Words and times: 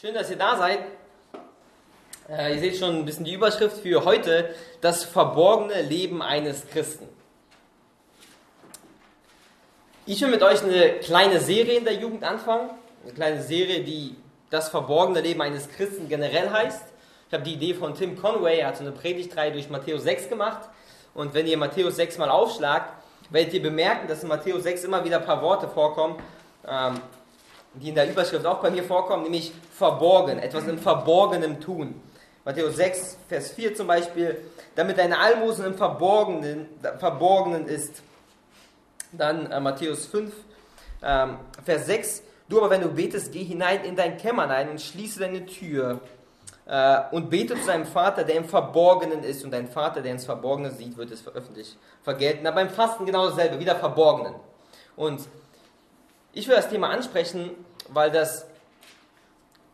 Schön, 0.00 0.14
dass 0.14 0.30
ihr 0.30 0.38
da 0.38 0.56
seid. 0.56 0.78
Äh, 2.26 2.54
ihr 2.54 2.60
seht 2.60 2.78
schon 2.78 2.96
ein 2.96 3.04
bisschen 3.04 3.26
die 3.26 3.34
Überschrift 3.34 3.82
für 3.82 4.02
heute, 4.06 4.54
das 4.80 5.04
verborgene 5.04 5.82
Leben 5.82 6.22
eines 6.22 6.66
Christen. 6.68 7.06
Ich 10.06 10.22
will 10.22 10.30
mit 10.30 10.42
euch 10.42 10.62
eine 10.62 11.00
kleine 11.00 11.38
Serie 11.38 11.76
in 11.76 11.84
der 11.84 11.96
Jugend 11.96 12.24
anfangen. 12.24 12.70
Eine 13.04 13.12
kleine 13.12 13.42
Serie, 13.42 13.84
die 13.84 14.16
das 14.48 14.70
verborgene 14.70 15.20
Leben 15.20 15.42
eines 15.42 15.68
Christen 15.68 16.08
generell 16.08 16.48
heißt. 16.48 16.84
Ich 17.28 17.34
habe 17.34 17.44
die 17.44 17.52
Idee 17.52 17.74
von 17.74 17.94
Tim 17.94 18.18
Conway, 18.18 18.60
er 18.60 18.68
hat 18.68 18.78
so 18.78 18.84
eine 18.84 18.92
Predigtreihe 18.92 19.52
durch 19.52 19.68
Matthäus 19.68 20.04
6 20.04 20.30
gemacht. 20.30 20.70
Und 21.12 21.34
wenn 21.34 21.46
ihr 21.46 21.58
Matthäus 21.58 21.96
6 21.96 22.16
mal 22.16 22.30
aufschlagt, 22.30 22.90
werdet 23.28 23.52
ihr 23.52 23.62
bemerken, 23.62 24.08
dass 24.08 24.22
in 24.22 24.30
Matthäus 24.30 24.62
6 24.62 24.84
immer 24.84 25.04
wieder 25.04 25.18
ein 25.18 25.26
paar 25.26 25.42
Worte 25.42 25.68
vorkommen, 25.68 26.16
ähm, 26.66 27.02
die 27.74 27.90
in 27.90 27.94
der 27.94 28.08
Überschrift 28.08 28.46
auch 28.46 28.62
bei 28.62 28.70
mir 28.70 28.82
vorkommen, 28.82 29.24
nämlich 29.24 29.52
verborgen, 29.80 30.38
etwas 30.38 30.68
im 30.68 30.78
Verborgenen 30.78 31.58
tun. 31.58 31.94
Matthäus 32.44 32.76
6, 32.76 33.16
Vers 33.28 33.52
4 33.52 33.74
zum 33.74 33.86
Beispiel, 33.86 34.36
damit 34.74 34.98
deine 34.98 35.18
Almosen 35.18 35.64
im 35.64 35.74
Verborgenen, 35.74 36.68
Verborgenen 36.98 37.66
ist. 37.66 38.02
Dann 39.12 39.50
äh, 39.50 39.58
Matthäus 39.58 40.04
5, 40.06 40.34
ähm, 41.02 41.38
Vers 41.64 41.86
6, 41.86 42.22
du 42.50 42.58
aber 42.58 42.68
wenn 42.68 42.82
du 42.82 42.88
betest, 42.88 43.32
geh 43.32 43.42
hinein 43.42 43.82
in 43.84 43.96
dein 43.96 44.18
Kämmerlein 44.18 44.68
und 44.68 44.82
schließe 44.82 45.18
deine 45.18 45.46
Tür 45.46 46.00
äh, 46.66 47.00
und 47.10 47.30
bete 47.30 47.58
zu 47.58 47.66
deinem 47.66 47.86
Vater, 47.86 48.22
der 48.22 48.36
im 48.36 48.44
Verborgenen 48.44 49.24
ist 49.24 49.42
und 49.44 49.50
dein 49.50 49.66
Vater, 49.66 50.02
der 50.02 50.12
ins 50.12 50.26
Verborgene 50.26 50.70
sieht, 50.72 50.98
wird 50.98 51.10
es 51.10 51.26
öffentlich 51.26 51.76
vergelten. 52.02 52.46
Aber 52.46 52.56
beim 52.56 52.70
Fasten 52.70 53.06
genau 53.06 53.30
dasselbe, 53.30 53.58
wieder 53.58 53.76
Verborgenen. 53.76 54.34
Und 54.94 55.22
ich 56.34 56.46
will 56.48 56.56
das 56.56 56.68
Thema 56.68 56.90
ansprechen, 56.90 57.50
weil 57.88 58.10
das 58.10 58.46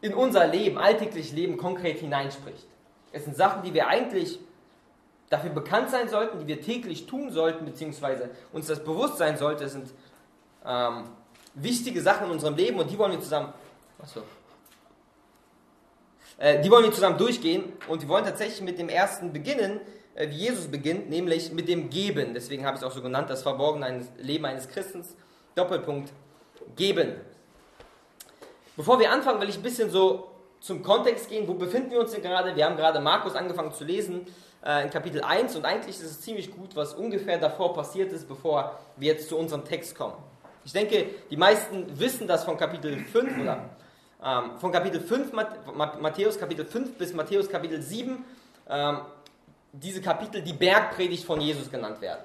in 0.06 0.15
unser 0.15 0.46
Leben, 0.46 0.78
alltäglich 0.78 1.33
Leben 1.33 1.56
konkret 1.56 1.98
hineinspricht. 1.98 2.66
Es 3.12 3.24
sind 3.24 3.37
Sachen, 3.37 3.62
die 3.62 3.74
wir 3.74 3.88
eigentlich 3.88 4.39
dafür 5.28 5.50
bekannt 5.50 5.91
sein 5.91 6.08
sollten, 6.08 6.39
die 6.39 6.47
wir 6.47 6.61
täglich 6.61 7.06
tun 7.06 7.30
sollten, 7.30 7.64
beziehungsweise 7.64 8.30
uns 8.53 8.67
das 8.67 8.83
bewusst 8.83 9.19
sein 9.19 9.36
sollte. 9.36 9.64
Es 9.64 9.72
sind 9.72 9.89
ähm, 10.64 11.05
wichtige 11.55 12.00
Sachen 12.00 12.27
in 12.27 12.33
unserem 12.33 12.55
Leben 12.55 12.78
und 12.78 12.91
die 12.91 12.98
wollen 12.98 13.12
wir 13.12 13.20
zusammen. 13.20 13.53
Achso. 14.00 14.22
Äh, 16.39 16.61
die 16.62 16.70
wollen 16.70 16.84
wir 16.84 16.92
zusammen 16.92 17.19
durchgehen 17.19 17.73
und 17.89 18.02
wir 18.02 18.08
wollen 18.08 18.25
tatsächlich 18.25 18.61
mit 18.61 18.78
dem 18.78 18.89
ersten 18.89 19.33
beginnen, 19.33 19.80
äh, 20.14 20.28
wie 20.28 20.36
Jesus 20.36 20.67
beginnt, 20.69 21.11
nämlich 21.11 21.52
mit 21.52 21.69
dem 21.69 21.91
Geben. 21.91 22.34
Deswegen 22.34 22.64
habe 22.64 22.77
ich 22.77 22.83
es 22.83 22.86
auch 22.86 22.95
so 22.95 23.02
genannt, 23.02 23.30
das 23.30 23.42
verborgene 23.42 24.06
Leben 24.19 24.45
eines 24.45 24.69
Christens. 24.69 25.17
Doppelpunkt 25.55 26.12
geben. 26.77 27.17
Bevor 28.77 28.98
wir 29.00 29.10
anfangen, 29.10 29.41
will 29.41 29.48
ich 29.48 29.56
ein 29.56 29.62
bisschen 29.62 29.91
so 29.91 30.30
zum 30.60 30.82
Kontext 30.82 31.28
gehen. 31.28 31.48
Wo 31.48 31.55
befinden 31.55 31.91
wir 31.91 32.00
uns 32.00 32.12
denn 32.12 32.22
gerade? 32.22 32.55
Wir 32.55 32.66
haben 32.66 32.77
gerade 32.77 33.00
Markus 33.00 33.34
angefangen 33.34 33.72
zu 33.72 33.84
lesen 33.84 34.27
äh, 34.64 34.84
in 34.84 34.91
Kapitel 34.91 35.22
1 35.22 35.56
und 35.56 35.64
eigentlich 35.64 35.96
ist 35.96 36.02
es 36.02 36.20
ziemlich 36.20 36.55
gut, 36.55 36.77
was 36.77 36.94
ungefähr 36.94 37.38
davor 37.38 37.72
passiert 37.72 38.12
ist, 38.12 38.28
bevor 38.28 38.78
wir 38.96 39.12
jetzt 39.12 39.28
zu 39.28 39.38
unserem 39.38 39.64
Text 39.64 39.96
kommen. 39.96 40.14
Ich 40.64 40.72
denke, 40.72 41.06
die 41.30 41.36
meisten 41.36 41.98
wissen 41.98 42.27
das 42.27 42.44
von 42.44 42.58
Kapitel 42.58 42.98
5 42.98 43.41
oder 43.41 43.70
ähm, 44.22 44.58
von 44.58 44.72
Kapitel 44.72 45.00
5, 45.00 45.33
Matthäus 46.00 46.38
Kapitel 46.38 46.66
5 46.66 46.98
bis 46.98 47.14
Matthäus 47.14 47.48
Kapitel 47.48 47.80
7, 47.80 48.24
ähm, 48.68 48.98
diese 49.72 50.00
Kapitel 50.00 50.42
die 50.42 50.52
Bergpredigt 50.52 51.24
von 51.24 51.40
Jesus 51.40 51.70
genannt 51.70 52.00
werden. 52.00 52.24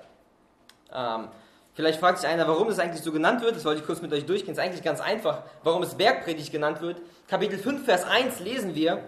Ähm, 0.93 1.27
Vielleicht 1.73 2.00
fragt 2.00 2.19
sich 2.19 2.30
einer, 2.30 2.47
warum 2.47 2.67
es 2.67 2.80
eigentlich 2.80 3.02
so 3.02 3.11
genannt 3.11 3.41
wird. 3.41 3.55
Das 3.55 3.64
wollte 3.64 3.81
ich 3.81 3.86
kurz 3.86 4.02
mit 4.02 4.11
euch 4.11 4.25
durchgehen. 4.25 4.52
Es 4.52 4.58
ist 4.58 4.64
eigentlich 4.64 4.83
ganz 4.83 5.00
einfach, 5.00 5.44
warum 5.64 5.83
es 5.83 5.95
Bergpredigt 5.95 6.52
genannt 6.52 6.81
wird. 6.81 7.02
Kapitel 7.27 7.58
5, 7.58 7.86
Vers 7.86 8.03
1 8.03 8.39
lesen 8.39 8.75
wir, 8.75 9.03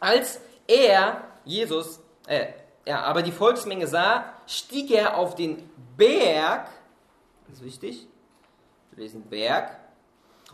als 0.00 0.40
er, 0.66 1.22
Jesus, 1.44 2.00
äh, 2.26 2.46
ja, 2.86 3.02
aber 3.02 3.22
die 3.22 3.32
Volksmenge 3.32 3.86
sah, 3.86 4.24
stieg 4.46 4.90
er 4.90 5.16
auf 5.16 5.34
den 5.34 5.70
Berg, 5.96 6.68
das 7.46 7.58
ist 7.58 7.64
wichtig, 7.64 8.06
wir 8.90 9.04
lesen 9.04 9.22
Berg, 9.28 9.78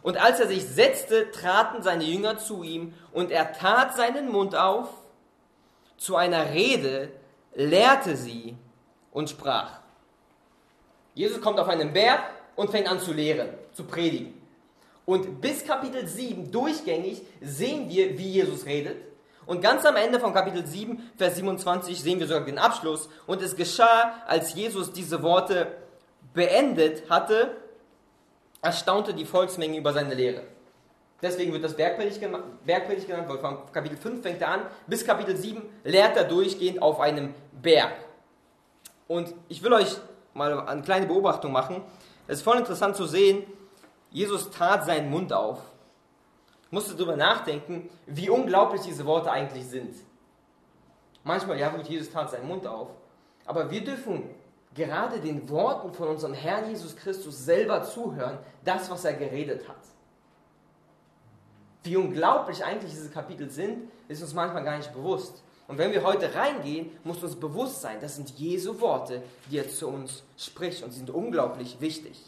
und 0.03 0.17
als 0.17 0.41
er 0.41 0.49
sich 0.49 0.67
setzte, 0.67 1.31
traten 1.31 1.83
seine 1.83 2.05
Jünger 2.05 2.39
zu 2.39 2.63
ihm, 2.63 2.95
und 3.13 3.31
er 3.31 3.53
tat 3.53 3.97
seinen 3.97 4.31
Mund 4.31 4.55
auf 4.55 4.89
zu 5.97 6.17
einer 6.17 6.51
Rede, 6.51 7.11
lehrte 7.55 8.17
sie 8.17 8.57
und 9.13 9.29
sprach. 9.29 9.80
Jesus 11.21 11.43
kommt 11.43 11.61
auf 11.61 11.69
einen 11.69 11.93
Berg 11.93 12.23
und 12.57 12.71
fängt 12.71 12.89
an 12.89 12.99
zu 12.99 13.13
lehren, 13.13 13.51
zu 13.75 13.85
predigen. 13.85 14.33
Und 15.05 15.43
bis 15.43 15.67
Kapitel 15.67 16.07
7 16.07 16.51
durchgängig 16.51 17.21
sehen 17.43 17.91
wir, 17.91 18.17
wie 18.17 18.31
Jesus 18.31 18.65
redet. 18.65 18.97
Und 19.45 19.61
ganz 19.61 19.85
am 19.85 19.97
Ende 19.97 20.19
von 20.19 20.33
Kapitel 20.33 20.67
7, 20.67 21.11
Vers 21.19 21.37
27 21.37 22.01
sehen 22.01 22.21
wir 22.21 22.27
sogar 22.27 22.47
den 22.47 22.57
Abschluss. 22.57 23.11
Und 23.27 23.43
es 23.43 23.55
geschah, 23.55 24.15
als 24.27 24.55
Jesus 24.55 24.93
diese 24.93 25.23
Worte 25.23 25.67
beendet 26.33 27.11
hatte, 27.11 27.55
erstaunte 28.63 29.13
die 29.13 29.27
Volksmenge 29.27 29.77
über 29.77 29.93
seine 29.93 30.15
Lehre. 30.15 30.45
Deswegen 31.21 31.53
wird 31.53 31.65
das 31.65 31.77
Bergpredigt, 31.77 32.19
genannt, 32.19 33.29
weil 33.29 33.39
von 33.41 33.71
Kapitel 33.75 33.99
5 33.99 34.23
fängt 34.23 34.41
er 34.41 34.49
an, 34.49 34.61
bis 34.87 35.05
Kapitel 35.05 35.37
7 35.37 35.61
lehrt 35.85 36.17
er 36.17 36.25
durchgehend 36.25 36.81
auf 36.81 36.99
einem 36.99 37.35
Berg. 37.61 37.93
Und 39.07 39.35
ich 39.49 39.63
will 39.63 39.75
euch 39.75 39.99
mal 40.35 40.67
eine 40.67 40.83
kleine 40.83 41.07
Beobachtung 41.07 41.53
machen. 41.53 41.83
Es 42.27 42.39
ist 42.39 42.43
voll 42.43 42.59
interessant 42.59 42.97
zu 42.97 43.07
sehen, 43.07 43.45
Jesus 44.11 44.51
tat 44.51 44.85
seinen 44.85 45.11
Mund 45.11 45.33
auf. 45.33 45.59
Ich 46.67 46.73
musste 46.73 46.95
darüber 46.95 47.17
nachdenken, 47.17 47.91
wie 48.07 48.31
unglaublich 48.31 48.83
diese 48.83 49.05
Worte 49.05 49.31
eigentlich 49.31 49.67
sind. 49.67 49.95
Manchmal, 51.25 51.59
ja 51.59 51.69
gut, 51.69 51.87
Jesus 51.87 52.11
tat 52.11 52.31
seinen 52.31 52.47
Mund 52.47 52.67
auf. 52.67 52.89
Aber 53.45 53.71
wir 53.71 53.83
dürfen 53.83 54.31
gerade 54.75 55.21
den 55.21 55.49
Worten 55.49 55.93
von 55.93 56.09
unserem 56.09 56.35
Herrn 56.35 56.69
Jesus 56.69 56.97
Christus 56.97 57.45
selber 57.45 57.83
zuhören, 57.83 58.39
das, 58.65 58.91
was 58.91 59.05
er 59.05 59.15
geredet 59.15 59.69
hat. 59.69 59.81
Wie 61.83 61.97
unglaublich 61.97 62.65
eigentlich 62.65 62.93
diese 62.93 63.11
Kapitel 63.11 63.51
sind, 63.51 63.91
ist 64.09 64.23
uns 64.23 64.35
manchmal 64.35 64.63
gar 64.63 64.77
nicht 64.77 64.93
bewusst. 64.93 65.43
Und 65.71 65.79
wenn 65.79 65.93
wir 65.93 66.03
heute 66.03 66.35
reingehen, 66.35 66.91
muss 67.05 67.23
uns 67.23 67.37
bewusst 67.37 67.81
sein, 67.81 67.99
das 68.01 68.17
sind 68.17 68.31
Jesu 68.31 68.81
Worte, 68.81 69.23
die 69.49 69.59
er 69.59 69.69
zu 69.69 69.87
uns 69.87 70.25
spricht 70.37 70.83
und 70.83 70.91
sie 70.91 70.99
sind 70.99 71.11
unglaublich 71.11 71.81
wichtig. 71.81 72.21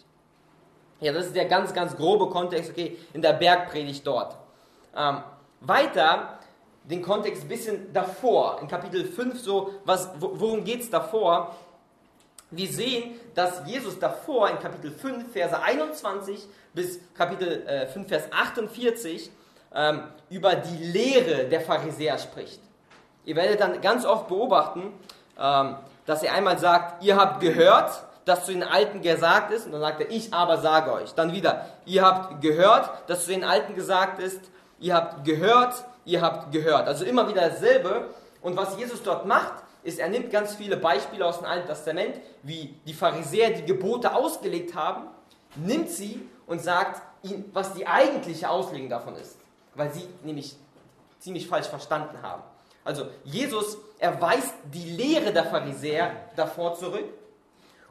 Ja, 1.01 1.13
das 1.13 1.27
ist 1.27 1.35
der 1.35 1.47
ganz, 1.47 1.75
ganz 1.75 1.97
grobe 1.97 2.31
Kontext, 2.31 2.71
okay, 2.71 2.97
in 3.13 3.21
der 3.21 3.33
Bergpredigt 3.33 4.07
dort. 4.07 4.37
Ähm, 4.97 5.25
weiter 5.61 6.39
den 6.85 7.03
Kontext 7.03 7.43
ein 7.43 7.49
bisschen 7.49 7.93
davor, 7.93 8.61
in 8.61 8.69
Kapitel 8.69 9.05
5 9.05 9.41
so, 9.41 9.75
was, 9.85 10.09
worum 10.21 10.63
geht 10.63 10.83
es 10.83 10.91
davor? 10.91 11.57
Wir 12.53 12.69
sehen, 12.69 13.17
dass 13.35 13.67
Jesus 13.67 13.99
davor 13.99 14.51
in 14.51 14.61
Kapitel 14.61 14.93
5, 14.93 15.33
Verse 15.33 15.61
21 15.61 16.47
bis 16.75 17.01
Kapitel 17.13 17.67
äh, 17.67 17.89
5, 17.89 18.07
Vers 18.07 18.25
48 18.31 19.33
ähm, 19.75 20.03
über 20.31 20.55
die 20.55 20.85
Lehre 20.85 21.49
der 21.49 21.61
Pharisäer 21.61 22.19
spricht. 22.19 22.61
Ihr 23.25 23.37
werdet 23.37 23.61
dann 23.61 23.81
ganz 23.81 24.05
oft 24.05 24.29
beobachten, 24.29 24.93
ähm, 25.39 25.77
dass 26.07 26.23
er 26.23 26.35
einmal 26.35 26.59
sagt, 26.59 27.05
ihr 27.05 27.17
habt 27.17 27.41
gehört, 27.41 28.05
dass 28.25 28.45
zu 28.47 28.53
den 28.53 28.63
Alten 28.63 29.03
gesagt 29.03 29.53
ist, 29.53 29.67
und 29.67 29.73
dann 29.73 29.81
sagt 29.81 30.01
er, 30.01 30.11
ich 30.11 30.33
aber 30.33 30.59
sage 30.59 30.93
euch. 30.93 31.15
Dann 31.15 31.33
wieder, 31.33 31.67
ihr 31.85 32.05
habt 32.05 32.41
gehört, 32.41 32.91
dass 33.09 33.25
zu 33.25 33.31
den 33.31 33.45
Alten 33.45 33.75
gesagt 33.75 34.21
ist, 34.21 34.41
ihr 34.79 34.95
habt 34.95 35.25
gehört, 35.25 35.75
ihr 36.05 36.21
habt 36.21 36.53
gehört. 36.53 36.87
Also 36.87 37.05
immer 37.05 37.29
wieder 37.29 37.49
dasselbe. 37.49 38.09
Und 38.41 38.57
was 38.57 38.77
Jesus 38.77 39.03
dort 39.03 39.27
macht, 39.27 39.53
ist, 39.83 39.99
er 39.99 40.09
nimmt 40.09 40.31
ganz 40.31 40.55
viele 40.55 40.77
Beispiele 40.77 41.27
aus 41.27 41.39
dem 41.39 41.47
Alten 41.47 41.67
Testament, 41.67 42.21
wie 42.43 42.75
die 42.87 42.95
Pharisäer 42.95 43.51
die 43.51 43.65
Gebote 43.65 44.15
ausgelegt 44.15 44.75
haben, 44.75 45.07
nimmt 45.57 45.91
sie 45.91 46.29
und 46.47 46.61
sagt 46.61 47.03
ihnen, 47.23 47.51
was 47.53 47.75
die 47.75 47.87
eigentliche 47.87 48.49
Auslegung 48.49 48.89
davon 48.89 49.17
ist. 49.17 49.39
Weil 49.75 49.93
sie 49.93 50.09
nämlich 50.23 50.57
ziemlich 51.19 51.49
falsch 51.49 51.69
verstanden 51.69 52.23
haben. 52.23 52.43
Also 52.85 53.09
Jesus 53.25 53.79
erweist 53.99 54.55
die 54.73 54.91
Lehre 54.91 55.33
der 55.33 55.45
Pharisäer 55.45 56.11
davor 56.37 56.75
zurück. 56.75 57.05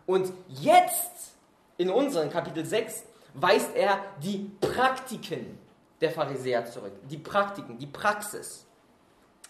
Und 0.06 0.32
jetzt, 0.48 1.32
in 1.78 1.90
unserem 1.90 2.30
Kapitel 2.30 2.66
6, 2.66 3.06
weist 3.34 3.76
er 3.76 4.00
die 4.22 4.52
Praktiken 4.60 5.58
der 6.02 6.12
Pharisäer 6.12 6.66
zurück. 6.66 6.94
Die 7.10 7.18
Praktiken, 7.18 7.78
die 7.78 7.88
Praxis. 7.88 8.66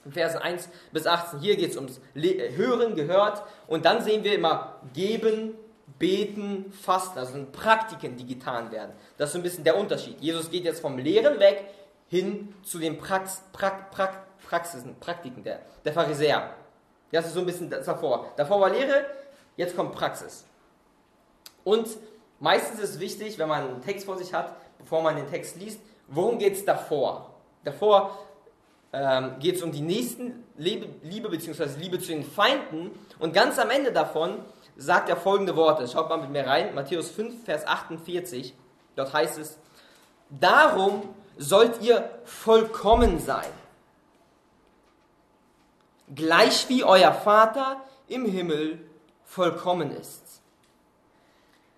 In 0.06 0.12
Versen 0.12 0.40
1 0.40 0.70
bis 0.92 1.06
18, 1.06 1.40
hier 1.40 1.56
geht 1.56 1.72
es 1.72 1.78
ums 1.78 2.02
Hören, 2.14 2.96
gehört. 2.96 3.44
Und 3.68 3.86
dann 3.86 4.04
sehen 4.04 4.24
wir 4.24 4.36
immer 4.36 4.80
geben, 4.94 5.56
beten, 6.00 6.72
fasten. 6.72 7.20
Also 7.20 7.34
sind 7.34 7.52
Praktiken, 7.52 8.18
die 8.18 8.26
getan 8.26 8.72
werden. 8.72 8.92
Das 9.18 9.30
ist 9.30 9.34
so 9.34 9.40
ein 9.40 9.44
bisschen 9.44 9.64
der 9.64 9.78
Unterschied. 9.78 10.20
Jesus 10.20 10.50
geht 10.50 10.66
jetzt 10.66 10.82
vom 10.82 10.98
Lehren 10.98 11.40
weg 11.40 11.66
hin 12.12 12.54
zu 12.62 12.78
den 12.78 12.98
Prax, 12.98 13.42
Prax, 13.54 13.84
Prax, 13.90 14.18
Praxisen, 14.46 15.00
Praktiken 15.00 15.44
der, 15.46 15.62
der 15.86 15.94
Pharisäer. 15.94 16.54
Das 17.10 17.25
ist 17.25 17.34
so 17.34 17.40
ein 17.40 17.46
bisschen 17.46 17.69
davor. 17.69 18.28
Davor 18.36 18.60
war 18.60 18.69
Lehre, 18.69 19.06
jetzt 19.56 19.78
kommt 19.78 19.94
Praxis. 19.94 20.46
Und 21.63 21.88
meistens 22.40 22.81
ist 22.81 22.96
es 22.96 23.00
wichtig, 23.00 23.40
wenn 23.40 23.48
man 23.48 23.66
einen 23.66 23.81
Text 23.81 24.06
vor 24.06 24.18
sich 24.18 24.34
hat, 24.34 24.54
bevor 24.78 25.02
man 25.02 25.16
den 25.16 25.30
Text 25.30 25.56
liest, 25.56 25.80
worum 26.08 26.38
geht 26.38 26.56
es 26.56 26.66
davor? 26.66 27.34
Davor 27.63 28.18
ähm, 28.92 29.40
geht 29.40 29.56
es 29.56 29.64
um 29.64 29.72
die 29.72 29.81
nächsten 29.81 30.44
Liebe, 30.57 30.90
Liebe 31.04 31.30
bzw. 31.30 31.80
Liebe 31.80 31.98
zu 32.00 32.07
den 32.07 32.25
Feinden. 32.25 32.92
Und 33.19 33.34
ganz 33.34 33.57
am 33.57 33.69
Ende 33.69 33.94
davon 33.94 34.44
sagt 34.75 35.07
er 35.07 35.16
folgende 35.16 35.56
Worte. 35.56 35.88
Schaut 35.88 36.10
mal 36.10 36.18
mit 36.18 36.31
mir 36.31 36.46
rein. 36.46 36.75
Matthäus 36.75 37.10
5, 37.10 37.46
Vers 37.46 37.66
48. 37.66 38.54
Dort 38.98 39.14
heißt 39.14 39.38
es, 39.38 39.57
Darum 40.40 41.14
sollt 41.42 41.82
ihr 41.82 42.10
vollkommen 42.24 43.20
sein. 43.20 43.50
Gleich 46.14 46.70
wie 46.70 46.84
euer 46.84 47.14
Vater 47.14 47.82
im 48.08 48.26
Himmel 48.26 48.80
vollkommen 49.26 49.92
ist. 49.92 50.42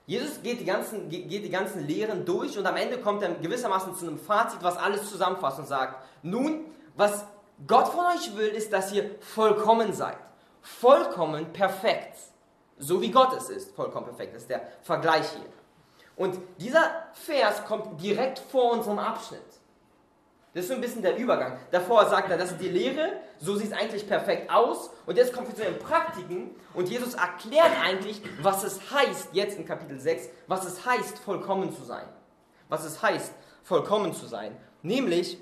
Jesus 0.06 0.42
geht 0.42 0.60
die, 0.60 0.66
ganzen, 0.66 1.08
geht 1.10 1.32
die 1.32 1.50
ganzen 1.50 1.88
Lehren 1.88 2.26
durch 2.26 2.58
und 2.58 2.66
am 2.66 2.76
Ende 2.76 3.00
kommt 3.00 3.24
er 3.24 3.36
gewissermaßen 3.36 3.96
zu 3.96 4.06
einem 4.06 4.20
Fazit, 4.20 4.62
was 4.62 4.76
alles 4.76 5.10
zusammenfasst 5.10 5.60
und 5.60 5.68
sagt, 5.68 6.04
nun, 6.24 6.66
was 6.98 7.26
Gott 7.66 7.88
von 7.88 8.06
euch 8.08 8.36
will, 8.36 8.50
ist, 8.50 8.74
dass 8.74 8.92
ihr 8.92 9.16
vollkommen 9.22 9.94
seid. 9.94 10.18
Vollkommen 10.62 11.54
perfekt. 11.54 12.18
So 12.78 13.02
wie 13.02 13.12
Gott 13.12 13.34
es 13.38 13.50
ist, 13.50 13.74
vollkommen 13.76 14.08
perfekt. 14.08 14.36
Ist 14.36 14.50
der 14.50 14.68
Vergleich 14.82 15.30
hier. 15.30 15.63
Und 16.16 16.38
dieser 16.60 17.08
Vers 17.14 17.66
kommt 17.66 18.02
direkt 18.02 18.40
vor 18.40 18.74
unserem 18.74 19.00
Abschnitt. 19.00 19.42
Das 20.54 20.66
ist 20.66 20.70
so 20.70 20.76
ein 20.76 20.82
bisschen 20.82 21.02
der 21.02 21.18
Übergang. 21.18 21.58
Davor 21.72 22.06
sagt 22.08 22.30
er, 22.30 22.38
das 22.38 22.52
ist 22.52 22.62
die 22.62 22.70
Lehre, 22.70 23.14
so 23.40 23.56
sieht 23.56 23.72
es 23.72 23.74
eigentlich 23.78 24.08
perfekt 24.08 24.52
aus. 24.52 24.92
Und 25.08 25.18
jetzt 25.18 25.34
kommt 25.34 25.48
wir 25.48 25.56
zu 25.56 25.64
den 25.64 25.80
Praktiken 25.80 26.52
und 26.76 26.90
Jesus 26.90 27.16
erklärt 27.16 27.72
eigentlich, 27.84 28.22
was 28.42 28.64
es 28.64 28.80
heißt, 28.92 29.30
jetzt 29.34 29.58
in 29.58 29.66
Kapitel 29.66 30.00
6, 30.00 30.30
was 30.46 30.66
es 30.66 30.86
heißt, 30.86 31.18
vollkommen 31.20 31.76
zu 31.76 31.84
sein. 31.84 32.06
Was 32.70 32.86
es 32.86 33.02
heißt, 33.02 33.34
vollkommen 33.64 34.14
zu 34.14 34.28
sein. 34.28 34.56
Nämlich, 34.84 35.40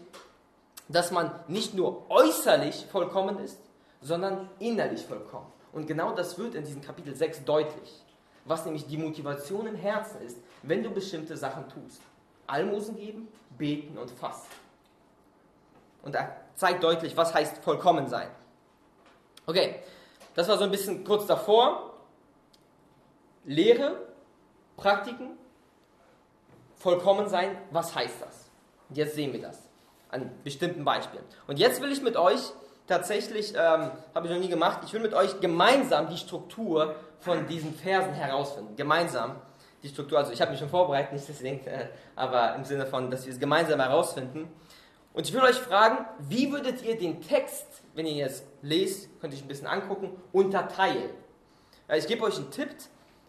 dass 0.88 1.12
man 1.12 1.32
nicht 1.48 1.74
nur 1.74 2.10
äußerlich 2.10 2.88
vollkommen 2.90 3.40
ist, 3.40 3.60
sondern 4.00 4.50
innerlich 4.60 5.06
vollkommen. 5.06 5.52
Und 5.74 5.88
genau 5.88 6.14
das 6.14 6.38
wird 6.38 6.56
in 6.56 6.64
diesem 6.64 6.82
Kapitel 6.82 7.16
6 7.16 7.44
deutlich. 7.44 8.06
Was 8.46 8.66
nämlich 8.66 8.88
die 8.88 8.98
Motivation 8.98 9.68
im 9.68 9.76
Herzen 9.76 10.22
ist, 10.22 10.38
wenn 10.64 10.84
du 10.84 10.90
bestimmte 10.90 11.38
Sachen 11.38 11.68
tust. 11.70 12.02
Almosen 12.48 12.98
geben, 12.98 13.28
beten 13.58 13.98
und 13.98 14.10
fasten. 14.12 14.54
Und 16.04 16.16
er 16.16 16.36
zeigt 16.56 16.84
deutlich, 16.84 17.16
was 17.16 17.34
heißt 17.34 17.64
vollkommen 17.64 18.08
sein. 18.08 18.30
Okay, 19.46 19.76
das 20.34 20.48
war 20.48 20.58
so 20.58 20.64
ein 20.64 20.72
bisschen 20.72 21.04
kurz 21.04 21.26
davor. 21.28 21.94
Lehre, 23.46 23.98
Praktiken, 24.78 25.38
vollkommen 26.76 27.30
sein, 27.30 27.58
was 27.72 27.96
heißt 27.96 28.22
das? 28.22 28.50
Und 28.90 28.98
jetzt 28.98 29.16
sehen 29.16 29.34
wir 29.34 29.42
das 29.42 29.60
an 30.10 30.30
bestimmten 30.44 30.84
Beispielen. 30.84 31.24
Und 31.48 31.58
jetzt 31.58 31.82
will 31.82 31.92
ich 31.92 32.02
mit 32.02 32.18
euch 32.18 32.52
tatsächlich, 32.88 33.54
ähm, 33.56 33.92
habe 34.14 34.28
ich 34.28 34.34
noch 34.34 34.40
nie 34.40 34.50
gemacht, 34.50 34.82
ich 34.86 34.94
will 34.94 35.02
mit 35.02 35.14
euch 35.14 35.40
gemeinsam 35.40 36.10
die 36.10 36.18
Struktur 36.18 36.96
von 37.22 37.48
diesen 37.48 37.74
Versen 37.74 38.14
herausfinden. 38.14 38.76
Gemeinsam 38.76 39.36
die 39.84 39.90
Struktur. 39.90 40.20
Also 40.20 40.32
ich 40.32 40.42
habe 40.42 40.52
mich 40.52 40.60
schon 40.60 40.70
vorbereitet, 40.70 41.14
nicht 41.14 41.44
denkt, 41.44 41.68
äh, 41.68 41.88
aber 42.16 42.56
im 42.56 42.66
Sinne 42.66 42.86
von, 42.86 43.10
dass 43.10 43.26
wir 43.26 43.34
es 43.34 43.40
gemeinsam 43.40 43.80
herausfinden. 43.80 44.52
Und 45.14 45.28
ich 45.28 45.34
will 45.34 45.42
euch 45.42 45.58
fragen, 45.58 46.06
wie 46.20 46.52
würdet 46.52 46.84
ihr 46.84 46.98
den 46.98 47.22
Text, 47.22 47.66
wenn 47.94 48.06
ihr 48.06 48.14
jetzt 48.14 48.46
lest, 48.62 49.10
könnt 49.20 49.34
ihr 49.34 49.38
euch 49.38 49.44
ein 49.44 49.48
bisschen 49.48 49.68
angucken, 49.68 50.12
unterteilen? 50.32 51.10
Ich 51.94 52.08
gebe 52.08 52.24
euch 52.24 52.38
einen 52.38 52.50
Tipp, 52.52 52.70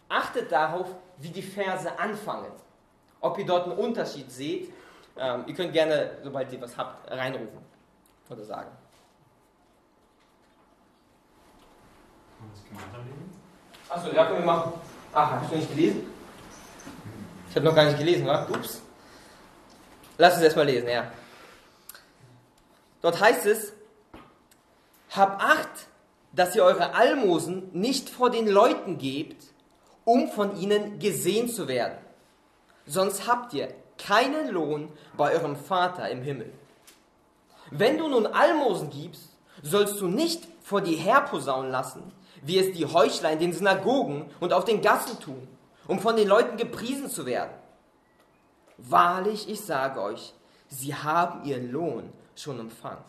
achtet 0.09 0.53
darauf, 0.53 0.95
wie 1.19 1.31
die 1.31 1.43
Verse 1.43 1.99
anfangen. 1.99 2.53
Ob 3.21 3.39
ihr 3.39 3.47
dort 3.47 3.67
einen 3.67 3.77
Unterschied 3.77 4.31
seht. 4.31 4.73
Ähm, 5.17 5.45
ihr 5.47 5.55
könnt 5.55 5.73
gerne, 5.73 6.19
sobald 6.23 6.53
ihr 6.53 6.61
was 6.61 6.77
habt, 6.77 7.11
reinrufen 7.11 7.59
oder 8.31 8.45
sagen. 8.45 8.71
Achso, 13.89 14.09
ja, 14.13 14.27
können 14.27 14.39
wir 14.39 14.47
machen. 14.47 14.73
Ach, 15.13 15.41
hast 15.41 15.53
du 15.53 15.57
nicht 15.57 15.71
gelesen? 15.71 16.07
Ich 17.51 17.57
habe 17.57 17.67
noch 17.67 17.75
gar 17.75 17.85
nicht 17.85 17.99
gelesen, 17.99 18.27
wa? 18.27 18.47
Ups. 18.49 18.81
Lass 20.19 20.35
uns 20.35 20.43
erstmal 20.43 20.67
lesen, 20.67 20.89
ja. 20.89 21.11
Dort 23.03 23.21
heißt 23.21 23.47
es, 23.47 23.73
hab 25.11 25.43
Acht, 25.43 25.89
dass 26.33 26.57
ihr 26.57 26.65
eure 26.65 26.95
Almosen 26.95 27.69
nicht 27.73 28.09
vor 28.09 28.31
den 28.31 28.49
Leuten 28.49 28.99
gebt, 28.99 29.45
um 30.05 30.31
von 30.31 30.57
ihnen 30.57 30.99
gesehen 30.99 31.49
zu 31.49 31.69
werden. 31.69 31.99
Sonst 32.87 33.27
habt 33.27 33.53
ihr 33.53 33.75
keinen 33.99 34.49
Lohn 34.49 34.91
bei 35.17 35.33
eurem 35.33 35.57
Vater 35.57 36.09
im 36.09 36.23
Himmel. 36.23 36.53
Wenn 37.71 37.99
du 37.99 38.09
nun 38.09 38.27
Almosen 38.27 38.91
gibst, 38.91 39.31
sollst 39.63 40.01
du 40.01 40.09
nicht 40.09 40.49
vor 40.63 40.81
dir 40.81 40.99
herposaunen 40.99 41.71
lassen, 41.71 42.13
wie 42.43 42.59
es 42.59 42.73
die 42.73 42.87
Heuchler 42.87 43.33
in 43.33 43.39
den 43.39 43.53
Synagogen 43.53 44.27
und 44.41 44.53
auf 44.53 44.65
den 44.65 44.83
Gassen 44.83 45.19
tun, 45.21 45.49
um 45.87 46.01
von 46.01 46.17
den 46.17 46.29
Leuten 46.29 46.57
gepriesen 46.57 47.09
zu 47.09 47.25
werden. 47.25 47.53
Wahrlich, 48.77 49.49
ich 49.49 49.61
sage 49.61 50.01
euch, 50.01 50.35
sie 50.69 50.95
haben 50.95 51.45
ihren 51.45 51.71
Lohn 51.71 52.13
schon 52.35 52.59
empfangen. 52.59 53.05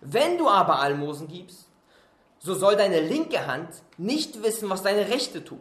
Wenn 0.00 0.36
du 0.36 0.48
aber 0.48 0.80
Almosen 0.80 1.28
gibst, 1.28 1.68
so 2.40 2.54
soll 2.54 2.76
deine 2.76 3.00
linke 3.00 3.46
Hand 3.46 3.68
nicht 3.96 4.42
wissen, 4.42 4.68
was 4.68 4.82
deine 4.82 5.08
rechte 5.08 5.44
tut, 5.44 5.60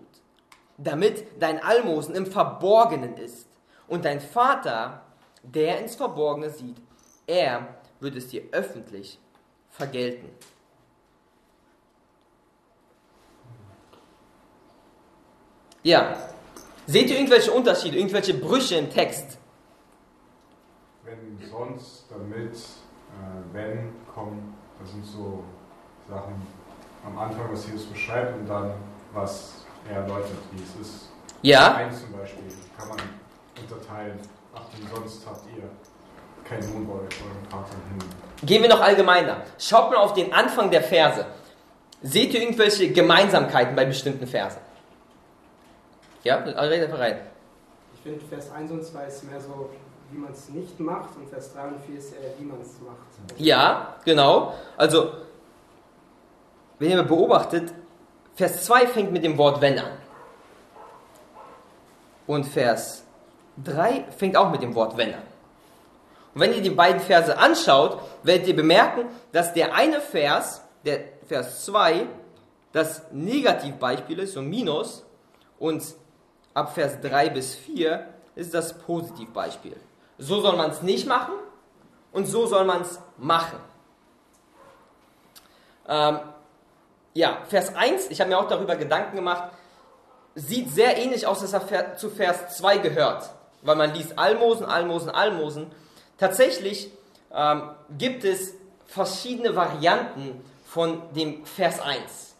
damit 0.78 1.26
dein 1.40 1.64
Almosen 1.64 2.16
im 2.16 2.26
Verborgenen 2.26 3.18
ist. 3.18 3.48
Und 3.88 4.06
dein 4.06 4.20
Vater, 4.20 5.04
der 5.44 5.80
ins 5.80 5.96
Verborgene 5.96 6.50
sieht, 6.50 6.78
er 7.28 7.76
wird 8.00 8.16
es 8.16 8.30
dir 8.30 8.44
öffentlich 8.52 9.20
vergelten. 9.70 10.30
Ja. 15.84 16.16
Seht 16.88 17.10
ihr 17.10 17.18
irgendwelche 17.18 17.52
Unterschiede, 17.52 17.98
irgendwelche 17.98 18.34
Brüche 18.34 18.76
im 18.76 18.90
Text? 18.90 19.38
Wenn 21.04 21.50
sonst, 21.50 22.06
damit, 22.10 22.56
äh, 22.56 23.54
wenn, 23.54 23.94
kommen, 24.14 24.56
das 24.80 24.92
sind 24.92 25.06
so 25.06 25.44
Sachen 26.10 26.34
am 27.06 27.18
Anfang, 27.18 27.52
was 27.52 27.66
Jesus 27.68 27.86
beschreibt 27.86 28.38
und 28.38 28.48
dann, 28.48 28.74
was 29.14 29.66
er 29.90 30.02
erläutert, 30.02 30.32
wie 30.52 30.64
es 30.64 30.88
ist. 30.88 31.10
Ja. 31.42 31.76
Eins 31.76 32.02
zum 32.02 32.12
Beispiel 32.18 32.44
kann 32.78 32.90
man 32.90 32.98
unterteilen. 33.60 34.20
Ach, 34.54 34.62
denn 34.76 34.88
sonst 34.94 35.26
habt 35.26 35.46
ihr 35.56 35.64
keinen 36.48 36.74
Lohn 36.74 36.88
bei 36.88 36.94
eurem 36.94 37.10
Vater 37.50 37.74
im 37.74 37.92
Himmel. 37.92 38.16
Gehen 38.44 38.62
wir 38.62 38.70
noch 38.70 38.82
allgemeiner. 38.82 39.44
Schaut 39.58 39.92
mal 39.92 39.98
auf 39.98 40.14
den 40.14 40.34
Anfang 40.34 40.70
der 40.70 40.84
Verse. 40.84 41.26
Seht 42.02 42.34
ihr 42.34 42.42
irgendwelche 42.42 42.92
Gemeinsamkeiten 42.92 43.76
bei 43.76 43.86
bestimmten 43.86 44.28
Versen? 44.28 44.60
Ja, 46.24 46.36
rede 46.38 46.88
bereit. 46.88 47.22
Ich 47.96 48.02
finde, 48.02 48.26
Vers 48.26 48.52
1 48.52 48.72
und 48.72 48.84
2 48.84 49.06
ist 49.06 49.24
mehr 49.24 49.42
so, 49.42 49.70
wie 50.12 50.18
man 50.18 50.32
es 50.32 50.50
nicht 50.50 50.80
macht, 50.80 51.16
und 51.18 51.30
Vers 51.30 51.54
3 51.54 51.68
und 51.68 51.84
4 51.86 51.98
ist 51.98 52.14
eher, 52.14 52.32
wie 52.38 52.46
man 52.46 52.60
es 52.62 52.80
macht. 52.82 53.40
Ja, 53.40 53.96
genau. 54.06 54.54
Also, 54.78 55.12
wenn 56.80 56.92
ihr 56.92 57.04
beobachtet, 57.04 57.74
Vers 58.36 58.66
2 58.66 58.88
fängt 58.88 59.12
mit 59.12 59.24
dem 59.24 59.38
Wort 59.38 59.62
wenn 59.62 59.78
an. 59.80 59.92
Und 62.28 62.46
Vers 62.46 63.04
3 63.64 64.06
fängt 64.18 64.36
auch 64.38 64.52
mit 64.52 64.62
dem 64.62 64.74
Wort 64.76 64.98
wenn 64.98 65.14
an. 65.14 65.24
Und 66.34 66.42
wenn 66.42 66.54
ihr 66.54 66.62
die 66.62 66.70
beiden 66.70 67.02
Verse 67.02 67.38
anschaut, 67.38 68.00
werdet 68.24 68.48
ihr 68.48 68.56
bemerken, 68.56 69.06
dass 69.32 69.54
der 69.54 69.76
eine 69.76 70.00
Vers, 70.00 70.64
der 70.86 71.02
Vers 71.28 71.66
2, 71.66 72.08
das 72.72 73.04
Negativbeispiel 73.12 74.20
ist, 74.20 74.34
so 74.34 74.42
Minus, 74.42 75.04
und 75.60 75.84
ab 76.54 76.74
Vers 76.74 77.00
3 77.02 77.30
bis 77.30 77.56
4 77.56 78.08
ist 78.36 78.54
das 78.54 78.78
Positivbeispiel. 78.78 79.76
So 80.18 80.42
soll 80.42 80.56
man 80.56 80.72
es 80.72 80.82
nicht 80.82 81.08
machen 81.08 81.34
und 82.12 82.26
so 82.26 82.46
soll 82.46 82.66
man 82.66 82.82
es 82.82 83.00
machen. 83.18 83.60
Ähm, 85.88 86.20
ja, 87.14 87.40
Vers 87.48 87.76
1, 87.76 88.10
ich 88.10 88.22
habe 88.22 88.30
mir 88.30 88.38
auch 88.38 88.48
darüber 88.48 88.76
Gedanken 88.76 89.16
gemacht, 89.16 89.52
sieht 90.36 90.70
sehr 90.70 90.98
ähnlich 90.98 91.28
aus, 91.28 91.42
als 91.42 91.72
er 91.72 91.98
zu 91.98 92.10
Vers 92.10 92.58
2 92.58 92.78
gehört, 92.78 93.30
weil 93.62 93.76
man 93.76 93.94
liest 93.94 94.18
Almosen, 94.18 94.66
Almosen, 94.66 95.10
Almosen. 95.10 95.72
Tatsächlich 96.18 96.92
ähm, 97.34 97.72
gibt 97.98 98.24
es 98.24 98.54
verschiedene 98.86 99.56
Varianten 99.56 100.44
von 100.66 101.02
dem 101.14 101.46
Vers 101.46 101.82
1. 101.82 102.31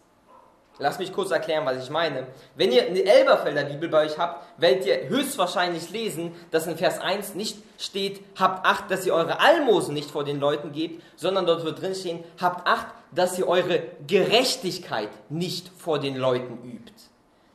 Lass 0.82 0.98
mich 0.98 1.12
kurz 1.12 1.30
erklären, 1.30 1.64
was 1.64 1.80
ich 1.80 1.90
meine. 1.90 2.26
Wenn 2.56 2.72
ihr 2.72 2.84
eine 2.84 3.04
Elberfelder 3.04 3.62
Bibel 3.62 3.88
bei 3.88 4.04
euch 4.04 4.18
habt, 4.18 4.44
werdet 4.60 4.84
ihr 4.84 5.08
höchstwahrscheinlich 5.08 5.90
lesen, 5.90 6.34
dass 6.50 6.66
in 6.66 6.76
Vers 6.76 7.00
1 7.00 7.36
nicht 7.36 7.56
steht, 7.78 8.20
habt 8.36 8.66
Acht, 8.66 8.90
dass 8.90 9.06
ihr 9.06 9.14
eure 9.14 9.38
Almosen 9.38 9.94
nicht 9.94 10.10
vor 10.10 10.24
den 10.24 10.40
Leuten 10.40 10.72
gebt, 10.72 11.00
sondern 11.14 11.46
dort 11.46 11.64
wird 11.64 11.80
drin 11.80 11.94
stehen, 11.94 12.24
habt 12.40 12.66
Acht, 12.66 12.88
dass 13.12 13.38
ihr 13.38 13.46
eure 13.46 13.80
Gerechtigkeit 14.08 15.10
nicht 15.28 15.70
vor 15.78 16.00
den 16.00 16.16
Leuten 16.16 16.58
übt. 16.64 16.92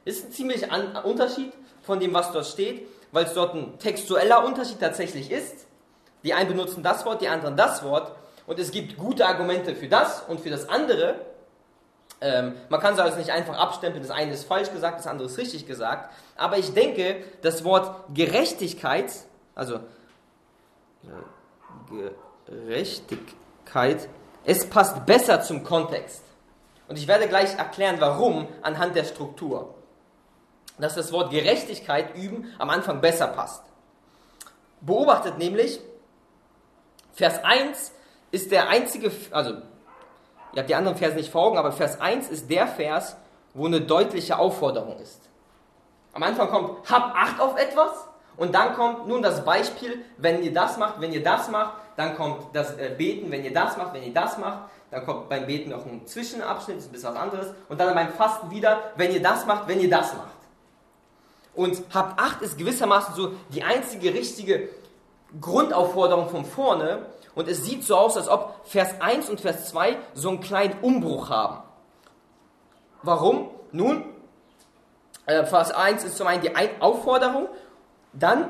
Ist 0.05 0.27
ein 0.27 0.31
ziemlich 0.31 0.71
an 0.71 0.95
Unterschied 1.03 1.51
von 1.81 1.99
dem, 1.99 2.13
was 2.13 2.31
dort 2.31 2.45
steht, 2.45 2.87
weil 3.11 3.25
es 3.25 3.33
dort 3.33 3.55
ein 3.55 3.77
textueller 3.77 4.45
Unterschied 4.45 4.79
tatsächlich 4.79 5.31
ist. 5.31 5.67
Die 6.23 6.33
einen 6.33 6.47
benutzen 6.47 6.81
das 6.81 7.05
Wort, 7.05 7.21
die 7.21 7.27
anderen 7.27 7.57
das 7.57 7.83
Wort. 7.83 8.15
Und 8.45 8.57
es 8.57 8.71
gibt 8.71 8.97
gute 8.97 9.27
Argumente 9.27 9.75
für 9.75 9.89
das 9.89 10.23
und 10.29 10.39
für 10.39 10.49
das 10.49 10.69
andere. 10.69 11.15
Ähm, 12.19 12.55
man 12.69 12.79
kann 12.79 12.93
es 12.93 12.99
also 12.99 13.17
nicht 13.17 13.29
einfach 13.29 13.57
abstempeln, 13.57 14.01
das 14.01 14.11
eine 14.11 14.33
ist 14.33 14.45
falsch 14.45 14.71
gesagt, 14.71 14.99
das 14.99 15.07
andere 15.07 15.27
ist 15.27 15.37
richtig 15.37 15.67
gesagt. 15.67 16.11
Aber 16.35 16.57
ich 16.57 16.73
denke, 16.73 17.23
das 17.41 17.63
Wort 17.63 18.05
Gerechtigkeit, 18.13 19.11
also 19.53 19.75
äh, 21.03 22.09
Gerechtigkeit, 22.47 24.09
es 24.43 24.67
passt 24.69 25.05
besser 25.05 25.41
zum 25.41 25.63
Kontext. 25.63 26.23
Und 26.87 26.97
ich 26.97 27.07
werde 27.07 27.27
gleich 27.27 27.57
erklären, 27.57 27.97
warum 27.99 28.47
anhand 28.61 28.95
der 28.95 29.03
Struktur. 29.03 29.75
Dass 30.79 30.95
das 30.95 31.11
Wort 31.11 31.31
Gerechtigkeit 31.31 32.15
üben 32.15 32.53
am 32.57 32.69
Anfang 32.69 33.01
besser 33.01 33.27
passt. 33.27 33.63
Beobachtet 34.81 35.37
nämlich, 35.37 35.79
Vers 37.13 37.43
1 37.43 37.91
ist 38.31 38.51
der 38.51 38.69
einzige, 38.69 39.11
also 39.31 39.61
ihr 40.57 40.61
habt 40.61 40.71
die 40.71 40.75
anderen 40.75 40.97
Verse 40.97 41.15
nicht 41.15 41.31
vor 41.31 41.43
Augen, 41.43 41.59
aber 41.59 41.71
Vers 41.71 42.01
1 42.01 42.29
ist 42.29 42.49
der 42.49 42.65
Vers, 42.65 43.15
wo 43.53 43.67
eine 43.67 43.79
deutliche 43.79 44.39
Aufforderung 44.39 44.97
ist. 44.99 45.21
Am 46.13 46.23
Anfang 46.23 46.49
kommt, 46.49 46.89
hab 46.89 47.13
Acht 47.15 47.39
auf 47.39 47.59
etwas 47.59 47.91
und 48.37 48.55
dann 48.55 48.73
kommt 48.73 49.07
nun 49.07 49.21
das 49.21 49.45
Beispiel, 49.45 50.03
wenn 50.17 50.41
ihr 50.41 50.51
das 50.51 50.77
macht, 50.77 50.99
wenn 50.99 51.13
ihr 51.13 51.21
das 51.21 51.51
macht, 51.51 51.73
dann 51.95 52.15
kommt 52.15 52.55
das 52.55 52.75
äh, 52.79 52.91
Beten, 52.97 53.29
wenn 53.29 53.43
ihr 53.43 53.53
das 53.53 53.77
macht, 53.77 53.93
wenn 53.93 54.01
ihr 54.01 54.13
das 54.13 54.39
macht, 54.39 54.63
dann 54.89 55.05
kommt 55.05 55.29
beim 55.29 55.45
Beten 55.45 55.69
noch 55.69 55.85
ein 55.85 56.07
Zwischenabschnitt, 56.07 56.77
das 56.77 56.85
ist 56.85 56.89
ein 56.89 56.93
bisschen 56.93 57.13
was 57.13 57.21
anderes 57.21 57.47
und 57.69 57.79
dann 57.79 57.93
beim 57.93 58.09
Fasten 58.13 58.49
wieder, 58.49 58.79
wenn 58.95 59.11
ihr 59.11 59.21
das 59.21 59.45
macht, 59.45 59.67
wenn 59.67 59.79
ihr 59.79 59.91
das 59.91 60.15
macht. 60.15 60.37
Und 61.53 61.83
hab 61.93 62.19
Acht 62.19 62.41
ist 62.41 62.57
gewissermaßen 62.57 63.13
so 63.13 63.33
die 63.49 63.61
einzige 63.61 64.11
richtige 64.11 64.69
Grundaufforderung 65.39 66.29
von 66.29 66.45
vorne 66.45 67.05
und 67.37 67.47
es 67.47 67.63
sieht 67.63 67.83
so 67.83 67.95
aus, 67.95 68.17
als 68.17 68.27
ob 68.27 68.55
Vers 68.63 68.99
1 68.99 69.29
und 69.29 69.39
Vers 69.39 69.69
2 69.69 69.95
so 70.15 70.29
einen 70.29 70.39
kleinen 70.39 70.79
Umbruch 70.81 71.29
haben. 71.29 71.61
Warum? 73.03 73.51
Nun, 73.71 74.03
äh, 75.27 75.45
Vers 75.45 75.69
1 75.69 76.03
ist 76.03 76.17
zum 76.17 76.25
einen 76.25 76.41
die 76.41 76.51
Aufforderung, 76.79 77.47
dann 78.11 78.49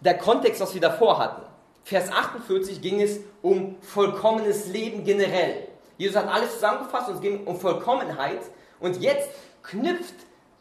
der 0.00 0.18
Kontext, 0.18 0.60
was 0.60 0.74
wir 0.74 0.80
davor 0.82 1.18
hatten. 1.18 1.40
Vers 1.84 2.12
48 2.12 2.82
ging 2.82 3.00
es 3.00 3.18
um 3.40 3.76
vollkommenes 3.80 4.66
Leben 4.66 5.04
generell. 5.04 5.68
Jesus 5.96 6.16
hat 6.16 6.28
alles 6.28 6.52
zusammengefasst 6.52 7.08
und 7.08 7.14
es 7.14 7.20
ging 7.22 7.46
um 7.46 7.58
Vollkommenheit. 7.58 8.42
Und 8.78 9.00
jetzt 9.00 9.30
knüpft 9.62 10.16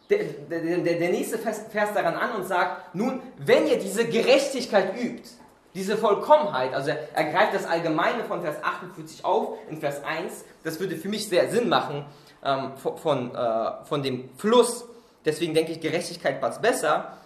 der, 0.10 0.24
der, 0.24 0.78
der, 0.78 1.10
nächste 1.10 1.38
Vers 1.38 1.94
daran 1.94 2.16
an 2.16 2.32
und 2.36 2.48
sagt, 2.48 2.96
nun, 2.96 3.22
wenn 3.38 3.68
ihr 3.68 3.78
diese 3.78 4.08
Gerechtigkeit 4.08 4.96
übt, 4.98 5.30
diese 5.74 5.98
Vollkommenheit, 5.98 6.74
also 6.74 6.92
er 6.92 7.24
greift 7.32 7.54
das 7.54 7.66
Allgemeine 7.66 8.24
von 8.26 8.42
Vers 8.42 8.58
48 8.62 9.24
auf 9.24 9.58
in 9.70 9.80
Vers 9.80 10.04
1, 10.04 10.44
das 10.64 10.80
würde 10.80 10.98
für 10.98 11.08
mich 11.08 11.30
sehr 11.30 11.50
Sinn 11.50 11.70
machen 11.70 12.06
ähm, 12.44 12.74
von, 12.76 13.34
äh, 13.34 13.86
von 13.86 14.04
dem 14.04 14.30
Fluss. 14.38 14.86
Deswegen 15.24 15.54
denke 15.54 15.72
ich, 15.72 15.80
Gerechtigkeit 15.80 16.42
passt 16.42 16.62
besser. 16.62 17.18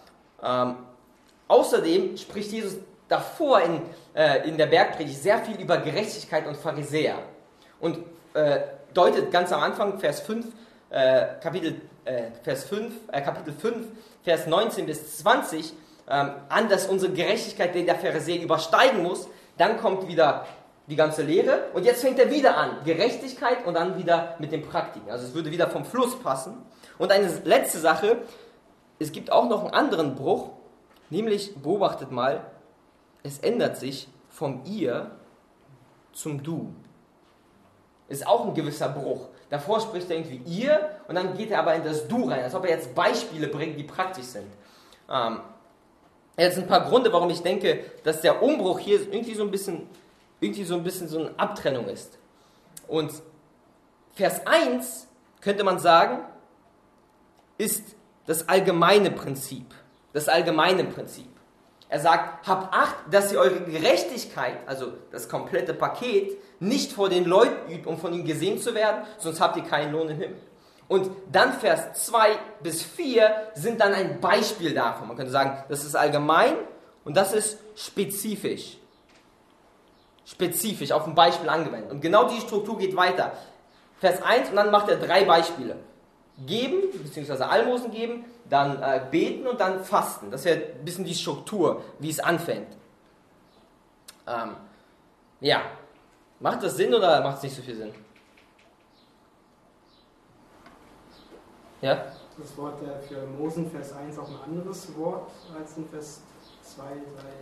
Ähm, 0.42 0.76
außerdem 1.48 2.16
spricht 2.16 2.52
Jesus 2.52 2.76
davor 3.08 3.60
in, 3.62 3.82
äh, 4.14 4.48
in 4.48 4.56
der 4.56 4.66
Bergpredigt 4.66 5.20
sehr 5.20 5.38
viel 5.38 5.60
über 5.60 5.78
Gerechtigkeit 5.78 6.46
und 6.46 6.56
Pharisäer 6.56 7.18
und 7.80 7.98
äh, 8.34 8.60
deutet 8.92 9.30
ganz 9.30 9.52
am 9.52 9.60
Anfang 9.60 9.98
Vers 9.98 10.20
5, 10.20 10.46
äh, 10.90 11.26
Kapitel, 11.42 11.80
äh, 12.04 12.24
Vers 12.42 12.64
5, 12.64 12.92
äh, 13.12 13.20
Kapitel 13.22 13.52
5, 13.52 13.86
Vers 14.22 14.46
19 14.46 14.86
bis 14.86 15.18
20 15.18 15.72
ähm, 16.08 16.30
an, 16.48 16.68
dass 16.68 16.86
unsere 16.86 17.12
Gerechtigkeit 17.12 17.74
den 17.74 17.86
der 17.86 17.96
Pharisäer 17.96 18.42
übersteigen 18.42 19.02
muss. 19.02 19.28
Dann 19.58 19.78
kommt 19.78 20.06
wieder 20.08 20.46
die 20.86 20.96
ganze 20.96 21.22
Lehre 21.22 21.64
und 21.74 21.84
jetzt 21.84 22.02
fängt 22.02 22.18
er 22.18 22.30
wieder 22.30 22.56
an, 22.56 22.78
Gerechtigkeit 22.84 23.66
und 23.66 23.74
dann 23.74 23.98
wieder 23.98 24.36
mit 24.38 24.52
den 24.52 24.62
Praktiken. 24.62 25.10
Also 25.10 25.26
es 25.26 25.34
würde 25.34 25.50
wieder 25.50 25.68
vom 25.68 25.84
Fluss 25.84 26.18
passen. 26.20 26.58
Und 26.98 27.10
eine 27.10 27.28
letzte 27.44 27.78
Sache, 27.78 28.18
es 28.98 29.12
gibt 29.12 29.32
auch 29.32 29.48
noch 29.48 29.64
einen 29.64 29.74
anderen 29.74 30.14
Bruch, 30.14 30.50
nämlich 31.10 31.54
beobachtet 31.56 32.12
mal, 32.12 32.44
es 33.22 33.38
ändert 33.40 33.76
sich 33.76 34.08
vom 34.28 34.62
ihr 34.64 35.10
zum 36.12 36.42
du. 36.42 36.72
Ist 38.08 38.26
auch 38.26 38.46
ein 38.46 38.54
gewisser 38.54 38.88
Bruch. 38.88 39.28
Davor 39.50 39.80
spricht 39.80 40.10
er 40.10 40.16
irgendwie 40.16 40.40
ihr 40.46 40.90
und 41.08 41.16
dann 41.16 41.36
geht 41.36 41.50
er 41.50 41.60
aber 41.60 41.74
in 41.74 41.84
das 41.84 42.06
du 42.06 42.28
rein, 42.28 42.44
als 42.44 42.54
ob 42.54 42.64
er 42.64 42.70
jetzt 42.70 42.94
Beispiele 42.94 43.48
bringt, 43.48 43.78
die 43.78 43.84
praktisch 43.84 44.26
sind. 44.26 44.52
Ähm, 45.10 45.40
jetzt 46.44 46.58
ein 46.58 46.66
paar 46.66 46.88
Gründe, 46.88 47.12
warum 47.12 47.30
ich 47.30 47.42
denke, 47.42 47.84
dass 48.04 48.20
der 48.20 48.42
Umbruch 48.42 48.78
hier 48.78 49.00
irgendwie 49.00 49.34
so 49.34 49.42
ein 49.42 49.50
bisschen, 49.50 49.88
irgendwie 50.40 50.64
so 50.64 50.74
ein 50.74 50.82
bisschen 50.82 51.08
so 51.08 51.18
eine 51.20 51.38
Abtrennung 51.38 51.88
ist. 51.88 52.18
Und 52.88 53.12
Vers 54.14 54.46
1 54.46 55.08
könnte 55.40 55.64
man 55.64 55.78
sagen, 55.78 56.20
ist 57.58 57.84
das 58.26 58.48
allgemeine 58.48 59.10
Prinzip. 59.10 59.66
Das 60.12 60.28
allgemeine 60.28 60.84
Prinzip. 60.84 61.28
Er 61.88 62.00
sagt, 62.00 62.46
habt 62.48 62.74
Acht, 62.74 62.96
dass 63.10 63.32
ihr 63.32 63.38
eure 63.38 63.60
Gerechtigkeit, 63.60 64.58
also 64.66 64.92
das 65.12 65.28
komplette 65.28 65.72
Paket, 65.72 66.36
nicht 66.58 66.92
vor 66.92 67.08
den 67.08 67.24
Leuten 67.24 67.70
übt, 67.70 67.88
um 67.88 67.98
von 67.98 68.12
ihnen 68.12 68.24
gesehen 68.24 68.60
zu 68.60 68.74
werden, 68.74 69.02
sonst 69.18 69.40
habt 69.40 69.56
ihr 69.56 69.62
keinen 69.62 69.92
Lohn 69.92 70.08
im 70.08 70.18
Himmel. 70.18 70.38
Und 70.88 71.10
dann 71.32 71.52
Vers 71.52 72.04
2 72.06 72.38
bis 72.62 72.82
4 72.82 73.50
sind 73.54 73.80
dann 73.80 73.92
ein 73.92 74.20
Beispiel 74.20 74.72
davon. 74.72 75.08
Man 75.08 75.16
könnte 75.16 75.32
sagen, 75.32 75.64
das 75.68 75.84
ist 75.84 75.96
allgemein 75.96 76.54
und 77.04 77.16
das 77.16 77.32
ist 77.32 77.58
spezifisch. 77.74 78.78
Spezifisch, 80.24 80.92
auf 80.92 81.06
ein 81.06 81.14
Beispiel 81.14 81.48
angewendet. 81.48 81.90
Und 81.90 82.00
genau 82.00 82.28
die 82.28 82.40
Struktur 82.40 82.78
geht 82.78 82.96
weiter. 82.96 83.32
Vers 83.98 84.22
1 84.22 84.50
und 84.50 84.56
dann 84.56 84.70
macht 84.70 84.88
er 84.88 84.96
drei 84.96 85.24
Beispiele. 85.24 85.76
Geben, 86.46 86.82
beziehungsweise 87.02 87.48
Almosen 87.48 87.90
geben, 87.90 88.24
dann 88.48 88.80
äh, 88.82 89.00
beten 89.10 89.46
und 89.46 89.60
dann 89.60 89.82
fasten. 89.82 90.30
Das 90.30 90.44
ist 90.44 90.46
ja 90.46 90.52
ein 90.54 90.84
bisschen 90.84 91.04
die 91.04 91.14
Struktur, 91.14 91.82
wie 91.98 92.10
es 92.10 92.20
anfängt. 92.20 92.68
Ähm, 94.26 94.56
ja, 95.40 95.62
macht 96.40 96.62
das 96.62 96.76
Sinn 96.76 96.94
oder 96.94 97.22
macht 97.22 97.38
es 97.38 97.42
nicht 97.44 97.56
so 97.56 97.62
viel 97.62 97.76
Sinn? 97.76 97.94
Ja? 101.80 102.04
Das 102.38 102.56
Wort 102.58 102.74
für 103.08 103.26
Mosen, 103.38 103.70
Vers 103.70 103.94
1, 103.94 104.18
auch 104.18 104.28
ein 104.28 104.52
anderes 104.52 104.94
Wort 104.96 105.30
als 105.58 105.76
in 105.76 105.88
Vers 105.88 106.20
2, 106.62 106.82
3. 106.82 106.90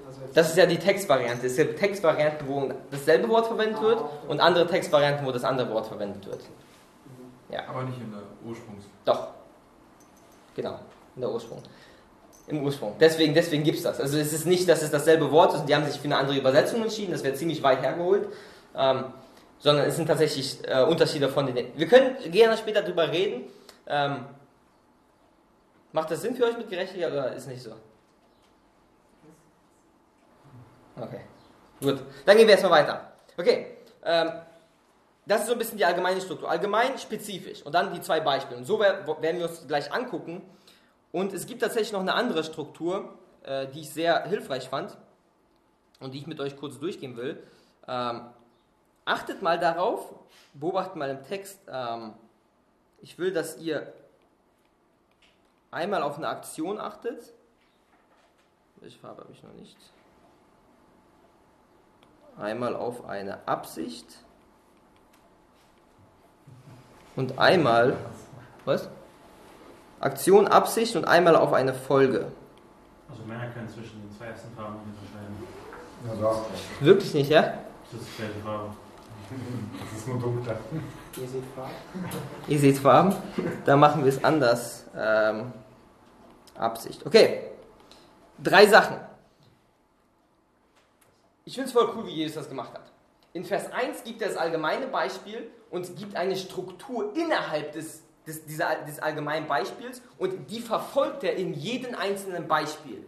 Also 0.06 0.20
das 0.32 0.50
ist 0.50 0.56
ja 0.56 0.66
die 0.66 0.78
Textvariante. 0.78 1.46
Es 1.46 1.56
gibt 1.56 1.78
Textvarianten, 1.78 2.46
wo 2.46 2.70
dasselbe 2.90 3.28
Wort 3.28 3.46
verwendet 3.46 3.80
wird 3.80 3.98
ah, 3.98 4.04
okay. 4.04 4.28
und 4.28 4.40
andere 4.40 4.66
Textvarianten, 4.66 5.26
wo 5.26 5.32
das 5.32 5.44
andere 5.44 5.70
Wort 5.70 5.86
verwendet 5.86 6.24
wird. 6.26 6.40
Ja. 7.50 7.60
Aber 7.68 7.82
nicht 7.84 8.00
in 8.00 8.10
der 8.10 8.20
Ursprungs. 8.46 8.84
Doch. 9.04 9.28
Genau, 10.54 10.78
in 11.16 11.22
der 11.22 11.30
Ursprung. 11.30 11.62
Im 12.46 12.62
Ursprung. 12.62 12.94
Deswegen, 13.00 13.34
deswegen 13.34 13.64
gibt 13.64 13.78
es 13.78 13.84
das. 13.84 14.00
Also 14.00 14.18
es 14.18 14.32
ist 14.32 14.46
nicht, 14.46 14.68
dass 14.68 14.82
es 14.82 14.90
dasselbe 14.90 15.30
Wort 15.32 15.54
ist 15.54 15.60
und 15.60 15.68
die 15.68 15.74
haben 15.74 15.86
sich 15.86 15.98
für 15.98 16.04
eine 16.04 16.18
andere 16.18 16.36
Übersetzung 16.36 16.82
entschieden, 16.82 17.12
das 17.12 17.24
wäre 17.24 17.34
ziemlich 17.34 17.62
weit 17.62 17.82
hergeholt. 17.82 18.28
Ähm, 18.76 19.04
sondern 19.60 19.86
es 19.86 19.96
sind 19.96 20.06
tatsächlich 20.06 20.58
äh, 20.68 20.82
Unterschiede 20.82 21.28
von 21.30 21.46
den. 21.46 21.68
Wir 21.74 21.86
können 21.86 22.16
gerne 22.30 22.56
später 22.58 22.82
darüber 22.82 23.10
reden. 23.10 23.44
Ähm, 23.86 24.26
macht 25.92 26.10
das 26.10 26.22
Sinn 26.22 26.34
für 26.34 26.44
euch 26.44 26.56
mit 26.56 26.68
Gerechtigkeit 26.68 27.12
oder 27.12 27.32
ist 27.32 27.46
nicht 27.46 27.62
so? 27.62 27.74
Okay, 30.96 31.20
gut. 31.80 32.02
Dann 32.24 32.36
gehen 32.36 32.46
wir 32.46 32.52
erstmal 32.52 32.82
weiter. 32.82 33.12
Okay, 33.36 33.78
ähm, 34.04 34.30
das 35.26 35.42
ist 35.42 35.46
so 35.46 35.52
ein 35.52 35.58
bisschen 35.58 35.78
die 35.78 35.84
allgemeine 35.84 36.20
Struktur. 36.20 36.50
Allgemein, 36.50 36.98
spezifisch. 36.98 37.62
Und 37.62 37.74
dann 37.74 37.92
die 37.92 38.00
zwei 38.00 38.20
Beispiele. 38.20 38.58
Und 38.58 38.64
so 38.64 38.78
werden 38.78 39.38
wir 39.38 39.48
uns 39.48 39.66
gleich 39.66 39.92
angucken. 39.92 40.42
Und 41.12 41.32
es 41.32 41.46
gibt 41.46 41.62
tatsächlich 41.62 41.92
noch 41.92 42.00
eine 42.00 42.14
andere 42.14 42.44
Struktur, 42.44 43.18
äh, 43.42 43.66
die 43.68 43.80
ich 43.80 43.90
sehr 43.90 44.24
hilfreich 44.24 44.68
fand 44.68 44.96
und 46.00 46.12
die 46.12 46.18
ich 46.18 46.26
mit 46.26 46.40
euch 46.40 46.56
kurz 46.56 46.78
durchgehen 46.78 47.16
will. 47.16 47.42
Ähm, 47.88 48.26
achtet 49.04 49.40
mal 49.40 49.58
darauf, 49.58 50.14
beobachtet 50.52 50.96
mal 50.96 51.10
im 51.10 51.22
Text. 51.22 51.58
Ähm, 51.68 52.14
ich 53.04 53.18
will, 53.18 53.34
dass 53.34 53.58
ihr 53.58 53.92
einmal 55.70 56.02
auf 56.02 56.16
eine 56.16 56.26
Aktion 56.28 56.80
achtet. 56.80 57.34
Welche 58.76 58.98
Farbe 58.98 59.20
habe 59.20 59.32
ich 59.32 59.42
noch 59.42 59.52
nicht? 59.52 59.76
Einmal 62.38 62.74
auf 62.74 63.04
eine 63.04 63.46
Absicht 63.46 64.06
und 67.14 67.38
einmal, 67.38 67.94
was? 68.64 68.88
Aktion, 70.00 70.48
Absicht 70.48 70.96
und 70.96 71.04
einmal 71.04 71.36
auf 71.36 71.52
eine 71.52 71.74
Folge. 71.74 72.32
Also 73.10 73.22
Männer 73.24 73.50
können 73.50 73.68
zwischen 73.68 74.00
den 74.00 74.16
zwei 74.16 74.28
ersten 74.28 74.50
Farben 74.56 74.78
unterscheiden. 74.80 76.22
Ja. 76.22 76.44
Wirklich 76.80 77.12
nicht, 77.12 77.28
ja? 77.28 77.42
Das 77.92 78.00
ist 78.00 78.08
die 78.12 78.22
gleiche 78.22 78.40
Farbe. 78.40 78.74
Das 79.80 79.98
ist 79.98 80.08
nur 80.08 80.18
dunkler. 80.18 80.56
Ihr 81.16 81.28
seht 81.28 81.44
Farben. 81.54 81.74
Ihr 82.48 82.58
seht 82.58 82.78
Farben? 82.78 83.16
Da 83.64 83.76
machen 83.76 84.04
wir 84.04 84.08
es 84.10 84.22
anders. 84.22 84.86
Ähm, 84.96 85.52
Absicht. 86.56 87.04
Okay. 87.06 87.50
Drei 88.42 88.66
Sachen. 88.66 88.96
ich 91.44 91.54
finde 91.54 91.68
es 91.68 91.72
voll 91.72 91.92
cool, 91.94 92.06
wie 92.06 92.12
Jesus 92.12 92.36
das 92.36 92.48
gemacht 92.48 92.72
hat. 92.74 92.90
In 93.32 93.44
Vers 93.44 93.70
1 93.72 94.04
gibt 94.04 94.22
er 94.22 94.28
das 94.28 94.36
allgemeine 94.36 94.86
Beispiel 94.86 95.50
und 95.70 95.96
gibt 95.96 96.16
eine 96.16 96.36
Struktur 96.36 97.14
innerhalb 97.16 97.72
des, 97.72 98.02
des, 98.26 98.44
dieser, 98.46 98.76
des 98.86 99.00
allgemeinen 99.00 99.46
Beispiels 99.46 100.02
und 100.18 100.50
die 100.50 100.60
verfolgt 100.60 101.24
er 101.24 101.34
in 101.36 101.52
jedem 101.52 101.94
einzelnen 101.94 102.46
Beispiel. 102.48 103.04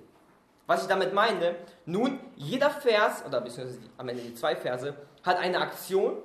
Was 0.66 0.82
ich 0.82 0.88
damit 0.88 1.14
meine, 1.14 1.54
nun, 1.84 2.18
jeder 2.34 2.70
Vers, 2.70 3.24
oder 3.24 3.40
beziehungsweise 3.40 3.78
am 3.98 4.08
Ende 4.08 4.22
die 4.22 4.34
zwei 4.34 4.56
Verse, 4.56 4.94
hat 5.26 5.38
eine 5.38 5.60
Aktion, 5.60 6.16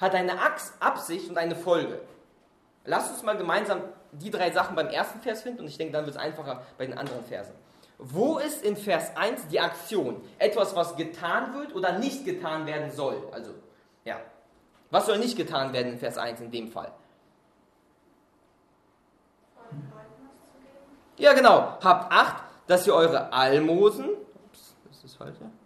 hat 0.00 0.14
eine 0.14 0.32
Absicht 0.80 1.28
und 1.28 1.36
eine 1.36 1.56
Folge. 1.56 2.00
Lasst 2.84 3.10
uns 3.12 3.22
mal 3.22 3.36
gemeinsam 3.36 3.82
die 4.12 4.30
drei 4.30 4.50
Sachen 4.50 4.76
beim 4.76 4.88
ersten 4.88 5.20
Vers 5.20 5.42
finden 5.42 5.60
und 5.60 5.68
ich 5.68 5.76
denke, 5.76 5.92
dann 5.92 6.04
wird 6.06 6.16
es 6.16 6.20
einfacher 6.20 6.62
bei 6.78 6.86
den 6.86 6.96
anderen 6.96 7.24
Versen. 7.24 7.54
Wo 7.98 8.38
ist 8.38 8.62
in 8.64 8.76
Vers 8.76 9.16
1 9.16 9.48
die 9.48 9.60
Aktion? 9.60 10.20
Etwas, 10.38 10.74
was 10.74 10.96
getan 10.96 11.54
wird 11.54 11.74
oder 11.74 11.98
nicht 11.98 12.24
getan 12.24 12.66
werden 12.66 12.90
soll. 12.90 13.16
Also, 13.32 13.52
ja. 14.04 14.20
Was 14.90 15.06
soll 15.06 15.18
nicht 15.18 15.36
getan 15.36 15.72
werden 15.72 15.92
in 15.92 15.98
Vers 15.98 16.18
1 16.18 16.40
in 16.40 16.50
dem 16.50 16.68
Fall? 16.68 16.92
Ja, 21.16 21.32
genau. 21.32 21.78
Habt 21.82 22.12
Acht, 22.12 22.44
dass 22.66 22.86
ihr 22.86 22.94
eure 22.94 23.32
Almosen, 23.32 24.08
ups, 24.46 24.74
das 24.88 25.04
ist 25.04 25.16
falsche, 25.16 25.38
die 25.38 25.63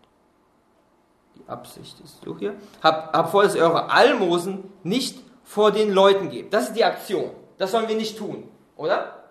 Absicht 1.49 1.99
ist 2.01 2.21
so 2.23 2.37
hier, 2.37 2.55
habt, 2.83 3.15
habt 3.17 3.31
vor, 3.31 3.43
dass 3.43 3.55
ihr 3.55 3.63
eure 3.63 3.91
Almosen 3.91 4.71
nicht 4.83 5.19
vor 5.45 5.71
den 5.71 5.93
Leuten 5.93 6.31
gebt. 6.31 6.53
Das 6.53 6.69
ist 6.69 6.75
die 6.75 6.85
Aktion. 6.85 7.31
Das 7.57 7.71
sollen 7.73 7.89
wir 7.89 7.97
nicht 7.97 8.19
tun, 8.19 8.49
oder? 8.77 9.31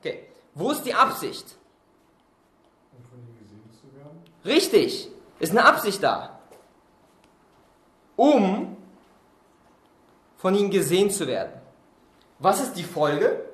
Okay. 0.00 0.24
Wo 0.54 0.70
ist 0.70 0.82
die 0.82 0.94
Absicht? 0.94 1.56
Um 2.92 3.04
von 3.04 3.18
ihnen 3.18 3.38
gesehen 3.38 3.70
zu 3.72 3.94
werden. 3.94 4.24
Richtig, 4.44 5.08
ist 5.38 5.50
eine 5.50 5.64
Absicht 5.64 6.02
da. 6.02 6.38
Um 8.16 8.76
von 10.38 10.54
ihnen 10.54 10.70
gesehen 10.70 11.10
zu 11.10 11.26
werden. 11.26 11.52
Was 12.38 12.60
ist 12.60 12.74
die 12.74 12.84
Folge? 12.84 13.44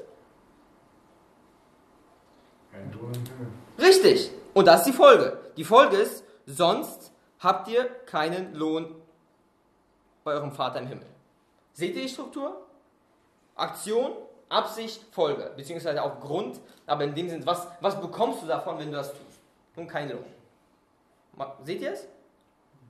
Richtig. 3.79 4.31
Und 4.55 4.67
das 4.67 4.81
ist 4.81 4.87
die 4.87 4.93
Folge. 4.93 5.39
Die 5.57 5.65
Folge 5.65 5.97
ist, 5.97 6.25
sonst 6.47 7.12
habt 7.43 7.69
ihr 7.69 7.85
keinen 8.07 8.55
Lohn 8.55 8.95
bei 10.25 10.33
eurem 10.33 10.53
Vater 10.53 10.79
im 10.79 10.87
Himmel. 10.87 11.07
Seht 11.73 11.95
ihr 11.97 12.03
die 12.03 12.09
Struktur? 12.09 12.67
Aktion, 13.57 14.13
Absicht, 14.49 15.03
Folge, 15.13 15.53
beziehungsweise 15.57 16.03
auch 16.03 16.21
Grund, 16.21 16.61
aber 16.87 17.05
in 17.05 17.15
dem 17.15 17.29
Sinne, 17.29 17.47
was, 17.47 17.67
was 17.81 18.01
bekommst 18.01 18.43
du 18.43 18.47
davon, 18.47 18.79
wenn 18.79 18.91
du 18.91 18.97
das 18.97 19.11
tust? 19.11 19.41
Nun 19.77 19.87
keinen 19.87 20.13
Lohn. 20.13 20.25
Seht 21.65 21.81
ihr 21.81 21.93
es? 21.93 22.07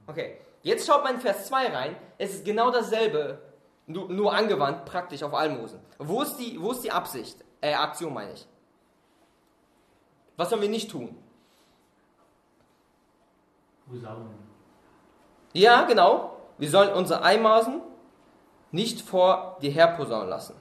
Okay, 0.06 0.38
jetzt 0.62 0.86
schaut 0.86 1.04
mal 1.04 1.14
in 1.14 1.20
Vers 1.20 1.46
2 1.46 1.68
rein. 1.68 1.96
Es 2.18 2.34
ist 2.34 2.44
genau 2.44 2.70
dasselbe, 2.70 3.40
nur, 3.86 4.08
nur 4.08 4.34
angewandt 4.34 4.84
praktisch 4.84 5.22
auf 5.22 5.32
Almosen. 5.32 5.80
Wo 5.98 6.22
ist 6.22 6.36
die, 6.36 6.60
wo 6.60 6.72
ist 6.72 6.82
die 6.82 6.90
Absicht? 6.90 7.36
Äh, 7.60 7.74
Aktion 7.74 8.12
meine 8.12 8.32
ich. 8.32 8.46
Was 10.36 10.50
sollen 10.50 10.62
wir 10.62 10.68
nicht 10.68 10.90
tun? 10.90 11.16
Posaunen. 13.92 14.28
Ja, 15.52 15.84
genau. 15.84 16.36
Wir 16.58 16.70
sollen 16.70 16.92
unsere 16.92 17.22
Almosen 17.22 17.80
nicht 18.70 19.02
vor 19.02 19.58
dir 19.60 19.70
herposaunen 19.70 20.28
lassen. 20.28 20.54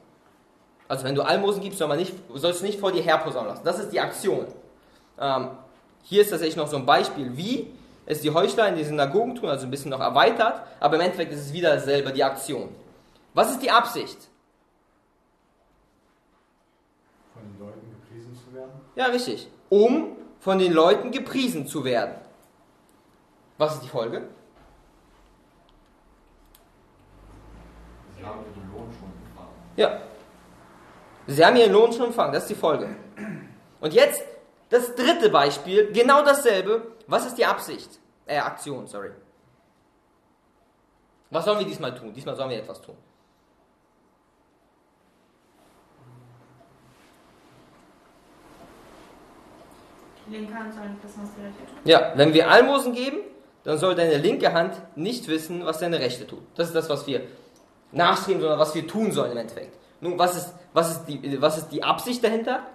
Also 0.87 1.05
wenn 1.05 1.15
du 1.15 1.21
Almosen 1.21 1.61
gibst, 1.61 1.79
soll 1.79 1.87
man 1.87 1.97
nicht, 1.97 2.13
sollst 2.33 2.61
du 2.61 2.65
nicht 2.65 2.79
vor 2.79 2.91
dir 2.91 3.01
herposaunen 3.01 3.49
lassen. 3.49 3.63
Das 3.63 3.79
ist 3.79 3.91
die 3.91 3.99
Aktion. 3.99 4.47
Ähm, 5.17 5.51
hier 6.03 6.21
ist 6.21 6.31
tatsächlich 6.31 6.57
noch 6.57 6.67
so 6.67 6.75
ein 6.75 6.85
Beispiel, 6.85 7.37
wie 7.37 7.71
es 8.05 8.21
die 8.21 8.31
Heuchler 8.31 8.67
in 8.67 8.75
den 8.75 8.85
Synagogen 8.85 9.35
tun, 9.35 9.47
also 9.47 9.65
ein 9.65 9.71
bisschen 9.71 9.91
noch 9.91 10.01
erweitert, 10.01 10.63
aber 10.81 10.95
im 10.95 11.01
Endeffekt 11.01 11.31
ist 11.31 11.39
es 11.39 11.53
wieder 11.53 11.75
dasselbe, 11.75 12.11
die 12.11 12.23
Aktion. 12.23 12.69
Was 13.33 13.51
ist 13.51 13.61
die 13.61 13.71
Absicht? 13.71 14.17
Von 17.33 17.43
den 17.43 17.59
Leuten 17.59 17.89
gepriesen 17.91 18.35
zu 18.35 18.53
werden. 18.53 18.71
Ja, 18.95 19.05
richtig. 19.05 19.47
Um 19.69 20.17
von 20.39 20.59
den 20.59 20.73
Leuten 20.73 21.11
gepriesen 21.11 21.67
zu 21.67 21.85
werden. 21.85 22.15
Was 23.61 23.75
ist 23.75 23.83
die 23.83 23.89
Folge? 23.89 24.27
Sie 28.17 28.25
haben 28.25 28.39
ihren 28.39 28.71
Lohn 28.73 28.91
schon 28.91 29.11
empfangen. 29.23 29.53
Ja. 29.75 30.01
Sie 31.27 31.45
haben 31.45 31.55
ihren 31.55 31.71
Lohn 31.71 31.93
schon 31.93 32.07
empfangen, 32.07 32.33
das 32.33 32.41
ist 32.45 32.49
die 32.49 32.55
Folge. 32.55 32.95
Und 33.79 33.93
jetzt 33.93 34.23
das 34.69 34.95
dritte 34.95 35.29
Beispiel, 35.29 35.91
genau 35.91 36.23
dasselbe. 36.25 36.93
Was 37.05 37.27
ist 37.27 37.37
die 37.37 37.45
Absicht? 37.45 37.99
Äh, 38.25 38.39
Aktion, 38.39 38.87
sorry. 38.87 39.11
Was 41.29 41.45
sollen 41.45 41.59
wir 41.59 41.67
diesmal 41.67 41.93
tun? 41.93 42.11
Diesmal 42.15 42.35
sollen 42.35 42.49
wir 42.49 42.57
etwas 42.57 42.81
tun. 42.81 42.97
Ja, 51.83 52.13
wenn 52.15 52.33
wir 52.33 52.49
Almosen 52.49 52.93
geben, 52.93 53.19
dann 53.63 53.77
soll 53.77 53.95
deine 53.95 54.17
linke 54.17 54.53
Hand 54.53 54.73
nicht 54.95 55.27
wissen, 55.27 55.65
was 55.65 55.79
deine 55.79 55.99
rechte 55.99 56.25
tut. 56.25 56.41
Das 56.55 56.67
ist 56.67 56.75
das, 56.75 56.89
was 56.89 57.05
wir 57.05 57.21
nachstreben, 57.91 58.41
sondern 58.41 58.59
was 58.59 58.73
wir 58.73 58.87
tun 58.87 59.11
sollen 59.11 59.33
im 59.33 59.37
Endeffekt. 59.37 59.77
Nun, 59.99 60.17
was 60.17 60.35
ist, 60.35 60.53
was 60.73 60.91
ist, 60.91 61.05
die, 61.05 61.41
was 61.41 61.57
ist 61.57 61.69
die 61.69 61.83
Absicht 61.83 62.23
dahinter? 62.23 62.65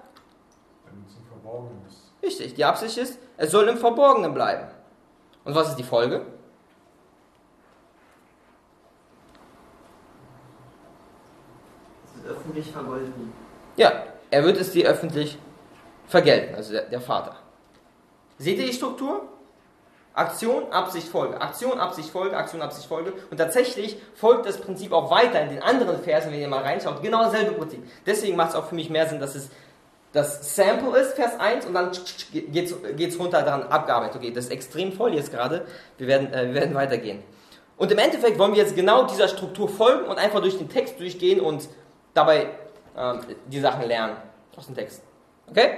Damit 0.84 1.08
es 1.08 1.16
im 1.16 1.26
Verborgenen 1.26 1.82
ist. 1.88 2.12
Richtig, 2.22 2.54
die 2.54 2.64
Absicht 2.64 2.96
ist, 2.98 3.18
es 3.36 3.50
soll 3.50 3.68
im 3.68 3.78
Verborgenen 3.78 4.32
bleiben. 4.32 4.68
Und 5.44 5.54
was 5.54 5.70
ist 5.70 5.76
die 5.76 5.82
Folge? 5.82 6.24
Es 12.04 12.20
ist 12.20 12.30
öffentlich 12.30 12.70
vergolten. 12.70 13.32
Ja, 13.76 14.04
er 14.30 14.44
wird 14.44 14.56
es 14.56 14.70
dir 14.70 14.88
öffentlich 14.88 15.38
vergelten, 16.06 16.54
also 16.54 16.72
der, 16.72 16.82
der 16.82 17.00
Vater. 17.00 17.36
Seht 18.38 18.58
ihr 18.58 18.66
die 18.66 18.72
Struktur? 18.72 19.28
Aktion, 20.16 20.72
Absicht, 20.72 21.08
Folge. 21.08 21.40
Aktion, 21.40 21.78
Absicht, 21.78 22.08
Folge, 22.08 22.36
Aktion, 22.36 22.62
Absicht, 22.62 22.88
Folge. 22.88 23.12
Und 23.30 23.36
tatsächlich 23.36 23.98
folgt 24.14 24.46
das 24.46 24.58
Prinzip 24.58 24.92
auch 24.92 25.10
weiter 25.10 25.42
in 25.42 25.50
den 25.50 25.62
anderen 25.62 26.02
Versen, 26.02 26.32
wenn 26.32 26.40
ihr 26.40 26.48
mal 26.48 26.62
reinschaut. 26.62 27.02
Genau 27.02 27.22
dasselbe 27.22 27.52
Prinzip. 27.52 27.86
Deswegen 28.06 28.34
macht 28.34 28.50
es 28.50 28.54
auch 28.56 28.66
für 28.66 28.74
mich 28.74 28.88
mehr 28.88 29.06
Sinn, 29.06 29.20
dass 29.20 29.34
es 29.34 29.50
das 30.12 30.56
Sample 30.56 30.98
ist, 30.98 31.14
Vers 31.16 31.38
1, 31.38 31.66
und 31.66 31.74
dann 31.74 31.90
geht 32.32 32.72
es 33.10 33.18
runter 33.18 33.42
daran 33.42 33.64
abgearbeitet. 33.64 34.16
Okay, 34.16 34.32
das 34.32 34.46
ist 34.46 34.50
extrem 34.50 34.92
voll 34.92 35.14
jetzt 35.14 35.30
gerade. 35.30 35.66
Wir 35.98 36.06
werden, 36.06 36.32
äh, 36.32 36.46
wir 36.46 36.54
werden 36.54 36.74
weitergehen. 36.74 37.22
Und 37.76 37.92
im 37.92 37.98
Endeffekt 37.98 38.38
wollen 38.38 38.52
wir 38.52 38.62
jetzt 38.62 38.74
genau 38.74 39.04
dieser 39.04 39.28
Struktur 39.28 39.68
folgen 39.68 40.06
und 40.06 40.16
einfach 40.16 40.40
durch 40.40 40.56
den 40.56 40.70
Text 40.70 40.98
durchgehen 40.98 41.40
und 41.40 41.68
dabei 42.14 42.48
ähm, 42.96 43.20
die 43.46 43.60
Sachen 43.60 43.86
lernen 43.86 44.16
aus 44.56 44.64
dem 44.64 44.74
Text. 44.74 45.02
Okay? 45.50 45.76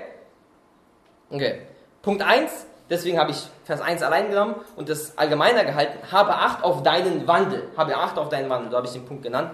Okay. 1.31 1.63
Punkt 2.03 2.23
1, 2.23 2.67
deswegen 2.91 3.19
habe 3.19 3.31
ich 3.31 3.47
Vers 3.65 3.81
1 3.81 4.03
allein 4.03 4.31
genommen 4.31 4.57
und 4.77 4.89
das 4.89 5.17
allgemeiner 5.17 5.65
gehalten. 5.65 5.99
Habe 6.11 6.35
Acht 6.35 6.65
auf 6.65 6.83
deinen 6.83 7.27
Wandel. 7.27 7.71
Habe 7.77 7.97
Acht 7.97 8.19
auf 8.19 8.29
deinen 8.29 8.51
Wandel, 8.51 8.71
so 8.71 8.77
habe 8.77 8.87
ich 8.87 8.93
den 8.93 9.05
Punkt 9.05 9.23
genannt. 9.23 9.53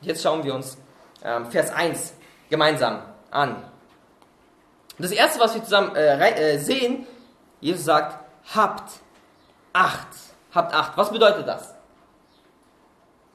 Jetzt 0.00 0.22
schauen 0.22 0.42
wir 0.44 0.54
uns 0.54 0.76
ähm, 1.24 1.46
Vers 1.50 1.72
1 1.72 2.14
gemeinsam 2.50 3.02
an. 3.30 3.56
Und 4.98 5.04
das 5.04 5.12
erste, 5.12 5.40
was 5.40 5.54
wir 5.54 5.64
zusammen 5.64 5.94
äh, 5.96 6.54
äh, 6.54 6.58
sehen, 6.58 7.06
Jesus 7.60 7.84
sagt, 7.84 8.18
habt 8.54 8.92
Acht. 9.72 10.08
Habt 10.54 10.74
Acht. 10.74 10.96
Was 10.96 11.10
bedeutet 11.10 11.48
das? 11.48 11.74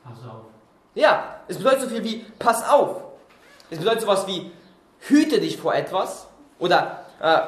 Pass 0.04 0.20
auf. 0.30 0.46
Ja, 0.94 1.42
es 1.48 1.58
bedeutet 1.58 1.82
so 1.82 1.90
viel 1.90 2.04
wie 2.04 2.26
pass 2.40 2.68
auf. 2.68 3.02
Es 3.70 3.80
bedeutet 3.80 4.02
sowas 4.02 4.28
wie 4.28 4.52
hüte 5.00 5.40
dich 5.40 5.58
vor 5.58 5.74
etwas 5.74 6.28
oder 6.60 7.06
äh, 7.22 7.40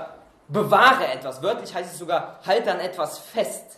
bewahre 0.50 1.08
etwas. 1.08 1.42
Wörtlich 1.42 1.74
heißt 1.74 1.94
es 1.94 2.00
sogar 2.00 2.40
halte 2.46 2.72
an 2.72 2.80
etwas 2.80 3.20
fest. 3.20 3.78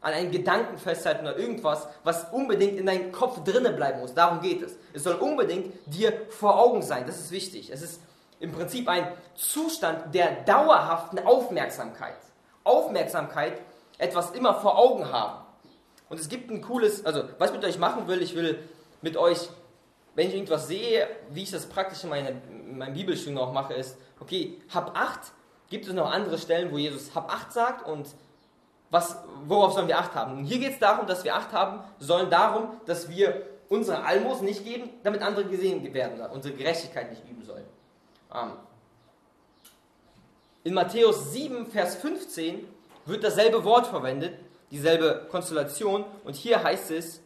An 0.00 0.12
einen 0.12 0.30
Gedanken 0.30 0.78
festhalten 0.78 1.26
oder 1.26 1.36
irgendwas, 1.36 1.88
was 2.04 2.30
unbedingt 2.30 2.78
in 2.78 2.86
deinem 2.86 3.10
Kopf 3.10 3.42
drinnen 3.42 3.74
bleiben 3.74 4.00
muss. 4.00 4.14
Darum 4.14 4.40
geht 4.40 4.62
es. 4.62 4.76
Es 4.92 5.02
soll 5.02 5.16
unbedingt 5.16 5.74
dir 5.86 6.12
vor 6.30 6.58
Augen 6.58 6.82
sein. 6.82 7.04
Das 7.06 7.18
ist 7.18 7.30
wichtig. 7.32 7.70
Es 7.70 7.82
ist 7.82 8.00
im 8.38 8.52
Prinzip 8.52 8.88
ein 8.88 9.08
Zustand 9.34 10.14
der 10.14 10.42
dauerhaften 10.44 11.18
Aufmerksamkeit. 11.18 12.14
Aufmerksamkeit, 12.62 13.60
etwas 13.98 14.30
immer 14.32 14.54
vor 14.54 14.78
Augen 14.78 15.10
haben. 15.10 15.44
Und 16.08 16.20
es 16.20 16.28
gibt 16.28 16.50
ein 16.50 16.62
cooles, 16.62 17.04
also 17.04 17.24
was 17.38 17.50
ich 17.50 17.56
mit 17.56 17.64
euch 17.64 17.78
machen 17.78 18.06
will, 18.06 18.22
ich 18.22 18.34
will 18.34 18.58
mit 19.02 19.16
euch, 19.16 19.48
wenn 20.14 20.28
ich 20.28 20.34
irgendwas 20.34 20.68
sehe, 20.68 21.08
wie 21.30 21.42
ich 21.42 21.50
das 21.50 21.66
praktisch 21.66 22.04
in, 22.04 22.10
meine, 22.10 22.40
in 22.48 22.78
meinem 22.78 22.94
Bibelstudium 22.94 23.38
auch 23.38 23.52
mache, 23.52 23.74
ist, 23.74 23.96
okay, 24.20 24.60
hab 24.72 24.96
Acht, 24.96 25.32
gibt 25.70 25.86
es 25.86 25.92
noch 25.92 26.10
andere 26.10 26.38
Stellen, 26.38 26.72
wo 26.72 26.78
Jesus 26.78 27.14
hab 27.14 27.32
Acht 27.32 27.52
sagt 27.52 27.86
und 27.86 28.08
was, 28.90 29.18
worauf 29.46 29.74
sollen 29.74 29.88
wir 29.88 29.98
Acht 29.98 30.14
haben? 30.14 30.38
Und 30.38 30.44
hier 30.44 30.58
geht 30.58 30.72
es 30.72 30.78
darum, 30.78 31.06
dass 31.06 31.24
wir 31.24 31.34
Acht 31.34 31.52
haben 31.52 31.80
sollen 31.98 32.30
darum, 32.30 32.80
dass 32.86 33.08
wir 33.08 33.46
unsere 33.68 34.02
Almosen 34.04 34.46
nicht 34.46 34.64
geben, 34.64 34.88
damit 35.02 35.22
andere 35.22 35.44
gesehen 35.44 35.92
werden, 35.92 36.20
unsere 36.30 36.54
Gerechtigkeit 36.54 37.10
nicht 37.10 37.22
üben 37.28 37.44
sollen. 37.44 37.64
Ähm, 38.34 38.52
in 40.64 40.74
Matthäus 40.74 41.32
7, 41.32 41.66
Vers 41.66 41.96
15 41.96 42.66
wird 43.06 43.24
dasselbe 43.24 43.64
Wort 43.64 43.86
verwendet, 43.86 44.38
dieselbe 44.70 45.26
Konstellation. 45.30 46.04
Und 46.24 46.36
hier 46.36 46.62
heißt 46.62 46.90
es, 46.90 47.20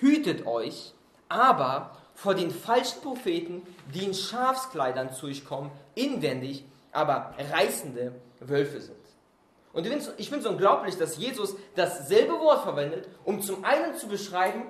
hütet 0.00 0.46
euch, 0.46 0.92
aber 1.28 1.96
vor 2.14 2.34
den 2.34 2.50
falschen 2.50 3.00
Propheten, 3.00 3.62
die 3.92 4.04
in 4.04 4.14
Schafskleidern 4.14 5.12
zu 5.12 5.26
euch 5.26 5.44
kommen, 5.44 5.70
inwendig, 5.94 6.64
aber 6.92 7.34
reißende 7.52 8.12
Wölfe 8.40 8.80
sind. 8.80 8.96
Und 9.72 9.86
ich 9.86 10.28
finde 10.28 10.46
es 10.46 10.50
unglaublich, 10.50 10.96
dass 10.96 11.16
Jesus 11.16 11.56
dasselbe 11.74 12.38
Wort 12.38 12.62
verwendet, 12.62 13.08
um 13.24 13.42
zum 13.42 13.64
einen 13.64 13.96
zu 13.96 14.06
beschreiben, 14.06 14.62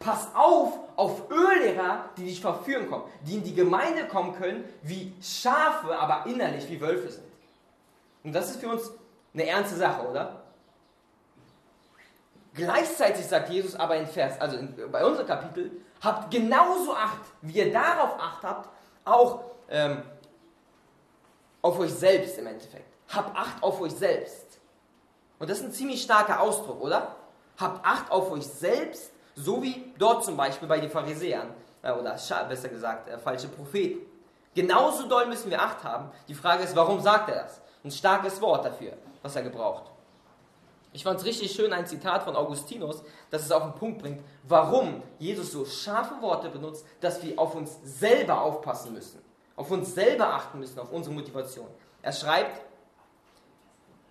pass 0.00 0.34
auf 0.34 0.78
auf 0.98 1.30
Öllehrer, 1.30 2.10
die 2.16 2.24
dich 2.24 2.40
verführen 2.40 2.90
kommen, 2.90 3.04
die 3.22 3.36
in 3.36 3.44
die 3.44 3.54
Gemeinde 3.54 4.08
kommen 4.08 4.34
können 4.34 4.64
wie 4.82 5.14
Schafe, 5.22 5.96
aber 5.96 6.28
innerlich 6.28 6.68
wie 6.68 6.80
Wölfe 6.80 7.08
sind. 7.08 7.24
Und 8.24 8.32
das 8.32 8.50
ist 8.50 8.60
für 8.60 8.68
uns 8.68 8.90
eine 9.32 9.46
ernste 9.46 9.76
Sache, 9.76 10.08
oder? 10.08 10.42
Gleichzeitig 12.54 13.26
sagt 13.26 13.50
Jesus 13.50 13.76
aber 13.76 13.96
in 13.96 14.08
Vers, 14.08 14.40
also 14.40 14.56
in, 14.56 14.74
bei 14.90 15.04
unserem 15.04 15.28
Kapitel, 15.28 15.70
habt 16.00 16.30
genauso 16.30 16.94
Acht, 16.94 17.20
wie 17.42 17.58
ihr 17.58 17.72
darauf 17.72 18.20
Acht 18.20 18.42
habt, 18.42 18.68
auch 19.04 19.40
ähm, 19.68 20.02
auf 21.62 21.78
euch 21.78 21.92
selbst 21.92 22.38
im 22.38 22.46
Endeffekt. 22.46 22.86
Habt 23.08 23.36
Acht 23.36 23.62
auf 23.62 23.80
euch 23.80 23.92
selbst. 23.92 24.60
Und 25.38 25.48
das 25.50 25.58
ist 25.58 25.64
ein 25.64 25.72
ziemlich 25.72 26.02
starker 26.02 26.40
Ausdruck, 26.40 26.80
oder? 26.80 27.16
Habt 27.58 27.84
Acht 27.84 28.10
auf 28.10 28.30
euch 28.30 28.46
selbst, 28.46 29.10
so 29.34 29.62
wie 29.62 29.92
dort 29.98 30.24
zum 30.24 30.36
Beispiel 30.36 30.68
bei 30.68 30.80
den 30.80 30.90
Pharisäern, 30.90 31.48
äh, 31.82 31.92
oder 31.92 32.16
besser 32.48 32.68
gesagt, 32.68 33.08
äh, 33.08 33.18
falsche 33.18 33.48
Propheten. 33.48 34.00
Genauso 34.54 35.06
doll 35.08 35.26
müssen 35.26 35.50
wir 35.50 35.60
Acht 35.60 35.84
haben. 35.84 36.10
Die 36.26 36.34
Frage 36.34 36.64
ist, 36.64 36.74
warum 36.74 37.00
sagt 37.00 37.28
er 37.30 37.44
das? 37.44 37.60
Ein 37.84 37.90
starkes 37.90 38.40
Wort 38.40 38.64
dafür, 38.64 38.94
was 39.22 39.36
er 39.36 39.42
gebraucht. 39.42 39.84
Ich 40.92 41.04
fand 41.04 41.20
es 41.20 41.26
richtig 41.26 41.52
schön, 41.52 41.72
ein 41.72 41.86
Zitat 41.86 42.22
von 42.22 42.34
Augustinus, 42.34 43.02
das 43.30 43.42
es 43.42 43.52
auf 43.52 43.62
den 43.62 43.74
Punkt 43.74 44.00
bringt, 44.00 44.24
warum 44.44 45.02
Jesus 45.18 45.52
so 45.52 45.64
scharfe 45.64 46.20
Worte 46.22 46.48
benutzt, 46.48 46.86
dass 47.00 47.22
wir 47.22 47.38
auf 47.38 47.54
uns 47.54 47.78
selber 47.84 48.40
aufpassen 48.40 48.94
müssen, 48.94 49.20
auf 49.54 49.70
uns 49.70 49.94
selber 49.94 50.32
achten 50.32 50.58
müssen, 50.58 50.78
auf 50.78 50.90
unsere 50.90 51.14
Motivation. 51.14 51.68
Er 52.00 52.12
schreibt, 52.12 52.62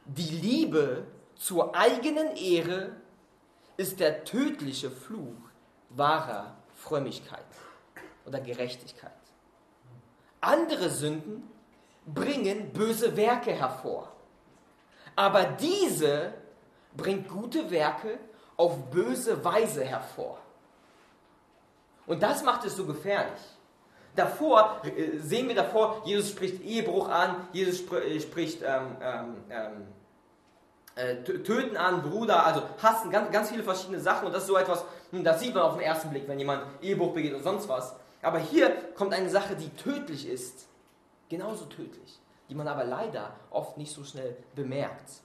die 0.05 0.29
Liebe 0.29 1.05
zur 1.35 1.75
eigenen 1.75 2.35
Ehre 2.35 2.91
ist 3.75 3.99
der 3.99 4.23
tödliche 4.23 4.91
Fluch 4.91 5.35
wahrer 5.89 6.55
Frömmigkeit 6.75 7.45
oder 8.25 8.39
Gerechtigkeit. 8.39 9.11
Andere 10.41 10.89
Sünden 10.89 11.43
bringen 12.05 12.71
böse 12.71 13.17
Werke 13.17 13.51
hervor, 13.51 14.11
aber 15.15 15.43
diese 15.43 16.33
bringt 16.95 17.27
gute 17.29 17.69
Werke 17.69 18.17
auf 18.55 18.89
böse 18.89 19.43
Weise 19.43 19.83
hervor. 19.83 20.39
Und 22.05 22.23
das 22.23 22.43
macht 22.43 22.65
es 22.65 22.75
so 22.75 22.85
gefährlich. 22.85 23.41
Davor 24.15 24.81
äh, 24.83 25.19
sehen 25.19 25.47
wir 25.47 25.55
davor, 25.55 26.01
Jesus 26.05 26.29
spricht 26.29 26.63
Ehebruch 26.63 27.07
an, 27.07 27.47
Jesus 27.53 27.79
sp 27.85 28.01
äh, 28.01 28.19
spricht 28.19 28.61
ähm, 28.63 28.97
ähm, 29.01 29.35
ähm 29.49 29.87
äh, 30.95 31.23
Töten 31.23 31.77
an, 31.77 32.01
Bruder, 32.01 32.43
also 32.43 32.63
hassen, 32.81 33.11
ganz, 33.11 33.31
ganz 33.31 33.49
viele 33.51 33.61
verschiedene 33.61 33.99
Sachen. 33.99 34.25
Und 34.25 34.33
das 34.33 34.43
ist 34.43 34.47
so 34.47 34.57
etwas, 34.57 34.83
hm, 35.11 35.23
das 35.23 35.39
sieht 35.39 35.53
man 35.53 35.61
auf 35.61 35.73
den 35.73 35.83
ersten 35.83 36.09
Blick, 36.09 36.27
wenn 36.27 36.39
jemand 36.39 36.63
Ehebruch 36.81 37.13
begeht 37.13 37.35
oder 37.35 37.43
sonst 37.43 37.69
was. 37.69 37.95
Aber 38.23 38.39
hier 38.39 38.71
kommt 38.95 39.13
eine 39.13 39.29
Sache, 39.29 39.55
die 39.55 39.69
tödlich 39.69 40.27
ist, 40.27 40.67
genauso 41.29 41.65
tödlich, 41.65 42.19
die 42.49 42.55
man 42.55 42.67
aber 42.67 42.83
leider 42.83 43.35
oft 43.51 43.77
nicht 43.77 43.93
so 43.93 44.03
schnell 44.03 44.35
bemerkt 44.55 45.21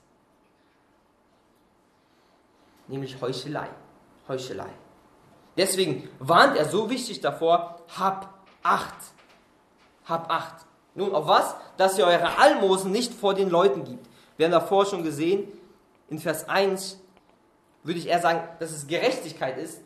nämlich 2.93 3.19
Heuchelei. 3.21 3.67
Heuchelei. 4.27 4.69
Deswegen 5.57 6.09
warnt 6.19 6.57
er 6.57 6.65
so 6.65 6.89
wichtig 6.89 7.21
davor, 7.21 7.81
hab 7.97 8.33
Acht. 8.63 8.95
Hab 10.05 10.31
Acht. 10.31 10.65
Nun, 10.95 11.13
auf 11.13 11.27
was? 11.27 11.55
Dass 11.77 11.97
ihr 11.97 12.05
eure 12.05 12.37
Almosen 12.37 12.91
nicht 12.91 13.13
vor 13.13 13.33
den 13.33 13.49
Leuten 13.49 13.83
gibt. 13.83 14.07
Wir 14.37 14.45
haben 14.45 14.53
davor 14.53 14.85
schon 14.85 15.03
gesehen, 15.03 15.47
in 16.09 16.19
Vers 16.19 16.47
1 16.47 16.99
würde 17.83 17.99
ich 17.99 18.07
eher 18.07 18.21
sagen, 18.21 18.47
dass 18.59 18.71
es 18.71 18.87
Gerechtigkeit 18.87 19.57
ist, 19.57 19.81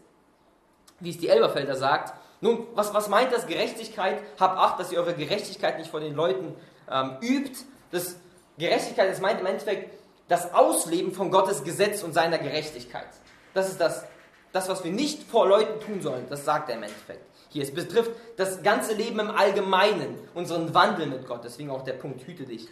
wie 1.00 1.10
es 1.10 1.18
die 1.18 1.30
Elberfelder 1.30 1.76
sagt. 1.76 2.14
Nun, 2.40 2.68
was, 2.76 2.94
was 2.94 3.10
meint 3.10 3.32
das 3.34 3.48
Gerechtigkeit? 3.48 4.22
Hab 4.40 4.58
Acht, 4.58 4.80
dass 4.80 4.92
ihr 4.92 5.00
eure 5.00 5.16
Gerechtigkeit 5.16 5.80
nicht 5.80 5.90
vor 5.90 6.00
den 6.00 6.14
Leuten 6.14 6.56
ähm, 6.90 7.18
übt. 7.22 7.66
Das 7.92 8.18
Gerechtigkeit, 8.58 9.10
das 9.10 9.22
meint 9.22 9.40
im 9.40 9.46
Endeffekt, 9.46 9.98
das 10.28 10.54
Ausleben 10.54 11.14
von 11.14 11.32
Gottes 11.32 11.64
Gesetz 11.64 12.04
und 12.04 12.14
seiner 12.14 12.38
Gerechtigkeit. 12.38 13.08
Das 13.54 13.70
ist 13.70 13.80
das, 13.80 14.06
das, 14.52 14.70
was 14.70 14.84
wir 14.84 14.92
nicht 14.92 15.24
vor 15.24 15.48
Leuten 15.48 15.80
tun 15.80 16.02
sollen. 16.02 16.26
Das 16.30 16.46
sagt 16.46 16.70
er 16.70 16.76
im 16.76 16.84
Endeffekt. 16.84 17.26
Hier, 17.50 17.64
es 17.64 17.74
betrifft 17.74 18.12
das 18.36 18.62
ganze 18.62 18.94
Leben 18.94 19.20
im 19.20 19.32
Allgemeinen, 19.32 20.20
unseren 20.34 20.74
Wandel 20.74 21.08
mit 21.08 21.26
Gott. 21.28 21.44
Deswegen 21.44 21.70
auch 21.70 21.84
der 21.84 21.94
Punkt, 21.94 22.26
hüte 22.28 22.46
dich 22.46 22.68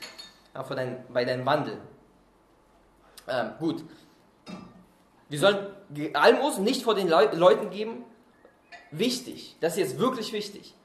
ja, 0.53 0.63
dein, 0.63 1.05
bei 1.11 1.23
deinem 1.23 1.45
Wandel. 1.45 1.77
Ähm, 3.27 3.51
gut. 3.59 3.83
Wir 5.29 5.39
sollen 5.39 5.67
Almosen 6.13 6.63
nicht 6.63 6.83
vor 6.83 6.93
den 6.93 7.07
Leuten 7.07 7.69
geben. 7.69 8.03
Wichtig, 8.91 9.57
das 9.61 9.73
ist 9.73 9.79
jetzt 9.79 9.99
wirklich 9.99 10.31
wichtig 10.33 10.75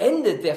endet 0.00 0.44
der, 0.44 0.56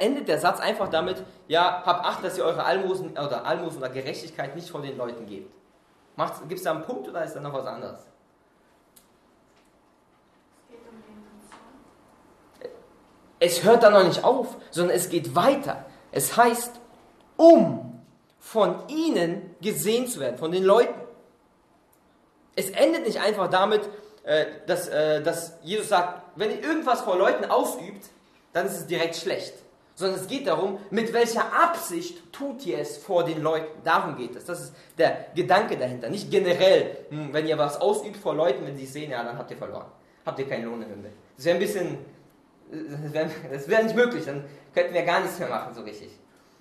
endet 0.00 0.28
der 0.28 0.38
Satz 0.38 0.60
einfach 0.60 0.88
damit, 0.88 1.22
ja, 1.48 1.82
habt 1.84 2.04
Acht, 2.04 2.24
dass 2.24 2.38
ihr 2.38 2.44
eure 2.44 2.64
Almosen 2.64 3.12
oder 3.12 3.44
Almosen 3.44 3.78
oder 3.78 3.90
Gerechtigkeit 3.90 4.54
nicht 4.54 4.70
vor 4.70 4.82
den 4.82 4.96
Leuten 4.96 5.26
gebt. 5.26 5.52
Gibt 6.48 6.58
es 6.58 6.62
da 6.62 6.72
einen 6.72 6.82
Punkt 6.82 7.08
oder 7.08 7.24
ist 7.24 7.34
da 7.34 7.40
noch 7.40 7.52
was 7.52 7.66
anderes? 7.66 8.00
Es 13.40 13.62
hört 13.62 13.82
da 13.82 13.90
noch 13.90 14.04
nicht 14.04 14.24
auf, 14.24 14.56
sondern 14.70 14.96
es 14.96 15.10
geht 15.10 15.34
weiter. 15.34 15.84
Es 16.12 16.36
heißt, 16.36 16.80
um 17.36 18.02
von 18.38 18.88
ihnen 18.88 19.56
gesehen 19.60 20.06
zu 20.06 20.20
werden, 20.20 20.38
von 20.38 20.52
den 20.52 20.64
Leuten. 20.64 21.00
Es 22.56 22.70
endet 22.70 23.04
nicht 23.06 23.20
einfach 23.20 23.50
damit, 23.50 23.82
äh, 24.22 24.46
dass, 24.66 24.88
äh, 24.88 25.22
dass 25.22 25.58
Jesus 25.62 25.88
sagt, 25.88 26.22
wenn 26.36 26.50
ihr 26.50 26.62
irgendwas 26.62 27.00
vor 27.00 27.18
Leuten 27.18 27.44
ausübt, 27.46 28.06
dann 28.54 28.66
ist 28.66 28.72
es 28.72 28.86
direkt 28.86 29.16
schlecht. 29.16 29.52
Sondern 29.96 30.18
es 30.18 30.26
geht 30.26 30.46
darum, 30.46 30.78
mit 30.90 31.12
welcher 31.12 31.52
Absicht 31.52 32.32
tut 32.32 32.66
ihr 32.66 32.78
es 32.78 32.96
vor 32.96 33.24
den 33.24 33.42
Leuten. 33.42 33.80
Darum 33.84 34.16
geht 34.16 34.34
es. 34.34 34.44
Das 34.44 34.60
ist 34.60 34.74
der 34.98 35.26
Gedanke 35.36 35.76
dahinter. 35.76 36.08
Nicht 36.08 36.30
generell, 36.30 36.96
hm, 37.10 37.32
wenn 37.32 37.46
ihr 37.46 37.58
was 37.58 37.80
ausübt 37.80 38.16
vor 38.16 38.34
Leuten, 38.34 38.66
wenn 38.66 38.76
sie 38.76 38.84
es 38.84 38.92
sehen, 38.92 39.12
ja, 39.12 39.22
dann 39.22 39.38
habt 39.38 39.50
ihr 39.52 39.56
verloren. 39.56 39.86
Habt 40.26 40.38
ihr 40.38 40.48
keinen 40.48 40.64
Lohn 40.64 40.82
im 40.82 40.88
Himmel. 40.88 41.12
Das 41.36 41.44
wäre 41.44 41.56
ein 41.56 41.60
bisschen, 41.60 41.98
das 42.72 43.12
wäre 43.12 43.68
wär 43.68 43.82
nicht 43.84 43.94
möglich. 43.94 44.24
Dann 44.24 44.44
könnten 44.74 44.94
wir 44.94 45.02
gar 45.02 45.20
nichts 45.20 45.38
mehr 45.38 45.48
machen, 45.48 45.74
so 45.74 45.82
richtig. 45.82 46.10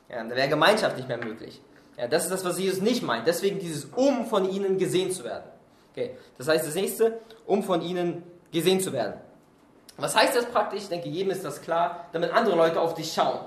Ja, 0.09 0.17
dann 0.17 0.29
wäre 0.29 0.49
Gemeinschaft 0.49 0.97
nicht 0.97 1.07
mehr 1.07 1.17
möglich. 1.17 1.59
Ja, 1.97 2.07
das 2.07 2.25
ist 2.25 2.31
das, 2.31 2.45
was 2.45 2.59
Jesus 2.59 2.81
nicht 2.81 3.01
meint. 3.01 3.27
Deswegen 3.27 3.59
dieses, 3.59 3.85
um 3.85 4.27
von 4.27 4.49
ihnen 4.49 4.77
gesehen 4.77 5.11
zu 5.11 5.23
werden. 5.23 5.45
Okay, 5.91 6.11
das 6.37 6.47
heißt 6.47 6.67
das 6.67 6.75
nächste, 6.75 7.19
um 7.45 7.63
von 7.63 7.81
ihnen 7.81 8.23
gesehen 8.51 8.79
zu 8.79 8.93
werden. 8.93 9.15
Was 9.97 10.15
heißt 10.15 10.35
das 10.35 10.45
praktisch? 10.45 10.83
Ich 10.83 10.89
denke, 10.89 11.09
jedem 11.09 11.31
ist 11.31 11.45
das 11.45 11.61
klar, 11.61 12.05
damit 12.11 12.33
andere 12.33 12.55
Leute 12.55 12.79
auf 12.79 12.93
dich 12.93 13.13
schauen. 13.13 13.39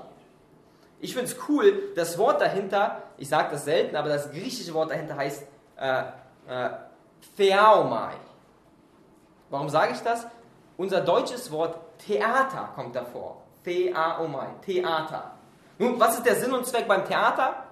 Ich 0.99 1.13
finde 1.13 1.31
es 1.31 1.37
cool, 1.47 1.91
das 1.95 2.17
Wort 2.17 2.41
dahinter, 2.41 3.03
ich 3.17 3.29
sage 3.29 3.49
das 3.51 3.65
selten, 3.65 3.95
aber 3.95 4.09
das 4.09 4.31
griechische 4.31 4.73
Wort 4.73 4.89
dahinter 4.89 5.15
heißt 5.15 5.43
äh, 5.77 5.99
äh, 6.47 6.69
Theaomai. 7.35 8.13
Warum 9.49 9.69
sage 9.69 9.93
ich 9.93 9.99
das? 9.99 10.25
Unser 10.77 11.01
deutsches 11.01 11.51
Wort 11.51 11.77
Theater 11.99 12.69
kommt 12.75 12.95
davor. 12.95 13.41
Theaomai, 13.63 14.47
Theater. 14.65 15.31
Nun, 15.77 15.99
was 15.99 16.15
ist 16.15 16.25
der 16.25 16.35
Sinn 16.35 16.53
und 16.53 16.65
Zweck 16.65 16.87
beim 16.87 17.05
Theater? 17.05 17.63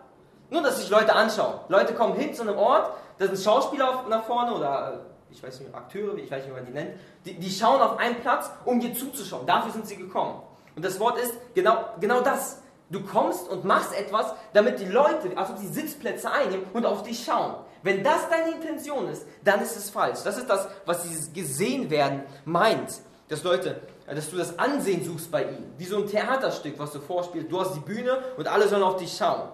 Nur, 0.50 0.62
dass 0.62 0.80
sich 0.80 0.90
Leute 0.90 1.14
anschauen. 1.14 1.60
Leute 1.70 1.94
kommen 1.96 2.16
hin 2.16 2.34
zu 2.34 2.44
einem 2.44 2.58
Ort, 2.58 2.92
da 3.18 3.26
sind 3.26 3.40
Schauspieler 3.40 4.04
nach 4.10 4.24
vorne 4.26 4.54
oder 4.54 5.00
ich 5.36 5.44
weiß 5.44 5.60
nicht, 5.60 5.76
Akteure, 5.76 6.18
ich 6.18 6.32
weiß 6.32 6.44
nicht, 6.44 6.52
wie 6.52 6.56
man 6.56 6.66
die 6.66 6.72
nennt, 6.72 6.92
die, 7.26 7.34
die 7.34 7.52
schauen 7.52 7.82
auf 7.82 7.98
einen 7.98 8.16
Platz, 8.22 8.50
um 8.64 8.80
dir 8.80 8.94
zuzuschauen. 8.94 9.46
Dafür 9.46 9.72
sind 9.72 9.86
sie 9.86 9.98
gekommen. 9.98 10.42
Und 10.76 10.86
das 10.86 11.00
Wort 11.00 11.20
ist 11.20 11.34
genau, 11.54 11.86
genau 12.00 12.22
das. 12.22 12.62
Du 12.90 13.02
kommst 13.02 13.50
und 13.50 13.66
machst 13.66 13.94
etwas, 13.98 14.34
damit 14.54 14.80
die 14.80 14.86
Leute, 14.86 15.36
also 15.36 15.54
die 15.60 15.68
Sitzplätze 15.68 16.32
einnehmen 16.32 16.66
und 16.72 16.86
auf 16.86 17.04
dich 17.04 17.24
schauen. 17.26 17.56
Wenn 17.84 18.04
das 18.04 18.30
deine 18.30 18.52
Intention 18.52 19.10
ist, 19.10 19.26
dann 19.44 19.62
ist 19.62 19.76
es 19.76 19.90
falsch. 19.90 20.20
Das 20.24 20.38
ist 20.38 20.50
das, 20.50 20.68
was 20.86 21.04
dieses 21.04 21.34
gesehen 21.34 21.90
werden 21.90 22.24
meint. 22.46 23.02
Dass 23.28 23.44
Leute, 23.44 23.82
dass 24.08 24.30
du 24.30 24.38
das 24.38 24.58
Ansehen 24.58 25.04
suchst 25.04 25.32
bei 25.32 25.44
ihnen. 25.44 25.74
Wie 25.78 25.86
so 25.86 25.98
ein 25.98 26.08
Theaterstück, 26.08 26.78
was 26.78 26.92
du 26.92 27.00
vorspielst. 27.00 27.52
Du 27.52 27.60
hast 27.60 27.76
die 27.76 27.80
Bühne 27.80 28.20
und 28.38 28.48
alle 28.48 28.68
sollen 28.68 28.84
auf 28.84 28.98
dich 28.98 29.18
schauen. 29.18 29.50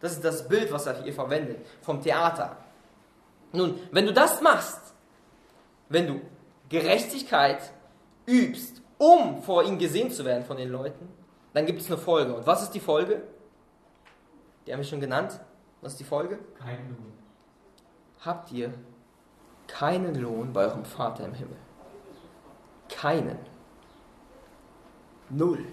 Das 0.00 0.12
ist 0.12 0.24
das 0.24 0.46
Bild, 0.46 0.70
was 0.70 0.86
er 0.86 1.02
hier 1.02 1.14
verwendet, 1.14 1.66
vom 1.82 2.02
Theater. 2.02 2.56
Nun, 3.52 3.80
wenn 3.90 4.06
du 4.06 4.12
das 4.12 4.40
machst, 4.42 4.85
wenn 5.88 6.06
du 6.06 6.20
Gerechtigkeit 6.68 7.72
übst, 8.26 8.82
um 8.98 9.42
vor 9.42 9.64
ihnen 9.64 9.78
gesehen 9.78 10.10
zu 10.10 10.24
werden 10.24 10.44
von 10.44 10.56
den 10.56 10.70
Leuten, 10.70 11.08
dann 11.52 11.66
gibt 11.66 11.80
es 11.80 11.86
eine 11.86 11.98
Folge. 11.98 12.34
Und 12.34 12.46
was 12.46 12.62
ist 12.62 12.70
die 12.72 12.80
Folge? 12.80 13.22
Die 14.66 14.72
haben 14.72 14.80
wir 14.80 14.84
schon 14.84 15.00
genannt. 15.00 15.38
Was 15.80 15.92
ist 15.92 16.00
die 16.00 16.04
Folge? 16.04 16.38
Kein 16.58 16.88
Lohn. 16.88 17.12
Habt 18.20 18.50
ihr 18.52 18.72
keinen 19.68 20.14
Lohn 20.20 20.52
bei 20.52 20.64
eurem 20.64 20.84
Vater 20.84 21.24
im 21.24 21.34
Himmel? 21.34 21.56
Keinen. 22.88 23.38
Null. 25.28 25.64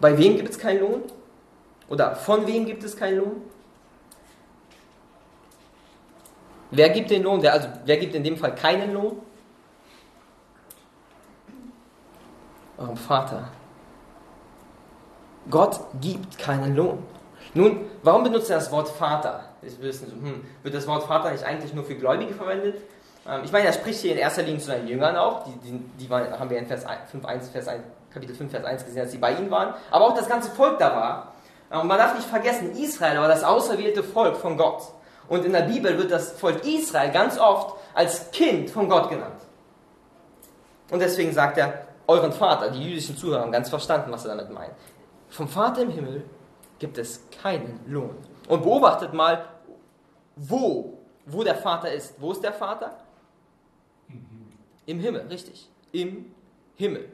Bei 0.00 0.16
wem 0.16 0.36
gibt 0.36 0.50
es 0.50 0.58
keinen 0.58 0.80
Lohn? 0.80 1.02
Oder 1.88 2.14
von 2.16 2.46
wem 2.46 2.66
gibt 2.66 2.84
es 2.84 2.96
keinen 2.96 3.18
Lohn? 3.18 3.42
Wer 6.70 6.90
gibt 6.90 7.10
den 7.10 7.22
Lohn? 7.22 7.42
Wer, 7.42 7.52
also, 7.52 7.68
wer 7.84 7.96
gibt 7.96 8.14
in 8.14 8.24
dem 8.24 8.36
Fall 8.36 8.54
keinen 8.54 8.92
Lohn? 8.92 9.20
Eurem 12.78 12.96
Vater. 12.96 13.48
Gott 15.48 15.80
gibt 16.00 16.38
keinen 16.38 16.74
Lohn. 16.74 17.02
Nun, 17.54 17.86
warum 18.02 18.24
benutzt 18.24 18.50
er 18.50 18.56
das 18.56 18.70
Wort 18.72 18.88
Vater? 18.88 19.44
Wissen, 19.62 20.10
hm, 20.10 20.44
wird 20.62 20.74
das 20.74 20.86
Wort 20.86 21.04
Vater 21.04 21.30
nicht 21.30 21.44
eigentlich 21.44 21.72
nur 21.72 21.84
für 21.84 21.94
Gläubige 21.94 22.34
verwendet? 22.34 22.76
Ähm, 23.28 23.42
ich 23.44 23.52
meine, 23.52 23.66
er 23.66 23.72
spricht 23.72 24.00
hier 24.00 24.12
in 24.12 24.18
erster 24.18 24.42
Linie 24.42 24.60
zu 24.60 24.66
seinen 24.66 24.88
Jüngern 24.88 25.16
auch. 25.16 25.44
Die, 25.44 25.70
die, 25.70 25.78
die 26.00 26.10
waren, 26.10 26.38
haben 26.38 26.50
wir 26.50 26.58
in 26.58 26.66
Vers 26.66 26.84
5, 27.10 27.24
1, 27.24 27.48
Vers 27.48 27.68
1, 27.68 27.82
Kapitel 28.12 28.34
5, 28.34 28.50
Vers 28.50 28.64
1 28.64 28.84
gesehen, 28.84 29.02
dass 29.02 29.12
sie 29.12 29.18
bei 29.18 29.32
ihnen 29.32 29.50
waren. 29.50 29.74
Aber 29.90 30.06
auch 30.06 30.14
das 30.14 30.28
ganze 30.28 30.50
Volk 30.50 30.78
da 30.78 30.94
war. 30.94 31.32
Ähm, 31.70 31.80
und 31.80 31.86
man 31.86 31.98
darf 31.98 32.14
nicht 32.14 32.28
vergessen, 32.28 32.72
Israel 32.72 33.18
war 33.20 33.28
das 33.28 33.44
auserwählte 33.44 34.02
Volk 34.02 34.36
von 34.36 34.56
Gott. 34.56 34.82
Und 35.28 35.44
in 35.44 35.52
der 35.52 35.62
Bibel 35.62 35.96
wird 35.98 36.10
das 36.10 36.32
Volk 36.32 36.64
Israel 36.64 37.10
ganz 37.10 37.38
oft 37.38 37.76
als 37.94 38.30
Kind 38.30 38.70
von 38.70 38.88
Gott 38.88 39.10
genannt. 39.10 39.40
Und 40.90 41.00
deswegen 41.00 41.32
sagt 41.32 41.58
er, 41.58 41.86
euren 42.06 42.32
Vater, 42.32 42.70
die 42.70 42.82
jüdischen 42.82 43.16
Zuhörer 43.16 43.42
haben 43.42 43.52
ganz 43.52 43.68
verstanden, 43.68 44.12
was 44.12 44.24
er 44.24 44.36
damit 44.36 44.50
meint. 44.50 44.72
Vom 45.28 45.48
Vater 45.48 45.82
im 45.82 45.90
Himmel 45.90 46.24
gibt 46.78 46.98
es 46.98 47.20
keinen 47.42 47.80
Lohn. 47.88 48.16
Und 48.48 48.62
beobachtet 48.62 49.12
mal, 49.12 49.44
wo, 50.36 50.98
wo 51.24 51.42
der 51.42 51.56
Vater 51.56 51.92
ist. 51.92 52.14
Wo 52.20 52.30
ist 52.30 52.44
der 52.44 52.52
Vater? 52.52 52.96
Im 54.08 54.20
Himmel. 54.20 54.46
Im 54.86 55.00
Himmel, 55.00 55.20
richtig. 55.28 55.68
Im 55.90 56.32
Himmel. 56.76 57.08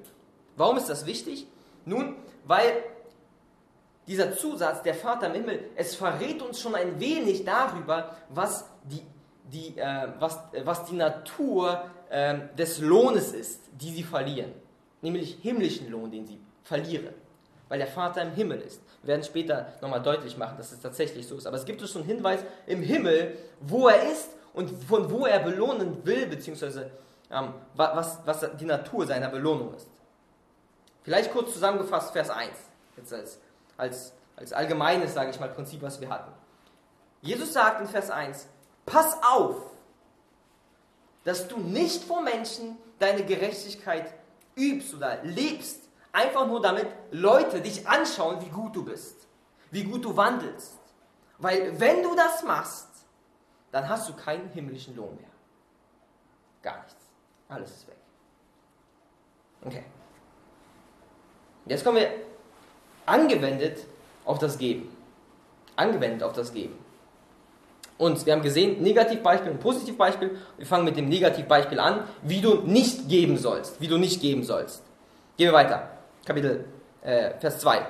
Warum 0.57 0.77
ist 0.77 0.90
das 0.90 1.07
wichtig? 1.07 1.46
Nun, 1.87 2.16
weil 2.44 2.85
dieser 4.07 4.37
Zusatz, 4.37 4.83
der 4.83 4.95
Vater 4.95 5.27
im 5.29 5.35
Himmel, 5.35 5.71
es 5.77 5.95
verrät 5.95 6.43
uns 6.43 6.61
schon 6.61 6.75
ein 6.75 6.99
wenig 6.99 7.45
darüber, 7.45 8.17
was 8.29 8.65
die, 8.85 9.03
die, 9.45 9.79
äh, 9.79 10.09
was, 10.19 10.38
äh, 10.53 10.62
was 10.65 10.85
die 10.87 10.97
Natur 10.97 11.85
äh, 12.11 12.38
des 12.59 12.81
Lohnes 12.81 13.33
ist, 13.33 13.61
die 13.73 13.91
sie 13.91 14.03
verlieren. 14.03 14.53
Nämlich 15.03 15.38
himmlischen 15.41 15.91
Lohn, 15.91 16.11
den 16.11 16.27
sie 16.27 16.38
verlieren. 16.65 17.15
Weil 17.69 17.79
der 17.79 17.88
Vater 17.88 18.23
im 18.23 18.33
Himmel 18.33 18.61
ist. 18.61 18.83
Wir 19.03 19.09
werden 19.09 19.25
später 19.25 19.73
nochmal 19.81 20.03
deutlich 20.03 20.37
machen, 20.37 20.57
dass 20.59 20.73
es 20.73 20.81
tatsächlich 20.81 21.27
so 21.27 21.37
ist. 21.37 21.47
Aber 21.47 21.57
es 21.57 21.65
gibt 21.65 21.81
uns 21.81 21.91
schon 21.91 22.03
einen 22.03 22.11
Hinweis 22.11 22.41
im 22.67 22.83
Himmel, 22.83 23.37
wo 23.61 23.88
er 23.88 24.11
ist 24.11 24.29
und 24.53 24.71
von 24.85 25.11
wo 25.11 25.27
er 25.27 25.41
belohnen 25.41 26.05
will, 26.05 26.27
beziehungsweise 26.27 26.91
ähm, 27.31 27.55
was, 27.75 28.19
was 28.25 28.47
die 28.61 28.65
Natur 28.65 29.07
seiner 29.07 29.29
Belohnung 29.29 29.75
ist. 29.75 29.88
Vielleicht 31.03 31.33
kurz 31.33 31.55
zusammengefasst, 31.55 32.12
Vers 32.12 32.31
1. 32.31 32.51
Jetzt 32.97 33.12
als 33.12 33.38
als, 33.76 34.12
als 34.37 34.52
allgemeines, 34.52 35.14
sage 35.14 35.30
ich 35.30 35.40
mal, 35.40 35.48
Prinzip, 35.48 35.82
was 35.82 36.00
wir 36.00 36.08
hatten. 36.08 36.32
Jesus 37.20 37.52
sagt 37.52 37.80
in 37.80 37.87
Vers 37.87 38.11
1, 38.11 38.48
pass 38.85 39.16
auf, 39.22 39.56
dass 41.24 41.46
du 41.48 41.58
nicht 41.58 42.02
vor 42.04 42.20
Menschen 42.20 42.76
deine 42.98 43.24
Gerechtigkeit 43.24 44.12
übst 44.56 44.94
oder 44.94 45.22
lebst, 45.22 45.88
einfach 46.11 46.46
nur 46.46 46.61
damit 46.61 46.87
Leute 47.11 47.61
dich 47.61 47.87
anschauen, 47.88 48.40
wie 48.44 48.50
gut 48.50 48.76
du 48.76 48.85
bist, 48.85 49.26
wie 49.70 49.85
gut 49.85 50.04
du 50.04 50.16
wandelst. 50.16 50.78
Weil 51.38 51.78
wenn 51.80 52.02
du 52.02 52.14
das 52.14 52.42
machst, 52.42 52.88
dann 53.70 53.88
hast 53.88 54.08
du 54.08 54.14
keinen 54.14 54.48
himmlischen 54.50 54.94
Lohn 54.94 55.16
mehr. 55.16 55.30
Gar 56.62 56.82
nichts. 56.82 57.02
Alles 57.48 57.70
ist 57.70 57.88
weg. 57.88 57.96
Okay. 59.64 59.85
Jetzt 61.66 61.85
kommen 61.85 61.98
wir 61.98 62.11
angewendet 63.07 63.79
auf 64.25 64.38
das 64.38 64.59
Geben. 64.59 64.88
Angewendet 65.77 66.23
auf 66.23 66.33
das 66.33 66.53
Geben. 66.53 66.79
Und 67.99 68.27
wir 68.27 68.33
haben 68.33 68.43
gesehen, 68.43 68.83
Negativbeispiel 68.83 69.53
und 69.53 69.61
Positivbeispiel. 69.61 70.37
Wir 70.57 70.67
fangen 70.67 70.85
mit 70.85 70.97
dem 70.97 71.09
Negativbeispiel 71.09 71.79
an, 71.79 72.05
wie 72.23 72.41
du 72.41 72.62
nicht 72.62 73.09
geben 73.09 73.37
sollst. 73.37 73.81
Wie 73.81 73.87
du 73.87 73.99
nicht 73.99 74.21
geben 74.21 74.43
sollst. 74.43 74.83
Gehen 75.37 75.49
wir 75.49 75.53
weiter. 75.53 75.88
Kapitel, 76.25 76.65
äh, 77.03 77.31
Vers 77.38 77.61
2. 77.61 77.87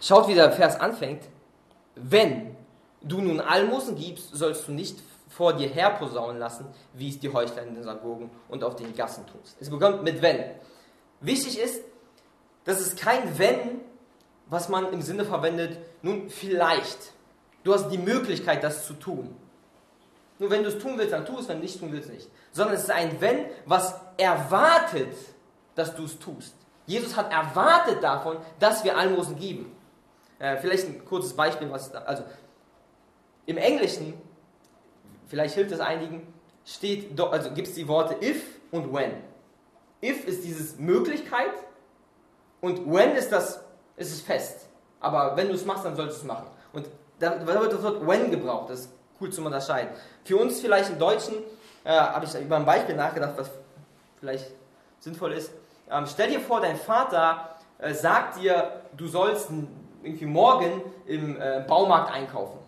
Schaut, 0.00 0.28
wie 0.28 0.34
der 0.34 0.52
Vers 0.52 0.78
anfängt. 0.78 1.22
Wenn 1.94 2.54
du 3.02 3.20
nun 3.20 3.40
Almosen 3.40 3.96
gibst, 3.96 4.34
sollst 4.34 4.68
du 4.68 4.72
nicht 4.72 4.98
vor 5.28 5.54
dir 5.54 5.68
herposaunen 5.68 6.38
lassen, 6.38 6.66
wie 6.94 7.08
es 7.08 7.18
die 7.18 7.32
Heuchler 7.32 7.62
in 7.62 7.74
den 7.74 7.82
Synagogen 7.82 8.30
und 8.48 8.62
auf 8.64 8.76
den 8.76 8.94
Gassen 8.94 9.24
tust. 9.26 9.56
Es 9.60 9.70
bekommt 9.70 10.02
mit 10.02 10.22
wenn. 10.22 10.44
Wichtig 11.26 11.58
ist, 11.58 11.82
dass 12.64 12.80
es 12.80 12.94
kein 12.94 13.36
Wenn, 13.36 13.80
was 14.46 14.68
man 14.68 14.92
im 14.92 15.02
Sinne 15.02 15.24
verwendet, 15.24 15.78
nun 16.02 16.30
vielleicht. 16.30 17.12
Du 17.64 17.74
hast 17.74 17.88
die 17.88 17.98
Möglichkeit, 17.98 18.62
das 18.62 18.86
zu 18.86 18.94
tun. 18.94 19.34
Nur 20.38 20.50
wenn 20.50 20.62
du 20.62 20.68
es 20.68 20.78
tun 20.78 20.96
willst, 20.96 21.12
dann 21.12 21.26
tu 21.26 21.38
es, 21.38 21.48
wenn 21.48 21.56
du 21.56 21.64
nicht 21.64 21.80
tun 21.80 21.90
willst, 21.90 22.10
nicht. 22.10 22.28
Sondern 22.52 22.76
es 22.76 22.84
ist 22.84 22.90
ein 22.90 23.20
Wenn, 23.20 23.46
was 23.64 23.94
erwartet, 24.16 25.14
dass 25.74 25.96
du 25.96 26.04
es 26.04 26.16
tust. 26.18 26.54
Jesus 26.86 27.16
hat 27.16 27.32
erwartet 27.32 28.04
davon, 28.04 28.36
dass 28.60 28.84
wir 28.84 28.96
Almosen 28.96 29.36
geben. 29.36 29.72
Äh, 30.38 30.58
vielleicht 30.58 30.86
ein 30.86 31.04
kurzes 31.04 31.34
Beispiel, 31.34 31.70
was 31.72 31.92
also 31.92 32.22
im 33.46 33.56
Englischen, 33.56 34.14
vielleicht 35.26 35.56
hilft 35.56 35.72
es 35.72 35.80
einigen, 35.80 36.32
steht, 36.64 37.18
also 37.20 37.50
gibt 37.50 37.66
es 37.66 37.74
die 37.74 37.88
Worte 37.88 38.16
if 38.24 38.44
und 38.70 38.92
when. 38.92 39.12
Dieses 40.66 40.78
Möglichkeit 40.80 41.52
und 42.60 42.92
when 42.92 43.14
ist 43.14 43.30
das, 43.30 43.60
ist 43.96 44.12
es 44.12 44.20
fest. 44.20 44.66
Aber 44.98 45.36
wenn 45.36 45.48
du 45.48 45.54
es 45.54 45.64
machst, 45.64 45.84
dann 45.84 45.94
solltest 45.94 46.18
du 46.18 46.22
es 46.22 46.26
machen. 46.26 46.46
Und 46.72 46.86
da 47.20 47.46
wird 47.46 47.72
das 47.72 47.82
Wort 47.82 48.06
when 48.06 48.30
gebraucht, 48.30 48.70
das 48.70 48.80
ist 48.80 48.90
cool 49.20 49.30
zu 49.30 49.44
unterscheiden. 49.44 49.90
Für 50.24 50.38
uns 50.38 50.60
vielleicht 50.60 50.90
im 50.90 50.98
Deutschen 50.98 51.34
äh, 51.84 51.90
habe 51.90 52.24
ich 52.24 52.34
über 52.34 52.56
ein 52.56 52.64
Beispiel 52.64 52.96
nachgedacht, 52.96 53.34
was 53.36 53.48
vielleicht 54.18 54.50
sinnvoll 54.98 55.32
ist. 55.32 55.52
Ähm, 55.88 56.04
stell 56.06 56.30
dir 56.30 56.40
vor, 56.40 56.60
dein 56.60 56.76
Vater 56.76 57.56
äh, 57.78 57.94
sagt 57.94 58.40
dir, 58.40 58.82
du 58.96 59.06
sollst 59.06 59.50
irgendwie 60.02 60.26
morgen 60.26 60.82
im 61.06 61.40
äh, 61.40 61.64
Baumarkt 61.66 62.12
einkaufen. 62.12 62.58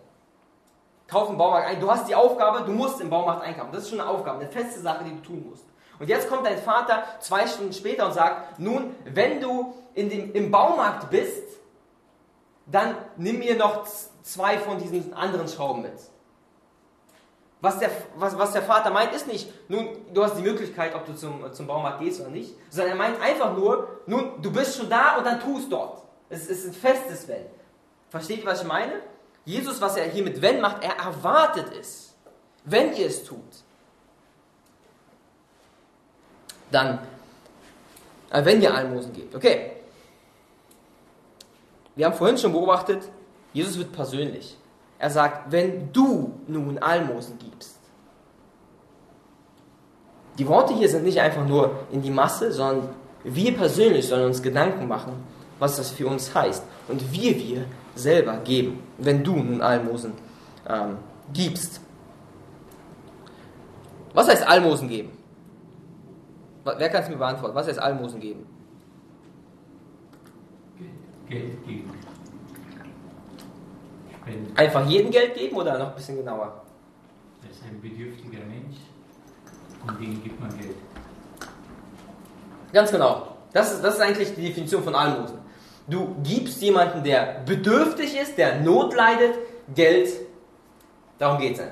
Kauf 1.07 1.29
im 1.29 1.37
Baumarkt 1.37 1.67
ein. 1.67 1.81
Du 1.81 1.91
hast 1.91 2.07
die 2.07 2.15
Aufgabe, 2.15 2.63
du 2.63 2.71
musst 2.71 3.01
im 3.01 3.09
Baumarkt 3.09 3.43
einkaufen. 3.43 3.71
Das 3.73 3.83
ist 3.83 3.89
schon 3.89 3.99
eine 3.99 4.09
Aufgabe, 4.09 4.39
eine 4.39 4.49
feste 4.49 4.79
Sache, 4.79 5.03
die 5.03 5.11
du 5.11 5.21
tun 5.21 5.49
musst. 5.49 5.65
Und 5.99 6.07
jetzt 6.07 6.29
kommt 6.29 6.45
dein 6.45 6.57
Vater 6.57 7.03
zwei 7.19 7.45
Stunden 7.45 7.73
später 7.73 8.05
und 8.05 8.13
sagt, 8.13 8.59
nun, 8.59 8.95
wenn 9.05 9.41
du 9.41 9.73
in 9.93 10.09
dem, 10.09 10.33
im 10.33 10.49
Baumarkt 10.49 11.09
bist, 11.09 11.43
dann 12.65 12.95
nimm 13.17 13.39
mir 13.39 13.55
noch 13.55 13.85
zwei 14.23 14.57
von 14.57 14.77
diesen 14.77 15.13
anderen 15.13 15.47
Schrauben 15.47 15.81
mit. 15.81 15.93
Was 17.61 17.79
der, 17.79 17.89
was, 18.15 18.37
was 18.37 18.53
der 18.53 18.61
Vater 18.61 18.89
meint, 18.89 19.13
ist 19.13 19.27
nicht, 19.27 19.51
nun, 19.69 19.89
du 20.13 20.23
hast 20.23 20.37
die 20.37 20.41
Möglichkeit, 20.41 20.95
ob 20.95 21.05
du 21.05 21.13
zum, 21.13 21.51
zum 21.51 21.67
Baumarkt 21.67 21.99
gehst 21.99 22.21
oder 22.21 22.29
nicht, 22.29 22.55
sondern 22.69 22.93
er 22.93 22.97
meint 22.97 23.21
einfach 23.21 23.53
nur, 23.53 23.99
nun, 24.05 24.41
du 24.41 24.51
bist 24.51 24.77
schon 24.77 24.89
da 24.89 25.17
und 25.17 25.25
dann 25.25 25.41
tust 25.41 25.69
dort. 25.69 26.03
Es 26.29 26.47
ist 26.47 26.65
ein 26.65 26.73
festes 26.73 27.27
Wenn. 27.27 27.45
Versteht 28.09 28.39
ihr, 28.39 28.45
was 28.45 28.61
ich 28.61 28.67
meine? 28.67 28.93
Jesus, 29.43 29.81
was 29.81 29.97
er 29.97 30.05
hier 30.05 30.23
mit 30.23 30.41
Wenn 30.41 30.61
macht, 30.61 30.83
er 30.83 30.95
erwartet 31.03 31.73
es, 31.77 32.15
wenn 32.63 32.95
ihr 32.95 33.07
es 33.07 33.25
tut. 33.25 33.63
Dann, 36.71 36.99
äh, 38.31 38.43
wenn 38.45 38.61
ihr 38.61 38.73
Almosen 38.73 39.13
gebt. 39.13 39.35
Okay. 39.35 39.71
Wir 41.95 42.05
haben 42.05 42.15
vorhin 42.15 42.37
schon 42.37 42.53
beobachtet, 42.53 43.03
Jesus 43.53 43.77
wird 43.77 43.91
persönlich. 43.91 44.55
Er 44.99 45.09
sagt, 45.09 45.51
wenn 45.51 45.91
du 45.91 46.33
nun 46.47 46.77
Almosen 46.77 47.37
gibst. 47.39 47.77
Die 50.37 50.47
Worte 50.47 50.73
hier 50.73 50.87
sind 50.87 51.03
nicht 51.03 51.19
einfach 51.19 51.45
nur 51.45 51.71
in 51.91 52.01
die 52.01 52.11
Masse, 52.11 52.51
sondern 52.51 52.89
wir 53.23 53.55
persönlich 53.55 54.07
sollen 54.07 54.27
uns 54.27 54.41
Gedanken 54.41 54.87
machen, 54.87 55.13
was 55.59 55.75
das 55.75 55.91
für 55.91 56.07
uns 56.07 56.33
heißt. 56.33 56.63
Und 56.87 57.11
wir, 57.11 57.37
wir 57.37 57.65
selber 57.95 58.37
geben, 58.37 58.81
wenn 58.97 59.23
du 59.23 59.35
nun 59.35 59.61
Almosen 59.61 60.13
ähm, 60.67 60.97
gibst. 61.33 61.81
Was 64.13 64.29
heißt 64.29 64.47
Almosen 64.47 64.87
geben? 64.87 65.18
Wer 66.77 66.89
kann 66.89 67.03
es 67.03 67.09
mir 67.09 67.17
beantworten? 67.17 67.55
Was 67.55 67.67
heißt 67.67 67.79
Almosen 67.79 68.19
geben? 68.19 68.45
Geld 71.27 71.65
geben. 71.65 71.91
Spenden. 74.29 74.57
Einfach 74.57 74.87
jedem 74.87 75.11
Geld 75.11 75.33
geben 75.35 75.55
oder 75.55 75.77
noch 75.77 75.89
ein 75.89 75.95
bisschen 75.95 76.17
genauer? 76.17 76.61
Das 77.41 77.57
ist 77.57 77.63
ein 77.63 77.81
bedürftiger 77.81 78.45
Mensch 78.45 78.77
und 79.87 79.99
dem 79.99 80.23
gibt 80.23 80.39
man 80.39 80.49
Geld. 80.57 80.75
Ganz 82.71 82.91
genau. 82.91 83.35
Das 83.53 83.73
ist, 83.73 83.83
das 83.83 83.95
ist 83.95 84.01
eigentlich 84.01 84.35
die 84.35 84.47
Definition 84.47 84.83
von 84.83 84.93
Almosen. 84.93 85.39
Du 85.87 86.15
gibst 86.21 86.61
jemanden, 86.61 87.03
der 87.03 87.41
bedürftig 87.45 88.15
ist, 88.15 88.37
der 88.37 88.59
Not 88.59 88.93
leidet, 88.95 89.39
Geld. 89.73 90.09
Darum 91.17 91.39
geht 91.39 91.57
es. 91.57 91.65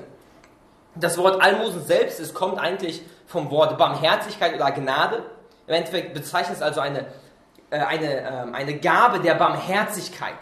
Das 0.96 1.16
Wort 1.18 1.40
Almosen 1.40 1.84
selbst, 1.84 2.18
es 2.18 2.34
kommt 2.34 2.58
eigentlich 2.58 3.02
vom 3.28 3.50
Wort 3.50 3.78
Barmherzigkeit 3.78 4.54
oder 4.54 4.72
Gnade. 4.72 5.22
Im 5.66 5.74
Endeffekt 5.74 6.14
bezeichnet 6.14 6.56
es 6.56 6.62
also 6.62 6.80
eine, 6.80 7.06
äh, 7.70 7.78
eine, 7.78 8.22
äh, 8.22 8.52
eine 8.52 8.78
Gabe 8.78 9.20
der 9.20 9.34
Barmherzigkeit. 9.34 10.38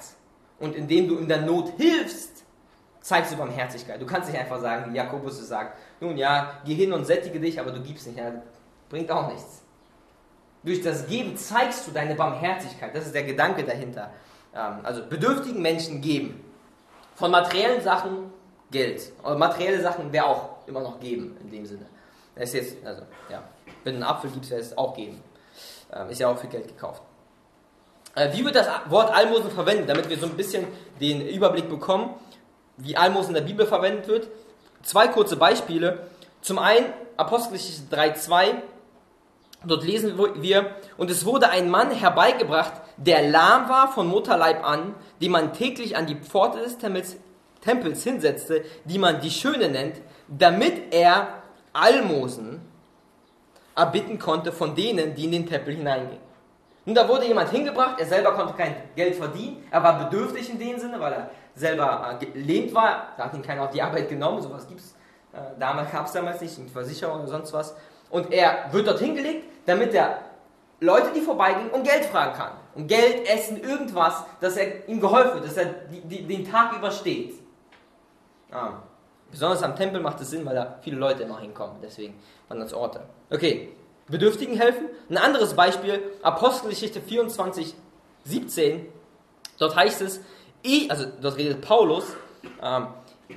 Und 0.58 0.74
indem 0.74 1.08
du 1.08 1.18
in 1.18 1.28
der 1.28 1.42
Not 1.42 1.72
hilfst, 1.76 2.44
zeigst 3.00 3.32
du 3.32 3.36
Barmherzigkeit. 3.36 4.00
Du 4.00 4.06
kannst 4.06 4.30
nicht 4.30 4.38
einfach 4.38 4.60
sagen, 4.60 4.92
wie 4.92 4.96
Jakobus 4.96 5.38
es 5.38 5.48
sagt, 5.48 5.76
nun 6.00 6.16
ja, 6.16 6.60
geh 6.64 6.74
hin 6.74 6.92
und 6.92 7.04
sättige 7.04 7.40
dich, 7.40 7.58
aber 7.60 7.72
du 7.72 7.82
gibst 7.82 8.06
nicht. 8.06 8.18
Ja, 8.18 8.32
bringt 8.88 9.10
auch 9.10 9.28
nichts. 9.28 9.62
Durch 10.62 10.80
das 10.80 11.06
Geben 11.08 11.36
zeigst 11.36 11.86
du 11.88 11.90
deine 11.90 12.14
Barmherzigkeit. 12.14 12.94
Das 12.94 13.04
ist 13.04 13.14
der 13.14 13.24
Gedanke 13.24 13.64
dahinter. 13.64 14.10
Ähm, 14.54 14.78
also 14.84 15.04
bedürftigen 15.06 15.60
Menschen 15.60 16.00
geben. 16.00 16.42
Von 17.16 17.32
materiellen 17.32 17.82
Sachen 17.82 18.32
Geld. 18.70 19.12
Aber 19.22 19.36
materielle 19.36 19.80
Sachen 19.80 20.12
wäre 20.12 20.26
auch 20.26 20.66
immer 20.66 20.80
noch 20.80 21.00
geben, 21.00 21.36
in 21.40 21.50
dem 21.50 21.66
Sinne. 21.66 21.86
Ist 22.36 22.54
jetzt, 22.54 22.76
also, 22.84 23.02
ja, 23.30 23.42
wenn 23.84 23.94
du 23.94 24.04
einen 24.04 24.10
Apfel 24.10 24.30
gibst, 24.30 24.50
wäre 24.50 24.60
es 24.60 24.76
auch 24.76 24.94
geben. 24.94 25.22
Ähm, 25.92 26.10
ist 26.10 26.20
ja 26.20 26.28
auch 26.28 26.38
für 26.38 26.48
Geld 26.48 26.68
gekauft. 26.68 27.02
Äh, 28.14 28.32
wie 28.36 28.44
wird 28.44 28.54
das 28.54 28.68
Wort 28.88 29.14
Almosen 29.14 29.50
verwendet, 29.50 29.88
damit 29.88 30.08
wir 30.08 30.18
so 30.18 30.26
ein 30.26 30.36
bisschen 30.36 30.66
den 31.00 31.26
Überblick 31.26 31.68
bekommen, 31.68 32.14
wie 32.76 32.96
Almosen 32.96 33.30
in 33.30 33.34
der 33.34 33.50
Bibel 33.50 33.66
verwendet 33.66 34.06
wird? 34.08 34.28
Zwei 34.82 35.08
kurze 35.08 35.36
Beispiele. 35.36 36.06
Zum 36.42 36.58
einen 36.58 36.86
Apostelgeschichte 37.16 37.94
3,2. 37.94 38.62
Dort 39.64 39.84
lesen 39.84 40.18
wir, 40.36 40.70
und 40.96 41.10
es 41.10 41.24
wurde 41.24 41.48
ein 41.48 41.70
Mann 41.70 41.90
herbeigebracht, 41.90 42.72
der 42.98 43.28
lahm 43.28 43.68
war 43.68 43.90
von 43.90 44.06
Mutterleib 44.06 44.64
an, 44.64 44.94
den 45.20 45.32
man 45.32 45.54
täglich 45.54 45.96
an 45.96 46.06
die 46.06 46.14
Pforte 46.14 46.58
des 46.58 46.78
Tempels, 46.78 47.16
Tempels 47.62 48.04
hinsetzte, 48.04 48.64
die 48.84 48.98
man 48.98 49.20
die 49.20 49.30
Schöne 49.30 49.68
nennt, 49.68 49.96
damit 50.28 50.94
er 50.94 51.42
Almosen 51.76 52.60
erbitten 53.74 54.18
konnte 54.18 54.52
von 54.52 54.74
denen, 54.74 55.14
die 55.14 55.24
in 55.24 55.32
den 55.32 55.46
Tempel 55.46 55.74
hineingingen. 55.74 56.24
Nun, 56.86 56.94
da 56.94 57.08
wurde 57.08 57.26
jemand 57.26 57.50
hingebracht, 57.50 57.98
er 57.98 58.06
selber 58.06 58.32
konnte 58.32 58.54
kein 58.54 58.74
Geld 58.94 59.16
verdienen, 59.16 59.64
er 59.70 59.82
war 59.82 60.08
bedürftig 60.08 60.48
in 60.50 60.58
dem 60.58 60.78
Sinne, 60.78 61.00
weil 61.00 61.12
er 61.12 61.30
selber 61.54 62.16
äh, 62.20 62.24
gelähmt 62.24 62.72
war, 62.74 63.08
da 63.16 63.24
hat 63.24 63.34
ihn 63.34 63.42
keiner 63.42 63.64
auf 63.64 63.70
die 63.70 63.82
Arbeit 63.82 64.08
genommen, 64.08 64.40
sowas 64.40 64.68
gibt 64.68 64.80
es 64.80 64.92
äh, 65.32 65.58
damals, 65.58 65.90
gab 65.90 66.06
es 66.06 66.12
damals 66.12 66.40
nicht, 66.40 66.58
eine 66.58 66.68
Versicherung 66.68 67.20
oder 67.20 67.28
sonst 67.28 67.52
was. 67.52 67.74
Und 68.08 68.32
er 68.32 68.72
wird 68.72 68.86
dort 68.86 69.00
hingelegt, 69.00 69.44
damit 69.66 69.92
er 69.94 70.20
Leute, 70.80 71.12
die 71.14 71.20
vorbeigehen, 71.20 71.70
um 71.70 71.82
Geld 71.82 72.04
fragen 72.04 72.34
kann. 72.34 72.52
Um 72.74 72.86
Geld, 72.86 73.28
Essen, 73.28 73.60
irgendwas, 73.60 74.22
dass 74.40 74.56
er 74.56 74.88
ihm 74.88 75.00
geholfen 75.00 75.34
wird, 75.34 75.46
dass 75.46 75.56
er 75.56 75.66
die, 75.90 76.00
die, 76.02 76.22
den 76.26 76.48
Tag 76.48 76.76
übersteht. 76.76 77.34
Ah. 78.52 78.74
Besonders 79.30 79.62
am 79.62 79.76
Tempel 79.76 80.00
macht 80.00 80.20
es 80.20 80.30
Sinn, 80.30 80.44
weil 80.46 80.54
da 80.54 80.78
viele 80.82 80.96
Leute 80.96 81.24
immer 81.24 81.40
hinkommen. 81.40 81.76
Deswegen 81.82 82.14
waren 82.48 82.60
das 82.60 82.72
Orte. 82.72 83.00
Okay, 83.30 83.70
Bedürftigen 84.08 84.56
helfen. 84.56 84.86
Ein 85.10 85.18
anderes 85.18 85.54
Beispiel, 85.54 86.00
Apostelgeschichte 86.22 87.00
24, 87.00 87.74
17. 88.24 88.86
Dort 89.58 89.74
heißt 89.74 90.02
es, 90.02 90.20
ich, 90.62 90.90
also 90.90 91.06
dort 91.20 91.36
redet 91.36 91.60
Paulus, 91.60 92.04
ähm, 92.62 92.88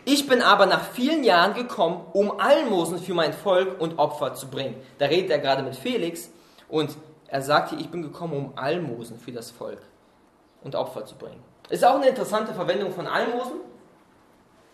ich 0.06 0.28
bin 0.28 0.42
aber 0.44 0.68
nach 0.68 0.84
vielen 0.84 1.24
Jahren 1.24 1.56
gekommen, 1.56 2.06
um 2.14 2.40
Almosen 2.40 3.00
für 3.00 3.16
mein 3.16 3.34
Volk 3.34 3.82
und 3.82 3.98
Opfer 3.98 4.36
zu 4.36 4.48
bringen. 4.48 4.76
Da 5.00 5.06
redet 5.06 5.32
er 5.32 5.40
gerade 5.40 5.64
mit 5.64 5.76
Felix 5.76 6.30
und 6.68 6.96
er 7.28 7.42
sagt 7.42 7.72
hier, 7.72 7.80
ich 7.80 7.90
bin 7.90 8.04
gekommen, 8.04 8.34
um 8.34 8.58
Almosen 8.58 9.20
für 9.20 9.32
das 9.32 9.50
Volk 9.50 9.82
und 10.64 10.76
Opfer 10.76 11.06
zu 11.06 11.16
bringen. 11.16 11.42
Ist 11.70 11.86
auch 11.86 11.96
eine 11.96 12.10
interessante 12.10 12.54
Verwendung 12.54 12.92
von 12.92 13.08
Almosen, 13.08 13.58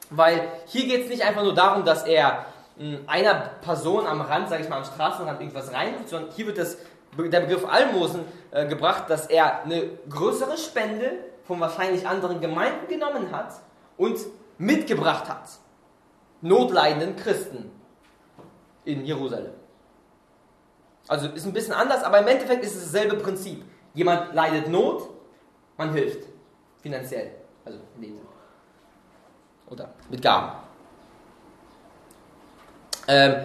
weil 0.10 0.48
hier 0.68 0.86
geht 0.86 1.04
es 1.04 1.10
nicht 1.10 1.24
einfach 1.24 1.44
nur 1.44 1.54
darum, 1.54 1.86
dass 1.86 2.04
er 2.04 2.46
hm, 2.78 3.00
einer 3.08 3.34
Person 3.62 4.06
am 4.06 4.22
Rand, 4.22 4.50
sage 4.50 4.64
ich 4.64 4.70
mal, 4.70 4.78
am 4.78 4.86
Straßenrand 4.86 5.40
irgendwas 5.40 5.74
reinruft, 5.74 6.10
sondern 6.10 6.32
hier 6.32 6.48
wird 6.48 6.58
das, 6.58 6.78
der 7.18 7.42
Begriff 7.42 7.66
Almosen 7.68 8.26
äh, 8.52 8.68
gebracht, 8.68 9.10
dass 9.10 9.28
er 9.28 9.64
eine 9.64 9.90
größere 10.10 10.58
Spende 10.58 11.12
von 11.46 11.60
wahrscheinlich 11.60 12.08
anderen 12.08 12.42
Gemeinden 12.42 12.88
genommen 12.88 13.32
hat 13.32 13.54
und 13.98 14.18
mitgebracht 14.58 15.30
hat. 15.30 15.50
Notleidenden 16.42 17.16
Christen 17.16 17.72
in 18.84 19.06
Jerusalem. 19.06 19.54
Also 21.08 21.28
ist 21.28 21.46
ein 21.46 21.54
bisschen 21.54 21.74
anders, 21.74 22.04
aber 22.04 22.20
im 22.20 22.28
Endeffekt 22.28 22.64
ist 22.64 22.76
es 22.76 22.92
dasselbe 22.92 23.18
Prinzip. 23.18 23.64
Jemand 23.94 24.34
leidet 24.34 24.68
Not, 24.68 25.10
man 25.78 25.94
hilft. 25.94 26.28
Finanziell. 26.82 27.32
Also 27.64 27.80
in 27.96 28.02
dem 28.02 28.16
Sinne. 28.16 28.25
Oder 29.70 29.90
mit 30.10 30.22
Gaben. 30.22 30.52
Ähm, 33.08 33.36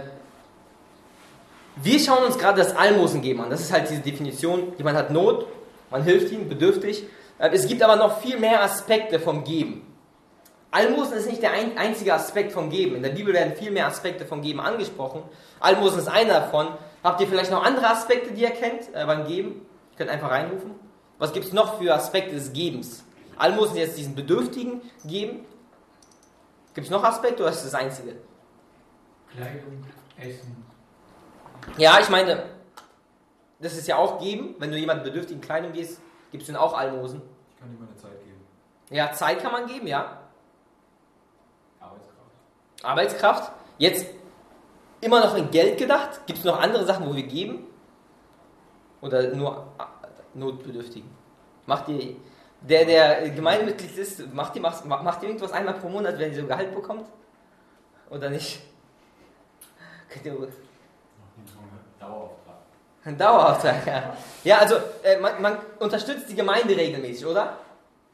wir 1.76 1.98
schauen 1.98 2.24
uns 2.24 2.38
gerade 2.38 2.62
das 2.62 2.76
Almosen 2.76 3.22
geben 3.22 3.40
an. 3.40 3.50
Das 3.50 3.60
ist 3.60 3.72
halt 3.72 3.88
diese 3.88 4.00
Definition. 4.00 4.72
Jemand 4.76 4.96
hat 4.96 5.10
Not, 5.10 5.46
man 5.90 6.02
hilft 6.02 6.32
ihm, 6.32 6.48
bedürftig. 6.48 7.04
Äh, 7.38 7.50
es 7.52 7.66
gibt 7.66 7.82
aber 7.82 7.96
noch 7.96 8.20
viel 8.20 8.38
mehr 8.38 8.62
Aspekte 8.62 9.18
vom 9.18 9.44
Geben. 9.44 9.86
Almosen 10.72 11.14
ist 11.14 11.28
nicht 11.28 11.42
der 11.42 11.52
ein, 11.52 11.76
einzige 11.76 12.14
Aspekt 12.14 12.52
vom 12.52 12.70
Geben. 12.70 12.94
In 12.94 13.02
der 13.02 13.10
Bibel 13.10 13.34
werden 13.34 13.54
viel 13.56 13.72
mehr 13.72 13.86
Aspekte 13.86 14.24
vom 14.24 14.40
Geben 14.40 14.60
angesprochen. 14.60 15.22
Almosen 15.58 15.98
ist 15.98 16.08
einer 16.08 16.34
davon. 16.34 16.68
Habt 17.02 17.20
ihr 17.20 17.26
vielleicht 17.26 17.50
noch 17.50 17.64
andere 17.64 17.88
Aspekte, 17.88 18.32
die 18.32 18.42
ihr 18.42 18.50
kennt 18.50 18.94
äh, 18.94 19.04
beim 19.04 19.26
Geben? 19.26 19.66
Ihr 19.92 19.98
könnt 19.98 20.10
einfach 20.10 20.30
reinrufen. 20.30 20.72
Was 21.18 21.32
gibt 21.32 21.46
es 21.46 21.52
noch 21.52 21.78
für 21.78 21.92
Aspekte 21.94 22.34
des 22.34 22.52
Gebens? 22.52 23.04
Almosen 23.36 23.76
jetzt 23.76 23.98
diesen 23.98 24.14
Bedürftigen 24.14 24.80
geben. 25.04 25.44
Gibt 26.74 26.86
es 26.86 26.90
noch 26.90 27.02
Aspekte 27.02 27.42
oder 27.42 27.50
ist 27.50 27.64
das 27.64 27.72
das 27.72 27.80
einzige? 27.80 28.16
Kleidung, 29.32 29.84
Essen. 30.16 30.64
Ja, 31.76 31.98
ich 32.00 32.08
meine, 32.08 32.44
das 33.58 33.76
ist 33.76 33.86
ja 33.86 33.96
auch 33.96 34.18
geben. 34.20 34.54
Wenn 34.58 34.70
du 34.70 34.78
jemanden 34.78 35.04
bedürftigen 35.04 35.40
Kleidung 35.40 35.72
gehst, 35.72 36.00
gibst 36.30 36.48
du 36.48 36.52
ihm 36.52 36.56
auch 36.56 36.76
Almosen. 36.76 37.22
Ich 37.50 37.60
kann 37.60 37.70
ihm 37.70 37.78
meine 37.80 37.96
Zeit 37.96 38.18
geben. 38.24 38.40
Ja, 38.90 39.12
Zeit 39.12 39.40
kann 39.40 39.52
man 39.52 39.66
geben, 39.66 39.86
ja. 39.86 40.18
Arbeitskraft. 41.80 42.82
Arbeitskraft. 42.82 43.52
Jetzt 43.78 44.06
immer 45.00 45.20
noch 45.20 45.36
in 45.36 45.50
Geld 45.50 45.78
gedacht. 45.78 46.26
Gibt 46.26 46.38
es 46.40 46.44
noch 46.44 46.60
andere 46.60 46.84
Sachen, 46.84 47.06
wo 47.08 47.14
wir 47.14 47.26
geben? 47.26 47.66
Oder 49.00 49.34
nur 49.34 49.66
äh, 49.78 50.38
Notbedürftigen? 50.38 51.10
Macht 51.66 51.88
ihr, 51.88 52.16
der, 52.62 52.84
der 52.84 53.30
Gemeindemitglied 53.30 53.96
ist, 53.96 54.32
macht 54.32 54.54
ihr, 54.56 54.62
macht, 54.62 54.84
macht 54.84 55.22
irgendwas 55.22 55.52
einmal 55.52 55.74
pro 55.74 55.88
Monat, 55.88 56.18
wenn 56.18 56.32
ihr 56.32 56.40
so 56.40 56.46
Gehalt 56.46 56.74
bekommt? 56.74 57.06
Oder 58.10 58.30
nicht? 58.30 58.60
Könnt 60.08 60.26
ihr, 60.26 60.48
Dauerauftrag. 61.98 62.56
Ein 63.04 63.18
Dauerauftrag, 63.18 63.86
ja. 63.86 64.16
Ja, 64.44 64.58
also 64.58 64.76
äh, 65.02 65.18
man, 65.18 65.40
man 65.40 65.58
unterstützt 65.78 66.28
die 66.28 66.34
Gemeinde 66.34 66.76
regelmäßig, 66.76 67.26
oder? 67.26 67.58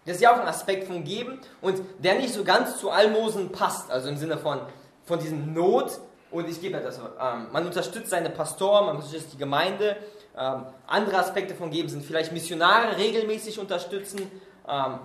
Das 0.05 0.17
ist 0.17 0.23
ja 0.23 0.33
auch 0.33 0.41
ein 0.41 0.47
Aspekt 0.47 0.87
von 0.87 1.03
Geben 1.03 1.41
und 1.61 1.81
der 1.99 2.15
nicht 2.15 2.33
so 2.33 2.45
ganz 2.45 2.79
zu 2.79 2.91
Almosen 2.91 3.51
passt, 3.51 3.91
also 3.91 4.09
im 4.09 4.17
Sinne 4.17 4.39
von, 4.39 4.61
von 5.05 5.19
diesem 5.19 5.53
Not 5.53 5.99
und 6.31 6.49
ich 6.49 6.61
gebe 6.61 6.79
das. 6.79 6.99
Ähm, 6.99 7.49
man 7.53 7.67
unterstützt 7.67 8.11
seine 8.11 8.31
Pastoren, 8.31 8.87
man 8.87 8.97
unterstützt 8.97 9.33
die 9.33 9.39
Gemeinde. 9.39 9.97
Ähm, 10.39 10.67
andere 10.87 11.19
Aspekte 11.19 11.55
von 11.55 11.71
Geben 11.71 11.89
sind 11.89 12.05
vielleicht 12.05 12.33
Missionare 12.33 12.97
regelmäßig 12.97 13.59
unterstützen. 13.59 14.31
Ähm, 14.69 14.99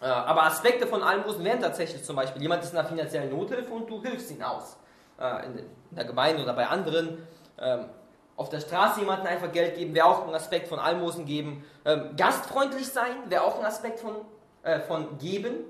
äh, 0.00 0.06
aber 0.06 0.44
Aspekte 0.44 0.86
von 0.86 1.02
Almosen 1.02 1.44
wären 1.44 1.60
tatsächlich 1.60 2.04
zum 2.04 2.16
Beispiel, 2.16 2.42
jemand 2.42 2.62
ist 2.62 2.72
in 2.72 2.78
einer 2.78 2.88
finanziellen 2.88 3.30
Nothilfe 3.30 3.72
und 3.72 3.88
du 3.88 4.02
hilfst 4.02 4.30
ihn 4.30 4.42
aus. 4.42 4.76
Äh, 5.18 5.46
in, 5.46 5.58
in 5.58 5.96
der 5.96 6.04
Gemeinde 6.04 6.42
oder 6.42 6.52
bei 6.52 6.66
anderen. 6.66 7.26
Ähm, 7.60 7.86
auf 8.36 8.48
der 8.48 8.60
Straße 8.60 9.00
jemandem 9.00 9.28
einfach 9.28 9.52
Geld 9.52 9.76
geben, 9.76 9.94
wäre 9.94 10.06
auch 10.06 10.26
ein 10.26 10.34
Aspekt 10.34 10.68
von 10.68 10.78
Almosen 10.78 11.26
geben. 11.26 11.64
Ähm, 11.84 12.16
gastfreundlich 12.16 12.88
sein 12.88 13.14
wäre 13.28 13.44
auch 13.44 13.58
ein 13.58 13.64
Aspekt 13.64 14.00
von, 14.00 14.16
äh, 14.62 14.80
von 14.80 15.18
Geben, 15.18 15.64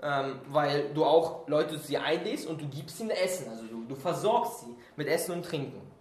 ähm, 0.00 0.40
weil 0.48 0.94
du 0.94 1.04
auch 1.04 1.46
Leute 1.48 1.80
zu 1.80 1.88
dir 1.88 2.02
einlädst 2.02 2.46
und 2.46 2.60
du 2.60 2.68
gibst 2.68 2.98
ihnen 3.00 3.10
Essen, 3.10 3.50
also 3.50 3.64
du, 3.66 3.84
du 3.84 3.94
versorgst 3.94 4.60
sie 4.60 4.76
mit 4.96 5.08
Essen 5.08 5.32
und 5.32 5.44
Trinken. 5.44 5.91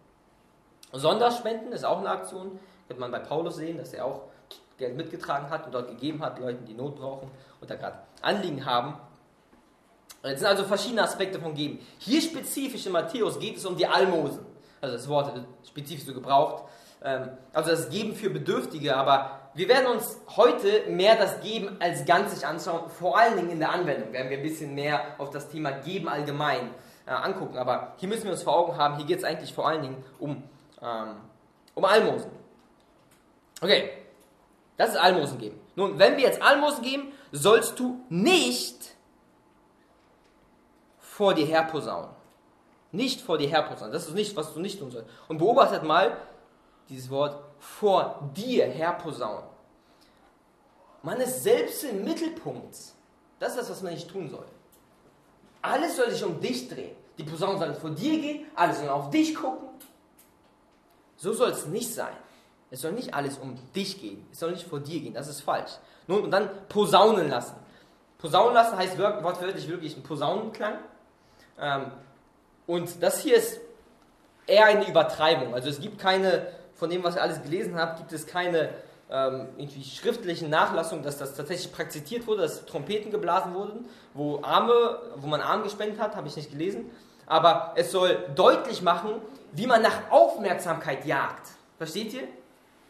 Sonderspenden 0.93 1.71
ist 1.71 1.85
auch 1.85 1.99
eine 1.99 2.09
Aktion, 2.09 2.59
könnte 2.87 2.99
man 2.99 3.11
bei 3.11 3.19
Paulus 3.19 3.55
sehen, 3.57 3.77
dass 3.77 3.93
er 3.93 4.05
auch 4.05 4.23
Geld 4.77 4.97
mitgetragen 4.97 5.49
hat 5.49 5.65
und 5.65 5.73
dort 5.73 5.89
gegeben 5.89 6.21
hat, 6.21 6.39
Leuten, 6.39 6.65
die 6.65 6.73
Not 6.73 6.95
brauchen 6.95 7.29
und 7.59 7.69
da 7.69 7.75
gerade 7.75 7.99
Anliegen 8.21 8.65
haben. 8.65 8.95
Es 10.23 10.39
sind 10.39 10.47
also 10.47 10.63
verschiedene 10.63 11.03
Aspekte 11.03 11.39
von 11.39 11.53
Geben. 11.53 11.79
Hier 11.97 12.21
spezifisch 12.21 12.85
in 12.85 12.91
Matthäus 12.91 13.39
geht 13.39 13.57
es 13.57 13.65
um 13.65 13.75
die 13.75 13.87
Almosen. 13.87 14.45
Also 14.79 14.95
das 14.95 15.07
Wort 15.07 15.33
wird 15.33 15.45
spezifisch 15.67 16.05
so 16.05 16.13
gebraucht. 16.13 16.65
Ähm, 17.03 17.29
also 17.53 17.71
das 17.71 17.89
Geben 17.89 18.15
für 18.15 18.29
Bedürftige, 18.29 18.95
aber 18.95 19.39
wir 19.53 19.67
werden 19.67 19.87
uns 19.87 20.19
heute 20.35 20.89
mehr 20.89 21.15
das 21.15 21.41
Geben 21.41 21.77
als 21.79 22.05
Ganzes 22.05 22.43
anschauen, 22.43 22.89
vor 22.89 23.17
allen 23.17 23.35
Dingen 23.35 23.51
in 23.51 23.59
der 23.59 23.71
Anwendung 23.71 24.13
werden 24.13 24.29
wir 24.29 24.37
ein 24.37 24.43
bisschen 24.43 24.75
mehr 24.75 25.01
auf 25.17 25.29
das 25.29 25.49
Thema 25.49 25.71
Geben 25.71 26.07
allgemein 26.07 26.69
äh, 27.05 27.11
angucken. 27.11 27.57
Aber 27.57 27.93
hier 27.97 28.07
müssen 28.07 28.25
wir 28.25 28.31
uns 28.31 28.43
vor 28.43 28.55
Augen 28.55 28.77
haben, 28.77 28.97
hier 28.97 29.05
geht 29.05 29.19
es 29.19 29.23
eigentlich 29.23 29.53
vor 29.53 29.67
allen 29.67 29.81
Dingen 29.81 30.03
um, 30.19 30.43
ähm, 30.81 31.15
um 31.75 31.85
Almosen. 31.85 32.31
Okay, 33.61 33.91
das 34.77 34.91
ist 34.91 34.97
Almosen 34.97 35.37
geben. 35.37 35.59
Nun, 35.75 35.99
wenn 35.99 36.17
wir 36.17 36.23
jetzt 36.23 36.41
Almosen 36.41 36.83
geben, 36.83 37.11
sollst 37.31 37.79
du 37.79 38.03
nicht 38.09 38.95
vor 40.99 41.33
dir 41.33 41.45
herposaunen. 41.45 42.09
Nicht 42.91 43.21
vor 43.21 43.37
dir 43.37 43.47
herposaunen. 43.47 43.93
Das 43.93 44.07
ist 44.07 44.15
nicht, 44.15 44.35
was 44.35 44.53
du 44.53 44.59
nicht 44.59 44.79
tun 44.79 44.91
sollst. 44.91 45.09
Und 45.27 45.37
beobachtet 45.37 45.83
mal 45.83 46.17
dieses 46.89 47.09
Wort 47.09 47.41
vor 47.59 48.31
dir 48.35 48.65
herposaunen. 48.65 49.45
Man 51.03 51.19
ist 51.21 51.43
selbst 51.43 51.83
im 51.83 52.03
Mittelpunkt. 52.03 52.75
Das 53.39 53.51
ist 53.51 53.59
das, 53.59 53.69
was 53.69 53.81
man 53.81 53.93
nicht 53.93 54.09
tun 54.09 54.29
soll. 54.29 54.45
Alles 55.61 55.95
soll 55.95 56.11
sich 56.11 56.23
um 56.23 56.39
dich 56.39 56.67
drehen. 56.67 56.95
Die 57.17 57.23
Posaunen 57.23 57.59
sollen 57.59 57.75
vor 57.75 57.91
dir 57.91 58.19
gehen, 58.19 58.45
alles 58.55 58.79
soll 58.79 58.89
auf 58.89 59.09
dich 59.09 59.35
gucken. 59.35 59.70
So 61.21 61.33
soll 61.33 61.51
es 61.51 61.67
nicht 61.67 61.93
sein. 61.93 62.15
Es 62.71 62.81
soll 62.81 62.93
nicht 62.93 63.13
alles 63.13 63.37
um 63.37 63.55
dich 63.75 64.01
gehen. 64.01 64.25
Es 64.31 64.39
soll 64.39 64.53
nicht 64.53 64.67
vor 64.67 64.79
dir 64.79 64.99
gehen. 65.01 65.13
Das 65.13 65.27
ist 65.27 65.41
falsch. 65.41 65.69
Nun, 66.07 66.23
und 66.23 66.31
dann 66.31 66.49
posaunen 66.67 67.29
lassen. 67.29 67.55
Posaunen 68.17 68.55
lassen 68.55 68.75
heißt 68.75 68.97
wortwörtlich 68.97 69.67
wirklich 69.67 69.95
ein 69.95 70.01
Posaunenklang. 70.01 70.79
Ähm, 71.59 71.91
und 72.65 73.03
das 73.03 73.21
hier 73.21 73.35
ist 73.35 73.59
eher 74.47 74.65
eine 74.65 74.87
Übertreibung. 74.89 75.53
Also 75.53 75.69
es 75.69 75.79
gibt 75.79 75.99
keine, 75.99 76.47
von 76.73 76.89
dem, 76.89 77.03
was 77.03 77.15
ihr 77.15 77.21
alles 77.21 77.43
gelesen 77.43 77.75
habt, 77.75 77.99
gibt 77.99 78.13
es 78.13 78.25
keine 78.25 78.69
ähm, 79.11 79.49
irgendwie 79.57 79.83
schriftlichen 79.83 80.49
Nachlassungen, 80.49 81.03
dass 81.03 81.19
das 81.19 81.35
tatsächlich 81.35 81.71
praktiziert 81.71 82.25
wurde, 82.25 82.41
dass 82.41 82.65
Trompeten 82.65 83.11
geblasen 83.11 83.53
wurden, 83.53 83.85
wo 84.15 84.41
Arme, 84.41 84.99
wo 85.17 85.27
man 85.27 85.41
Arm 85.41 85.61
gespendet 85.61 85.99
hat, 85.99 86.15
habe 86.15 86.27
ich 86.27 86.35
nicht 86.35 86.49
gelesen. 86.49 86.89
Aber 87.25 87.73
es 87.75 87.91
soll 87.91 88.25
deutlich 88.35 88.81
machen, 88.81 89.21
wie 89.53 89.67
man 89.67 89.81
nach 89.81 90.09
Aufmerksamkeit 90.09 91.05
jagt. 91.05 91.49
Versteht 91.77 92.13
ihr? 92.13 92.27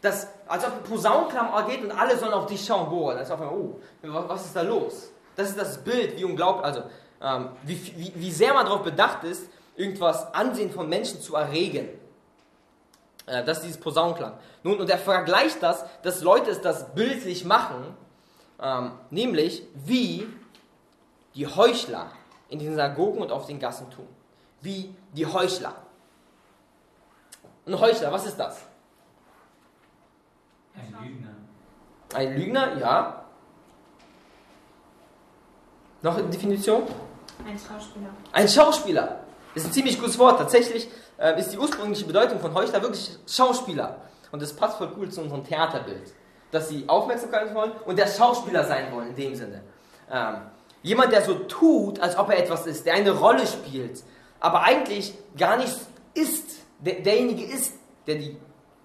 Das, 0.00 0.28
als 0.48 0.64
ob 0.64 0.72
ein 0.72 0.82
Posaunklammer 0.82 1.62
geht 1.64 1.82
und 1.82 1.92
alle 1.92 2.16
sollen 2.16 2.32
auf 2.32 2.46
dich 2.46 2.64
schauen. 2.64 2.90
Boah, 2.90 3.14
das 3.14 3.28
ist 3.28 3.30
auf 3.30 3.40
einmal, 3.40 3.56
oh, 3.56 3.80
was 4.02 4.46
ist 4.46 4.56
da 4.56 4.62
los? 4.62 5.10
Das 5.36 5.48
ist 5.48 5.58
das 5.58 5.78
Bild, 5.82 6.16
wie 6.18 6.24
unglaublich, 6.24 6.64
also 6.64 6.82
ähm, 7.20 7.50
wie, 7.62 7.80
wie, 7.96 8.12
wie 8.14 8.30
sehr 8.30 8.52
man 8.52 8.66
darauf 8.66 8.82
bedacht 8.82 9.24
ist, 9.24 9.48
irgendwas 9.76 10.34
Ansehen 10.34 10.70
von 10.70 10.88
Menschen 10.88 11.20
zu 11.20 11.36
erregen. 11.36 11.88
Äh, 13.26 13.44
das 13.44 13.58
ist 13.58 13.66
dieses 13.66 13.80
Posaunklang. 13.80 14.34
Nun, 14.62 14.80
und 14.80 14.90
er 14.90 14.98
vergleicht 14.98 15.62
das, 15.62 15.84
dass 16.02 16.22
Leute 16.22 16.50
es 16.50 16.60
das 16.60 16.94
bildlich 16.94 17.44
machen, 17.44 17.96
ähm, 18.60 18.92
nämlich 19.10 19.62
wie 19.74 20.26
die 21.34 21.46
Heuchler 21.46 22.10
in 22.48 22.58
den 22.58 22.70
Synagogen 22.70 23.22
und 23.22 23.32
auf 23.32 23.46
den 23.46 23.58
Gassen 23.58 23.90
tun. 23.90 24.08
Wie 24.62 24.94
die 25.12 25.26
Heuchler. 25.26 25.74
Ein 27.66 27.78
Heuchler, 27.78 28.10
was 28.12 28.26
ist 28.26 28.36
das? 28.36 28.62
Ein 30.74 30.94
Lügner. 31.02 31.28
Ein 32.14 32.36
Lügner, 32.36 32.78
ja. 32.78 33.24
Noch 36.02 36.16
eine 36.16 36.28
Definition? 36.28 36.82
Ein 37.46 37.58
Schauspieler. 37.58 38.10
Ein 38.32 38.48
Schauspieler. 38.48 39.20
Das 39.54 39.64
ist 39.64 39.70
ein 39.70 39.72
ziemlich 39.72 40.00
gutes 40.00 40.18
Wort. 40.18 40.38
Tatsächlich 40.38 40.88
äh, 41.18 41.38
ist 41.38 41.50
die 41.50 41.58
ursprüngliche 41.58 42.04
Bedeutung 42.04 42.40
von 42.40 42.54
Heuchler 42.54 42.82
wirklich 42.82 43.18
Schauspieler. 43.26 43.96
Und 44.30 44.42
das 44.42 44.54
passt 44.54 44.78
voll 44.78 44.92
cool 44.96 45.10
zu 45.10 45.20
unserem 45.20 45.44
Theaterbild. 45.44 46.12
Dass 46.50 46.68
sie 46.68 46.88
Aufmerksamkeit 46.88 47.54
wollen 47.54 47.72
und 47.84 47.98
der 47.98 48.06
Schauspieler 48.06 48.64
sein 48.64 48.92
wollen 48.92 49.10
in 49.10 49.16
dem 49.16 49.34
Sinne. 49.34 49.62
Ähm, 50.10 50.36
jemand, 50.82 51.12
der 51.12 51.22
so 51.22 51.34
tut, 51.34 52.00
als 52.00 52.16
ob 52.16 52.30
er 52.30 52.38
etwas 52.38 52.66
ist, 52.66 52.86
der 52.86 52.94
eine 52.94 53.12
Rolle 53.12 53.46
spielt, 53.46 54.02
aber 54.42 54.62
eigentlich 54.62 55.14
gar 55.38 55.56
nicht 55.56 55.72
ist, 56.14 56.58
der, 56.80 56.94
derjenige 56.94 57.44
ist, 57.44 57.74
der 58.08 58.16
die, 58.16 58.36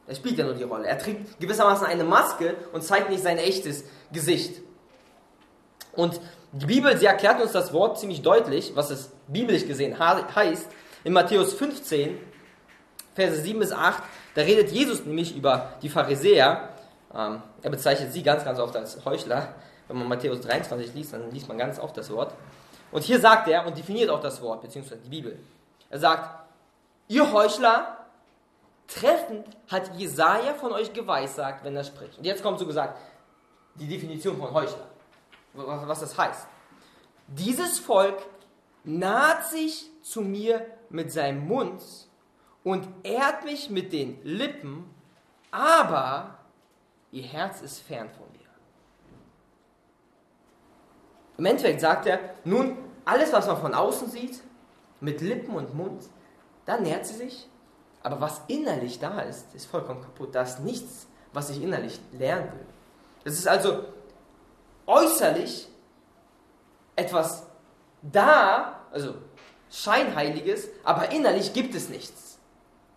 der 0.08 0.14
spielt 0.14 0.38
ja 0.38 0.46
nur 0.46 0.54
die 0.54 0.64
Rolle. 0.64 0.86
Er 0.86 1.00
trägt 1.00 1.40
gewissermaßen 1.40 1.88
eine 1.88 2.04
Maske 2.04 2.56
und 2.74 2.84
zeigt 2.84 3.10
nicht 3.10 3.24
sein 3.24 3.40
echtes 3.40 3.84
Gesicht. 4.14 4.62
Und 5.94 6.22
die 6.52 6.68
Bibel, 6.68 6.96
sie 6.96 7.08
erklärt 7.08 7.42
uns 7.42 7.54
das 7.54 7.74
Wort 7.74 8.00
ziemlich 8.00 8.22
deutlich, 8.22 8.74
was 8.76 8.92
es 8.92 9.10
biblisch 9.28 9.66
gesehen 9.66 9.98
heißt. 10.00 10.70
In 11.04 11.14
Matthäus 11.14 11.56
15, 11.56 12.20
Verse 13.16 13.42
7 13.42 13.60
bis 13.60 13.72
8, 13.72 14.04
da 14.36 14.42
redet 14.44 14.72
Jesus 14.72 15.06
nämlich 15.06 15.36
über 15.36 15.74
die 15.82 15.90
Pharisäer. 15.90 16.70
Ähm, 17.16 17.42
er 17.64 17.70
bezeichnet 17.72 18.14
sie 18.14 18.22
ganz, 18.22 18.46
ganz 18.46 18.60
oft 18.60 18.76
als 18.76 19.04
Heuchler. 19.04 19.56
Wenn 19.88 19.98
man 19.98 20.08
Matthäus 20.08 20.40
23 20.42 20.94
liest, 20.94 21.14
dann 21.14 21.32
liest 21.32 21.48
man 21.48 21.58
ganz 21.58 21.80
oft 21.80 21.98
das 21.98 22.12
Wort. 22.12 22.36
Und 22.92 23.04
hier 23.04 23.20
sagt 23.20 23.48
er 23.48 23.66
und 23.66 23.78
definiert 23.78 24.10
auch 24.10 24.22
das 24.22 24.42
Wort, 24.42 24.62
beziehungsweise 24.62 25.02
die 25.02 25.10
Bibel. 25.10 25.40
Er 25.90 26.00
sagt, 26.00 26.48
ihr 27.08 27.32
Heuchler, 27.32 27.98
treffend 28.88 29.46
hat 29.70 29.96
Jesaja 29.96 30.54
von 30.54 30.72
euch 30.72 30.94
geweissagt, 30.94 31.64
wenn 31.64 31.76
er 31.76 31.84
spricht. 31.84 32.18
Und 32.18 32.26
jetzt 32.26 32.44
kommt 32.44 32.60
so 32.60 32.66
gesagt 32.66 32.98
die 33.76 33.88
Definition 33.88 34.38
von 34.38 34.54
Heuchler 34.54 34.88
was 35.58 36.00
das 36.00 36.18
heißt. 36.18 36.48
Dieses 37.28 37.80
Volk 37.80 38.18
naht 38.84 39.48
sich 39.48 39.90
zu 40.02 40.22
mir 40.22 40.66
mit 40.90 41.12
seinem 41.12 41.48
Mund 41.48 41.82
und 42.64 42.88
ehrt 43.04 43.44
mich 43.44 43.70
mit 43.70 43.92
den 43.92 44.20
Lippen, 44.24 44.90
aber 45.52 46.38
ihr 47.12 47.24
Herz 47.24 47.62
ist 47.62 47.80
fern 47.80 48.10
von 48.10 48.26
mir. 48.32 48.38
Im 51.38 51.46
Endeffekt 51.46 51.82
sagt 51.82 52.08
er, 52.08 52.20
nun, 52.44 52.78
alles, 53.06 53.32
was 53.32 53.48
man 53.48 53.58
von 53.58 53.74
außen 53.74 54.10
sieht, 54.10 54.42
mit 55.00 55.22
Lippen 55.22 55.56
und 55.56 55.76
Mund, 55.76 56.04
da 56.66 56.78
nährt 56.80 57.06
sie 57.06 57.16
sich, 57.16 57.48
aber 58.04 58.20
was 58.20 58.42
innerlich 58.48 59.00
da 59.00 59.22
ist, 59.22 59.54
ist 59.54 59.66
vollkommen 59.66 60.02
kaputt. 60.02 60.34
Da 60.34 60.42
ist 60.42 60.60
nichts, 60.60 61.08
was 61.34 61.50
ich 61.50 61.62
innerlich 61.62 62.00
lernen 62.12 62.52
will. 62.52 62.66
Das 63.24 63.34
ist 63.34 63.48
also 63.48 63.86
äußerlich 64.86 65.68
etwas 66.96 67.46
da, 68.02 68.82
also 68.92 69.16
scheinheiliges, 69.70 70.70
aber 70.84 71.12
innerlich 71.12 71.54
gibt 71.54 71.76
es 71.76 71.90
nichts. 71.90 72.27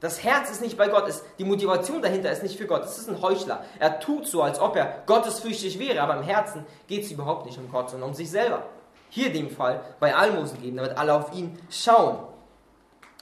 Das 0.01 0.25
Herz 0.25 0.51
ist 0.51 0.63
nicht 0.63 0.79
bei 0.79 0.89
Gott, 0.89 1.07
ist, 1.09 1.25
die 1.39 1.45
Motivation 1.45 2.01
dahinter 2.01 2.33
ist 2.33 2.43
nicht 2.43 2.57
für 2.57 2.67
Gott. 2.67 2.85
Es 2.85 2.97
ist 2.97 3.09
ein 3.09 3.21
Heuchler. 3.21 3.65
Er 3.79 4.01
tut 4.01 4.27
so, 4.27 4.43
als 4.43 4.59
ob 4.59 4.75
er 4.77 5.03
gottesfürchtig 5.05 5.79
wäre, 5.79 6.01
aber 6.01 6.17
im 6.17 6.23
Herzen 6.23 6.65
geht 6.87 7.05
es 7.05 7.11
überhaupt 7.11 7.45
nicht 7.45 7.59
um 7.59 7.71
Gott, 7.71 7.91
sondern 7.91 8.09
um 8.09 8.15
sich 8.15 8.31
selber. 8.31 8.63
Hier 9.11 9.31
dem 9.31 9.51
Fall 9.51 9.83
bei 10.01 10.15
Almosen 10.15 10.61
geben, 10.61 10.79
damit 10.79 10.97
alle 10.97 11.15
auf 11.15 11.35
ihn 11.35 11.59
schauen. 11.69 12.19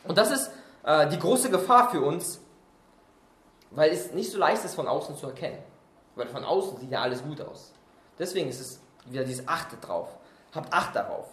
Und 0.04 0.16
das 0.16 0.30
ist 0.30 0.50
äh, 0.84 1.08
die 1.08 1.18
große 1.18 1.50
Gefahr 1.50 1.90
für 1.90 2.00
uns, 2.00 2.40
weil 3.72 3.90
es 3.90 4.12
nicht 4.12 4.30
so 4.30 4.38
leicht 4.38 4.64
ist, 4.64 4.74
von 4.74 4.86
außen 4.86 5.16
zu 5.16 5.26
erkennen. 5.26 5.58
Weil 6.14 6.28
von 6.28 6.44
außen 6.44 6.78
sieht 6.78 6.92
ja 6.92 7.02
alles 7.02 7.22
gut 7.24 7.40
aus. 7.40 7.72
Deswegen 8.18 8.48
ist 8.48 8.60
es 8.60 8.80
wieder 9.06 9.24
dieses 9.24 9.46
Achtet 9.48 9.86
drauf. 9.86 10.08
Habt 10.54 10.72
Acht 10.72 10.94
darauf. 10.94 11.26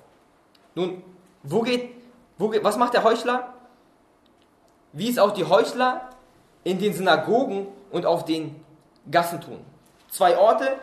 Nun, 0.73 1.03
wo 1.43 1.61
geht, 1.61 1.91
wo 2.37 2.49
geht, 2.49 2.63
was 2.63 2.77
macht 2.77 2.93
der 2.93 3.03
Heuchler? 3.03 3.55
Wie 4.95 5.09
es 5.09 5.19
auch 5.19 5.31
die 5.31 5.43
Heuchler 5.43 6.09
in 6.63 6.79
den 6.79 6.93
Synagogen 6.93 7.67
und 7.91 8.05
auf 8.05 8.25
den 8.25 8.63
Gassen 9.11 9.41
tun. 9.41 9.59
Zwei 10.09 10.37
Orte. 10.37 10.77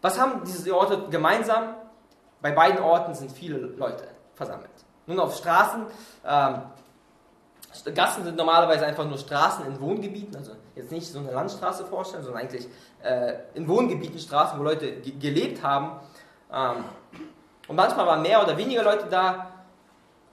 Was 0.00 0.18
haben 0.18 0.42
diese 0.46 0.74
Orte 0.74 1.08
gemeinsam? 1.10 1.74
Bei 2.40 2.52
beiden 2.52 2.80
Orten 2.80 3.14
sind 3.14 3.32
viele 3.32 3.58
Leute 3.58 4.04
versammelt. 4.34 4.70
Nun 5.06 5.18
auf 5.18 5.36
Straßen. 5.36 5.86
Ähm, 6.24 6.62
Gassen 7.94 8.24
sind 8.24 8.36
normalerweise 8.36 8.86
einfach 8.86 9.04
nur 9.04 9.18
Straßen 9.18 9.66
in 9.66 9.80
Wohngebieten, 9.80 10.36
also 10.36 10.52
jetzt 10.74 10.92
nicht 10.92 11.06
so 11.06 11.18
eine 11.18 11.32
Landstraße 11.32 11.84
vorstellen, 11.84 12.22
sondern 12.22 12.42
eigentlich 12.42 12.66
äh, 13.02 13.34
in 13.54 13.66
Wohngebieten 13.68 14.18
Straßen, 14.18 14.58
wo 14.58 14.62
Leute 14.62 15.00
gelebt 15.00 15.62
haben. 15.62 16.00
Ähm, 16.52 16.84
und 17.66 17.76
manchmal 17.76 18.06
waren 18.06 18.22
mehr 18.22 18.42
oder 18.42 18.56
weniger 18.56 18.84
Leute 18.84 19.06
da. 19.10 19.47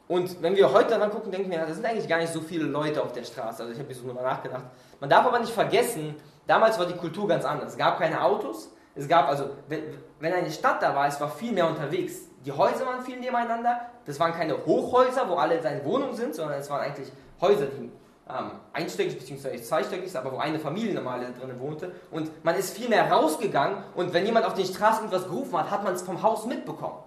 Und 0.08 0.42
wenn 0.42 0.56
wir 0.56 0.72
heute 0.72 0.92
daran 0.92 1.10
gucken, 1.10 1.32
denken 1.32 1.50
wir, 1.50 1.60
das 1.60 1.76
sind 1.76 1.86
eigentlich 1.86 2.08
gar 2.08 2.20
nicht 2.20 2.32
so 2.32 2.42
viele 2.42 2.66
Leute 2.66 3.02
auf 3.02 3.12
der 3.12 3.24
Straße. 3.24 3.64
Also 3.64 3.74
ich 3.74 3.80
habe 3.80 3.88
mir 3.88 3.96
so 3.96 4.06
nochmal 4.06 4.24
nachgedacht. 4.24 4.66
Man 5.00 5.10
darf 5.10 5.26
aber 5.26 5.40
nicht 5.40 5.52
vergessen, 5.52 6.16
damals 6.46 6.78
war 6.78 6.86
die 6.86 6.96
Kultur 6.96 7.28
ganz 7.28 7.44
anders. 7.44 7.72
Es 7.72 7.78
gab 7.78 7.98
keine 7.98 8.22
Autos. 8.22 8.72
Es 8.94 9.08
gab 9.08 9.28
also, 9.28 9.50
wenn 9.68 10.34
eine 10.34 10.52
Stadt 10.52 10.82
da 10.82 10.96
war, 10.96 11.08
es 11.08 11.20
war 11.20 11.30
viel 11.30 11.52
mehr 11.52 11.68
unterwegs. 11.68 12.20
Die 12.46 12.52
Häuser 12.52 12.86
waren 12.86 13.02
viel 13.02 13.20
nebeneinander. 13.20 13.82
Das 14.06 14.20
waren 14.20 14.32
keine 14.34 14.66
Hochhäuser, 14.66 15.28
wo 15.28 15.36
alle 15.36 15.56
in 15.56 15.64
seinen 15.64 15.84
Wohnungen 15.84 16.16
sind, 16.16 16.36
sondern 16.36 16.60
es 16.60 16.70
waren 16.70 16.82
eigentlich 16.82 17.12
Häuser, 17.42 17.66
die 17.66 17.92
ähm, 18.30 18.52
einstöckig 18.74 19.18
bzw. 19.20 19.62
zweistöckig 19.62 20.06
ist, 20.06 20.16
aber 20.16 20.32
wo 20.32 20.38
eine 20.38 20.60
Familie 20.60 20.94
normalerweise 20.94 21.34
drin 21.34 21.60
wohnte. 21.60 21.92
Und 22.12 22.32
man 22.44 22.56
ist 22.56 22.76
viel 22.76 22.90
mehr 22.90 23.12
rausgegangen 23.12 23.84
und 23.96 24.14
wenn 24.14 24.26
jemand 24.26 24.46
auf 24.46 24.54
den 24.54 24.66
Straßen 24.66 25.08
etwas 25.08 25.26
gerufen 25.26 25.58
hat, 25.58 25.72
hat 25.72 25.84
man 25.84 25.94
es 25.94 26.02
vom 26.02 26.22
Haus 26.22 26.46
mitbekommen. 26.46 26.98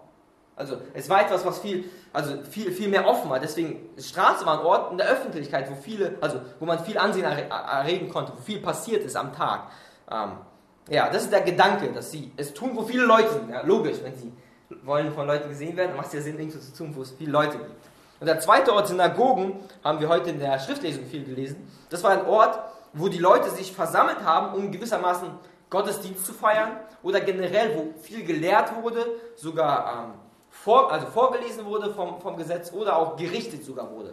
Also 0.58 0.78
es 0.92 1.08
war 1.08 1.22
etwas, 1.22 1.46
was 1.46 1.60
viel, 1.60 1.88
also 2.12 2.42
viel, 2.42 2.72
viel 2.72 2.88
mehr 2.88 3.06
offen 3.06 3.30
war. 3.30 3.38
Deswegen, 3.38 3.90
Straße 3.96 4.44
war 4.44 4.58
ein 4.58 4.66
Ort 4.66 4.90
in 4.90 4.98
der 4.98 5.06
Öffentlichkeit, 5.08 5.70
wo 5.70 5.76
viele, 5.76 6.16
also 6.20 6.40
wo 6.58 6.66
man 6.66 6.80
viel 6.80 6.98
Ansehen 6.98 7.24
erregen 7.24 8.08
konnte, 8.08 8.32
wo 8.36 8.42
viel 8.42 8.60
passiert 8.60 9.04
ist 9.04 9.16
am 9.16 9.32
Tag. 9.32 9.68
Ähm, 10.10 10.32
ja, 10.90 11.08
das 11.10 11.24
ist 11.24 11.32
der 11.32 11.42
Gedanke, 11.42 11.92
dass 11.92 12.10
sie 12.10 12.32
es 12.36 12.52
tun, 12.54 12.72
wo 12.74 12.82
viele 12.82 13.04
Leute 13.04 13.30
sind. 13.30 13.50
Ja, 13.50 13.62
logisch, 13.62 13.98
wenn 14.02 14.16
sie 14.16 14.32
wollen 14.82 15.12
von 15.12 15.26
Leuten 15.26 15.48
gesehen 15.48 15.76
werden, 15.76 15.96
macht 15.96 16.08
es 16.08 16.14
ja 16.14 16.20
Sinn, 16.22 16.38
irgendwo 16.38 16.58
zu 16.58 16.74
tun, 16.74 16.94
wo 16.94 17.02
es 17.02 17.12
viele 17.12 17.30
Leute 17.30 17.58
gibt. 17.58 17.70
Und 18.20 18.26
der 18.26 18.40
zweite 18.40 18.72
Ort, 18.72 18.88
Synagogen, 18.88 19.60
haben 19.84 20.00
wir 20.00 20.08
heute 20.08 20.30
in 20.30 20.40
der 20.40 20.58
Schriftlesung 20.58 21.06
viel 21.06 21.24
gelesen. 21.24 21.70
Das 21.88 22.02
war 22.02 22.10
ein 22.10 22.26
Ort, 22.26 22.58
wo 22.92 23.08
die 23.08 23.18
Leute 23.18 23.48
sich 23.50 23.72
versammelt 23.72 24.24
haben, 24.24 24.56
um 24.56 24.72
gewissermaßen 24.72 25.28
Gottesdienst 25.70 26.26
zu 26.26 26.32
feiern 26.32 26.72
oder 27.02 27.20
generell, 27.20 27.76
wo 27.76 28.00
viel 28.00 28.24
gelehrt 28.24 28.72
wurde, 28.82 29.06
sogar 29.36 30.08
ähm, 30.08 30.27
vor, 30.62 30.92
also 30.92 31.06
vorgelesen 31.06 31.64
wurde 31.64 31.92
vom, 31.94 32.20
vom 32.20 32.36
Gesetz 32.36 32.72
oder 32.72 32.96
auch 32.96 33.16
gerichtet 33.16 33.64
sogar 33.64 33.90
wurde. 33.90 34.12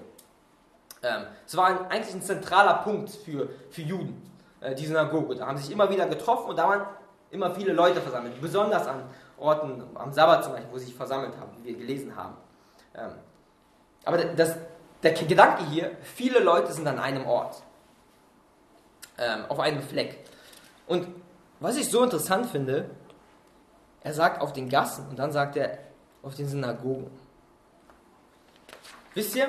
Ähm, 1.02 1.26
es 1.46 1.56
war 1.58 1.68
ein, 1.68 1.78
eigentlich 1.90 2.14
ein 2.14 2.22
zentraler 2.22 2.76
Punkt 2.76 3.10
für, 3.10 3.50
für 3.70 3.82
Juden, 3.82 4.32
äh, 4.62 4.76
die 4.76 4.86
Synagoge. 4.86 5.36
Da 5.36 5.48
haben 5.48 5.58
sich 5.58 5.72
immer 5.72 5.90
wieder 5.90 6.06
getroffen 6.08 6.50
und 6.50 6.58
da 6.58 6.68
waren 6.68 6.86
immer 7.32 7.54
viele 7.54 7.74
Leute 7.74 8.00
versammelt, 8.02 8.40
besonders 8.40 8.88
an 8.88 9.04
Orten, 9.38 9.84
am 9.96 10.14
Sabbat 10.14 10.44
zum 10.44 10.54
Beispiel, 10.54 10.72
wo 10.72 10.78
sie 10.78 10.86
sich 10.86 10.96
versammelt 10.96 11.36
haben, 11.38 11.52
wie 11.58 11.70
wir 11.70 11.78
gelesen 11.78 12.16
haben. 12.16 12.36
Ähm, 12.96 13.12
aber 14.06 14.24
das, 14.24 14.56
der 15.04 15.14
Gedanke 15.14 15.66
hier, 15.66 15.92
viele 16.02 16.40
Leute 16.40 16.72
sind 16.72 16.88
an 16.88 17.00
einem 17.00 17.26
Ort, 17.26 17.62
ähm, 19.18 19.46
auf 19.50 19.60
einem 19.60 19.82
Fleck. 19.82 20.20
Und 20.88 21.08
was 21.60 21.76
ich 21.76 21.90
so 21.90 22.04
interessant 22.04 22.46
finde, 22.46 22.90
er 24.02 24.14
sagt 24.14 24.42
auf 24.42 24.54
den 24.54 24.70
Gassen 24.70 25.08
und 25.10 25.18
dann 25.18 25.32
sagt 25.32 25.58
er 25.58 25.80
auf 26.26 26.36
den 26.36 26.48
Synagogen. 26.48 27.10
Wisst 29.14 29.36
ihr, 29.36 29.48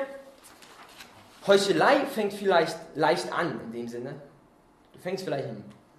Heuchelei 1.47 2.05
fängt 2.07 2.35
vielleicht 2.35 2.79
leicht 2.95 3.33
an 3.33 3.61
in 3.64 3.72
dem 3.72 3.89
Sinne. 3.89 4.14
Du 4.93 4.99
fängst 4.99 5.24
vielleicht 5.24 5.49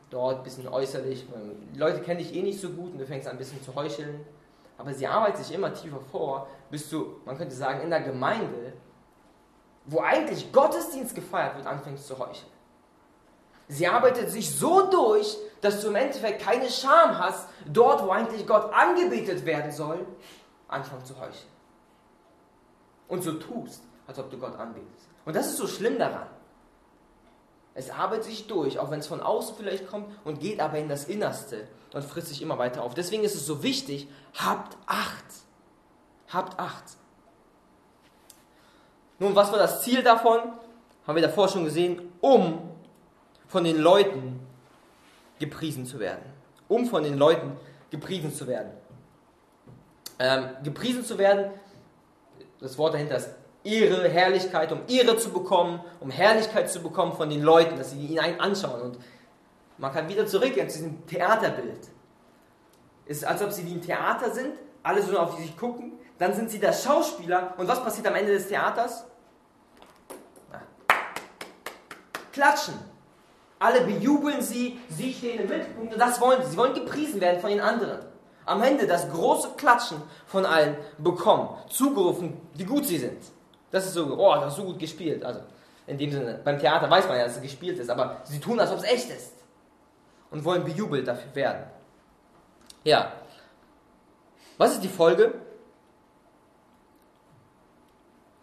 dort 0.09 0.38
ein 0.38 0.43
bisschen 0.43 0.67
äußerlich, 0.67 1.25
die 1.73 1.80
Leute 1.80 2.01
kennen 2.01 2.19
dich 2.19 2.34
eh 2.34 2.41
nicht 2.41 2.61
so 2.61 2.69
gut 2.69 2.93
und 2.93 2.99
du 2.99 3.05
fängst 3.05 3.28
an 3.28 3.36
ein 3.36 3.38
bisschen 3.38 3.61
zu 3.63 3.75
heucheln. 3.75 4.25
Aber 4.78 4.93
sie 4.93 5.07
arbeitet 5.07 5.43
sich 5.43 5.55
immer 5.55 5.73
tiefer 5.73 5.99
vor, 6.11 6.47
bis 6.69 6.89
du, 6.89 7.17
man 7.25 7.38
könnte 7.38 7.55
sagen, 7.55 7.82
in 7.82 7.89
der 7.89 8.01
Gemeinde, 8.01 8.73
wo 9.86 10.01
eigentlich 10.01 10.51
Gottesdienst 10.51 11.15
gefeiert 11.15 11.55
wird, 11.55 11.65
anfängst 11.65 12.05
zu 12.05 12.19
heucheln. 12.19 12.51
Sie 13.69 13.88
arbeitet 13.88 14.30
sich 14.30 14.55
so 14.55 14.89
durch, 14.89 15.38
dass 15.61 15.82
du 15.82 15.88
im 15.88 15.95
Endeffekt 15.95 16.41
keine 16.41 16.69
Scham 16.69 17.17
hast, 17.17 17.49
dort, 17.65 18.05
wo 18.05 18.11
eigentlich 18.11 18.47
Gott 18.47 18.71
angebetet 18.73 19.45
werden 19.45 19.71
soll, 19.71 20.05
anfangen 20.68 21.05
zu 21.05 21.15
heucheln. 21.20 21.51
Und 23.07 23.24
so 23.24 23.34
tust, 23.34 23.84
als 24.05 24.20
ob 24.20 24.30
du 24.30 24.38
Gott 24.38 24.57
anbetest. 24.57 25.07
Und 25.26 25.36
das 25.36 25.47
ist 25.47 25.57
so 25.57 25.68
schlimm 25.68 25.97
daran. 25.97 26.28
Es 27.74 27.89
arbeitet 27.91 28.26
sich 28.26 28.47
durch, 28.47 28.80
auch 28.80 28.89
wenn 28.89 28.99
es 28.99 29.07
von 29.07 29.22
außen 29.22 29.55
vielleicht 29.55 29.88
kommt 29.88 30.07
und 30.26 30.39
geht 30.39 30.59
aber 30.59 30.80
in 30.80 30.89
das 30.89 31.05
Innerste 31.05 31.68
und 31.93 32.03
frisst 32.03 32.30
sich 32.30 32.41
immer 32.41 32.57
weiter 32.57 32.82
auf. 32.82 32.95
Deswegen 32.95 33.24
ist 33.24 33.36
es 33.36 33.45
so 33.45 33.61
wichtig, 33.61 34.07
habt 34.34 34.78
Acht. 34.88 35.26
Habt 36.30 36.59
Acht. 36.59 36.84
Nun, 39.20 39.36
was 39.36 39.51
war 39.51 39.59
das 39.59 39.84
Ziel 39.84 40.03
davon? 40.03 40.39
Haben 41.05 41.15
wir 41.15 41.22
davor 41.22 41.47
schon 41.47 41.65
gesehen, 41.65 42.11
um 42.20 42.72
von 43.47 43.63
den 43.63 43.78
Leuten 43.78 44.39
gepriesen 45.39 45.86
zu 45.86 45.99
werden. 45.99 46.24
Um 46.68 46.86
von 46.86 47.03
den 47.03 47.18
Leuten 47.18 47.57
gepriesen 47.89 48.34
zu 48.34 48.47
werden. 48.47 48.72
Ähm, 50.20 50.49
gepriesen 50.63 51.05
zu 51.05 51.18
werden, 51.18 51.51
das 52.59 52.78
Wort 52.78 52.93
dahinter 52.93 53.18
ist 53.18 53.30
Ehre, 53.63 54.07
Herrlichkeit, 54.07 54.72
um 54.72 54.82
Ehre 54.88 55.18
zu 55.18 55.30
bekommen, 55.30 55.80
um 55.99 56.09
Herrlichkeit 56.09 56.72
zu 56.72 56.82
bekommen 56.82 57.13
von 57.13 57.30
den 57.30 57.43
Leuten, 57.43 57.78
dass 57.78 57.91
sie 57.91 57.99
ihn 57.99 58.20
anschauen. 58.20 58.82
Und 58.82 58.97
man 59.78 59.91
kann 59.91 60.09
wieder 60.09 60.26
zurückgehen 60.26 60.70
zu 60.70 60.78
diesem 60.78 61.05
Theaterbild. 61.05 61.89
Es 63.05 63.18
ist, 63.18 63.26
als 63.26 63.43
ob 63.43 63.51
sie 63.51 63.65
wie 63.65 63.74
im 63.74 63.82
Theater 63.82 64.32
sind, 64.32 64.53
alle 64.84 65.01
so 65.01 65.18
auf 65.18 65.38
sich 65.38 65.55
gucken, 65.57 65.93
dann 66.18 66.34
sind 66.34 66.49
sie 66.49 66.59
der 66.59 66.74
Schauspieler 66.74 67.53
und 67.57 67.68
was 67.68 67.84
passiert 67.84 68.07
am 68.07 68.15
Ende 68.15 68.34
des 68.34 68.47
Theaters? 68.47 69.05
Klatschen. 72.32 72.76
Alle 73.59 73.82
bejubeln 73.82 74.41
sie, 74.41 74.80
sie 74.89 75.11
stehen 75.11 75.39
im 75.39 75.49
Mittelpunkt 75.49 75.93
und 75.93 75.99
das 75.99 76.22
wollen 76.22 76.43
sie. 76.43 76.51
Sie 76.51 76.57
wollen 76.57 76.76
gepriesen 76.76 77.20
werden 77.20 77.41
von 77.41 77.49
den 77.49 77.61
anderen. 77.61 77.99
Am 78.47 78.63
Ende 78.63 78.87
das 78.87 79.11
große 79.11 79.49
Klatschen 79.57 80.01
von 80.25 80.45
allen 80.45 80.77
bekommen. 80.97 81.49
Zugerufen, 81.69 82.39
wie 82.53 82.63
gut 82.63 82.85
sie 82.85 82.97
sind. 82.97 83.21
Das 83.71 83.85
ist 83.85 83.93
so, 83.93 84.17
oh, 84.17 84.35
das 84.35 84.53
ist 84.53 84.57
so 84.57 84.63
gut 84.63 84.79
gespielt. 84.79 85.23
Also 85.23 85.41
in 85.85 85.97
dem 85.97 86.11
Sinne, 86.11 86.39
beim 86.43 86.57
Theater 86.57 86.89
weiß 86.89 87.07
man 87.09 87.17
ja, 87.17 87.25
dass 87.25 87.35
es 87.35 87.41
gespielt 87.41 87.77
ist, 87.77 87.89
aber 87.89 88.21
sie 88.23 88.39
tun, 88.39 88.57
als 88.59 88.71
ob 88.71 88.77
es 88.77 88.83
echt 88.83 89.09
ist. 89.09 89.33
Und 90.31 90.45
wollen 90.45 90.63
bejubelt 90.63 91.07
dafür 91.07 91.35
werden. 91.35 91.63
Ja. 92.85 93.11
Was 94.57 94.73
ist 94.73 94.83
die 94.83 94.87
Folge? 94.87 95.33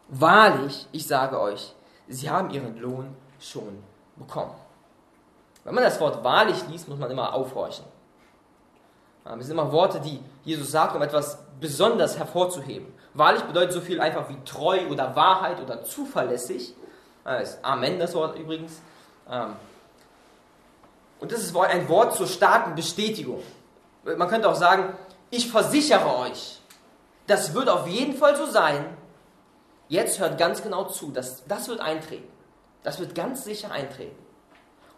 Wahrlich, 0.09 0.87
ich 0.93 1.07
sage 1.07 1.41
euch, 1.41 1.75
sie 2.09 2.29
haben 2.29 2.51
ihren 2.51 2.77
Lohn 2.79 3.17
schon 3.41 3.83
bekommen. 4.17 4.55
Wenn 5.65 5.75
man 5.75 5.85
das 5.85 5.99
Wort 5.99 6.23
wahrlich 6.23 6.63
liest, 6.69 6.89
muss 6.89 6.99
man 6.99 7.11
immer 7.11 7.33
aufhorchen. 7.33 7.87
Es 9.25 9.47
sind 9.47 9.53
immer 9.53 9.73
Worte, 9.73 10.01
die 10.01 10.21
Jesus 10.45 10.71
sagt, 10.71 10.95
um 10.95 11.03
etwas 11.03 11.39
besonders 11.59 12.19
hervorzuheben. 12.19 12.93
Wahrlich 13.15 13.43
bedeutet 13.43 13.73
so 13.73 13.81
viel 13.81 14.01
einfach 14.01 14.29
wie 14.29 14.37
treu 14.45 14.87
oder 14.91 15.17
Wahrheit 15.17 15.61
oder 15.61 15.83
zuverlässig. 15.83 16.75
Das 17.25 17.55
ist 17.55 17.65
Amen, 17.65 17.99
das 17.99 18.15
Wort 18.15 18.39
übrigens. 18.39 18.81
Ähm, 19.31 19.55
und 21.21 21.33
das 21.33 21.41
ist 21.41 21.57
ein 21.57 21.89
Wort 21.89 22.15
zur 22.15 22.27
starken 22.27 22.75
Bestätigung. 22.75 23.43
Man 24.05 24.29
könnte 24.29 24.49
auch 24.49 24.57
sagen, 24.57 24.93
ich 25.31 25.51
versichere 25.51 26.19
euch, 26.19 26.61
das 27.27 27.55
wird 27.55 27.71
auf 27.71 27.87
jeden 27.87 28.15
Fall 28.15 28.37
so 28.37 28.45
sein. 28.45 28.85
Jetzt 29.89 30.19
hört 30.19 30.37
ganz 30.37 30.63
genau 30.63 30.85
zu, 30.85 31.11
das, 31.13 31.45
das 31.47 31.69
wird 31.69 31.81
eintreten. 31.81 32.29
Das 32.83 33.01
wird 33.01 33.15
ganz 33.15 33.45
sicher 33.45 33.71
eintreten. 33.71 34.19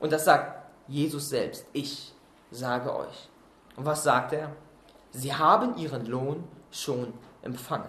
Und 0.01 0.13
das 0.13 0.25
sagt 0.25 0.67
Jesus 0.89 1.29
selbst. 1.29 1.65
Ich 1.73 2.13
sage 2.51 2.95
euch. 2.95 3.29
Und 3.77 3.85
was 3.85 4.03
sagt 4.03 4.33
er? 4.33 4.51
Sie 5.13 5.35
haben 5.35 5.77
ihren 5.77 6.07
Lohn 6.07 6.45
schon 6.71 7.13
empfangen. 7.43 7.89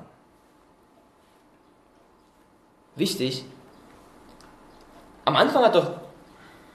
Wichtig. 2.96 3.46
Am 5.26 5.36
Anfang 5.36 5.64
hat 5.64 5.76
doch, 5.76 5.92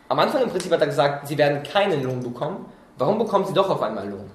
am 0.09 0.19
Anfang 0.19 0.43
im 0.43 0.51
Prinzip 0.51 0.71
hat 0.73 0.81
er 0.81 0.87
gesagt, 0.87 1.27
sie 1.27 1.39
werden 1.39 1.63
keinen 1.63 2.03
Lohn 2.03 2.23
bekommen. 2.23 2.67
Warum 2.99 3.19
bekommen 3.19 3.47
sie 3.47 3.55
doch 3.55 3.69
auf 3.71 3.83
einmal 3.83 4.09
Lohn? 4.09 4.31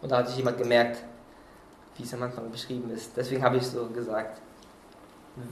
Und 0.00 0.10
da 0.10 0.18
hat 0.18 0.28
sich 0.28 0.36
jemand 0.38 0.58
gemerkt, 0.58 1.02
wie 1.96 2.04
es 2.04 2.14
am 2.14 2.22
Anfang 2.22 2.50
beschrieben 2.50 2.90
ist. 2.90 3.16
Deswegen 3.16 3.42
habe 3.42 3.58
ich 3.58 3.66
so 3.66 3.86
gesagt, 3.86 4.40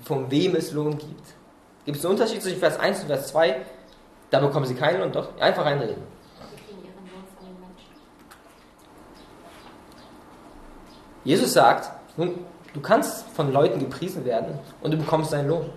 von 0.02 0.30
wem 0.30 0.56
es 0.56 0.72
Lohn 0.72 0.96
gibt. 0.96 1.34
Gibt 1.84 1.98
es 1.98 2.04
einen 2.04 2.14
Unterschied 2.14 2.42
zwischen 2.42 2.58
Vers 2.58 2.78
1 2.78 3.02
und 3.02 3.06
Vers 3.06 3.28
2? 3.28 3.64
Da 4.30 4.40
bekommen 4.40 4.66
sie 4.66 4.74
keinen 4.74 5.02
und 5.02 5.14
doch 5.14 5.38
einfach 5.38 5.64
reinreden. 5.64 6.02
Jesus 11.26 11.54
sagt, 11.54 11.90
nun, 12.16 12.38
du 12.72 12.80
kannst 12.80 13.26
von 13.30 13.52
Leuten 13.52 13.80
gepriesen 13.80 14.24
werden 14.24 14.60
und 14.80 14.92
du 14.92 14.96
bekommst 14.96 15.32
deinen 15.32 15.48
Lohn. 15.48 15.68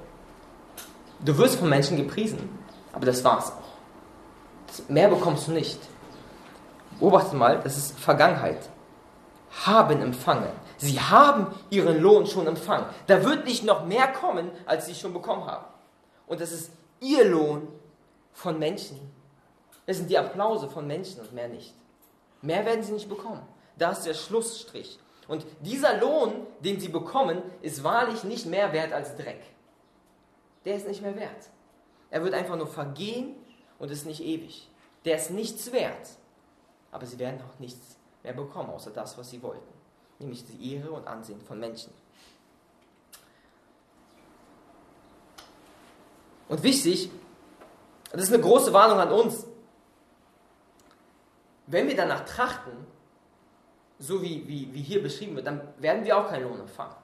Du 1.25 1.35
wirst 1.39 1.55
von 1.55 1.67
Menschen 1.67 1.97
gepriesen, 1.97 2.47
aber 2.93 3.07
das 3.07 3.23
war's 3.23 3.51
auch. 3.51 4.89
Mehr 4.89 5.09
bekommst 5.09 5.47
du 5.47 5.51
nicht. 5.51 5.79
Beobachte 6.99 7.35
mal, 7.35 7.59
das 7.63 7.77
ist 7.77 7.99
Vergangenheit. 7.99 8.69
Haben 9.65 10.03
empfangen. 10.03 10.51
Sie 10.77 10.99
haben 10.99 11.47
ihren 11.71 11.99
Lohn 11.99 12.27
schon 12.27 12.45
empfangen. 12.45 12.85
Da 13.07 13.25
wird 13.25 13.45
nicht 13.45 13.63
noch 13.63 13.85
mehr 13.85 14.07
kommen, 14.07 14.51
als 14.67 14.85
sie 14.85 14.93
schon 14.93 15.13
bekommen 15.13 15.45
haben. 15.47 15.65
Und 16.27 16.41
das 16.41 16.51
ist 16.51 16.71
ihr 16.99 17.25
Lohn 17.25 17.67
von 18.33 18.59
Menschen. 18.59 18.99
Das 19.87 19.97
sind 19.97 20.11
die 20.11 20.17
Applause 20.19 20.69
von 20.69 20.85
Menschen 20.85 21.21
und 21.21 21.33
mehr 21.33 21.47
nicht. 21.47 21.73
Mehr 22.43 22.63
werden 22.67 22.83
sie 22.83 22.91
nicht 22.91 23.09
bekommen. 23.09 23.41
Da 23.79 23.89
ist 23.89 24.03
der 24.03 24.13
Schlussstrich. 24.13 24.99
Und 25.29 25.45
dieser 25.61 25.99
Lohn, 25.99 26.47
den 26.59 26.79
sie 26.79 26.89
bekommen, 26.89 27.43
ist 27.61 27.83
wahrlich 27.83 28.23
nicht 28.23 28.47
mehr 28.47 28.73
wert 28.73 28.91
als 28.91 29.15
Dreck. 29.15 29.41
Der 30.65 30.75
ist 30.75 30.87
nicht 30.87 31.03
mehr 31.03 31.15
wert. 31.15 31.49
Er 32.09 32.23
wird 32.23 32.33
einfach 32.33 32.57
nur 32.57 32.65
vergehen 32.65 33.35
und 33.77 33.91
ist 33.91 34.07
nicht 34.07 34.21
ewig. 34.21 34.67
Der 35.05 35.17
ist 35.17 35.29
nichts 35.29 35.71
wert. 35.71 36.09
Aber 36.91 37.05
sie 37.05 37.19
werden 37.19 37.39
auch 37.43 37.59
nichts 37.59 37.95
mehr 38.23 38.33
bekommen, 38.33 38.71
außer 38.71 38.89
das, 38.89 39.19
was 39.19 39.29
sie 39.29 39.43
wollten. 39.43 39.71
Nämlich 40.17 40.45
die 40.47 40.73
Ehre 40.73 40.89
und 40.91 41.07
Ansehen 41.07 41.39
von 41.41 41.59
Menschen. 41.59 41.93
Und 46.47 46.63
wichtig, 46.63 47.11
das 48.11 48.23
ist 48.23 48.33
eine 48.33 48.41
große 48.41 48.73
Warnung 48.73 48.97
an 48.97 49.11
uns. 49.11 49.45
Wenn 51.67 51.87
wir 51.87 51.95
danach 51.95 52.25
trachten, 52.25 52.71
so 53.99 54.21
wie, 54.21 54.47
wie, 54.47 54.73
wie 54.73 54.81
hier 54.81 55.03
beschrieben 55.03 55.35
wird, 55.35 55.45
dann 55.45 55.61
werden 55.77 56.03
wir 56.05 56.17
auch 56.17 56.29
keinen 56.29 56.43
Lohn 56.43 56.59
empfangen. 56.59 56.95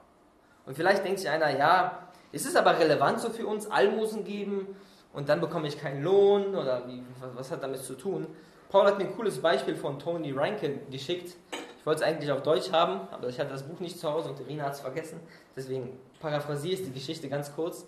Und 0.64 0.74
vielleicht 0.74 1.04
denkt 1.04 1.20
sich 1.20 1.28
einer, 1.28 1.56
ja, 1.56 2.08
ist 2.32 2.46
es 2.46 2.56
aber 2.56 2.78
relevant 2.78 3.20
so 3.20 3.30
für 3.30 3.46
uns, 3.46 3.70
Almosen 3.70 4.24
geben 4.24 4.66
und 5.12 5.28
dann 5.28 5.40
bekomme 5.40 5.68
ich 5.68 5.78
keinen 5.78 6.02
Lohn 6.02 6.54
oder 6.54 6.86
wie, 6.88 7.02
was, 7.20 7.30
was 7.36 7.50
hat 7.50 7.62
damit 7.62 7.82
zu 7.82 7.94
tun? 7.94 8.26
Paul 8.68 8.86
hat 8.86 8.98
mir 8.98 9.04
ein 9.04 9.14
cooles 9.14 9.40
Beispiel 9.40 9.76
von 9.76 9.98
Tony 9.98 10.32
Rankin 10.32 10.90
geschickt. 10.90 11.36
Ich 11.78 11.86
wollte 11.86 12.02
es 12.02 12.06
eigentlich 12.06 12.32
auf 12.32 12.42
Deutsch 12.42 12.72
haben, 12.72 13.06
aber 13.12 13.28
ich 13.28 13.38
hatte 13.38 13.50
das 13.50 13.62
Buch 13.62 13.78
nicht 13.78 13.98
zu 13.98 14.10
Hause 14.10 14.30
und 14.30 14.40
Irina 14.40 14.64
hat 14.64 14.72
es 14.72 14.80
vergessen. 14.80 15.20
Deswegen 15.54 16.00
paraphrasiere 16.20 16.74
ich 16.74 16.84
die 16.84 16.92
Geschichte 16.92 17.28
ganz 17.28 17.54
kurz. 17.54 17.86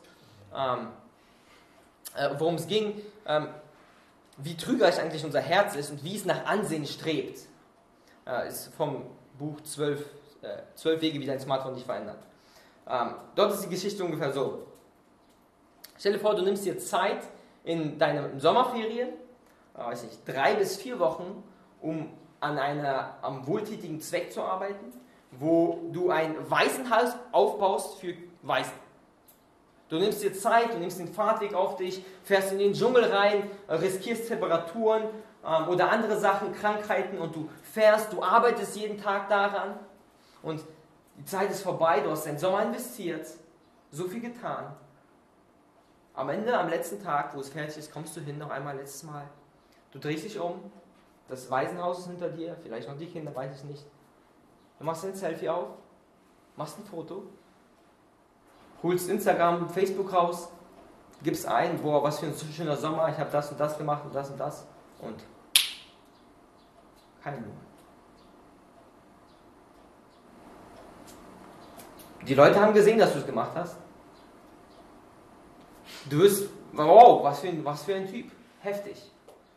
Ähm, 0.55 0.89
äh, 2.15 2.31
worum 2.39 2.55
es 2.55 2.67
ging. 2.67 3.01
Ähm, 3.27 3.49
wie 4.37 4.57
trügerisch 4.57 4.99
eigentlich 4.99 5.25
unser 5.25 5.41
Herz 5.41 5.75
ist 5.75 5.91
und 5.91 6.05
wie 6.05 6.17
es 6.17 6.25
nach 6.25 6.47
Ansehen 6.47 6.87
strebt. 6.87 7.41
Äh, 8.29 8.49
ist 8.49 8.75
vom 8.75 9.07
Buch 9.39 9.61
12, 9.63 10.01
äh, 10.43 10.59
12 10.75 11.01
Wege, 11.01 11.21
wie 11.21 11.27
dein 11.27 11.41
Smartphone 11.41 11.75
dich 11.75 11.85
verändert. 11.85 12.19
Ähm, 12.87 13.15
dort 13.35 13.55
ist 13.55 13.65
die 13.65 13.71
Geschichte 13.71 14.05
ungefähr 14.05 14.33
so. 14.33 14.67
Stell 15.97 16.13
dir 16.13 16.19
vor, 16.19 16.35
du 16.35 16.43
nimmst 16.43 16.65
dir 16.67 16.79
Zeit 16.79 17.23
in 17.65 17.99
deinen 17.99 18.39
Sommerferien, 18.39 19.09
äh, 19.75 19.79
weiß 19.79 20.03
nicht, 20.05 20.19
drei 20.27 20.55
bis 20.55 20.77
vier 20.77 20.99
Wochen, 20.99 21.43
um 21.81 22.11
an 22.41 22.59
einer, 22.59 23.17
am 23.23 23.47
wohltätigen 23.47 24.01
Zweck 24.01 24.31
zu 24.31 24.43
arbeiten, 24.43 24.93
wo 25.31 25.89
du 25.93 26.11
ein 26.11 26.37
Waisenhaus 26.51 27.15
aufbaust 27.33 27.99
für 27.99 28.15
Waisen. 28.43 28.73
Du 29.89 29.97
nimmst 29.99 30.23
dir 30.23 30.35
Zeit, 30.35 30.75
du 30.75 30.79
nimmst 30.79 30.99
den 30.99 31.09
Fahrtweg 31.09 31.55
auf 31.55 31.77
dich, 31.77 32.05
fährst 32.23 32.53
in 32.53 32.59
den 32.59 32.75
Dschungel 32.75 33.05
rein, 33.05 33.51
riskierst 33.69 34.29
Temperaturen 34.29 35.05
ähm, 35.45 35.69
oder 35.69 35.91
andere 35.91 36.19
Sachen, 36.19 36.53
Krankheiten 36.53 37.19
und 37.19 37.35
du 37.35 37.49
fährst, 37.63 38.13
du 38.13 38.23
arbeitest 38.23 38.77
jeden 38.77 38.99
Tag 39.01 39.29
daran 39.29 39.79
und 40.43 40.63
die 41.17 41.25
Zeit 41.25 41.51
ist 41.51 41.63
vorbei, 41.63 42.01
du 42.01 42.11
hast 42.11 42.27
deinen 42.27 42.39
Sommer 42.39 42.63
investiert, 42.63 43.27
so 43.91 44.05
viel 44.05 44.21
getan. 44.21 44.73
Am 46.15 46.29
Ende, 46.29 46.57
am 46.57 46.69
letzten 46.69 47.03
Tag, 47.03 47.35
wo 47.35 47.41
es 47.41 47.49
fertig 47.49 47.79
ist, 47.79 47.93
kommst 47.93 48.17
du 48.17 48.21
hin, 48.21 48.39
noch 48.39 48.51
einmal 48.51 48.77
letztes 48.77 49.05
Mal. 49.05 49.25
Du 49.93 49.99
drehst 49.99 50.25
dich 50.25 50.39
um, 50.39 50.71
das 51.29 51.51
Waisenhaus 51.51 52.01
ist 52.01 52.07
hinter 52.07 52.29
dir, 52.29 52.57
vielleicht 52.63 52.89
noch 52.89 52.97
die 52.97 53.07
Kinder, 53.07 53.35
weiß 53.35 53.57
ich 53.57 53.65
nicht. 53.65 53.85
Du 54.79 54.85
machst 54.85 55.05
ein 55.05 55.15
Selfie 55.15 55.49
auf, 55.49 55.69
machst 56.57 56.79
ein 56.79 56.85
Foto 56.85 57.25
holst 58.83 59.09
Instagram, 59.09 59.69
Facebook 59.69 60.13
raus, 60.13 60.49
gibst 61.23 61.47
ein, 61.47 61.79
boah, 61.81 62.03
was 62.03 62.21
für 62.21 62.27
ein 62.27 62.35
schöner 62.55 62.77
Sommer, 62.77 63.09
ich 63.09 63.19
habe 63.19 63.31
das 63.31 63.51
und 63.51 63.59
das 63.59 63.77
gemacht 63.77 64.03
und 64.05 64.15
das 64.15 64.31
und 64.31 64.39
das 64.39 64.67
und 65.01 65.23
keine 67.23 67.41
Nummer. 67.41 67.55
Die 72.27 72.35
Leute 72.35 72.61
haben 72.61 72.75
gesehen, 72.75 72.99
dass 72.99 73.13
du 73.13 73.21
es 73.21 73.27
gemacht 73.27 73.53
hast. 73.55 73.77
Du 76.11 76.19
wirst, 76.19 76.49
wow, 76.73 77.23
was 77.23 77.41
für, 77.41 77.49
ein, 77.49 77.65
was 77.65 77.85
für 77.85 77.95
ein 77.95 78.11
Typ, 78.11 78.31
heftig, 78.61 79.11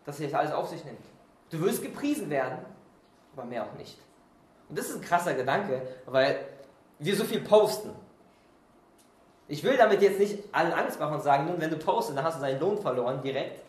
dass 0.06 0.20
er 0.20 0.28
das 0.28 0.40
alles 0.40 0.52
auf 0.54 0.68
sich 0.68 0.84
nimmt. 0.86 1.04
Du 1.50 1.60
wirst 1.62 1.82
gepriesen 1.82 2.30
werden, 2.30 2.60
aber 3.36 3.46
mehr 3.46 3.64
auch 3.64 3.74
nicht. 3.78 3.98
Und 4.70 4.78
das 4.78 4.90
ist 4.90 4.96
ein 4.96 5.02
krasser 5.02 5.34
Gedanke, 5.34 5.82
weil 6.06 6.46
wir 7.00 7.16
so 7.16 7.24
viel 7.24 7.42
posten. 7.42 7.92
Ich 9.48 9.64
will 9.64 9.76
damit 9.76 10.02
jetzt 10.02 10.20
nicht 10.20 10.44
allen 10.54 10.72
Angst 10.72 11.00
machen 11.00 11.16
und 11.16 11.24
sagen, 11.24 11.46
nun, 11.46 11.60
wenn 11.60 11.70
du 11.70 11.78
postest, 11.78 12.18
dann 12.18 12.24
hast 12.24 12.38
du 12.38 12.42
deinen 12.42 12.60
Lohn 12.60 12.82
verloren 12.82 13.22
direkt. 13.22 13.62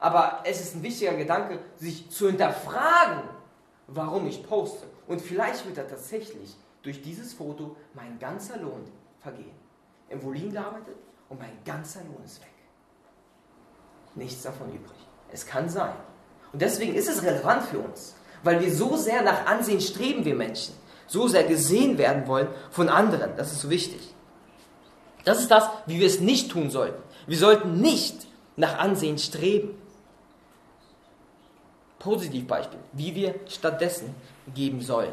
Aber 0.00 0.40
es 0.44 0.60
ist 0.60 0.76
ein 0.76 0.82
wichtiger 0.82 1.14
Gedanke, 1.14 1.58
sich 1.76 2.10
zu 2.10 2.28
hinterfragen, 2.28 3.22
warum 3.88 4.26
ich 4.26 4.46
poste. 4.46 4.86
Und 5.06 5.20
vielleicht 5.20 5.66
wird 5.66 5.78
da 5.78 5.82
tatsächlich 5.82 6.56
durch 6.82 7.02
dieses 7.02 7.34
Foto 7.34 7.76
mein 7.94 8.18
ganzer 8.18 8.58
Lohn 8.58 8.84
vergehen. 9.20 9.56
Im 10.08 10.22
Volin 10.22 10.52
gearbeitet 10.52 10.96
und 11.28 11.40
mein 11.40 11.58
ganzer 11.64 12.00
Lohn 12.00 12.24
ist 12.24 12.40
weg. 12.40 12.48
Nichts 14.14 14.42
davon 14.42 14.68
übrig. 14.68 14.96
Es 15.32 15.46
kann 15.46 15.68
sein. 15.68 15.94
Und 16.52 16.62
deswegen 16.62 16.94
ist 16.94 17.08
es 17.08 17.22
relevant 17.22 17.64
für 17.64 17.78
uns, 17.78 18.14
weil 18.42 18.60
wir 18.60 18.72
so 18.72 18.96
sehr 18.96 19.22
nach 19.22 19.46
Ansehen 19.46 19.80
streben, 19.80 20.24
wir 20.24 20.34
Menschen. 20.34 20.74
So 21.06 21.26
sehr 21.26 21.44
gesehen 21.44 21.98
werden 21.98 22.26
wollen 22.26 22.48
von 22.70 22.88
anderen. 22.88 23.36
Das 23.36 23.52
ist 23.52 23.60
so 23.60 23.70
wichtig. 23.70 24.14
Das 25.24 25.40
ist 25.40 25.50
das, 25.50 25.68
wie 25.86 26.00
wir 26.00 26.06
es 26.06 26.20
nicht 26.20 26.50
tun 26.50 26.70
sollten. 26.70 27.02
Wir 27.26 27.38
sollten 27.38 27.80
nicht 27.80 28.26
nach 28.56 28.78
Ansehen 28.78 29.18
streben. 29.18 29.77
Positivbeispiel, 31.98 32.80
wie 32.92 33.14
wir 33.14 33.34
stattdessen 33.46 34.14
geben 34.54 34.80
sollen. 34.80 35.12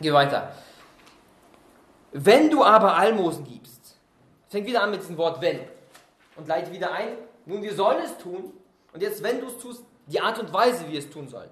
Geh 0.00 0.12
weiter. 0.12 0.52
Wenn 2.12 2.50
du 2.50 2.62
aber 2.64 2.94
Almosen 2.96 3.44
gibst, 3.44 3.96
fängt 4.48 4.66
wieder 4.66 4.82
an 4.82 4.90
mit 4.90 5.00
diesem 5.00 5.16
Wort 5.16 5.40
wenn 5.40 5.60
und 6.36 6.46
leite 6.46 6.70
wieder 6.70 6.92
ein, 6.92 7.18
nun 7.46 7.62
wir 7.62 7.74
sollen 7.74 8.02
es 8.04 8.16
tun 8.18 8.52
und 8.92 9.02
jetzt 9.02 9.22
wenn 9.22 9.40
du 9.40 9.48
es 9.48 9.58
tust, 9.58 9.82
die 10.06 10.20
Art 10.20 10.38
und 10.38 10.52
Weise, 10.52 10.86
wie 10.86 10.92
wir 10.92 10.98
es 11.00 11.10
tun 11.10 11.28
sollen. 11.28 11.50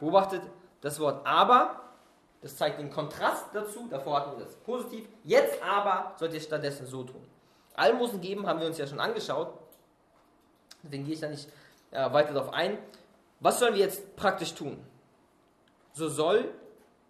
Beobachtet 0.00 0.42
das 0.80 0.98
Wort 1.00 1.26
aber 1.26 1.84
das 2.44 2.58
zeigt 2.58 2.78
den 2.78 2.90
Kontrast 2.90 3.46
dazu. 3.54 3.86
Davor 3.88 4.20
hatten 4.20 4.38
wir 4.38 4.44
das 4.44 4.54
positiv. 4.56 5.08
Jetzt 5.24 5.62
aber 5.62 6.14
sollt 6.18 6.34
ihr 6.34 6.40
stattdessen 6.42 6.86
so 6.86 7.02
tun. 7.02 7.26
Almosen 7.74 8.20
geben 8.20 8.46
haben 8.46 8.60
wir 8.60 8.66
uns 8.66 8.76
ja 8.76 8.86
schon 8.86 9.00
angeschaut. 9.00 9.48
Deswegen 10.82 11.06
gehe 11.06 11.14
ich 11.14 11.20
da 11.20 11.28
nicht 11.30 11.48
äh, 11.94 12.12
weiter 12.12 12.32
darauf 12.34 12.52
ein. 12.52 12.78
Was 13.40 13.58
sollen 13.58 13.74
wir 13.74 13.80
jetzt 13.80 14.16
praktisch 14.16 14.54
tun? 14.54 14.84
So 15.92 16.08
soll 16.08 16.52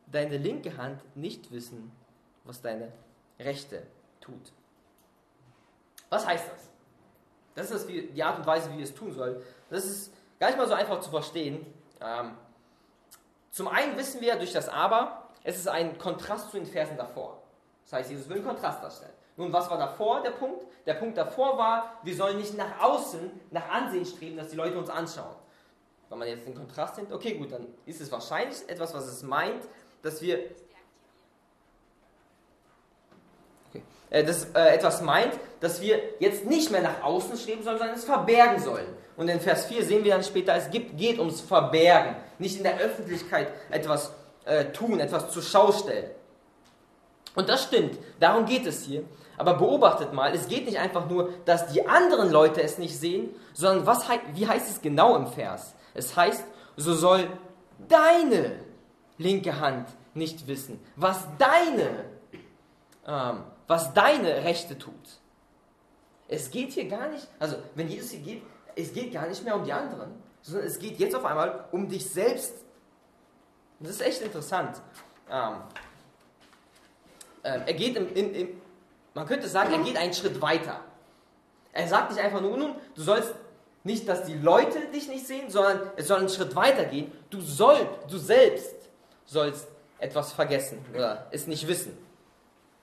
deine 0.06 0.36
linke 0.36 0.76
Hand 0.76 1.00
nicht 1.16 1.50
wissen, 1.50 1.90
was 2.44 2.60
deine 2.60 2.92
rechte 3.38 3.82
tut. 4.20 4.52
Was 6.10 6.26
heißt 6.26 6.44
das? 6.50 6.70
Das 7.54 7.70
ist 7.70 7.88
die 7.88 8.22
Art 8.22 8.38
und 8.38 8.46
Weise, 8.46 8.70
wie 8.72 8.78
wir 8.78 8.84
es 8.84 8.94
tun 8.94 9.12
sollen. 9.12 9.40
Das 9.70 9.84
ist 9.84 10.12
gar 10.38 10.48
nicht 10.48 10.58
mal 10.58 10.68
so 10.68 10.74
einfach 10.74 11.00
zu 11.00 11.10
verstehen. 11.10 11.64
Ähm, 12.00 12.36
zum 13.50 13.68
einen 13.68 13.96
wissen 13.96 14.20
wir 14.20 14.36
durch 14.36 14.52
das 14.52 14.68
Aber, 14.68 15.28
es 15.44 15.56
ist 15.56 15.68
ein 15.68 15.96
Kontrast 15.98 16.50
zu 16.50 16.56
den 16.56 16.66
Versen 16.66 16.96
davor. 16.96 17.42
Das 17.84 17.92
heißt, 17.94 18.10
Jesus 18.10 18.28
will 18.28 18.36
einen 18.36 18.46
Kontrast 18.46 18.82
darstellen. 18.82 19.12
Nun, 19.36 19.52
was 19.52 19.68
war 19.68 19.78
davor 19.78 20.22
der 20.22 20.30
Punkt? 20.30 20.64
Der 20.86 20.94
Punkt 20.94 21.16
davor 21.16 21.58
war, 21.58 21.98
wir 22.02 22.14
sollen 22.14 22.36
nicht 22.36 22.56
nach 22.56 22.80
außen, 22.80 23.30
nach 23.50 23.68
Ansehen 23.68 24.06
streben, 24.06 24.36
dass 24.36 24.48
die 24.48 24.56
Leute 24.56 24.78
uns 24.78 24.90
anschauen. 24.90 25.34
Wenn 26.08 26.18
man 26.18 26.28
jetzt 26.28 26.46
den 26.46 26.54
Kontrast 26.54 26.96
nimmt, 26.96 27.12
okay, 27.12 27.34
gut, 27.34 27.50
dann 27.50 27.66
ist 27.86 28.00
es 28.00 28.12
wahrscheinlich 28.12 28.58
etwas, 28.68 28.94
was 28.94 29.06
es 29.06 29.22
meint, 29.22 29.64
dass 30.02 30.22
wir. 30.22 30.38
Okay, 33.70 33.82
äh, 34.10 34.20
äh, 34.22 34.74
etwas 34.74 35.02
meint, 35.02 35.32
dass 35.60 35.80
wir 35.80 35.98
jetzt 36.20 36.44
nicht 36.44 36.70
mehr 36.70 36.82
nach 36.82 37.02
außen 37.02 37.36
streben 37.36 37.64
sollen, 37.64 37.78
sondern 37.78 37.96
es 37.96 38.04
verbergen 38.04 38.60
sollen. 38.62 38.86
Und 39.16 39.28
in 39.28 39.40
Vers 39.40 39.66
4 39.66 39.84
sehen 39.84 40.04
wir 40.04 40.12
dann 40.12 40.24
später, 40.24 40.54
es 40.54 40.70
gibt, 40.70 40.96
geht 40.96 41.18
ums 41.18 41.40
Verbergen. 41.40 42.16
Nicht 42.38 42.58
in 42.58 42.64
der 42.64 42.78
Öffentlichkeit 42.78 43.48
etwas 43.70 44.12
äh, 44.44 44.66
tun, 44.66 45.00
etwas 45.00 45.32
zur 45.32 45.42
Schau 45.42 45.72
stellen. 45.72 46.10
Und 47.34 47.48
das 47.48 47.64
stimmt, 47.64 47.98
darum 48.20 48.44
geht 48.44 48.66
es 48.66 48.84
hier. 48.84 49.04
Aber 49.36 49.54
beobachtet 49.54 50.12
mal, 50.12 50.34
es 50.34 50.48
geht 50.48 50.66
nicht 50.66 50.78
einfach 50.78 51.08
nur, 51.08 51.30
dass 51.44 51.68
die 51.72 51.86
anderen 51.86 52.30
Leute 52.30 52.62
es 52.62 52.78
nicht 52.78 52.98
sehen, 52.98 53.34
sondern 53.52 53.86
was, 53.86 54.06
wie 54.34 54.46
heißt 54.46 54.70
es 54.70 54.80
genau 54.80 55.16
im 55.16 55.26
Vers? 55.26 55.74
Es 55.94 56.16
heißt, 56.16 56.44
so 56.76 56.94
soll 56.94 57.28
deine 57.88 58.52
linke 59.18 59.60
Hand 59.60 59.88
nicht 60.14 60.46
wissen, 60.46 60.80
was 60.96 61.26
deine, 61.38 62.04
ähm, 63.06 63.44
was 63.66 63.92
deine 63.94 64.44
Rechte 64.44 64.78
tut. 64.78 64.94
Es 66.28 66.50
geht 66.50 66.72
hier 66.72 66.88
gar 66.88 67.08
nicht, 67.08 67.26
also 67.38 67.56
wenn 67.74 67.88
Jesus 67.88 68.12
hier 68.12 68.20
geht, 68.20 68.42
es 68.76 68.92
geht 68.92 69.12
gar 69.12 69.26
nicht 69.26 69.44
mehr 69.44 69.56
um 69.56 69.64
die 69.64 69.72
anderen, 69.72 70.10
sondern 70.42 70.66
es 70.66 70.78
geht 70.78 70.98
jetzt 70.98 71.14
auf 71.14 71.24
einmal 71.24 71.64
um 71.72 71.88
dich 71.88 72.08
selbst 72.08 72.54
das 73.80 73.96
ist 73.96 74.00
echt 74.02 74.22
interessant. 74.22 74.80
Ähm, 75.30 75.56
äh, 77.42 77.60
er 77.66 77.74
geht 77.74 77.96
im, 77.96 78.12
im, 78.14 78.60
man 79.14 79.26
könnte 79.26 79.48
sagen, 79.48 79.72
er 79.72 79.82
geht 79.82 79.96
einen 79.96 80.12
Schritt 80.12 80.40
weiter. 80.40 80.80
Er 81.72 81.88
sagt 81.88 82.10
nicht 82.10 82.22
einfach 82.22 82.40
nur, 82.40 82.56
nun, 82.56 82.74
du 82.94 83.02
sollst 83.02 83.34
nicht, 83.82 84.08
dass 84.08 84.24
die 84.24 84.34
Leute 84.34 84.78
dich 84.92 85.08
nicht 85.08 85.26
sehen, 85.26 85.50
sondern 85.50 85.80
es 85.96 86.08
soll 86.08 86.18
einen 86.18 86.28
Schritt 86.28 86.54
weiter 86.54 86.84
gehen. 86.84 87.12
Du 87.30 87.40
sollst, 87.40 87.86
du 88.08 88.18
selbst 88.18 88.74
sollst 89.26 89.68
etwas 89.98 90.32
vergessen 90.32 90.84
oder 90.94 91.26
es 91.30 91.46
nicht 91.46 91.66
wissen. 91.66 91.96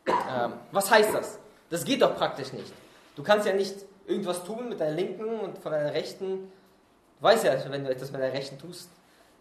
Ähm, 0.08 0.54
was 0.72 0.90
heißt 0.90 1.14
das? 1.14 1.40
Das 1.70 1.86
geht 1.86 2.02
doch 2.02 2.16
praktisch 2.16 2.52
nicht. 2.54 2.74
Du 3.16 3.24
kannst 3.24 3.46
ja 3.46 3.54
nicht 3.54 3.76
irgendwas 4.08 4.44
tun 4.44 4.70
mit 4.70 4.80
deiner 4.80 4.96
linken 4.96 5.40
und 5.40 5.58
von 5.58 5.72
deiner 5.72 5.94
rechten. 5.94 6.52
Du 7.20 7.24
weißt 7.24 7.46
ja, 7.46 7.54
wenn 7.70 7.84
du 7.84 7.92
etwas 7.92 8.12
mit 8.12 8.22
deiner 8.22 8.34
rechten 8.34 8.58
tust, 8.58 8.90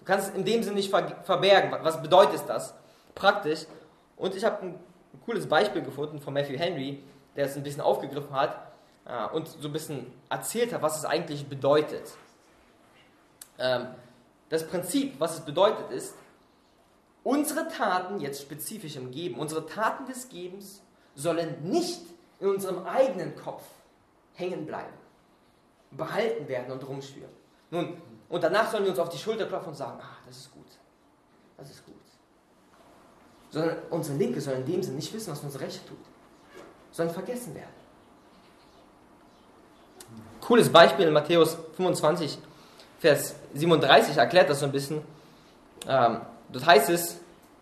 Du 0.00 0.06
kannst 0.06 0.30
es 0.30 0.34
in 0.34 0.44
dem 0.44 0.62
Sinne 0.62 0.76
nicht 0.76 0.90
verbergen. 0.90 1.70
Was 1.82 2.00
bedeutet 2.00 2.42
das? 2.48 2.74
Praktisch. 3.14 3.66
Und 4.16 4.34
ich 4.34 4.44
habe 4.44 4.66
ein 4.66 4.80
cooles 5.24 5.48
Beispiel 5.48 5.82
gefunden 5.82 6.20
von 6.20 6.34
Matthew 6.34 6.58
Henry, 6.58 7.02
der 7.36 7.46
es 7.46 7.56
ein 7.56 7.62
bisschen 7.62 7.82
aufgegriffen 7.82 8.32
hat 8.32 8.72
äh, 9.04 9.26
und 9.34 9.48
so 9.48 9.68
ein 9.68 9.72
bisschen 9.72 10.12
erzählt 10.28 10.72
hat, 10.72 10.82
was 10.82 10.98
es 10.98 11.04
eigentlich 11.04 11.46
bedeutet. 11.46 12.12
Ähm, 13.58 13.88
das 14.48 14.66
Prinzip, 14.66 15.18
was 15.18 15.34
es 15.34 15.40
bedeutet, 15.44 15.90
ist, 15.90 16.14
unsere 17.22 17.68
Taten, 17.68 18.20
jetzt 18.20 18.42
spezifisch 18.42 18.96
im 18.96 19.10
Geben, 19.10 19.38
unsere 19.38 19.66
Taten 19.66 20.06
des 20.06 20.28
Gebens 20.28 20.82
sollen 21.14 21.62
nicht 21.62 22.02
in 22.40 22.48
unserem 22.48 22.84
eigenen 22.86 23.36
Kopf 23.36 23.62
hängen 24.34 24.66
bleiben, 24.66 24.96
behalten 25.90 26.48
werden 26.48 26.72
und 26.72 26.86
rumschwirren. 26.86 27.30
Nun, 27.70 28.00
und 28.28 28.42
danach 28.42 28.70
sollen 28.70 28.84
wir 28.84 28.90
uns 28.90 28.98
auf 28.98 29.10
die 29.10 29.18
Schulter 29.18 29.46
klopfen 29.46 29.70
und 29.70 29.74
sagen, 29.74 30.00
ah, 30.00 30.16
das 30.26 30.38
ist 30.38 30.52
gut. 30.52 30.66
Das 31.56 31.70
ist 31.70 31.84
gut. 31.84 31.94
Sondern 33.50 33.76
unsere 33.90 34.16
Linke 34.16 34.40
soll 34.40 34.54
in 34.54 34.66
dem 34.66 34.82
Sinne 34.82 34.96
nicht 34.96 35.12
wissen, 35.12 35.32
was 35.32 35.40
unsere 35.40 35.64
Rechte 35.64 35.86
tut. 35.86 35.98
Sondern 36.92 37.14
vergessen 37.14 37.54
werden. 37.54 37.80
Cooles 40.40 40.68
Beispiel 40.70 41.06
in 41.06 41.12
Matthäus 41.12 41.56
25, 41.76 42.38
Vers 42.98 43.34
37 43.54 44.16
erklärt 44.16 44.50
das 44.50 44.60
so 44.60 44.66
ein 44.66 44.72
bisschen. 44.72 45.02
Ähm, 45.88 46.20
dort 46.50 46.66
heißt 46.66 46.90
es, 46.90 47.18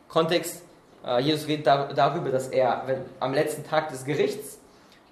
Kontext, 0.09 0.63
äh, 1.05 1.21
Jesus 1.21 1.47
redet 1.47 1.67
dar 1.67 1.93
darüber, 1.95 2.31
dass 2.31 2.49
er 2.49 2.83
wenn, 2.87 3.05
am 3.21 3.33
letzten 3.33 3.65
Tag 3.65 3.91
des 3.91 4.05
Gerichts, 4.05 4.59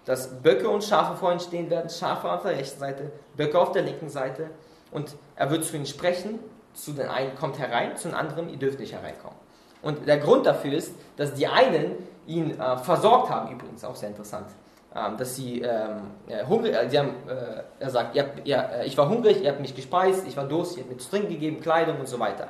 dass 0.04 0.42
Böcke 0.42 0.68
und 0.68 0.82
Schafe 0.84 1.16
vor 1.16 1.32
ihm 1.32 1.40
stehen 1.40 1.70
werden, 1.70 1.90
Schafe 1.90 2.30
auf 2.30 2.42
der 2.42 2.52
rechten 2.52 2.80
Seite, 2.80 3.12
Böcke 3.36 3.58
auf 3.58 3.72
der 3.72 3.82
linken 3.82 4.08
Seite 4.08 4.50
und 4.90 5.14
er 5.36 5.50
wird 5.50 5.64
zu 5.64 5.76
ihnen 5.76 5.86
sprechen, 5.86 6.38
zu 6.74 6.92
den 6.92 7.08
einen 7.08 7.34
kommt 7.36 7.58
herein, 7.58 7.96
zu 7.96 8.08
den 8.08 8.16
anderen, 8.16 8.48
ihr 8.48 8.58
dürft 8.58 8.78
nicht 8.78 8.92
hereinkommen. 8.92 9.38
Und 9.86 10.04
der 10.08 10.18
Grund 10.18 10.46
dafür 10.46 10.72
ist, 10.72 10.92
dass 11.16 11.34
die 11.34 11.46
einen 11.46 11.92
ihn 12.26 12.58
äh, 12.58 12.76
versorgt 12.78 13.30
haben, 13.30 13.52
übrigens 13.52 13.84
auch 13.84 13.94
sehr 13.94 14.08
interessant. 14.08 14.48
Ähm, 14.92 15.16
dass 15.16 15.36
sie 15.36 15.60
ähm, 15.60 16.00
hungrig, 16.48 16.74
äh, 16.74 16.90
sie 16.90 16.98
haben, 16.98 17.10
äh, 17.28 17.62
er 17.78 17.90
sagt, 17.90 18.16
ihr 18.16 18.22
habt, 18.24 18.48
ihr, 18.48 18.56
äh, 18.56 18.86
ich 18.86 18.98
war 18.98 19.08
hungrig, 19.08 19.40
ihr 19.42 19.50
habt 19.50 19.60
mich 19.60 19.76
gespeist, 19.76 20.26
ich 20.26 20.36
war 20.36 20.48
durstig, 20.48 20.78
ihr 20.78 20.82
habt 20.82 20.92
mir 20.92 20.98
zu 20.98 21.08
trinken 21.08 21.28
gegeben, 21.28 21.60
Kleidung 21.60 22.00
und 22.00 22.08
so 22.08 22.18
weiter. 22.18 22.48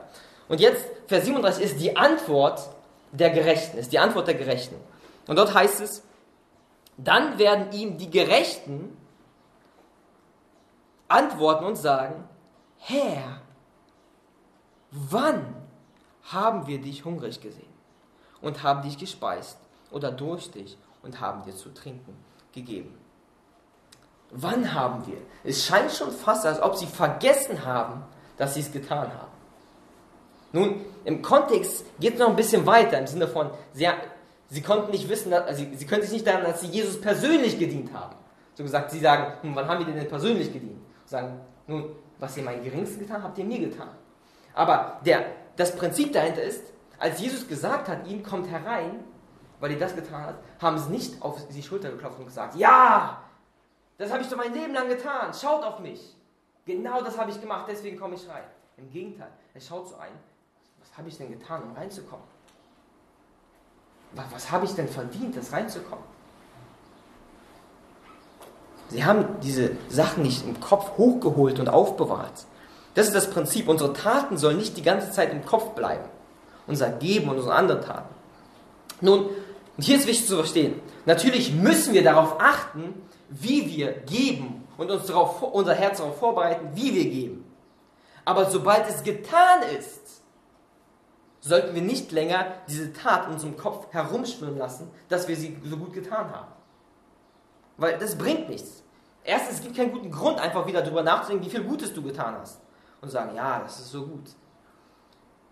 Und 0.48 0.62
jetzt, 0.62 0.86
Vers 1.08 1.26
37 1.26 1.62
ist 1.62 1.78
die 1.78 1.94
Antwort 1.94 2.70
der 3.12 3.28
Gerechten, 3.28 3.76
ist 3.76 3.92
die 3.92 3.98
Antwort 3.98 4.28
der 4.28 4.34
Gerechten. 4.34 4.76
Und 5.28 5.36
dort 5.36 5.52
heißt 5.52 5.82
es, 5.82 6.04
dann 6.96 7.38
werden 7.38 7.70
ihm 7.72 7.98
die 7.98 8.08
Gerechten 8.08 8.96
antworten 11.06 11.66
und 11.66 11.76
sagen, 11.76 12.24
Herr, 12.78 13.42
wann 14.90 15.55
haben 16.32 16.66
wir 16.66 16.80
dich 16.80 17.04
hungrig 17.04 17.40
gesehen 17.40 17.72
und 18.40 18.62
haben 18.62 18.82
dich 18.82 18.98
gespeist 18.98 19.58
oder 19.90 20.10
durstig 20.10 20.76
und 21.02 21.20
haben 21.20 21.42
dir 21.44 21.54
zu 21.54 21.72
trinken 21.72 22.16
gegeben? 22.52 22.94
Wann 24.30 24.74
haben 24.74 25.06
wir? 25.06 25.18
Es 25.44 25.64
scheint 25.64 25.92
schon 25.92 26.10
fast, 26.10 26.44
als 26.44 26.60
ob 26.60 26.76
sie 26.76 26.86
vergessen 26.86 27.64
haben, 27.64 28.02
dass 28.36 28.54
sie 28.54 28.60
es 28.60 28.72
getan 28.72 29.08
haben. 29.08 29.32
Nun, 30.52 30.84
im 31.04 31.22
Kontext 31.22 31.84
geht 32.00 32.14
es 32.14 32.18
noch 32.20 32.28
ein 32.28 32.36
bisschen 32.36 32.66
weiter, 32.66 32.98
im 32.98 33.06
Sinne 33.06 33.28
von, 33.28 33.50
sie, 33.72 33.88
sie 34.48 34.62
konnten 34.62 34.90
nicht 34.90 35.08
wissen, 35.08 35.30
dass, 35.30 35.46
also 35.46 35.64
sie, 35.64 35.74
sie 35.76 35.86
können 35.86 36.02
sich 36.02 36.12
nicht 36.12 36.26
daran, 36.26 36.44
dass 36.44 36.60
sie 36.60 36.68
Jesus 36.68 37.00
persönlich 37.00 37.58
gedient 37.58 37.92
haben. 37.92 38.16
So 38.54 38.62
gesagt, 38.62 38.90
sie 38.90 39.00
sagen, 39.00 39.34
hm, 39.42 39.54
wann 39.54 39.68
haben 39.68 39.86
wir 39.86 39.92
denn 39.92 40.08
persönlich 40.08 40.52
gedient? 40.52 40.80
Sagen, 41.04 41.40
nun, 41.66 41.90
was 42.18 42.36
ihr 42.36 42.42
meinen 42.42 42.64
Geringsten 42.64 43.00
getan 43.00 43.22
habt, 43.22 43.36
ihr 43.38 43.44
mir 43.44 43.58
getan. 43.58 43.90
Aber 44.54 45.00
der, 45.04 45.26
das 45.56 45.74
Prinzip 45.76 46.12
dahinter 46.12 46.42
ist, 46.42 46.62
als 46.98 47.20
Jesus 47.20 47.48
gesagt 47.48 47.88
hat, 47.88 48.06
ihm 48.06 48.22
kommt 48.22 48.48
herein, 48.48 49.04
weil 49.60 49.72
ihr 49.72 49.78
das 49.78 49.94
getan 49.94 50.26
habt, 50.26 50.62
haben 50.62 50.78
sie 50.78 50.90
nicht 50.90 51.22
auf 51.22 51.46
die 51.48 51.62
Schulter 51.62 51.90
geklopft 51.90 52.18
und 52.18 52.26
gesagt, 52.26 52.56
ja, 52.56 53.22
das 53.98 54.12
habe 54.12 54.22
ich 54.22 54.28
doch 54.28 54.36
mein 54.36 54.52
Leben 54.52 54.74
lang 54.74 54.88
getan, 54.88 55.32
schaut 55.32 55.64
auf 55.64 55.78
mich. 55.78 56.14
Genau 56.66 57.02
das 57.02 57.18
habe 57.18 57.30
ich 57.30 57.40
gemacht, 57.40 57.66
deswegen 57.68 57.98
komme 57.98 58.14
ich 58.16 58.28
rein. 58.28 58.44
Im 58.76 58.90
Gegenteil, 58.90 59.30
er 59.54 59.60
schaut 59.60 59.88
so 59.88 59.96
ein, 59.96 60.12
was 60.80 60.98
habe 60.98 61.08
ich 61.08 61.16
denn 61.16 61.30
getan, 61.30 61.62
um 61.62 61.72
reinzukommen? 61.72 62.26
Was 64.12 64.50
habe 64.50 64.64
ich 64.64 64.74
denn 64.74 64.88
verdient, 64.88 65.36
das 65.36 65.52
reinzukommen? 65.52 66.04
Sie 68.88 69.04
haben 69.04 69.40
diese 69.40 69.76
Sachen 69.88 70.22
nicht 70.22 70.46
im 70.46 70.60
Kopf 70.60 70.96
hochgeholt 70.96 71.58
und 71.58 71.68
aufbewahrt. 71.68 72.46
Das 72.96 73.06
ist 73.06 73.14
das 73.14 73.30
Prinzip. 73.30 73.68
Unsere 73.68 73.92
Taten 73.92 74.38
sollen 74.38 74.56
nicht 74.56 74.76
die 74.76 74.82
ganze 74.82 75.12
Zeit 75.12 75.30
im 75.30 75.44
Kopf 75.44 75.74
bleiben. 75.74 76.04
Unser 76.66 76.88
Geben 76.90 77.28
und 77.28 77.36
unsere 77.36 77.54
anderen 77.54 77.82
Taten. 77.82 78.12
Nun, 79.02 79.26
und 79.76 79.82
hier 79.82 79.98
ist 79.98 80.06
wichtig 80.06 80.26
zu 80.26 80.36
verstehen. 80.36 80.80
Natürlich 81.04 81.52
müssen 81.52 81.92
wir 81.92 82.02
darauf 82.02 82.40
achten, 82.40 82.94
wie 83.28 83.66
wir 83.68 83.92
geben 83.92 84.66
und 84.78 84.90
uns 84.90 85.06
darauf, 85.06 85.42
unser 85.42 85.74
Herz 85.74 85.98
darauf 85.98 86.18
vorbereiten, 86.18 86.70
wie 86.74 86.94
wir 86.94 87.04
geben. 87.04 87.44
Aber 88.24 88.50
sobald 88.50 88.88
es 88.88 89.04
getan 89.04 89.62
ist, 89.78 90.22
sollten 91.40 91.74
wir 91.74 91.82
nicht 91.82 92.12
länger 92.12 92.46
diese 92.66 92.94
Tat 92.94 93.26
in 93.26 93.34
unserem 93.34 93.56
Kopf 93.58 93.92
herumschwimmen 93.92 94.56
lassen, 94.56 94.90
dass 95.10 95.28
wir 95.28 95.36
sie 95.36 95.58
so 95.64 95.76
gut 95.76 95.92
getan 95.92 96.32
haben. 96.32 96.48
Weil 97.76 97.98
das 97.98 98.16
bringt 98.16 98.48
nichts. 98.48 98.82
Erstens, 99.22 99.56
es 99.56 99.62
gibt 99.62 99.76
keinen 99.76 99.92
guten 99.92 100.10
Grund, 100.10 100.40
einfach 100.40 100.66
wieder 100.66 100.80
darüber 100.80 101.02
nachzudenken, 101.02 101.44
wie 101.44 101.50
viel 101.50 101.62
Gutes 101.62 101.92
du 101.92 102.02
getan 102.02 102.36
hast. 102.40 102.58
Und 103.00 103.10
sagen, 103.10 103.34
ja, 103.36 103.60
das 103.60 103.78
ist 103.80 103.90
so 103.90 104.06
gut. 104.06 104.30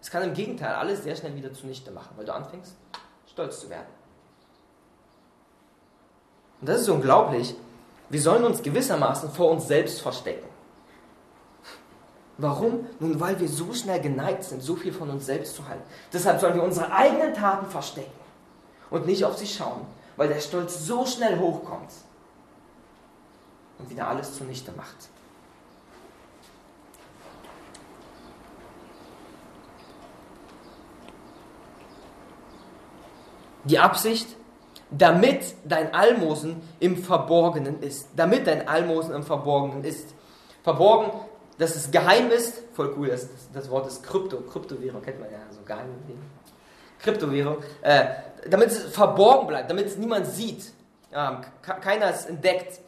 Es 0.00 0.10
kann 0.10 0.22
im 0.22 0.34
Gegenteil 0.34 0.74
alles 0.74 1.02
sehr 1.02 1.16
schnell 1.16 1.34
wieder 1.34 1.52
zunichte 1.52 1.90
machen, 1.90 2.10
weil 2.16 2.24
du 2.24 2.34
anfängst, 2.34 2.76
stolz 3.26 3.60
zu 3.60 3.70
werden. 3.70 3.86
Und 6.60 6.68
das 6.68 6.82
ist 6.82 6.88
unglaublich. 6.88 7.54
Wir 8.10 8.20
sollen 8.20 8.44
uns 8.44 8.62
gewissermaßen 8.62 9.30
vor 9.30 9.50
uns 9.50 9.66
selbst 9.66 10.00
verstecken. 10.00 10.48
Warum? 12.36 12.86
Nun, 12.98 13.20
weil 13.20 13.38
wir 13.38 13.48
so 13.48 13.72
schnell 13.72 14.00
geneigt 14.00 14.44
sind, 14.44 14.62
so 14.62 14.74
viel 14.74 14.92
von 14.92 15.08
uns 15.08 15.26
selbst 15.26 15.54
zu 15.54 15.66
halten. 15.68 15.84
Deshalb 16.12 16.40
sollen 16.40 16.54
wir 16.54 16.62
unsere 16.62 16.92
eigenen 16.92 17.32
Taten 17.32 17.66
verstecken 17.66 18.10
und 18.90 19.06
nicht 19.06 19.24
auf 19.24 19.38
sie 19.38 19.46
schauen, 19.46 19.86
weil 20.16 20.28
der 20.28 20.40
Stolz 20.40 20.84
so 20.86 21.06
schnell 21.06 21.38
hochkommt 21.38 21.92
und 23.78 23.88
wieder 23.88 24.08
alles 24.08 24.36
zunichte 24.36 24.72
macht. 24.72 25.08
Die 33.64 33.78
Absicht, 33.78 34.28
damit 34.90 35.54
dein 35.64 35.94
Almosen 35.94 36.62
im 36.80 36.96
Verborgenen 36.96 37.82
ist. 37.82 38.08
Damit 38.16 38.46
dein 38.46 38.68
Almosen 38.68 39.14
im 39.14 39.22
Verborgenen 39.22 39.84
ist. 39.84 40.14
Verborgen, 40.62 41.12
dass 41.58 41.76
es 41.76 41.90
geheim 41.90 42.30
ist, 42.30 42.62
voll 42.74 42.94
cool, 42.96 43.08
das, 43.08 43.28
das 43.52 43.70
Wort 43.70 43.86
ist 43.86 44.02
Krypto, 44.02 44.38
Kryptowährung, 44.40 45.02
kennt 45.02 45.20
man 45.20 45.30
ja, 45.30 45.38
so 45.50 45.60
geheim. 45.64 45.88
Kryptowährung, 47.00 47.58
äh, 47.82 48.06
damit 48.48 48.68
es 48.68 48.84
verborgen 48.84 49.46
bleibt, 49.46 49.70
damit 49.70 49.86
es 49.86 49.96
niemand 49.96 50.26
sieht, 50.26 50.72
ähm, 51.12 51.38
keiner 51.62 52.06
es 52.06 52.26
entdeckt. 52.26 52.80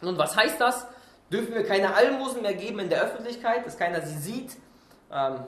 Nun, 0.00 0.18
was 0.18 0.36
heißt 0.36 0.60
das? 0.60 0.86
Dürfen 1.30 1.54
wir 1.54 1.64
keine 1.64 1.94
Almosen 1.94 2.42
mehr 2.42 2.54
geben 2.54 2.80
in 2.80 2.90
der 2.90 3.02
Öffentlichkeit, 3.02 3.64
dass 3.64 3.78
keiner 3.78 4.02
sie 4.02 4.18
sieht? 4.18 4.56
Ähm, 5.10 5.40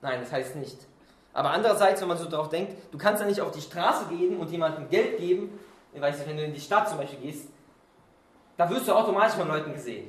nein, 0.00 0.20
das 0.20 0.32
heißt 0.32 0.56
nicht. 0.56 0.78
Aber 1.36 1.50
andererseits, 1.50 2.00
wenn 2.00 2.08
man 2.08 2.16
so 2.16 2.24
darauf 2.24 2.48
denkt, 2.48 2.72
du 2.90 2.96
kannst 2.96 3.20
ja 3.20 3.28
nicht 3.28 3.42
auf 3.42 3.50
die 3.50 3.60
Straße 3.60 4.06
gehen 4.06 4.38
und 4.38 4.50
jemandem 4.50 4.88
Geld 4.88 5.18
geben, 5.18 5.58
ich 5.92 6.00
weiß 6.00 6.16
nicht, 6.16 6.28
wenn 6.30 6.38
du 6.38 6.44
in 6.44 6.54
die 6.54 6.60
Stadt 6.60 6.88
zum 6.88 6.96
Beispiel 6.96 7.18
gehst, 7.18 7.48
da 8.56 8.70
wirst 8.70 8.88
du 8.88 8.94
automatisch 8.94 9.34
von 9.34 9.46
Leuten 9.46 9.74
gesehen. 9.74 10.08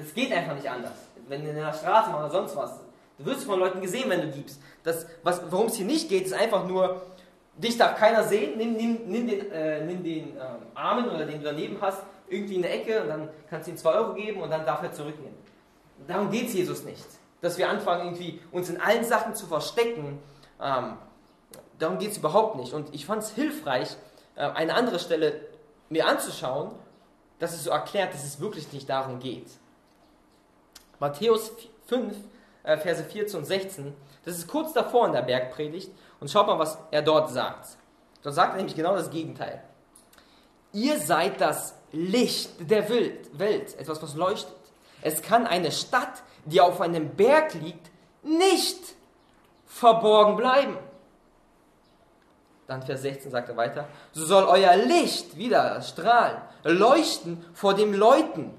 Es 0.00 0.14
geht 0.14 0.32
einfach 0.32 0.54
nicht 0.54 0.68
anders. 0.70 0.94
Wenn 1.28 1.44
du 1.44 1.50
in 1.50 1.56
der 1.56 1.74
Straße 1.74 2.08
oder 2.08 2.30
sonst 2.30 2.56
was, 2.56 2.80
du 3.18 3.26
wirst 3.26 3.44
von 3.44 3.60
Leuten 3.60 3.82
gesehen, 3.82 4.08
wenn 4.08 4.22
du 4.22 4.28
gibst. 4.28 4.62
Das, 4.82 5.06
worum 5.50 5.66
es 5.66 5.74
hier 5.74 5.84
nicht 5.84 6.08
geht, 6.08 6.24
ist 6.24 6.32
einfach 6.32 6.66
nur, 6.66 7.02
dich 7.58 7.76
darf 7.76 7.98
keiner 7.98 8.24
sehen, 8.24 8.56
nimm, 8.56 8.72
nimm, 8.72 8.98
nimm 9.04 9.26
den, 9.26 9.52
äh, 9.52 9.84
nimm 9.84 10.02
den 10.02 10.28
ähm, 10.28 10.62
Armen 10.74 11.10
oder 11.10 11.26
den 11.26 11.42
du 11.42 11.44
daneben 11.44 11.76
hast, 11.82 12.02
irgendwie 12.30 12.54
in 12.54 12.62
der 12.62 12.72
Ecke 12.76 13.02
und 13.02 13.08
dann 13.08 13.28
kannst 13.50 13.66
du 13.66 13.72
ihm 13.72 13.76
2 13.76 13.90
Euro 13.92 14.14
geben 14.14 14.40
und 14.40 14.48
dann 14.48 14.64
darf 14.64 14.82
er 14.82 14.90
zurücknehmen. 14.90 15.36
Darum 16.08 16.30
geht 16.30 16.48
es 16.48 16.54
Jesus 16.54 16.82
nicht 16.82 17.21
dass 17.42 17.58
wir 17.58 17.68
anfangen, 17.68 18.06
irgendwie 18.06 18.40
uns 18.50 18.70
in 18.70 18.80
allen 18.80 19.04
Sachen 19.04 19.34
zu 19.34 19.46
verstecken. 19.46 20.18
Ähm, 20.60 20.96
darum 21.78 21.98
geht 21.98 22.12
es 22.12 22.18
überhaupt 22.18 22.56
nicht. 22.56 22.72
Und 22.72 22.94
ich 22.94 23.04
fand 23.04 23.22
es 23.22 23.30
hilfreich, 23.30 23.96
äh, 24.36 24.42
eine 24.42 24.74
andere 24.74 24.98
Stelle 24.98 25.40
mir 25.90 26.06
anzuschauen, 26.06 26.70
dass 27.38 27.52
es 27.52 27.64
so 27.64 27.70
erklärt, 27.70 28.14
dass 28.14 28.24
es 28.24 28.40
wirklich 28.40 28.72
nicht 28.72 28.88
darum 28.88 29.18
geht. 29.18 29.48
Matthäus 31.00 31.52
5, 31.86 32.16
äh, 32.62 32.78
Verse 32.78 33.02
14 33.02 33.40
und 33.40 33.44
16, 33.44 33.92
das 34.24 34.38
ist 34.38 34.46
kurz 34.46 34.72
davor 34.72 35.06
in 35.06 35.12
der 35.12 35.22
Bergpredigt. 35.22 35.90
Und 36.20 36.30
schaut 36.30 36.46
mal, 36.46 36.60
was 36.60 36.78
er 36.92 37.02
dort 37.02 37.30
sagt. 37.30 37.76
Dort 38.22 38.36
sagt 38.36 38.52
er 38.52 38.58
nämlich 38.58 38.76
genau 38.76 38.94
das 38.94 39.10
Gegenteil. 39.10 39.60
Ihr 40.72 41.00
seid 41.00 41.40
das 41.40 41.74
Licht 41.90 42.70
der 42.70 42.88
Welt, 42.88 43.78
etwas, 43.78 44.00
was 44.00 44.14
leuchtet. 44.14 44.54
Es 45.02 45.20
kann 45.20 45.48
eine 45.48 45.72
Stadt 45.72 46.22
die 46.44 46.60
auf 46.60 46.80
einem 46.80 47.14
Berg 47.16 47.54
liegt, 47.54 47.90
nicht 48.22 48.94
verborgen 49.66 50.36
bleiben. 50.36 50.76
Dann 52.66 52.82
Vers 52.82 53.02
16 53.02 53.30
sagt 53.30 53.48
er 53.48 53.56
weiter, 53.56 53.86
so 54.12 54.24
soll 54.24 54.44
euer 54.44 54.76
Licht 54.76 55.36
wieder 55.36 55.80
strahlen, 55.82 56.38
leuchten 56.64 57.44
vor 57.52 57.74
den 57.74 57.92
Leuten, 57.92 58.54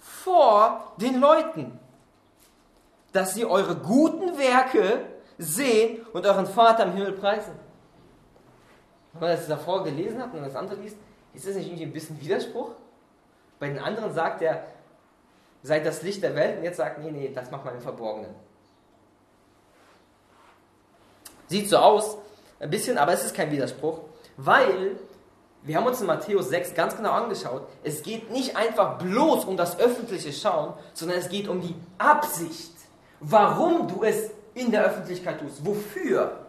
vor 0.00 0.92
den 1.00 1.20
Leuten, 1.20 1.78
dass 3.12 3.34
sie 3.34 3.44
eure 3.44 3.76
guten 3.76 4.36
Werke 4.36 5.06
sehen 5.38 6.04
und 6.12 6.26
euren 6.26 6.46
Vater 6.46 6.84
im 6.84 6.92
Himmel 6.92 7.12
preisen. 7.12 7.54
Wenn 9.12 9.28
man 9.28 9.30
das 9.30 9.46
davor 9.46 9.84
gelesen 9.84 10.20
hat 10.20 10.34
und 10.34 10.42
das 10.42 10.56
andere 10.56 10.80
liest, 10.80 10.96
ist 11.32 11.46
das 11.46 11.54
nicht 11.54 11.66
irgendwie 11.66 11.84
ein 11.84 11.92
bisschen 11.92 12.20
Widerspruch? 12.20 12.72
Bei 13.60 13.68
den 13.68 13.78
anderen 13.78 14.12
sagt 14.12 14.42
er, 14.42 14.64
seid 15.64 15.84
das 15.84 16.02
Licht 16.02 16.22
der 16.22 16.36
Welt 16.36 16.58
und 16.58 16.64
jetzt 16.64 16.76
sagt, 16.76 17.00
nee, 17.00 17.10
nee, 17.10 17.32
das 17.34 17.50
macht 17.50 17.64
man 17.64 17.74
im 17.74 17.80
Verborgenen. 17.80 18.30
Sieht 21.48 21.68
so 21.68 21.78
aus, 21.78 22.16
ein 22.60 22.70
bisschen, 22.70 22.96
aber 22.96 23.12
es 23.12 23.24
ist 23.24 23.34
kein 23.34 23.50
Widerspruch, 23.50 23.98
weil 24.36 24.96
wir 25.62 25.76
haben 25.76 25.86
uns 25.86 26.00
in 26.00 26.06
Matthäus 26.06 26.50
6 26.50 26.74
ganz 26.74 26.96
genau 26.96 27.10
angeschaut. 27.10 27.66
Es 27.82 28.02
geht 28.02 28.30
nicht 28.30 28.56
einfach 28.56 28.98
bloß 28.98 29.46
um 29.46 29.56
das 29.56 29.78
öffentliche 29.80 30.32
Schauen, 30.32 30.74
sondern 30.92 31.18
es 31.18 31.28
geht 31.28 31.48
um 31.48 31.60
die 31.60 31.74
Absicht. 31.98 32.72
Warum 33.20 33.88
du 33.88 34.04
es 34.04 34.30
in 34.54 34.70
der 34.70 34.84
Öffentlichkeit 34.84 35.40
tust. 35.40 35.64
Wofür? 35.64 36.46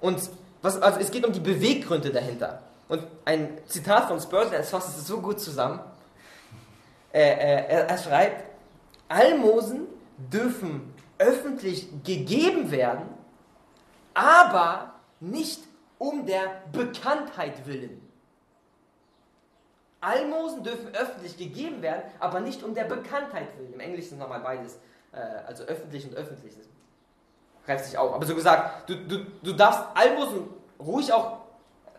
Und 0.00 0.30
was, 0.62 0.80
also 0.80 0.98
es 0.98 1.10
geht 1.10 1.24
um 1.24 1.32
die 1.32 1.40
Beweggründe 1.40 2.10
dahinter. 2.10 2.62
Und 2.88 3.02
ein 3.24 3.58
Zitat 3.66 4.08
von 4.08 4.20
Spurgeon, 4.20 4.54
es 4.54 4.70
fasst 4.70 4.96
es 4.96 5.06
so 5.06 5.20
gut 5.20 5.40
zusammen. 5.40 5.80
Äh, 7.12 7.20
äh, 7.20 7.66
er, 7.68 7.88
er 7.88 7.98
schreibt, 7.98 8.44
Almosen 9.08 9.86
dürfen 10.16 10.92
öffentlich 11.18 11.88
gegeben 12.04 12.70
werden, 12.70 13.08
aber 14.14 14.94
nicht 15.20 15.62
um 15.98 16.26
der 16.26 16.62
Bekanntheit 16.72 17.66
willen. 17.66 18.02
Almosen 20.00 20.62
dürfen 20.62 20.94
öffentlich 20.94 21.36
gegeben 21.36 21.82
werden, 21.82 22.02
aber 22.20 22.40
nicht 22.40 22.62
um 22.62 22.74
der 22.74 22.84
Bekanntheit 22.84 23.48
willen. 23.58 23.72
Im 23.72 23.80
Englischen 23.80 24.14
ist 24.14 24.18
nochmal 24.18 24.40
beides, 24.40 24.78
äh, 25.12 25.18
also 25.46 25.64
öffentlich 25.64 26.06
und 26.06 26.14
öffentlich. 26.14 26.54
Das 26.56 26.66
greift 27.64 27.84
sich 27.86 27.98
auf. 27.98 28.12
Aber 28.14 28.26
so 28.26 28.34
gesagt, 28.34 28.88
du, 28.88 28.94
du, 28.96 29.24
du 29.42 29.52
darfst 29.52 29.82
Almosen 29.94 30.48
ruhig 30.78 31.12
auch 31.12 31.38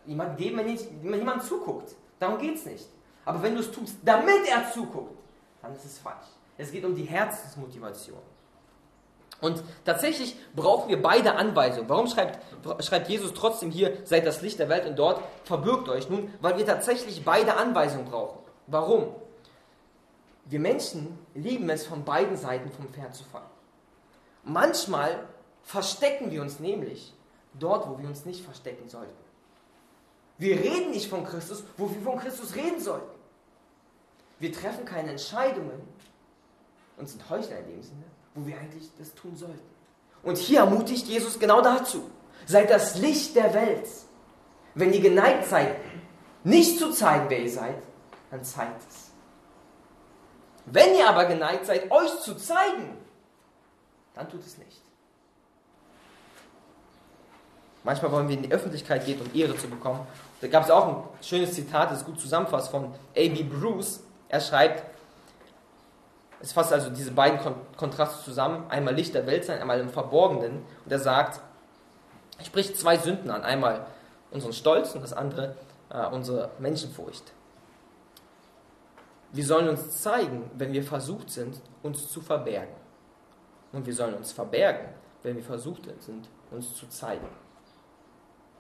jemand 0.06 0.38
geben, 0.38 0.58
wenn 0.58 1.20
jemand 1.20 1.44
zuguckt. 1.44 1.96
Darum 2.20 2.38
geht 2.38 2.56
es 2.56 2.66
nicht. 2.66 2.88
Aber 3.28 3.44
wenn 3.44 3.56
du 3.56 3.60
es 3.60 3.70
tust, 3.70 3.98
damit 4.06 4.48
er 4.48 4.72
zuguckt, 4.72 5.20
dann 5.62 5.76
ist 5.76 5.84
es 5.84 6.00
falsch. 6.00 6.28
Es 6.58 6.72
geht 6.72 6.86
um 6.86 6.96
die 6.96 7.04
Herzensmotivation. 7.04 8.22
Und 9.42 9.62
tatsächlich 9.84 10.38
brauchen 10.56 10.88
wir 10.88 11.02
beide 11.02 11.36
Anweisungen. 11.36 11.90
Warum 11.90 12.08
schreibt, 12.08 12.40
schreibt 12.82 13.10
Jesus 13.10 13.34
trotzdem 13.34 13.70
hier, 13.70 13.98
seid 14.06 14.26
das 14.26 14.42
Licht 14.42 14.60
der 14.60 14.70
Welt 14.70 14.88
und 14.88 14.98
dort 14.98 15.22
verbirgt 15.44 15.90
euch? 15.90 16.10
Nun, 16.10 16.34
weil 16.40 16.58
wir 16.58 16.66
tatsächlich 16.66 17.26
beide 17.26 17.58
Anweisungen 17.58 18.06
brauchen. 18.06 18.40
Warum? 18.68 19.14
Wir 20.46 20.62
Menschen 20.62 21.20
lieben 21.36 21.70
es, 21.70 21.86
von 21.86 22.06
beiden 22.06 22.38
Seiten 22.38 22.72
vom 22.72 22.88
Pferd 22.88 23.14
zu 23.14 23.26
fallen. 23.26 23.44
Manchmal 24.46 25.20
verstecken 25.64 26.32
wir 26.32 26.42
uns 26.42 26.62
nämlich 26.62 27.14
dort, 27.60 27.90
wo 27.90 28.00
wir 28.00 28.08
uns 28.08 28.24
nicht 28.24 28.46
verstecken 28.46 28.88
sollten. 28.88 29.12
Wir 30.38 30.56
reden 30.56 30.92
nicht 30.92 31.10
von 31.10 31.26
Christus, 31.26 31.66
wo 31.76 31.90
wir 31.90 32.02
von 32.02 32.18
Christus 32.20 32.56
reden 32.56 32.80
sollten. 32.80 33.17
Wir 34.40 34.54
treffen 34.54 34.86
keine 34.86 35.12
Entscheidungen 35.12 35.82
und 36.98 37.10
sind 37.10 37.30
Heuchler 37.30 37.60
in 37.60 37.68
dem 37.68 37.84
Sinne, 37.84 38.04
wo 38.36 38.46
wir 38.46 38.58
eigentlich 38.58 38.90
das 38.98 39.14
tun 39.16 39.36
sollten. 39.36 39.60
Und 40.24 40.38
hier 40.38 40.60
ermutigt 40.60 41.08
Jesus 41.08 41.40
genau 41.40 41.62
dazu. 41.62 42.10
Seid 42.46 42.70
das 42.70 42.98
Licht 42.98 43.36
der 43.36 43.54
Welt. 43.54 43.88
Wenn 44.76 44.94
ihr 44.94 45.02
geneigt 45.02 45.48
seid, 45.48 45.76
nicht 46.44 46.78
zu 46.78 46.92
zeigen, 46.92 47.26
wer 47.30 47.40
ihr 47.40 47.52
seid, 47.52 47.82
dann 48.30 48.44
zeigt 48.44 48.82
es. 48.90 49.12
Wenn 50.66 50.96
ihr 50.96 51.10
aber 51.10 51.26
geneigt 51.26 51.66
seid, 51.66 51.90
euch 51.92 52.20
zu 52.22 52.36
zeigen, 52.36 52.98
dann 54.14 54.30
tut 54.30 54.42
es 54.42 54.58
nicht. 54.58 54.82
Manchmal 57.84 58.12
wollen 58.12 58.28
wir 58.28 58.36
in 58.36 58.44
die 58.44 58.52
Öffentlichkeit 58.52 59.06
gehen, 59.06 59.22
um 59.22 59.34
Ehre 59.34 59.56
zu 59.56 59.70
bekommen. 59.70 60.06
Da 60.42 60.48
gab 60.48 60.66
es 60.66 60.72
auch 60.72 60.88
ein 60.88 61.04
schönes 61.22 61.54
Zitat, 61.54 61.90
das 61.90 62.04
gut 62.04 62.20
zusammenfasst 62.20 62.70
von 62.70 62.86
A.B. 62.86 63.44
Bruce. 63.44 64.02
Er 64.30 64.42
schreibt, 64.42 64.84
es 66.40 66.52
fasst 66.52 66.72
also 66.72 66.90
diese 66.90 67.12
beiden 67.12 67.40
Kontraste 67.78 68.24
zusammen, 68.24 68.70
einmal 68.70 68.94
Licht 68.94 69.16
der 69.16 69.26
Welt 69.26 69.46
sein, 69.46 69.60
einmal 69.60 69.80
im 69.80 69.90
Verborgenen. 69.90 70.64
Und 70.86 70.92
er 70.92 71.00
sagt, 71.00 71.42
er 72.38 72.46
spricht 72.46 72.78
zwei 72.78 72.98
Sünden 72.98 73.32
an, 73.32 73.44
einmal 73.44 73.88
unseren 74.32 74.54
Stolz 74.54 74.94
und 74.94 75.02
das 75.02 75.14
andere 75.14 75.56
äh, 75.90 76.06
unsere 76.08 76.52
Menschenfurcht. 76.60 77.34
Wir 79.32 79.46
sollen 79.46 79.70
uns 79.70 80.02
zeigen, 80.02 80.50
wenn 80.58 80.74
wir 80.74 80.84
versucht 80.84 81.30
sind, 81.30 81.62
uns 81.84 82.10
zu 82.10 82.22
verbergen. 82.22 82.76
Und 83.72 83.86
wir 83.86 83.94
sollen 83.94 84.16
uns 84.16 84.32
verbergen, 84.32 84.90
wenn 85.24 85.36
wir 85.36 85.44
versucht 85.44 85.84
sind, 86.00 86.30
uns 86.52 86.74
zu 86.76 86.88
zeigen. 86.88 87.28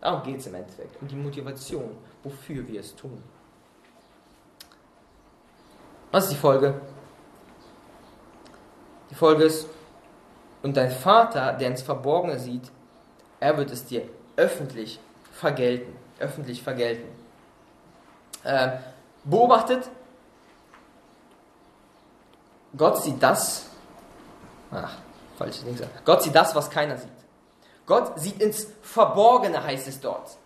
Darum 0.02 0.24
geht 0.24 0.40
es 0.40 0.48
im 0.48 0.56
Endeffekt, 0.56 1.02
um 1.02 1.08
die 1.08 1.16
Motivation, 1.16 1.98
wofür 2.24 2.68
wir 2.68 2.82
es 2.82 2.96
tun. 2.96 3.24
Was 6.12 6.26
ist 6.26 6.34
die 6.34 6.38
Folge? 6.38 6.80
Die 9.10 9.16
Folge 9.16 9.44
ist, 9.44 9.68
und 10.64 10.76
dein 10.76 10.92
Vater, 10.92 11.54
der 11.54 11.70
ins 11.70 11.82
Verborgene 11.82 12.40
sieht, 12.40 12.72
er 13.40 13.58
wird 13.58 13.72
es 13.72 13.86
dir 13.86 14.04
öffentlich 14.36 15.00
vergelten. 15.32 15.96
Öffentlich 16.20 16.64
vergelten. 16.64 17.08
Äh, 18.44 18.78
beobachtet, 19.24 19.90
Gott 22.76 23.04
sieht 23.04 23.22
das, 23.22 23.68
ach, 24.72 24.98
falsches 25.38 25.64
Ding. 25.64 25.78
Gott 26.06 26.24
sieht 26.24 26.36
das, 26.36 26.56
was 26.56 26.70
keiner 26.70 26.98
sieht. 26.98 27.10
Gott 27.86 28.20
sieht 28.20 28.42
ins 28.42 28.68
Verborgene, 28.82 29.64
heißt 29.64 29.88
es 29.88 30.00
dort. 30.00 30.38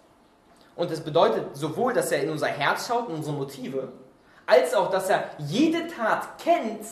Und 0.76 0.92
das 0.92 1.02
bedeutet 1.02 1.56
sowohl, 1.56 1.94
dass 1.94 2.12
er 2.12 2.24
in 2.24 2.30
unser 2.30 2.48
Herz 2.48 2.88
schaut, 2.88 3.10
in 3.10 3.16
unsere 3.16 3.36
Motive, 3.36 3.92
als 4.52 4.74
auch, 4.74 4.92
dass 4.92 5.10
er 5.10 5.30
jede 5.38 5.88
Tat 5.88 6.38
kennt, 6.38 6.86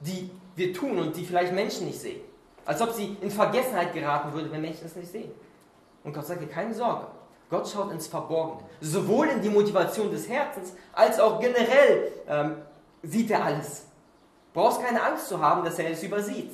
die 0.00 0.30
wir 0.56 0.74
tun 0.74 0.98
und 0.98 1.16
die 1.16 1.24
vielleicht 1.24 1.54
Menschen 1.54 1.86
nicht 1.86 1.98
sehen. 1.98 2.20
Als 2.66 2.82
ob 2.82 2.92
sie 2.92 3.16
in 3.22 3.30
Vergessenheit 3.30 3.94
geraten 3.94 4.32
würde, 4.34 4.52
wenn 4.52 4.60
Menschen 4.60 4.84
es 4.84 4.94
nicht 4.94 5.10
sehen. 5.10 5.30
Und 6.04 6.12
Gott 6.12 6.26
sagt 6.26 6.42
dir, 6.42 6.48
keine 6.48 6.74
Sorge. 6.74 7.06
Gott 7.48 7.66
schaut 7.66 7.92
ins 7.92 8.08
Verborgene. 8.08 8.68
Sowohl 8.80 9.28
in 9.28 9.40
die 9.40 9.48
Motivation 9.48 10.10
des 10.10 10.28
Herzens, 10.28 10.74
als 10.92 11.18
auch 11.18 11.40
generell 11.40 12.12
ähm, 12.28 12.56
sieht 13.02 13.30
er 13.30 13.44
alles. 13.44 13.86
Brauchst 14.52 14.82
keine 14.82 15.02
Angst 15.02 15.28
zu 15.28 15.40
haben, 15.40 15.64
dass 15.64 15.78
er 15.78 15.90
es 15.90 16.02
übersieht. 16.02 16.52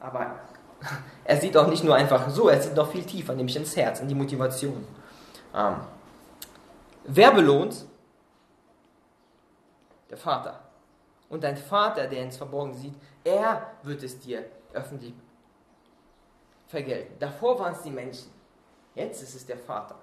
Aber 0.00 0.40
er 1.24 1.36
sieht 1.36 1.56
auch 1.56 1.68
nicht 1.68 1.84
nur 1.84 1.94
einfach 1.94 2.28
so, 2.30 2.48
er 2.48 2.60
sieht 2.60 2.74
noch 2.74 2.90
viel 2.90 3.04
tiefer, 3.04 3.34
nämlich 3.34 3.56
ins 3.56 3.76
Herz, 3.76 4.00
in 4.00 4.08
die 4.08 4.14
Motivation. 4.14 4.84
Ähm, 5.54 5.76
wer 7.04 7.32
belohnt? 7.32 7.86
Der 10.08 10.18
Vater. 10.18 10.60
Und 11.28 11.44
dein 11.44 11.56
Vater, 11.56 12.08
der 12.08 12.24
ins 12.24 12.36
Verborgene 12.36 12.76
sieht, 12.76 12.94
er 13.22 13.70
wird 13.82 14.02
es 14.02 14.18
dir 14.18 14.44
öffentlich 14.72 15.14
vergelten. 16.66 17.14
Davor 17.18 17.58
waren 17.58 17.72
es 17.72 17.82
die 17.82 17.90
Menschen. 17.90 18.30
Jetzt 18.94 19.22
ist 19.22 19.34
es 19.34 19.46
der 19.46 19.58
Vater. 19.58 19.96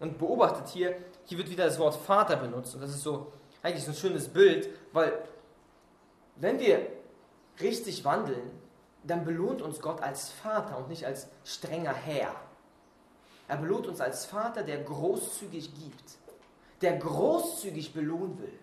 Und 0.00 0.18
beobachtet 0.18 0.68
hier, 0.68 0.96
hier 1.24 1.38
wird 1.38 1.48
wieder 1.48 1.64
das 1.64 1.78
Wort 1.78 1.94
Vater 1.94 2.36
benutzt. 2.36 2.74
Und 2.74 2.82
das 2.82 2.90
ist 2.90 3.02
so 3.02 3.32
eigentlich 3.62 3.84
so 3.84 3.92
ein 3.92 3.96
schönes 3.96 4.28
Bild, 4.28 4.68
weil 4.92 5.18
wenn 6.36 6.58
wir 6.60 6.86
richtig 7.60 8.04
wandeln, 8.04 8.50
dann 9.04 9.24
belohnt 9.24 9.62
uns 9.62 9.80
Gott 9.80 10.02
als 10.02 10.30
Vater 10.30 10.78
und 10.78 10.88
nicht 10.88 11.06
als 11.06 11.28
strenger 11.44 11.94
Herr. 11.94 12.34
Er 13.48 13.56
belohnt 13.56 13.86
uns 13.86 14.00
als 14.00 14.26
Vater, 14.26 14.62
der 14.62 14.82
großzügig 14.82 15.74
gibt, 15.74 16.18
der 16.80 16.96
großzügig 16.98 17.92
belohnen 17.92 18.38
will. 18.38 18.58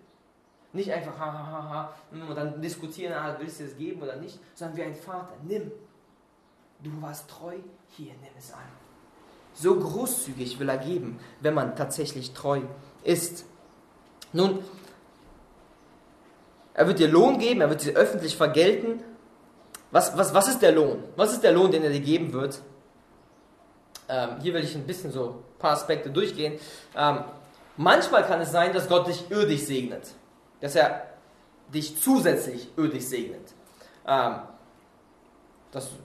Nicht 0.73 0.91
einfach, 0.91 1.17
ha, 1.19 1.33
ha, 1.33 1.51
ha, 1.51 1.69
ha, 1.69 1.93
und 2.11 2.35
dann 2.35 2.61
diskutieren, 2.61 3.13
ah, 3.13 3.35
willst 3.39 3.59
du 3.59 3.65
es 3.65 3.77
geben 3.77 4.01
oder 4.01 4.15
nicht, 4.15 4.39
sondern 4.55 4.77
wie 4.77 4.83
ein 4.83 4.95
Vater, 4.95 5.33
nimm. 5.43 5.71
Du 6.81 6.89
warst 7.01 7.29
treu, 7.29 7.55
hier, 7.89 8.13
nimm 8.21 8.31
es 8.37 8.53
an. 8.53 8.59
So 9.53 9.77
großzügig 9.77 10.59
will 10.59 10.69
er 10.69 10.77
geben, 10.77 11.19
wenn 11.41 11.53
man 11.53 11.75
tatsächlich 11.75 12.31
treu 12.31 12.61
ist. 13.03 13.45
Nun, 14.31 14.59
er 16.73 16.87
wird 16.87 16.99
dir 16.99 17.09
Lohn 17.09 17.37
geben, 17.37 17.61
er 17.61 17.69
wird 17.69 17.83
dir 17.83 17.93
öffentlich 17.93 18.37
vergelten. 18.37 19.03
Was, 19.91 20.17
was, 20.17 20.33
was 20.33 20.47
ist 20.47 20.61
der 20.61 20.71
Lohn? 20.71 21.03
Was 21.17 21.33
ist 21.33 21.43
der 21.43 21.51
Lohn, 21.51 21.69
den 21.69 21.83
er 21.83 21.89
dir 21.89 21.99
geben 21.99 22.31
wird? 22.31 22.61
Ähm, 24.07 24.39
hier 24.41 24.53
will 24.53 24.63
ich 24.63 24.73
ein 24.73 24.87
bisschen 24.87 25.11
so 25.11 25.29
ein 25.29 25.59
paar 25.59 25.71
Aspekte 25.71 26.09
durchgehen. 26.09 26.59
Ähm, 26.95 27.25
manchmal 27.81 28.25
kann 28.25 28.41
es 28.41 28.51
sein, 28.51 28.73
dass 28.73 28.87
Gott 28.87 29.07
dich 29.07 29.29
irdisch 29.29 29.61
segnet 29.61 30.03
dass 30.61 30.75
er 30.75 31.07
dich 31.73 31.99
zusätzlich 31.99 32.69
ödig 32.77 33.07
segnet. 33.07 33.53
Ähm, 34.07 34.35
dass 35.71 35.89
du 35.89 35.95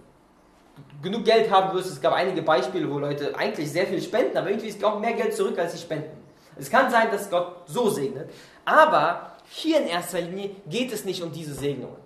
genug 1.03 1.25
Geld 1.25 1.51
haben 1.51 1.75
wirst. 1.75 1.91
Es 1.91 2.01
gab 2.01 2.13
einige 2.13 2.43
Beispiele, 2.43 2.91
wo 2.91 2.99
Leute 2.99 3.37
eigentlich 3.37 3.71
sehr 3.71 3.87
viel 3.87 4.03
spenden, 4.03 4.37
aber 4.37 4.51
irgendwie 4.51 4.69
ist 4.69 4.83
auch 4.83 4.99
mehr 4.99 5.13
Geld 5.13 5.35
zurück, 5.35 5.59
als 5.59 5.73
sie 5.73 5.79
spenden. 5.79 6.17
Es 6.59 6.71
kann 6.71 6.91
sein, 6.91 7.11
dass 7.11 7.31
Gott 7.31 7.63
so 7.67 7.91
segnet, 7.91 8.31
aber 8.65 9.33
hier 9.49 9.81
in 9.81 9.89
erster 9.89 10.21
Linie 10.21 10.51
geht 10.69 10.93
es 10.93 11.05
nicht 11.05 11.23
um 11.23 11.31
diese 11.31 11.55
Segnungen. 11.55 11.99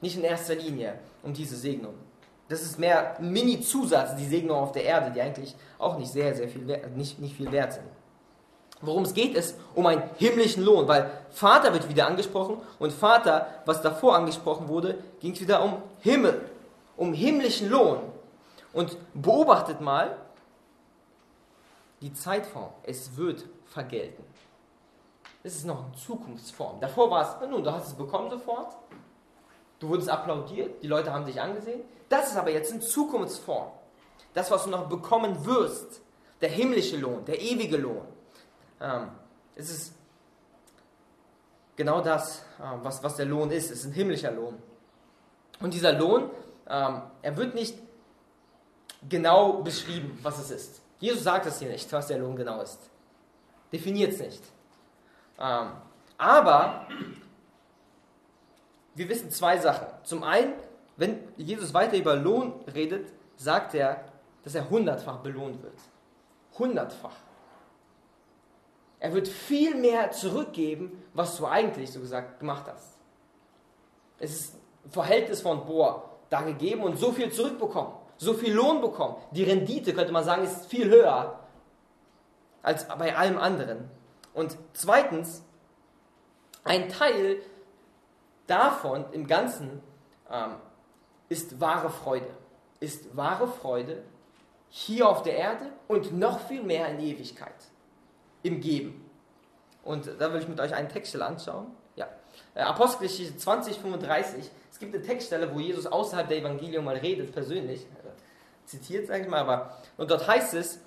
Nicht 0.00 0.16
in 0.16 0.24
erster 0.24 0.56
Linie 0.56 0.98
um 1.22 1.32
diese 1.32 1.56
Segnungen. 1.56 1.98
Das 2.48 2.62
ist 2.62 2.78
mehr 2.78 3.18
ein 3.18 3.32
Mini-Zusatz, 3.32 4.16
die 4.16 4.26
Segnungen 4.26 4.62
auf 4.62 4.72
der 4.72 4.84
Erde, 4.84 5.10
die 5.12 5.20
eigentlich 5.20 5.54
auch 5.78 5.96
nicht 5.96 6.12
sehr, 6.12 6.34
sehr 6.34 6.48
viel 6.48 6.62
nicht, 6.94 7.18
nicht 7.18 7.36
viel 7.36 7.50
wert 7.50 7.74
sind. 7.74 7.86
Worum 8.86 9.04
es 9.04 9.14
geht, 9.14 9.34
ist 9.34 9.56
um 9.74 9.86
einen 9.86 10.02
himmlischen 10.16 10.64
Lohn, 10.64 10.86
weil 10.88 11.10
Vater 11.30 11.72
wird 11.72 11.88
wieder 11.88 12.06
angesprochen 12.06 12.58
und 12.78 12.92
Vater, 12.92 13.46
was 13.64 13.82
davor 13.82 14.16
angesprochen 14.16 14.68
wurde, 14.68 14.98
ging 15.20 15.32
es 15.32 15.40
wieder 15.40 15.62
um 15.62 15.82
Himmel, 16.00 16.40
um 16.96 17.12
himmlischen 17.12 17.70
Lohn. 17.70 17.98
Und 18.72 18.96
beobachtet 19.14 19.80
mal, 19.80 20.16
die 22.00 22.12
Zeitform, 22.12 22.70
es 22.82 23.16
wird 23.16 23.44
vergelten. 23.66 24.24
Es 25.42 25.56
ist 25.56 25.66
noch 25.66 25.84
eine 25.84 25.94
Zukunftsform. 25.94 26.80
Davor 26.80 27.10
war 27.10 27.22
es, 27.22 27.48
nun, 27.48 27.62
du 27.62 27.70
hast 27.70 27.88
es 27.88 27.94
bekommen 27.94 28.30
sofort, 28.30 28.74
du 29.78 29.88
wurdest 29.88 30.08
applaudiert, 30.08 30.82
die 30.82 30.86
Leute 30.86 31.12
haben 31.12 31.26
dich 31.26 31.40
angesehen. 31.40 31.82
Das 32.08 32.30
ist 32.30 32.36
aber 32.36 32.50
jetzt 32.50 32.72
in 32.72 32.80
Zukunftsform. 32.80 33.68
Das, 34.32 34.50
was 34.50 34.64
du 34.64 34.70
noch 34.70 34.88
bekommen 34.88 35.44
wirst, 35.44 36.00
der 36.40 36.48
himmlische 36.48 36.96
Lohn, 36.96 37.24
der 37.24 37.40
ewige 37.40 37.76
Lohn. 37.76 38.02
Ähm, 38.80 39.08
es 39.56 39.70
ist 39.70 39.94
genau 41.76 42.00
das, 42.00 42.40
äh, 42.58 42.62
was, 42.82 43.02
was 43.02 43.16
der 43.16 43.26
Lohn 43.26 43.50
ist. 43.50 43.70
Es 43.70 43.80
ist 43.80 43.86
ein 43.86 43.92
himmlischer 43.92 44.30
Lohn. 44.30 44.60
Und 45.60 45.74
dieser 45.74 45.92
Lohn, 45.92 46.30
ähm, 46.68 47.02
er 47.22 47.36
wird 47.36 47.54
nicht 47.54 47.78
genau 49.08 49.62
beschrieben, 49.62 50.18
was 50.22 50.38
es 50.38 50.50
ist. 50.50 50.80
Jesus 50.98 51.24
sagt 51.24 51.46
es 51.46 51.58
hier 51.58 51.68
nicht, 51.68 51.92
was 51.92 52.06
der 52.06 52.18
Lohn 52.18 52.36
genau 52.36 52.60
ist. 52.60 52.78
Definiert 53.72 54.12
es 54.12 54.20
nicht. 54.20 54.42
Ähm, 55.38 55.72
aber 56.16 56.86
wir 58.94 59.08
wissen 59.08 59.30
zwei 59.30 59.58
Sachen. 59.58 59.86
Zum 60.04 60.22
einen, 60.22 60.54
wenn 60.96 61.18
Jesus 61.36 61.74
weiter 61.74 61.96
über 61.96 62.14
Lohn 62.16 62.54
redet, 62.72 63.12
sagt 63.36 63.74
er, 63.74 64.04
dass 64.44 64.54
er 64.54 64.68
hundertfach 64.70 65.18
belohnt 65.18 65.62
wird. 65.62 65.78
Hundertfach. 66.58 67.16
Er 69.04 69.12
wird 69.12 69.28
viel 69.28 69.74
mehr 69.74 70.12
zurückgeben, 70.12 71.04
was 71.12 71.36
du 71.36 71.44
eigentlich, 71.44 71.92
so 71.92 72.00
gesagt, 72.00 72.40
gemacht 72.40 72.64
hast. 72.66 72.96
Es 74.18 74.34
ist 74.34 74.54
ein 74.82 74.90
Verhältnis 74.92 75.42
von, 75.42 75.66
boah, 75.66 76.08
da 76.30 76.40
gegeben 76.40 76.84
und 76.84 76.96
so 76.96 77.12
viel 77.12 77.30
zurückbekommen, 77.30 77.92
so 78.16 78.32
viel 78.32 78.54
Lohn 78.54 78.80
bekommen. 78.80 79.16
Die 79.32 79.44
Rendite, 79.44 79.92
könnte 79.92 80.10
man 80.10 80.24
sagen, 80.24 80.44
ist 80.44 80.64
viel 80.64 80.88
höher 80.88 81.38
als 82.62 82.88
bei 82.88 83.14
allem 83.14 83.36
anderen. 83.36 83.90
Und 84.32 84.56
zweitens, 84.72 85.44
ein 86.64 86.88
Teil 86.88 87.42
davon 88.46 89.04
im 89.12 89.26
Ganzen 89.26 89.82
ähm, 90.30 90.54
ist 91.28 91.60
wahre 91.60 91.90
Freude. 91.90 92.30
Ist 92.80 93.14
wahre 93.14 93.48
Freude 93.48 94.02
hier 94.70 95.06
auf 95.06 95.22
der 95.22 95.36
Erde 95.36 95.72
und 95.88 96.18
noch 96.18 96.40
viel 96.40 96.62
mehr 96.62 96.88
in 96.88 97.00
Ewigkeit. 97.00 97.52
Im 98.44 98.60
Geben. 98.60 99.04
Und 99.82 100.08
da 100.18 100.32
will 100.32 100.40
ich 100.40 100.48
mit 100.48 100.60
euch 100.60 100.72
einen 100.72 100.88
Textstelle 100.88 101.26
anschauen. 101.26 101.66
Ja. 101.96 102.08
Äh, 102.54 102.60
Apostelgeschichte 102.60 103.36
20, 103.36 103.78
35. 103.78 104.48
Es 104.70 104.78
gibt 104.78 104.94
eine 104.94 105.02
Textstelle, 105.02 105.52
wo 105.52 105.58
Jesus 105.58 105.86
außerhalb 105.86 106.28
der 106.28 106.38
Evangelium 106.38 106.84
mal 106.84 106.96
redet, 106.96 107.32
persönlich. 107.32 107.80
Äh, 107.82 108.66
zitiert, 108.66 109.08
sage 109.08 109.24
ich 109.24 109.28
mal, 109.28 109.40
aber. 109.40 109.76
Und 109.96 110.10
dort 110.10 110.28
heißt 110.28 110.54
es, 110.54 110.80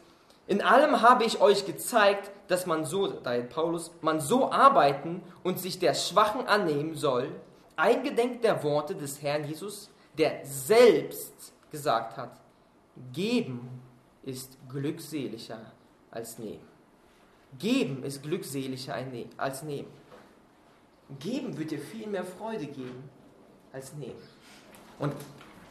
in 0.48 0.62
allem 0.62 1.02
habe 1.02 1.26
ich 1.26 1.42
euch 1.42 1.66
gezeigt, 1.66 2.32
dass 2.48 2.66
man 2.66 2.86
so, 2.86 3.08
da 3.08 3.38
Paulus, 3.42 3.92
man 4.02 4.22
so 4.22 4.50
arbeiten 4.50 5.22
und 5.44 5.60
sich 5.60 5.78
der 5.78 5.94
Schwachen 5.94 6.48
annehmen 6.48 6.96
soll, 6.96 7.30
eingedenk 7.76 8.42
der 8.42 8.64
Worte 8.64 8.96
des 8.96 9.22
Herrn 9.22 9.44
Jesus, 9.46 9.90
der 10.18 10.40
selbst 10.46 11.54
gesagt 11.70 12.16
hat, 12.16 12.32
geben 13.14 13.82
ist 14.24 14.58
glückseliger 14.70 15.60
als 16.12 16.40
nehmen. 16.40 16.77
Geben 17.60 18.04
ist 18.04 18.24
glückseliger 18.24 18.96
als 19.38 19.64
nehmen. 19.64 19.88
Geben 21.20 21.58
wird 21.58 21.72
dir 21.72 21.80
viel 21.80 22.08
mehr 22.08 22.26
Freude 22.26 22.66
geben 22.66 23.10
als 23.72 23.94
nehmen. 23.94 24.22
Und 25.00 25.14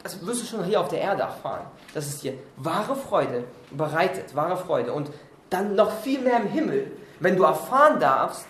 das 0.03 0.25
wirst 0.25 0.41
du 0.41 0.45
schon 0.45 0.63
hier 0.63 0.79
auf 0.79 0.87
der 0.87 1.01
Erde 1.01 1.23
erfahren, 1.23 1.67
dass 1.93 2.07
es 2.07 2.21
dir 2.21 2.33
wahre 2.55 2.95
Freude 2.95 3.43
bereitet, 3.71 4.35
wahre 4.35 4.57
Freude. 4.57 4.93
Und 4.93 5.11
dann 5.49 5.75
noch 5.75 5.91
viel 6.01 6.19
mehr 6.19 6.41
im 6.41 6.47
Himmel, 6.47 6.91
wenn 7.19 7.35
du 7.35 7.43
erfahren 7.43 7.99
darfst, 7.99 8.45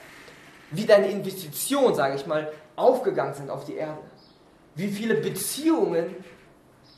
wie 0.71 0.85
deine 0.85 1.09
Investitionen, 1.09 1.95
sage 1.95 2.15
ich 2.15 2.25
mal, 2.25 2.51
aufgegangen 2.75 3.33
sind 3.33 3.49
auf 3.49 3.65
die 3.65 3.75
Erde. 3.75 3.99
Wie 4.75 4.89
viele 4.89 5.15
Beziehungen 5.15 6.15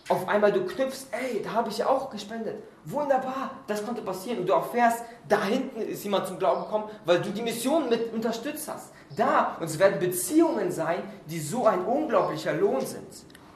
auf 0.09 0.27
einmal 0.27 0.51
du 0.51 0.65
knüpfst, 0.65 1.07
ey, 1.11 1.41
da 1.43 1.53
habe 1.53 1.69
ich 1.69 1.77
ja 1.77 1.87
auch 1.87 2.09
gespendet. 2.09 2.55
Wunderbar, 2.85 3.51
das 3.67 3.85
konnte 3.85 4.01
passieren. 4.01 4.39
Und 4.39 4.49
du 4.49 4.53
erfährst, 4.53 5.03
da 5.27 5.43
hinten 5.43 5.81
ist 5.81 6.03
jemand 6.03 6.27
zum 6.27 6.39
Glauben 6.39 6.63
gekommen, 6.63 6.89
weil 7.05 7.21
du 7.21 7.29
die 7.29 7.43
Mission 7.43 7.89
mit 7.89 8.11
unterstützt 8.11 8.67
hast. 8.67 8.91
Da, 9.15 9.57
und 9.59 9.67
es 9.67 9.77
werden 9.77 9.99
Beziehungen 9.99 10.71
sein, 10.71 11.03
die 11.27 11.39
so 11.39 11.67
ein 11.67 11.85
unglaublicher 11.85 12.53
Lohn 12.53 12.81
sind. 12.85 13.07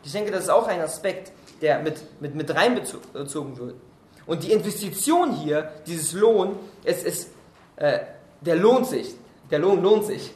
Ich 0.03 0.11
denke, 0.11 0.31
das 0.31 0.43
ist 0.43 0.49
auch 0.49 0.67
ein 0.67 0.79
Aspekt, 0.81 1.31
der 1.61 1.79
mit, 1.79 2.21
mit, 2.21 2.35
mit 2.35 2.53
reinbezogen 2.53 3.57
wird. 3.57 3.75
Und 4.25 4.43
die 4.43 4.51
Investition 4.51 5.31
hier, 5.31 5.71
dieses 5.87 6.13
Lohn, 6.13 6.57
es 6.83 7.03
ist, 7.03 7.29
äh, 7.77 7.99
der 8.41 8.57
lohnt 8.57 8.85
sich. 8.85 9.15
Der 9.49 9.59
Lohn 9.59 9.81
lohnt 9.81 10.05
sich. 10.05 10.33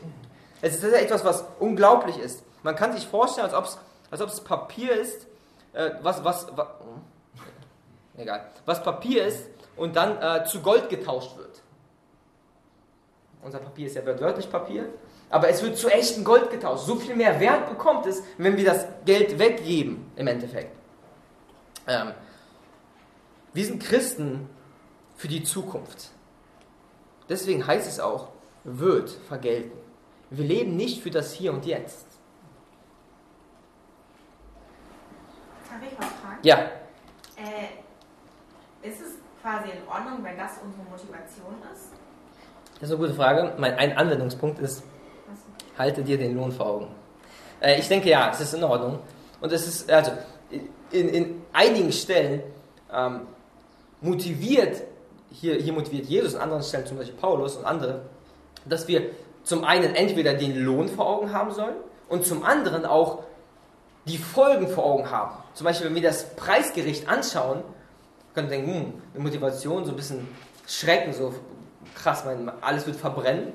Es 0.61 0.75
ist 0.75 0.83
etwas, 0.83 1.23
was 1.23 1.45
unglaublich 1.59 2.17
ist. 2.17 2.43
Man 2.63 2.75
kann 2.75 2.91
sich 2.93 3.07
vorstellen, 3.07 3.49
als 3.49 4.21
ob 4.21 4.29
es 4.29 4.41
Papier 4.41 4.93
ist, 4.93 5.27
äh, 5.77 5.91
was, 6.01 6.23
was, 6.23 6.47
was, 6.55 6.67
egal, 8.17 8.49
was 8.65 8.83
Papier 8.83 9.25
ist 9.25 9.47
und 9.75 9.95
dann 9.95 10.21
äh, 10.21 10.43
zu 10.45 10.61
Gold 10.61 10.89
getauscht 10.89 11.37
wird. 11.37 11.61
Unser 13.43 13.59
Papier 13.59 13.87
ist 13.87 13.95
ja 13.95 14.05
wörtlich 14.05 14.49
Papier, 14.49 14.89
aber 15.29 15.49
es 15.49 15.61
wird 15.61 15.77
zu 15.77 15.87
echtem 15.87 16.23
Gold 16.23 16.49
getauscht. 16.49 16.85
So 16.85 16.95
viel 16.95 17.15
mehr 17.15 17.39
Wert 17.39 17.69
bekommt 17.69 18.05
es, 18.07 18.23
wenn 18.37 18.57
wir 18.57 18.65
das 18.65 18.87
Geld 19.05 19.37
weggeben, 19.37 20.11
im 20.15 20.27
Endeffekt. 20.27 20.75
Ähm, 21.85 22.13
wir 23.53 23.65
sind 23.65 23.81
Christen 23.81 24.49
für 25.15 25.27
die 25.27 25.43
Zukunft. 25.43 26.09
Deswegen 27.29 27.65
heißt 27.65 27.87
es 27.87 27.99
auch, 27.99 28.29
wird 28.63 29.09
vergelten. 29.09 29.77
Wir 30.29 30.45
leben 30.45 30.75
nicht 30.75 31.01
für 31.01 31.11
das 31.11 31.33
Hier 31.33 31.53
und 31.53 31.65
Jetzt. 31.65 32.06
Darf 35.69 35.81
ich 35.81 35.97
was 35.97 36.07
fragen? 36.07 36.39
Ja. 36.43 36.57
Äh, 37.35 38.87
ist 38.87 39.01
es 39.01 39.13
quasi 39.41 39.69
in 39.71 39.87
Ordnung, 39.87 40.23
wenn 40.23 40.37
das 40.37 40.51
unsere 40.63 40.83
Motivation 40.83 41.55
ist? 41.73 41.91
Das 42.79 42.89
ist 42.89 42.91
eine 42.91 42.99
gute 42.99 43.13
Frage. 43.13 43.53
Mein 43.57 43.73
ein 43.75 43.97
Anwendungspunkt 43.97 44.59
ist, 44.59 44.83
halte 45.77 46.03
dir 46.03 46.17
den 46.17 46.35
Lohn 46.35 46.51
vor 46.51 46.67
Augen. 46.67 46.87
Äh, 47.59 47.79
ich 47.79 47.87
denke 47.87 48.09
ja, 48.09 48.29
es 48.31 48.39
ist 48.39 48.53
in 48.53 48.63
Ordnung. 48.63 48.99
Und 49.41 49.51
es 49.51 49.67
ist, 49.67 49.91
also, 49.91 50.11
in, 50.91 51.09
in 51.09 51.41
einigen 51.53 51.91
Stellen 51.91 52.41
ähm, 52.91 53.21
motiviert, 54.01 54.83
hier, 55.31 55.55
hier 55.55 55.73
motiviert 55.73 56.05
Jesus, 56.05 56.35
an 56.35 56.43
anderen 56.43 56.63
Stellen 56.63 56.85
zum 56.85 56.97
Beispiel 56.97 57.17
Paulus 57.17 57.57
und 57.57 57.65
andere, 57.65 58.03
dass 58.65 58.87
wir 58.87 59.09
zum 59.43 59.63
einen 59.63 59.95
entweder 59.95 60.33
den 60.33 60.57
Lohn 60.63 60.87
vor 60.87 61.07
Augen 61.07 61.33
haben 61.33 61.51
sollen 61.51 61.75
und 62.09 62.25
zum 62.25 62.43
anderen 62.43 62.85
auch 62.85 63.23
die 64.07 64.17
Folgen 64.17 64.67
vor 64.67 64.85
Augen 64.85 65.09
haben. 65.11 65.37
Zum 65.53 65.65
Beispiel, 65.65 65.87
wenn 65.87 65.95
wir 65.95 66.01
das 66.01 66.35
Preisgericht 66.35 67.07
anschauen, 67.09 67.63
können 68.33 68.49
wir 68.49 68.57
denken, 68.57 68.73
hm, 68.73 68.93
eine 69.13 69.23
Motivation, 69.23 69.85
so 69.85 69.91
ein 69.91 69.95
bisschen 69.95 70.27
Schrecken, 70.67 71.13
so 71.13 71.33
krass, 71.95 72.23
mein, 72.25 72.51
alles 72.61 72.85
wird 72.85 72.95
verbrennen. 72.95 73.53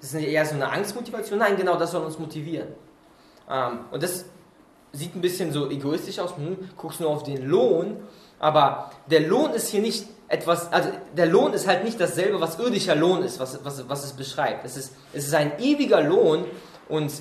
Das 0.00 0.10
ist 0.10 0.14
nicht 0.14 0.28
eher 0.28 0.44
so 0.44 0.54
eine 0.54 0.70
Angstmotivation. 0.70 1.38
Nein, 1.38 1.56
genau, 1.56 1.76
das 1.76 1.92
soll 1.92 2.04
uns 2.04 2.18
motivieren. 2.18 2.68
Ähm, 3.50 3.80
und 3.90 4.02
das 4.02 4.24
sieht 4.92 5.14
ein 5.14 5.20
bisschen 5.20 5.52
so 5.52 5.70
egoistisch 5.70 6.18
aus. 6.18 6.36
Hm, 6.36 6.70
guckst 6.76 7.00
nur 7.00 7.10
auf 7.10 7.22
den 7.22 7.46
Lohn. 7.46 8.02
Aber 8.38 8.90
der 9.06 9.20
Lohn 9.20 9.52
ist 9.52 9.68
hier 9.68 9.80
nicht 9.80 10.06
etwas, 10.28 10.72
also 10.72 10.90
der 11.16 11.26
Lohn 11.26 11.52
ist 11.52 11.66
halt 11.66 11.84
nicht 11.84 12.00
dasselbe, 12.00 12.40
was 12.40 12.58
irdischer 12.58 12.96
Lohn 12.96 13.22
ist, 13.22 13.38
was, 13.38 13.64
was, 13.64 13.88
was 13.88 14.04
es 14.04 14.12
beschreibt. 14.12 14.64
Es 14.64 14.76
ist, 14.76 14.92
es 15.12 15.26
ist 15.26 15.34
ein 15.34 15.58
ewiger 15.60 16.02
Lohn 16.02 16.44
und 16.88 17.12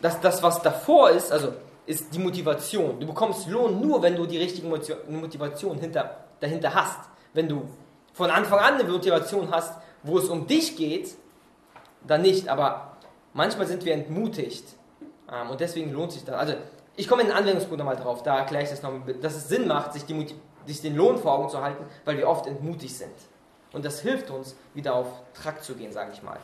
das, 0.00 0.20
das, 0.20 0.42
was 0.42 0.62
davor 0.62 1.10
ist, 1.10 1.32
also 1.32 1.52
ist 1.86 2.14
die 2.14 2.18
Motivation. 2.18 3.00
Du 3.00 3.06
bekommst 3.06 3.48
Lohn 3.48 3.80
nur, 3.80 4.02
wenn 4.02 4.16
du 4.16 4.26
die 4.26 4.38
richtige 4.38 4.66
Motivation 4.66 5.78
hinter, 5.78 6.24
dahinter 6.38 6.74
hast. 6.74 6.98
Wenn 7.32 7.48
du 7.48 7.62
von 8.12 8.30
Anfang 8.30 8.58
an 8.58 8.74
eine 8.74 8.84
Motivation 8.84 9.50
hast, 9.50 9.74
wo 10.02 10.18
es 10.18 10.28
um 10.28 10.46
dich 10.46 10.76
geht, 10.76 11.14
dann 12.06 12.22
nicht. 12.22 12.48
Aber 12.48 12.96
manchmal 13.32 13.66
sind 13.66 13.84
wir 13.84 13.94
entmutigt 13.94 14.64
ähm, 15.32 15.50
und 15.50 15.60
deswegen 15.60 15.92
lohnt 15.92 16.12
sich 16.12 16.24
das. 16.24 16.36
Also 16.36 16.54
ich 16.96 17.08
komme 17.08 17.22
in 17.22 17.28
den 17.28 17.36
Anwendungspunkt 17.36 17.78
nochmal 17.78 17.96
drauf, 17.96 18.22
da 18.22 18.38
erkläre 18.38 18.64
ich 18.64 18.70
das 18.70 18.82
nochmal, 18.82 19.14
dass 19.14 19.34
es 19.34 19.48
Sinn 19.48 19.66
macht, 19.66 19.92
sich, 19.92 20.04
die, 20.04 20.26
sich 20.66 20.82
den 20.82 20.96
Lohn 20.96 21.18
vor 21.18 21.32
Augen 21.32 21.48
zu 21.48 21.62
halten, 21.62 21.84
weil 22.04 22.18
wir 22.18 22.28
oft 22.28 22.46
entmutigt 22.46 22.94
sind. 22.94 23.14
Und 23.72 23.84
das 23.84 24.00
hilft 24.00 24.30
uns, 24.30 24.56
wieder 24.74 24.94
auf 24.94 25.06
Trakt 25.32 25.64
zu 25.64 25.74
gehen, 25.74 25.92
sage 25.92 26.10
ich 26.12 26.22
mal. 26.22 26.38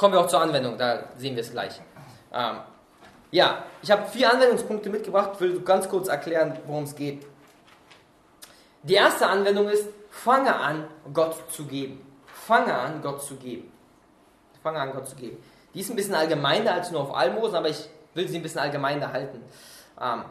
Kommen 0.00 0.14
wir 0.14 0.20
auch 0.22 0.28
zur 0.28 0.40
Anwendung, 0.40 0.78
da 0.78 1.10
sehen 1.18 1.36
wir 1.36 1.42
es 1.42 1.50
gleich. 1.50 1.78
Ähm, 2.32 2.60
ja, 3.32 3.64
ich 3.82 3.90
habe 3.90 4.08
vier 4.08 4.32
Anwendungspunkte 4.32 4.88
mitgebracht, 4.88 5.38
will 5.42 5.60
ganz 5.60 5.90
kurz 5.90 6.08
erklären, 6.08 6.58
worum 6.66 6.84
es 6.84 6.96
geht. 6.96 7.26
Die 8.82 8.94
erste 8.94 9.26
Anwendung 9.26 9.68
ist, 9.68 9.86
fange 10.08 10.56
an, 10.56 10.88
Gott 11.12 11.36
zu 11.52 11.66
geben. 11.66 12.00
Fange 12.24 12.72
an, 12.72 13.02
Gott 13.02 13.22
zu 13.22 13.36
geben. 13.36 13.70
Fange 14.62 14.80
an, 14.80 14.92
Gott 14.92 15.06
zu 15.06 15.16
geben. 15.16 15.36
Die 15.74 15.80
ist 15.80 15.90
ein 15.90 15.96
bisschen 15.96 16.14
allgemeiner 16.14 16.72
als 16.72 16.90
nur 16.90 17.02
auf 17.02 17.14
Almosen, 17.14 17.56
aber 17.56 17.68
ich 17.68 17.86
will 18.14 18.26
sie 18.26 18.36
ein 18.36 18.42
bisschen 18.42 18.60
allgemeiner 18.60 19.12
halten. 19.12 19.42
Ähm, 20.00 20.24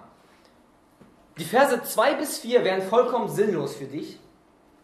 die 1.38 1.46
Verse 1.46 1.80
2 1.80 2.16
bis 2.16 2.40
4 2.40 2.64
wären 2.64 2.82
vollkommen 2.82 3.30
sinnlos 3.30 3.76
für 3.76 3.86
dich, 3.86 4.20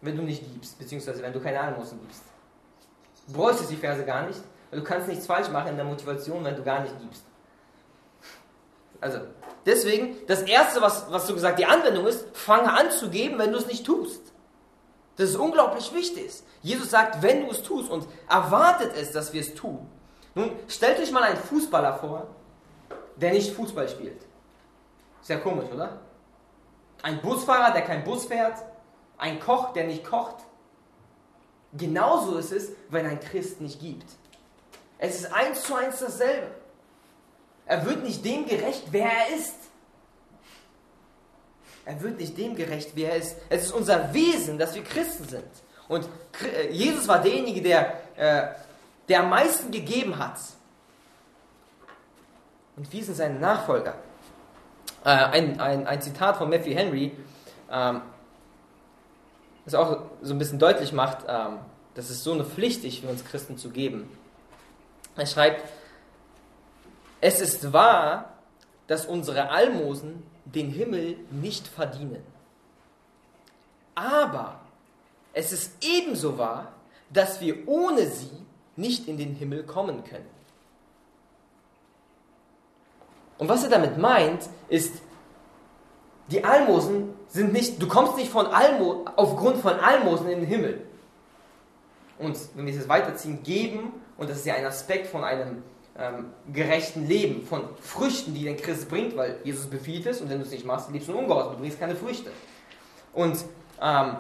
wenn 0.02 0.16
du 0.16 0.22
nicht 0.22 0.44
gibst, 0.54 0.78
beziehungsweise 0.78 1.24
wenn 1.24 1.34
du 1.34 1.40
keine 1.40 1.60
Almosen 1.60 2.00
gibst. 2.02 2.22
Du 3.26 3.34
bräuchtest 3.34 3.72
die 3.72 3.78
Verse 3.78 4.06
gar 4.06 4.28
nicht, 4.28 4.40
du 4.72 4.84
kannst 4.84 5.08
nichts 5.08 5.26
falsch 5.26 5.50
machen 5.50 5.70
in 5.70 5.76
der 5.76 5.86
Motivation, 5.86 6.44
wenn 6.44 6.56
du 6.56 6.64
gar 6.64 6.82
nicht 6.82 6.98
gibst. 7.00 7.24
Also, 9.02 9.20
deswegen, 9.66 10.16
das 10.28 10.42
Erste, 10.44 10.82
was, 10.82 11.12
was 11.12 11.28
so 11.28 11.34
gesagt 11.34 11.60
die 11.60 11.66
Anwendung 11.66 12.08
ist, 12.08 12.26
fange 12.34 12.72
an 12.72 12.92
zu 12.92 13.10
geben, 13.10 13.38
wenn 13.38 13.52
du 13.52 13.58
es 13.58 13.68
nicht 13.68 13.86
tust. 13.86 14.22
Das 15.18 15.30
ist 15.30 15.36
unglaublich 15.38 15.94
wichtig. 15.94 16.32
Jesus 16.62 16.90
sagt, 16.90 17.22
wenn 17.22 17.46
du 17.46 17.52
es 17.52 17.64
tust 17.64 17.90
und 17.90 18.08
erwartet 18.30 18.94
es, 18.98 19.12
dass 19.12 19.32
wir 19.34 19.42
es 19.42 19.54
tun. 19.54 19.88
Nun, 20.34 20.52
stellt 20.68 21.00
euch 21.00 21.12
mal 21.12 21.24
einen 21.24 21.38
Fußballer 21.38 21.98
vor, 21.98 22.28
der 23.16 23.32
nicht 23.32 23.54
Fußball 23.54 23.88
spielt. 23.88 24.22
Ja 25.28 25.38
komisch, 25.38 25.70
oder? 25.74 26.00
Ein 27.02 27.22
Busfahrer, 27.22 27.72
der 27.72 27.82
kein 27.82 28.04
Bus 28.04 28.26
fährt. 28.26 28.64
Ein 29.18 29.40
Koch, 29.40 29.74
der 29.74 29.86
nicht 29.86 30.04
kocht. 30.04 30.36
Genauso 31.74 32.38
ist 32.38 32.52
es, 32.52 32.72
wenn 32.90 33.06
ein 33.06 33.20
Christ 33.20 33.62
nicht 33.62 33.80
gibt. 33.80 34.06
Es 34.98 35.22
ist 35.22 35.34
eins 35.34 35.64
zu 35.64 35.76
eins 35.76 36.00
dasselbe. 36.00 36.48
Er 37.66 37.86
wird 37.86 38.04
nicht 38.04 38.24
dem 38.24 38.46
gerecht, 38.46 38.84
wer 38.92 39.10
er 39.10 39.36
ist. 39.36 39.56
Er 41.86 42.02
wird 42.02 42.20
nicht 42.20 42.38
dem 42.38 42.56
gerecht, 42.56 42.92
wer 42.96 43.12
er 43.12 43.18
ist. 43.18 43.36
Es 43.50 43.66
ist 43.66 43.72
unser 43.72 44.14
Wesen, 44.14 44.58
dass 44.58 44.74
wir 44.76 44.84
Christen 44.84 45.28
sind. 45.28 45.44
Und 45.88 46.08
äh, 46.44 46.72
Jesus 46.72 47.08
war 47.08 47.22
derjenige, 47.22 47.62
der, 47.62 47.94
äh, 48.16 48.48
der 49.08 49.22
am 49.22 49.30
meisten 49.30 49.72
gegeben 49.72 50.18
hat. 50.18 50.40
Und 52.76 52.92
wir 52.92 53.04
sind 53.04 53.16
seine 53.16 53.40
Nachfolger. 53.40 53.96
Äh, 55.04 55.10
ein, 55.10 55.60
ein, 55.60 55.88
ein 55.88 56.02
Zitat 56.02 56.38
von 56.38 56.50
Matthew 56.50 56.74
Henry, 56.74 57.12
ähm, 57.72 58.02
das 59.66 59.76
auch 59.76 60.00
so 60.22 60.34
ein 60.34 60.40
bisschen 60.40 60.60
deutlich 60.60 60.92
macht, 60.92 61.20
ähm, 61.28 61.60
dass 61.94 62.10
es 62.10 62.24
so 62.24 62.34
eine 62.34 62.44
Pflicht 62.44 62.84
ist 62.84 63.00
für 63.00 63.08
uns 63.08 63.24
Christen 63.24 63.58
zu 63.58 63.70
geben. 63.70 64.10
Er 65.16 65.26
schreibt, 65.26 65.64
es 67.22 67.42
ist 67.42 67.72
wahr, 67.74 68.34
dass 68.88 69.06
unsere 69.06 69.50
Almosen 69.50 70.24
den 70.46 70.70
Himmel 70.70 71.18
nicht 71.32 71.68
verdienen. 71.68 72.24
Aber 73.96 74.60
es 75.34 75.52
ist 75.52 75.84
ebenso 75.84 76.38
wahr, 76.38 76.72
dass 77.10 77.42
wir 77.42 77.68
ohne 77.68 78.08
sie 78.08 78.32
nicht 78.76 79.08
in 79.08 79.18
den 79.18 79.36
Himmel 79.36 79.64
kommen 79.64 80.04
können. 80.04 80.30
Und 83.38 83.50
was 83.50 83.64
er 83.64 83.70
damit 83.70 83.98
meint, 83.98 84.50
ist, 84.70 85.02
die 86.28 86.44
Almosen 86.44 87.14
sind 87.28 87.54
nicht, 87.54 87.82
du 87.82 87.88
kommst 87.88 88.18
nicht 88.18 88.32
von 88.32 88.48
Almo, 88.48 89.06
aufgrund 89.16 89.58
von 89.58 89.74
Almosen 89.80 90.30
in 90.30 90.40
den 90.42 90.48
Himmel. 90.48 90.82
Und 92.18 92.38
wenn 92.56 92.66
wir 92.66 92.74
es 92.74 92.80
jetzt 92.80 92.90
weiterziehen, 92.90 93.44
geben, 93.44 93.94
und 94.18 94.30
das 94.30 94.38
ist 94.38 94.46
ja 94.46 94.56
ein 94.56 94.66
Aspekt 94.66 95.08
von 95.08 95.24
einem 95.24 95.64
ähm, 95.98 96.32
gerechten 96.52 97.08
Leben, 97.08 97.46
von 97.46 97.70
Früchten, 97.82 98.34
die 98.34 98.44
den 98.44 98.58
Christ 98.58 98.90
bringt, 98.90 99.16
weil 99.16 99.40
Jesus 99.44 99.68
befiehlt 99.68 100.06
es 100.06 100.22
und 100.22 100.30
wenn 100.30 100.40
du 100.40 100.46
es 100.46 100.52
nicht 100.52 100.66
machst, 100.66 100.92
lebst 100.92 101.08
du 101.08 101.18
Ungehorsam, 101.18 101.54
du 101.54 101.60
bringst 101.60 101.80
keine 101.80 101.96
Früchte. 101.96 102.32
Und, 103.14 103.38
ähm, 103.82 104.18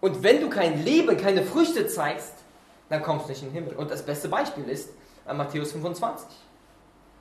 und 0.00 0.22
wenn 0.22 0.40
du 0.40 0.50
kein 0.50 0.82
Leben, 0.84 1.16
keine 1.16 1.44
Früchte 1.44 1.86
zeigst, 1.86 2.34
dann 2.88 3.02
kommst 3.02 3.26
du 3.26 3.30
nicht 3.30 3.42
in 3.42 3.48
den 3.48 3.54
Himmel. 3.54 3.76
Und 3.76 3.90
das 3.90 4.04
beste 4.04 4.28
Beispiel 4.28 4.68
ist 4.68 4.90
äh, 5.26 5.32
Matthäus 5.32 5.72
25. 5.72 6.26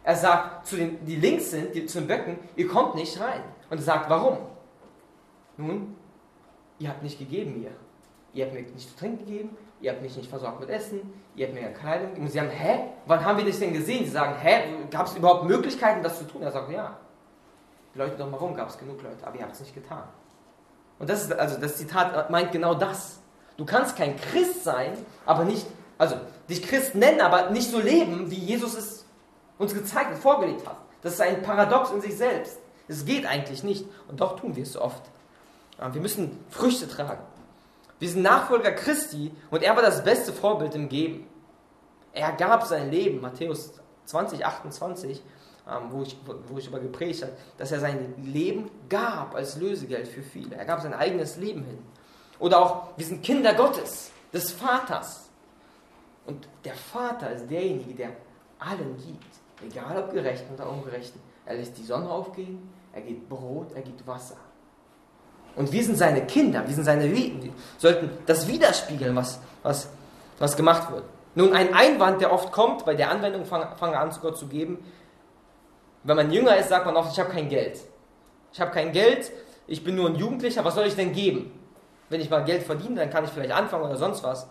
Er 0.04 0.16
sagt 0.16 0.66
zu 0.66 0.78
den, 0.78 1.06
die 1.06 1.18
links 1.18 1.52
sind, 1.52 1.76
die, 1.76 1.86
zu 1.86 2.00
den 2.00 2.08
Böcken, 2.08 2.40
ihr 2.56 2.68
kommt 2.68 2.96
nicht 2.96 3.20
rein. 3.20 3.44
Und 3.70 3.78
er 3.78 3.84
sagt, 3.84 4.10
warum? 4.10 4.38
Nun, 5.58 5.96
ihr 6.80 6.90
habt 6.90 7.04
nicht 7.04 7.20
gegeben 7.20 7.62
mir. 7.62 7.72
Ihr 8.34 8.46
habt 8.46 8.56
mir 8.56 8.62
nicht 8.62 8.90
zu 8.90 8.96
trinken 8.96 9.26
gegeben, 9.26 9.58
ihr 9.82 9.92
habt 9.92 10.02
mich 10.02 10.16
nicht 10.18 10.30
versorgt 10.30 10.60
mit 10.60 10.70
Essen, 10.70 11.02
ihr 11.36 11.48
habt 11.48 11.56
mir 11.56 11.62
keine 11.62 11.74
Kleidung 11.74 12.08
gegeben. 12.10 12.26
Und 12.26 12.32
sie 12.32 12.40
haben, 12.40 12.50
hä? 12.50 12.80
Wann 13.06 13.24
haben 13.24 13.38
wir 13.38 13.46
das 13.46 13.60
denn 13.60 13.74
gesehen? 13.74 14.06
Sie 14.06 14.12
sagen, 14.12 14.36
hä? 14.42 14.64
Gab 14.92 15.08
es 15.08 15.16
überhaupt 15.16 15.46
Möglichkeiten, 15.46 16.04
das 16.04 16.18
zu 16.18 16.26
tun? 16.26 16.42
Er 16.42 16.52
sagt, 16.52 16.72
ja. 16.72 16.98
Die 17.94 18.00
Leute 18.00 18.18
doch 18.18 18.30
mal 18.30 18.38
rum, 18.38 18.56
gab 18.56 18.70
es 18.70 18.78
genug 18.78 19.02
Leute, 19.02 19.26
aber 19.26 19.36
ihr 19.38 19.44
habt 19.44 19.54
es 19.54 19.62
nicht 19.62 19.74
getan. 19.74 20.04
Und 21.00 21.10
das 21.10 21.24
ist, 21.24 21.34
also 21.34 21.60
das 21.60 21.78
Zitat 21.78 22.30
meint 22.30 22.52
genau 22.52 22.76
das. 22.76 23.20
Du 23.58 23.66
kannst 23.66 23.96
kein 23.96 24.16
Christ 24.16 24.64
sein, 24.64 24.94
aber 25.26 25.44
nicht, 25.44 25.66
also 25.98 26.16
dich 26.50 26.62
Christ 26.62 26.96
nennen, 26.96 27.22
aber 27.22 27.50
nicht 27.50 27.72
so 27.72 27.80
leben, 27.80 28.30
wie 28.30 28.36
Jesus 28.36 28.76
es 28.78 29.06
uns 29.58 29.74
gezeigt 29.74 30.12
und 30.12 30.18
vorgelegt 30.18 30.68
hat. 30.68 30.78
Das 31.02 31.14
ist 31.14 31.22
ein 31.22 31.42
Paradox 31.42 31.92
in 31.92 32.02
sich 32.02 32.18
selbst. 32.18 32.60
Es 32.88 33.06
geht 33.06 33.26
eigentlich 33.26 33.64
nicht. 33.64 33.86
Und 34.08 34.20
doch 34.20 34.40
tun 34.40 34.56
wir 34.56 34.64
es 34.64 34.74
so 34.74 34.82
oft. 34.82 35.04
Wir 35.92 36.02
müssen 36.02 36.38
Früchte 36.50 36.88
tragen. 36.88 37.24
Wir 38.00 38.10
sind 38.10 38.22
Nachfolger 38.22 38.72
Christi 38.72 39.32
und 39.52 39.62
er 39.62 39.76
war 39.76 39.84
das 39.84 40.04
beste 40.04 40.32
Vorbild 40.32 40.74
im 40.76 40.88
Geben. 40.88 41.28
Er 42.14 42.32
gab 42.32 42.66
sein 42.66 42.90
Leben, 42.90 43.22
Matthäus 43.22 43.74
20, 44.06 44.46
28, 44.46 45.22
ähm, 45.70 45.84
wo, 45.90 46.02
ich, 46.02 46.18
wo 46.48 46.58
ich 46.58 46.68
über 46.68 46.80
gepredigt 46.80 47.24
habe, 47.24 47.34
dass 47.58 47.72
er 47.72 47.80
sein 47.80 48.16
Leben 48.24 48.72
gab 48.88 49.36
als 49.36 49.58
Lösegeld 49.58 50.08
für 50.08 50.24
viele. 50.24 50.56
Er 50.56 50.66
gab 50.66 50.82
sein 50.82 50.94
eigenes 50.94 51.38
Leben 51.38 51.64
hin. 51.64 51.80
Oder 52.40 52.60
auch, 52.60 52.88
wir 52.98 53.06
sind 53.06 53.22
Kinder 53.22 53.54
Gottes, 53.54 54.12
des 54.34 54.52
Vaters. 54.52 55.30
Und 56.26 56.48
der 56.64 56.76
Vater 56.76 57.32
ist 57.32 57.50
derjenige, 57.50 57.94
der 57.94 58.10
allen 58.60 58.98
gibt. 58.98 59.26
Egal 59.62 59.98
ob 59.98 60.12
Gerechten 60.12 60.54
oder 60.54 60.70
Ungerechten. 60.70 61.20
Er 61.46 61.56
lässt 61.56 61.78
die 61.78 61.84
Sonne 61.84 62.10
aufgehen, 62.10 62.70
er 62.94 63.02
gibt 63.02 63.28
Brot, 63.28 63.74
er 63.74 63.82
gibt 63.82 64.06
Wasser. 64.08 64.38
Und 65.60 65.74
wir 65.74 65.84
sind 65.84 65.98
seine 65.98 66.26
Kinder, 66.26 66.66
wir 66.66 66.74
sind 66.74 66.86
seine 66.86 67.14
wir 67.14 67.52
sollten 67.78 68.10
das 68.26 68.48
widerspiegeln, 68.48 69.14
was, 69.14 69.42
was, 69.62 69.90
was 70.38 70.56
gemacht 70.56 70.90
wird. 70.90 71.04
Nun, 71.36 71.52
ein 71.52 71.74
Einwand, 71.74 72.22
der 72.22 72.32
oft 72.32 72.54
kommt 72.54 72.86
bei 72.86 72.96
der 72.96 73.12
Anwendung, 73.12 73.44
fange 73.44 73.68
fang 73.76 73.94
an, 73.94 74.10
zu 74.10 74.22
Gott 74.22 74.38
zu 74.38 74.48
geben. 74.48 74.82
Wenn 76.06 76.16
man 76.16 76.32
jünger 76.32 76.56
ist, 76.56 76.70
sagt 76.70 76.86
man 76.86 76.96
oft, 76.96 77.12
ich 77.12 77.20
habe 77.20 77.30
kein 77.32 77.50
Geld. 77.50 77.78
Ich 78.54 78.62
habe 78.62 78.72
kein 78.72 78.94
Geld, 78.94 79.34
ich 79.68 79.84
bin 79.84 79.98
nur 79.98 80.08
ein 80.08 80.16
Jugendlicher, 80.16 80.64
was 80.64 80.76
soll 80.76 80.86
ich 80.86 80.96
denn 80.96 81.12
geben? 81.12 81.52
Wenn 82.08 82.22
ich 82.22 82.30
mal 82.30 82.46
Geld 82.46 82.64
verdiene, 82.64 82.96
dann 82.96 83.10
kann 83.10 83.26
ich 83.26 83.30
vielleicht 83.32 83.52
anfangen 83.52 83.84
oder 83.84 83.98
sonst 83.98 84.24
was. 84.24 84.48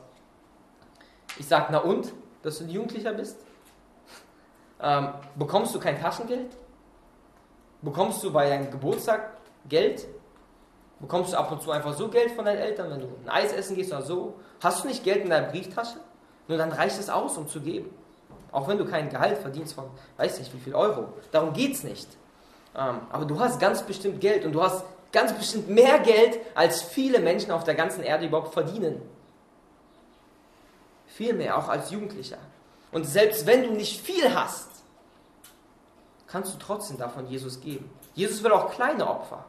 Ich 1.38 1.48
sage, 1.48 1.68
na 1.70 1.78
und, 1.78 2.12
dass 2.42 2.58
du 2.58 2.64
ein 2.64 2.70
Jugendlicher 2.70 3.14
bist? 3.14 3.38
Ähm, 4.80 5.08
bekommst 5.34 5.74
du 5.74 5.80
kein 5.80 6.00
Taschengeld? 6.00 6.56
Bekommst 7.82 8.22
du 8.22 8.32
bei 8.32 8.48
deinem 8.48 8.70
Geburtstag 8.70 9.30
Geld? 9.68 10.06
Bekommst 11.00 11.32
du 11.32 11.36
ab 11.36 11.52
und 11.52 11.62
zu 11.62 11.70
einfach 11.70 11.94
so 11.94 12.08
Geld 12.08 12.32
von 12.32 12.44
deinen 12.44 12.58
Eltern, 12.58 12.90
wenn 12.90 13.00
du 13.00 13.06
ein 13.06 13.28
Eis 13.28 13.52
essen 13.52 13.76
gehst 13.76 13.92
oder 13.92 14.02
so? 14.02 14.34
Hast 14.60 14.82
du 14.82 14.88
nicht 14.88 15.04
Geld 15.04 15.22
in 15.22 15.30
deiner 15.30 15.48
Brieftasche? 15.48 15.98
Nur 16.48 16.58
dann 16.58 16.72
reicht 16.72 16.98
es 16.98 17.08
aus, 17.08 17.36
um 17.36 17.46
zu 17.46 17.60
geben. 17.60 17.90
Auch 18.50 18.66
wenn 18.66 18.78
du 18.78 18.86
kein 18.86 19.08
Gehalt 19.10 19.38
verdienst 19.38 19.74
von, 19.74 19.84
weiß 20.16 20.38
nicht 20.38 20.52
wie 20.54 20.58
viel 20.58 20.74
Euro. 20.74 21.12
Darum 21.30 21.52
geht 21.52 21.74
es 21.74 21.84
nicht. 21.84 22.08
Ähm, 22.74 23.00
aber 23.10 23.26
du 23.26 23.38
hast 23.38 23.60
ganz 23.60 23.82
bestimmt 23.82 24.20
Geld 24.20 24.44
und 24.44 24.52
du 24.52 24.62
hast 24.62 24.84
ganz 25.12 25.32
bestimmt 25.32 25.68
mehr 25.68 26.00
Geld, 26.00 26.40
als 26.54 26.82
viele 26.82 27.20
Menschen 27.20 27.50
auf 27.52 27.64
der 27.64 27.74
ganzen 27.74 28.02
Erde 28.02 28.26
überhaupt 28.26 28.52
verdienen. 28.52 29.00
Viel 31.06 31.34
mehr, 31.34 31.58
auch 31.58 31.68
als 31.68 31.90
Jugendlicher. 31.90 32.38
Und 32.90 33.04
selbst 33.04 33.46
wenn 33.46 33.62
du 33.62 33.70
nicht 33.72 34.00
viel 34.00 34.34
hast, 34.34 34.68
kannst 36.26 36.54
du 36.54 36.58
trotzdem 36.58 36.98
davon 36.98 37.26
Jesus 37.26 37.60
geben. 37.60 37.90
Jesus 38.14 38.42
will 38.42 38.52
auch 38.52 38.70
kleine 38.70 39.08
Opfer. 39.08 39.44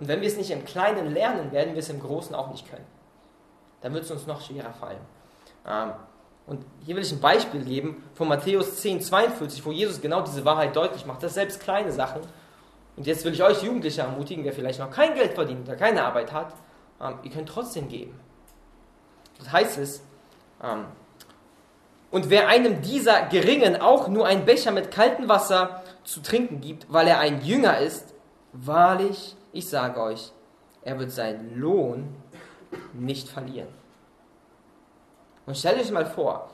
Und 0.00 0.08
wenn 0.08 0.22
wir 0.22 0.28
es 0.28 0.38
nicht 0.38 0.50
im 0.50 0.64
Kleinen 0.64 1.12
lernen, 1.12 1.52
werden 1.52 1.74
wir 1.74 1.80
es 1.80 1.90
im 1.90 2.00
Großen 2.00 2.34
auch 2.34 2.50
nicht 2.50 2.68
können. 2.70 2.86
Dann 3.82 3.92
wird 3.92 4.04
es 4.04 4.10
uns 4.10 4.26
noch 4.26 4.40
schwerer 4.40 4.72
fallen. 4.72 5.00
Ähm, 5.68 5.92
und 6.46 6.64
hier 6.86 6.96
will 6.96 7.02
ich 7.02 7.12
ein 7.12 7.20
Beispiel 7.20 7.62
geben 7.62 8.02
von 8.14 8.26
Matthäus 8.26 8.80
10, 8.80 9.02
42, 9.02 9.64
wo 9.64 9.72
Jesus 9.72 10.00
genau 10.00 10.22
diese 10.22 10.42
Wahrheit 10.46 10.74
deutlich 10.74 11.04
macht, 11.04 11.22
dass 11.22 11.34
selbst 11.34 11.60
kleine 11.60 11.92
Sachen, 11.92 12.22
und 12.96 13.06
jetzt 13.06 13.26
will 13.26 13.34
ich 13.34 13.42
euch 13.42 13.62
Jugendliche 13.62 14.00
ermutigen, 14.00 14.42
der 14.42 14.54
vielleicht 14.54 14.80
noch 14.80 14.90
kein 14.90 15.14
Geld 15.14 15.34
verdient, 15.34 15.68
der 15.68 15.76
keine 15.76 16.02
Arbeit 16.02 16.32
hat, 16.32 16.54
ähm, 16.98 17.18
ihr 17.22 17.30
könnt 17.30 17.50
trotzdem 17.50 17.86
geben. 17.88 18.18
Das 19.38 19.52
heißt 19.52 19.78
es, 19.78 20.02
ähm, 20.64 20.86
und 22.10 22.30
wer 22.30 22.48
einem 22.48 22.80
dieser 22.80 23.26
Geringen 23.26 23.80
auch 23.82 24.08
nur 24.08 24.26
einen 24.26 24.46
Becher 24.46 24.72
mit 24.72 24.90
kaltem 24.90 25.28
Wasser 25.28 25.82
zu 26.04 26.22
trinken 26.22 26.62
gibt, 26.62 26.90
weil 26.90 27.06
er 27.06 27.18
ein 27.18 27.44
Jünger 27.44 27.78
ist, 27.78 28.14
wahrlich, 28.52 29.36
ich 29.52 29.68
sage 29.68 30.00
euch, 30.00 30.32
er 30.82 30.98
wird 30.98 31.10
seinen 31.10 31.58
Lohn 31.58 32.16
nicht 32.92 33.28
verlieren. 33.28 33.68
Und 35.46 35.56
stellt 35.56 35.80
euch 35.80 35.90
mal 35.90 36.06
vor, 36.06 36.50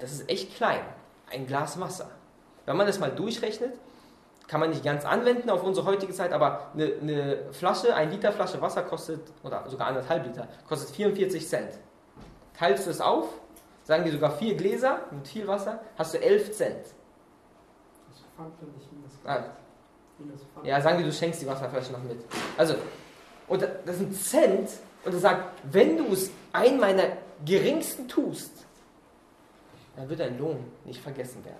das 0.00 0.12
ist 0.12 0.28
echt 0.28 0.54
klein, 0.56 0.82
ein 1.30 1.46
Glas 1.46 1.80
Wasser. 1.80 2.10
Wenn 2.66 2.76
man 2.76 2.86
das 2.86 2.98
mal 2.98 3.10
durchrechnet, 3.10 3.78
kann 4.46 4.60
man 4.60 4.70
nicht 4.70 4.84
ganz 4.84 5.04
anwenden 5.04 5.50
auf 5.50 5.62
unsere 5.62 5.86
heutige 5.86 6.12
Zeit, 6.12 6.32
aber 6.32 6.70
eine, 6.74 6.92
eine 7.00 7.52
Flasche, 7.52 7.94
ein 7.94 8.10
Liter 8.10 8.32
Flasche 8.32 8.60
Wasser 8.60 8.82
kostet, 8.82 9.20
oder 9.42 9.68
sogar 9.68 9.88
anderthalb 9.88 10.26
Liter, 10.26 10.48
kostet 10.66 10.94
44 10.94 11.46
Cent. 11.46 11.78
Teilst 12.58 12.86
du 12.86 12.90
es 12.90 13.00
auf, 13.00 13.26
sagen 13.84 14.04
die 14.04 14.10
sogar 14.10 14.32
vier 14.32 14.56
Gläser 14.56 15.00
mit 15.10 15.28
viel 15.28 15.46
Wasser, 15.46 15.80
hast 15.96 16.14
du 16.14 16.18
11 16.20 16.52
Cent. 16.52 16.86
Das 18.08 18.24
Pfand 18.36 18.54
und 18.62 18.74
nicht 18.74 18.88
Ah. 18.90 18.94
Minus 18.94 19.12
Pfand. 19.22 19.57
Ja, 20.64 20.80
sagen 20.80 20.98
die, 20.98 21.04
du 21.04 21.12
schenkst 21.12 21.42
die 21.42 21.46
Wasserflasche 21.46 21.92
noch 21.92 22.02
mit. 22.02 22.18
Also, 22.56 22.74
und 23.46 23.62
das 23.62 23.96
ist 23.96 24.02
ein 24.02 24.12
Cent 24.12 24.70
und 25.04 25.14
er 25.14 25.20
sagt, 25.20 25.62
wenn 25.70 25.96
du 25.96 26.12
es 26.12 26.30
ein 26.52 26.78
meiner 26.78 27.04
geringsten 27.44 28.08
tust, 28.08 28.52
dann 29.96 30.08
wird 30.08 30.20
dein 30.20 30.38
Lohn 30.38 30.64
nicht 30.84 31.00
vergessen 31.00 31.44
werden. 31.44 31.56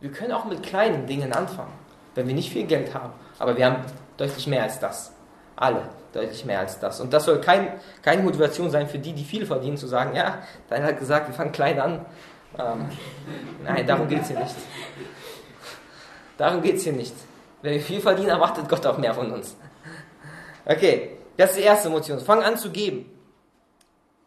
Wir 0.00 0.10
können 0.10 0.32
auch 0.32 0.46
mit 0.46 0.62
kleinen 0.62 1.06
Dingen 1.06 1.32
anfangen, 1.32 1.72
wenn 2.14 2.26
wir 2.26 2.34
nicht 2.34 2.50
viel 2.50 2.66
Geld 2.66 2.94
haben, 2.94 3.12
aber 3.38 3.56
wir 3.56 3.66
haben 3.66 3.84
deutlich 4.16 4.46
mehr 4.46 4.62
als 4.62 4.80
das. 4.80 5.12
Alle 5.56 5.82
deutlich 6.12 6.44
mehr 6.44 6.60
als 6.60 6.78
das. 6.78 7.00
Und 7.00 7.12
das 7.12 7.24
soll 7.24 7.40
kein, 7.40 7.68
keine 8.02 8.22
Motivation 8.22 8.70
sein 8.70 8.88
für 8.88 8.98
die, 8.98 9.12
die 9.12 9.24
viel 9.24 9.46
verdienen, 9.46 9.76
zu 9.76 9.86
sagen, 9.86 10.14
ja, 10.16 10.38
deiner 10.68 10.86
hat 10.86 10.98
gesagt, 10.98 11.28
wir 11.28 11.34
fangen 11.34 11.52
klein 11.52 11.78
an. 11.78 12.06
Ähm, 12.58 12.88
nein, 13.62 13.86
darum 13.86 14.08
geht 14.08 14.22
es 14.22 14.28
hier 14.28 14.40
nicht. 14.40 14.54
Darum 16.40 16.62
geht 16.62 16.76
es 16.76 16.84
hier 16.84 16.94
nicht. 16.94 17.14
Wenn 17.60 17.74
wir 17.74 17.82
viel 17.82 18.00
verdienen, 18.00 18.30
erwartet 18.30 18.66
Gott 18.66 18.86
auch 18.86 18.96
mehr 18.96 19.12
von 19.12 19.30
uns. 19.30 19.54
Okay, 20.64 21.18
das 21.36 21.50
ist 21.50 21.58
die 21.58 21.64
erste 21.64 21.90
Motivation. 21.90 22.24
Fang 22.24 22.42
an 22.42 22.56
zu 22.56 22.70
geben. 22.70 23.10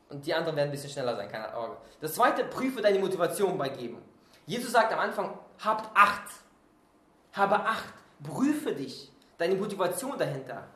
Und 0.09 0.23
die 0.23 0.31
anderen 0.31 0.55
werden 0.55 0.67
ein 0.67 0.71
bisschen 0.71 0.91
schneller 0.91 1.15
sein, 1.15 1.27
keine 1.27 1.51
Sorge. 1.51 1.75
Das 2.01 2.13
zweite, 2.13 2.43
prüfe 2.43 2.83
deine 2.83 2.99
Motivation 2.99 3.57
bei 3.57 3.69
Geben. 3.69 3.97
Jesus 4.45 4.73
sagt 4.73 4.93
am 4.93 4.99
Anfang, 4.99 5.39
habt 5.65 5.89
Acht. 5.97 6.29
Habe 7.31 7.55
Acht. 7.55 7.95
Prüfe 8.21 8.75
dich. 8.75 9.11
Deine 9.39 9.55
Motivation 9.55 10.15
dahinter. 10.15 10.67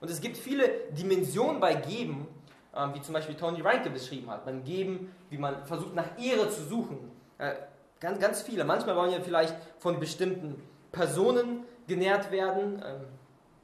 Und 0.00 0.10
es 0.10 0.20
gibt 0.20 0.38
viele 0.38 0.68
Dimensionen 0.90 1.60
bei 1.60 1.74
Geben, 1.74 2.26
ähm, 2.74 2.94
wie 2.94 3.00
zum 3.00 3.14
Beispiel 3.14 3.36
Tony 3.36 3.60
Reinke 3.60 3.90
beschrieben 3.90 4.28
hat. 4.28 4.44
Beim 4.44 4.64
Geben, 4.64 5.14
wie 5.28 5.38
man 5.38 5.64
versucht, 5.66 5.94
nach 5.94 6.18
Ehre 6.18 6.50
zu 6.50 6.64
suchen. 6.64 7.12
Äh, 7.38 7.54
ganz, 8.00 8.18
ganz 8.18 8.42
viele. 8.42 8.64
Manchmal 8.64 8.96
wollen 8.96 9.12
wir 9.12 9.20
vielleicht 9.20 9.54
von 9.78 10.00
bestimmten 10.00 10.60
Personen 10.92 11.64
genährt 11.86 12.30
werden, 12.30 12.82
ähm, 12.84 13.06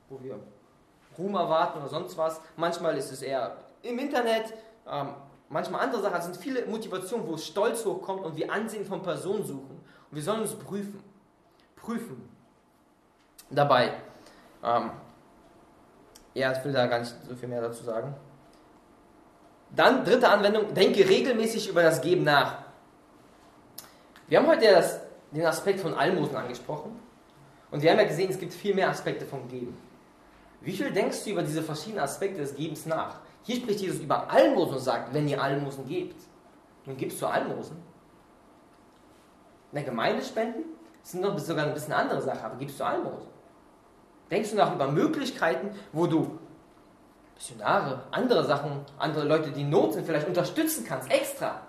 wo 0.09 0.23
wir 0.23 0.39
Ruhm 1.19 1.35
erwarten 1.35 1.79
oder 1.79 1.89
sonst 1.89 2.17
was. 2.17 2.41
Manchmal 2.57 2.97
ist 2.97 3.11
es 3.11 3.23
eher 3.23 3.57
im 3.83 3.99
Internet, 3.99 4.53
ähm, 4.91 5.15
manchmal 5.49 5.83
andere 5.83 6.03
Sachen. 6.03 6.17
Es 6.17 6.25
sind 6.25 6.37
viele 6.37 6.67
Motivationen, 6.67 7.27
wo 7.27 7.37
Stolz 7.37 7.85
hochkommt 7.85 8.25
und 8.25 8.37
wir 8.37 8.53
Ansehen 8.53 8.85
von 8.85 9.03
Personen 9.03 9.45
suchen. 9.45 9.81
Und 10.11 10.17
wir 10.17 10.23
sollen 10.23 10.43
uns 10.43 10.55
prüfen. 10.55 11.03
Prüfen. 11.77 12.29
Dabei. 13.51 13.93
Ähm, 14.63 14.91
ja, 16.35 16.53
ich 16.53 16.65
will 16.65 16.73
da 16.73 16.87
gar 16.87 16.99
nicht 16.99 17.15
so 17.29 17.35
viel 17.35 17.49
mehr 17.49 17.63
dazu 17.63 17.85
sagen. 17.85 18.15
Dann, 19.71 20.05
dritte 20.05 20.29
Anwendung, 20.29 20.75
denke 20.75 21.09
regelmäßig 21.09 21.69
über 21.69 21.83
das 21.83 22.01
Geben 22.01 22.25
nach. 22.25 22.59
Wir 24.29 24.39
haben 24.39 24.47
heute 24.47 24.71
das, 24.71 25.01
den 25.31 25.47
Aspekt 25.47 25.81
von 25.81 25.95
Almosen 25.95 26.37
angesprochen. 26.37 27.06
Und 27.77 27.83
wir 27.83 27.91
haben 27.91 27.99
ja 27.99 28.05
gesehen, 28.05 28.31
es 28.31 28.39
gibt 28.39 28.55
viel 28.55 28.75
mehr 28.75 28.89
Aspekte 28.89 29.27
vom 29.27 29.47
Geben. 29.49 29.77
Wie 30.63 30.73
viel 30.73 30.91
denkst 30.91 31.25
du 31.25 31.33
über 31.33 31.43
diese 31.43 31.63
verschiedenen 31.63 32.03
Aspekte 32.03 32.41
des 32.41 32.57
Gebens 32.57 32.87
nach? 32.87 33.19
Hier 33.43 33.57
spricht 33.57 33.81
Jesus 33.81 34.01
über 34.01 34.31
Almosen 34.31 34.77
und 34.77 34.81
sagt, 34.81 35.13
wenn 35.13 35.29
ihr 35.29 35.43
Almosen 35.43 35.87
gebt, 35.87 36.17
nun 36.87 36.97
gibst 36.97 37.21
du 37.21 37.27
Almosen. 37.27 37.77
In 39.73 39.75
der 39.75 39.83
Gemeinde 39.83 40.25
spenden? 40.25 40.65
Sind 41.03 41.21
noch 41.21 41.39
sogar 41.39 41.67
ein 41.67 41.75
bisschen 41.75 41.93
andere 41.93 42.23
Sache, 42.23 42.43
aber 42.45 42.57
gibst 42.57 42.81
du 42.81 42.85
Almosen? 42.85 43.29
Denkst 44.31 44.53
du 44.53 44.57
nach 44.57 44.75
über 44.75 44.91
Möglichkeiten, 44.91 45.69
wo 45.93 46.07
du 46.07 46.39
Missionare, 47.35 48.05
andere 48.11 48.47
Sachen, 48.47 48.87
andere 48.97 49.27
Leute, 49.27 49.51
die 49.51 49.61
in 49.61 49.69
Not 49.69 49.93
sind, 49.93 50.07
vielleicht 50.07 50.27
unterstützen 50.27 50.87
kannst, 50.89 51.11
extra? 51.11 51.61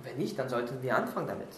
wenn 0.00 0.18
nicht, 0.18 0.38
dann 0.38 0.50
sollten 0.50 0.82
wir 0.82 0.94
anfangen 0.94 1.26
damit. 1.26 1.48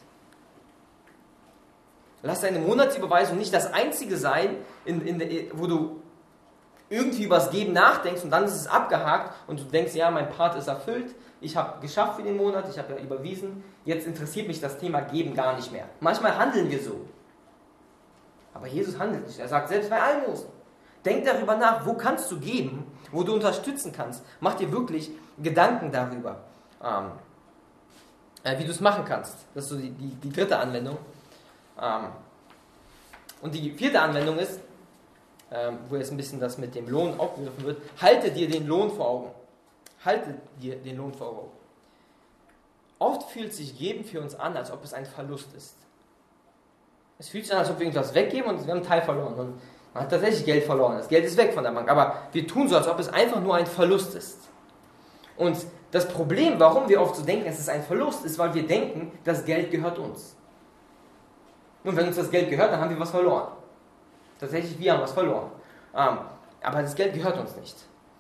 Lass 2.23 2.41
deine 2.41 2.59
Monatsüberweisung 2.59 3.39
nicht 3.39 3.55
das 3.55 3.73
einzige 3.73 4.17
sein, 4.17 4.57
in, 4.85 5.01
in, 5.07 5.51
wo 5.53 5.67
du 5.67 6.03
irgendwie 6.91 7.25
über 7.25 7.37
das 7.37 7.51
Geben 7.51 7.73
nachdenkst 7.73 8.25
und 8.25 8.31
dann 8.31 8.45
ist 8.45 8.55
es 8.55 8.67
abgehakt 8.67 9.35
und 9.47 9.61
du 9.61 9.65
denkst, 9.65 9.95
ja, 9.95 10.11
mein 10.11 10.29
Part 10.31 10.57
ist 10.57 10.69
erfüllt, 10.69 11.15
ich 11.41 11.57
habe 11.57 11.81
geschafft 11.81 12.17
für 12.17 12.23
den 12.23 12.37
Monat, 12.37 12.69
ich 12.69 12.79
habe 12.79 12.95
ja 12.95 13.01
überwiesen, 13.01 13.63
jetzt 13.85 14.07
interessiert 14.07 14.49
mich 14.49 14.61
das 14.61 14.79
Thema 14.79 15.03
Geben 15.03 15.35
gar 15.35 15.55
nicht 15.55 15.71
mehr. 15.71 15.85
Manchmal 16.01 16.37
handeln 16.37 16.71
wir 16.71 16.83
so. 16.83 17.01
Aber 18.55 18.67
Jesus 18.67 18.99
handelt 18.99 19.27
nicht. 19.27 19.39
Er 19.39 19.47
sagt 19.47 19.69
selbst 19.69 19.91
bei 19.91 20.01
Almosen. 20.01 20.49
Denk 21.05 21.25
darüber 21.25 21.57
nach, 21.57 21.87
wo 21.87 21.95
kannst 21.95 22.31
du 22.33 22.41
geben, 22.41 22.85
wo 23.13 23.23
du 23.23 23.35
unterstützen 23.35 23.93
kannst. 23.93 24.25
Mach 24.41 24.55
dir 24.55 24.73
wirklich 24.73 25.11
Gedanken 25.41 25.93
darüber, 25.93 26.41
ähm, 26.83 27.13
äh, 28.43 28.59
wie 28.59 28.65
du 28.65 28.73
es 28.73 28.81
machen 28.81 29.05
kannst. 29.05 29.37
Das 29.55 29.65
ist 29.65 29.71
so 29.71 29.77
die, 29.77 29.91
die, 29.91 30.09
die 30.09 30.33
dritte 30.33 30.59
Anwendung. 30.59 30.99
Ähm, 31.81 32.09
und 33.41 33.55
die 33.55 33.71
vierte 33.71 34.01
Anwendung 34.01 34.39
ist, 34.39 34.61
ähm, 35.51 35.79
wo 35.89 35.97
jetzt 35.97 36.11
ein 36.11 36.17
bisschen 36.17 36.41
das 36.41 36.59
mit 36.59 36.75
dem 36.75 36.89
Lohn 36.89 37.19
aufgegriffen 37.19 37.65
wird, 37.65 37.83
halte 38.01 38.31
dir 38.31 38.49
den 38.49 38.67
Lohn 38.67 38.91
vor 38.91 39.09
Augen. 39.09 39.31
Halte 40.05 40.35
dir 40.61 40.77
den 40.77 40.97
Lohn 40.97 41.15
vor 41.15 41.29
Augen. 41.29 41.51
Oft 42.99 43.31
fühlt 43.31 43.55
sich 43.55 43.79
Geben 43.79 44.05
für 44.05 44.21
uns 44.21 44.35
an, 44.35 44.57
als 44.57 44.71
ob 44.71 44.83
es 44.85 44.93
ein 44.93 45.07
Verlust 45.07 45.49
ist. 45.57 45.77
Es 47.19 47.29
fühlt 47.29 47.45
sich 47.45 47.53
an, 47.53 47.61
als 47.61 47.71
ob 47.71 47.79
wir 47.79 47.87
irgendwas 47.87 48.15
weggeben 48.15 48.51
und 48.51 48.65
wir 48.65 48.73
haben 48.73 48.81
einen 48.81 48.87
Teil 48.87 49.03
verloren. 49.03 49.35
Und 49.35 49.61
man 49.95 50.03
hat 50.03 50.11
tatsächlich 50.11 50.45
Geld 50.45 50.65
verloren. 50.65 50.99
Das 50.99 51.09
Geld 51.09 51.25
ist 51.25 51.37
weg 51.37 51.55
von 51.55 51.65
der 51.65 51.71
Bank. 51.71 51.89
Aber 51.89 52.15
wir 52.33 52.47
tun 52.47 52.69
so, 52.69 52.77
als 52.77 52.87
ob 52.87 52.99
es 52.99 53.09
einfach 53.09 53.41
nur 53.41 53.55
ein 53.55 53.67
Verlust 53.67 54.15
ist. 54.15 54.39
Und 55.37 55.57
das 55.91 56.09
Problem, 56.09 56.59
warum 56.59 56.89
wir 56.89 57.01
oft 57.01 57.17
so 57.17 57.25
denken, 57.25 57.47
es 57.47 57.59
ist 57.59 57.69
ein 57.69 57.83
Verlust, 57.83 58.25
ist, 58.25 58.39
weil 58.39 58.55
wir 58.55 58.67
denken, 58.67 59.13
das 59.25 59.45
Geld 59.45 59.71
gehört 59.71 59.99
uns. 59.99 60.37
Und 61.85 61.97
wenn 61.97 62.07
uns 62.07 62.17
das 62.17 62.31
Geld 62.31 62.51
gehört, 62.51 62.73
dann 62.73 62.81
haben 62.81 62.91
wir 62.91 63.01
was 63.01 63.11
verloren. 63.11 63.49
Tatsächlich, 64.39 64.79
wir 64.79 64.93
haben 64.93 65.03
was 65.03 65.13
verloren. 65.13 65.51
Ähm, 65.95 66.19
aber 66.63 66.83
das 66.83 66.95
Geld 66.95 67.15
gehört 67.15 67.39
uns 67.39 67.57
nicht. 67.57 67.77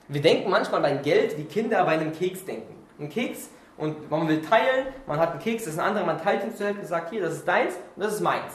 Wir 0.08 0.22
denken 0.22 0.50
manchmal 0.50 0.80
bei 0.80 0.94
Geld, 0.96 1.36
wie 1.36 1.44
Kinder 1.44 1.84
bei 1.84 1.92
einem 1.92 2.12
Keks 2.12 2.44
denken. 2.44 2.74
Ein 2.98 3.10
Keks 3.10 3.50
und 3.76 4.10
man 4.10 4.26
will 4.26 4.42
teilen, 4.42 4.86
man 5.06 5.18
hat 5.18 5.32
einen 5.32 5.40
Keks, 5.40 5.64
das 5.64 5.74
ist 5.74 5.78
ein 5.78 5.86
anderer, 5.86 6.06
man 6.06 6.20
teilt 6.20 6.44
ihn 6.44 6.54
zur 6.56 6.66
Hälfte 6.66 6.82
und 6.82 6.88
sagt, 6.88 7.10
hier, 7.10 7.22
das 7.22 7.34
ist 7.34 7.48
deins 7.48 7.74
und 7.94 8.02
das 8.02 8.14
ist 8.14 8.20
meins. 8.20 8.52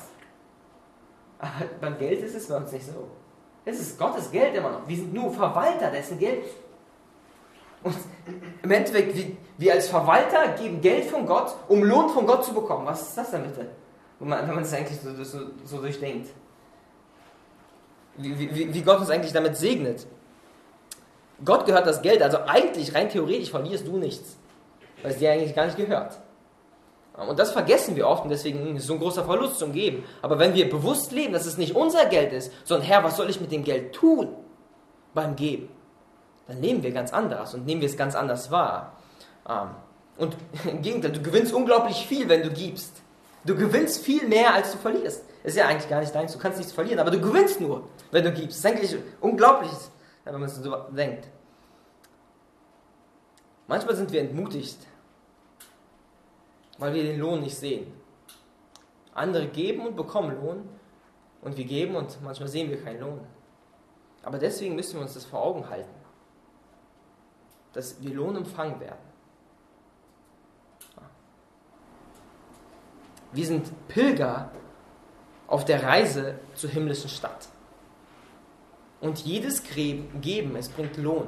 Aber 1.40 1.52
beim 1.80 1.98
Geld 1.98 2.22
ist 2.22 2.36
es 2.36 2.48
bei 2.48 2.58
uns 2.58 2.72
nicht 2.72 2.86
so. 2.86 3.08
Es 3.66 3.80
ist 3.80 3.98
Gottes 3.98 4.32
Geld 4.32 4.56
immer 4.56 4.72
noch. 4.72 4.88
Wir 4.88 4.98
sind 4.98 5.14
nur 5.14 5.32
Verwalter 5.32 5.90
dessen 5.90 6.20
Geld. 6.20 6.44
Und 7.84 7.96
im 8.62 8.72
Endeffekt, 8.72 9.16
wir, 9.16 9.26
wir 9.58 9.74
als 9.74 9.90
Verwalter 9.90 10.50
geben 10.60 10.82
Geld 10.82 11.06
von 11.06 11.26
Gott, 11.26 11.56
um 11.68 11.84
Lohn 11.84 12.10
von 12.10 12.26
Gott 12.26 12.44
zu 12.46 12.54
bekommen. 12.54 12.86
Was 12.86 13.10
ist 13.10 13.18
das 13.18 13.32
denn 13.32 13.44
bitte? 13.44 13.68
Wenn 14.24 14.30
man, 14.30 14.48
wenn 14.48 14.56
man 14.56 14.64
es 14.64 14.74
eigentlich 14.74 14.98
so, 15.02 15.22
so, 15.22 15.40
so 15.66 15.82
durchdenkt. 15.82 16.30
Wie, 18.16 18.40
wie, 18.40 18.74
wie 18.74 18.82
Gott 18.82 19.00
uns 19.00 19.10
eigentlich 19.10 19.34
damit 19.34 19.58
segnet. 19.58 20.08
Gott 21.44 21.66
gehört 21.66 21.86
das 21.86 22.02
Geld, 22.02 22.22
also 22.22 22.38
eigentlich, 22.46 22.96
rein 22.96 23.10
theoretisch, 23.10 23.50
verlierst 23.50 23.86
du 23.86 23.98
nichts. 23.98 24.38
Weil 25.02 25.12
es 25.12 25.18
dir 25.18 25.30
eigentlich 25.30 25.54
gar 25.54 25.66
nicht 25.66 25.76
gehört. 25.76 26.22
Und 27.18 27.38
das 27.38 27.52
vergessen 27.52 27.98
wir 27.98 28.08
oft 28.08 28.24
und 28.24 28.30
deswegen 28.30 28.78
ist 28.78 28.84
es 28.84 28.88
so 28.88 28.94
ein 28.94 29.00
großer 29.00 29.26
Verlust 29.26 29.60
zum 29.60 29.74
Geben. 29.74 30.06
Aber 30.22 30.40
wenn 30.40 30.54
wir 30.54 30.70
bewusst 30.70 31.12
leben, 31.12 31.34
dass 31.34 31.46
es 31.46 31.58
nicht 31.58 31.76
unser 31.76 32.06
Geld 32.06 32.32
ist, 32.32 32.50
sondern 32.64 32.88
Herr, 32.88 33.04
was 33.04 33.18
soll 33.18 33.30
ich 33.30 33.42
mit 33.42 33.52
dem 33.52 33.66
Geld 33.66 33.94
tun 33.94 34.30
beim 35.14 35.36
Geben? 35.36 35.68
Dann 36.48 36.62
leben 36.62 36.82
wir 36.82 36.92
ganz 36.92 37.12
anders 37.12 37.54
und 37.56 37.66
nehmen 37.66 37.82
wir 37.82 37.90
es 37.90 37.98
ganz 37.98 38.16
anders 38.16 38.52
wahr. 38.52 38.96
Ähm, 39.50 39.72
und 40.18 40.38
im 40.64 40.82
Gegenteil, 40.82 41.12
du 41.12 41.22
gewinnst 41.22 41.54
unglaublich 41.54 42.06
viel, 42.08 42.30
wenn 42.30 42.42
du 42.42 42.52
gibst. 42.52 43.03
Du 43.46 43.56
gewinnst 43.56 44.04
viel 44.04 44.28
mehr, 44.28 44.54
als 44.54 44.72
du 44.72 44.78
verlierst. 44.78 45.26
Ist 45.44 45.58
ja 45.58 45.68
eigentlich 45.68 45.90
gar 45.90 46.00
nicht 46.00 46.16
deins, 46.16 46.32
du 46.32 46.40
kannst 46.40 46.58
nichts 46.58 46.74
verlieren, 46.74 47.00
aber 47.00 47.12
du 47.12 47.20
gewinnst 47.20 47.60
nur, 47.60 47.90
wenn 48.12 48.24
du 48.24 48.32
gibst. 48.32 48.52
Das 48.52 48.58
ist 48.60 48.66
eigentlich 48.66 48.96
unglaublich, 49.20 49.72
wenn 50.24 50.34
man 50.34 50.44
es 50.44 50.56
so 50.56 50.76
denkt. 50.92 51.28
Manchmal 53.68 53.96
sind 53.96 54.12
wir 54.12 54.22
entmutigt, 54.22 54.78
weil 56.78 56.94
wir 56.94 57.04
den 57.04 57.20
Lohn 57.20 57.42
nicht 57.42 57.58
sehen. 57.58 57.92
Andere 59.14 59.48
geben 59.48 59.86
und 59.86 59.96
bekommen 59.96 60.36
Lohn 60.42 60.70
und 61.42 61.58
wir 61.58 61.66
geben 61.66 61.96
und 61.96 62.22
manchmal 62.22 62.48
sehen 62.50 62.70
wir 62.70 62.82
keinen 62.82 63.02
Lohn. 63.02 63.20
Aber 64.24 64.38
deswegen 64.38 64.76
müssen 64.76 64.96
wir 64.96 65.02
uns 65.02 65.14
das 65.14 65.26
vor 65.26 65.44
Augen 65.44 65.70
halten, 65.70 65.94
dass 67.74 68.02
wir 68.02 68.14
Lohn 68.14 68.38
empfangen 68.38 68.80
werden. 68.80 69.13
Wir 73.34 73.46
sind 73.46 73.88
Pilger 73.88 74.52
auf 75.48 75.66
der 75.66 75.84
Reise 75.84 76.36
zur 76.56 76.70
himmlischen 76.70 77.10
Stadt. 77.10 77.48
Und 79.02 79.20
jedes 79.20 79.64
Geben, 79.64 80.56
es 80.56 80.70
bringt 80.70 80.98
Lohn. 80.98 81.28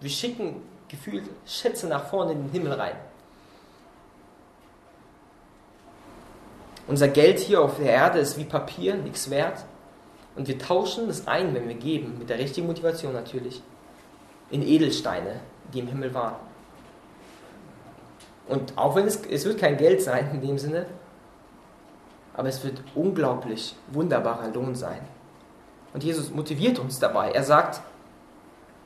Wir 0.00 0.10
schicken 0.10 0.62
gefühlt 0.88 1.24
Schätze 1.46 1.88
nach 1.88 2.06
vorne 2.06 2.32
in 2.32 2.44
den 2.44 2.52
Himmel 2.52 2.72
rein. 2.74 2.96
Unser 6.86 7.08
Geld 7.08 7.38
hier 7.38 7.60
auf 7.60 7.76
der 7.76 7.90
Erde 7.90 8.18
ist 8.18 8.38
wie 8.38 8.44
Papier, 8.44 8.94
nichts 8.94 9.28
wert. 9.28 9.64
Und 10.36 10.48
wir 10.48 10.58
tauschen 10.58 11.08
es 11.10 11.26
ein, 11.26 11.54
wenn 11.54 11.68
wir 11.68 11.74
geben, 11.74 12.16
mit 12.18 12.30
der 12.30 12.38
richtigen 12.38 12.66
Motivation 12.66 13.12
natürlich, 13.12 13.60
in 14.50 14.62
Edelsteine, 14.62 15.40
die 15.74 15.80
im 15.80 15.88
Himmel 15.88 16.14
waren. 16.14 16.36
Und 18.46 18.78
auch 18.78 18.94
wenn 18.96 19.06
es, 19.06 19.20
es 19.26 19.44
wird 19.44 19.58
kein 19.58 19.76
Geld 19.76 20.00
sein 20.00 20.30
in 20.32 20.40
dem 20.40 20.56
Sinne, 20.56 20.86
aber 22.38 22.48
es 22.48 22.62
wird 22.62 22.80
unglaublich 22.94 23.74
wunderbarer 23.88 24.48
Lohn 24.54 24.76
sein. 24.76 25.00
Und 25.92 26.04
Jesus 26.04 26.30
motiviert 26.30 26.78
uns 26.78 27.00
dabei. 27.00 27.32
Er 27.32 27.42
sagt, 27.42 27.80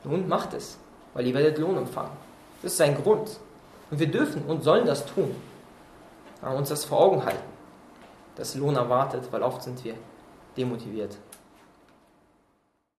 nun 0.03 0.27
macht 0.27 0.55
es, 0.55 0.79
weil 1.13 1.27
ihr 1.27 1.35
werdet 1.35 1.59
Lohn 1.59 1.77
empfangen. 1.77 2.09
Das 2.63 2.71
ist 2.71 2.79
sein 2.79 2.95
Grund. 2.95 3.39
Und 3.91 3.99
wir 3.99 4.09
dürfen 4.09 4.43
und 4.47 4.63
sollen 4.63 4.87
das 4.87 5.05
tun. 5.05 5.35
Uns 6.41 6.69
das 6.69 6.83
vor 6.83 6.99
Augen 6.99 7.23
halten, 7.23 7.43
dass 8.35 8.55
Lohn 8.55 8.75
erwartet, 8.75 9.27
weil 9.29 9.43
oft 9.43 9.61
sind 9.61 9.83
wir 9.85 9.93
demotiviert. 10.57 11.15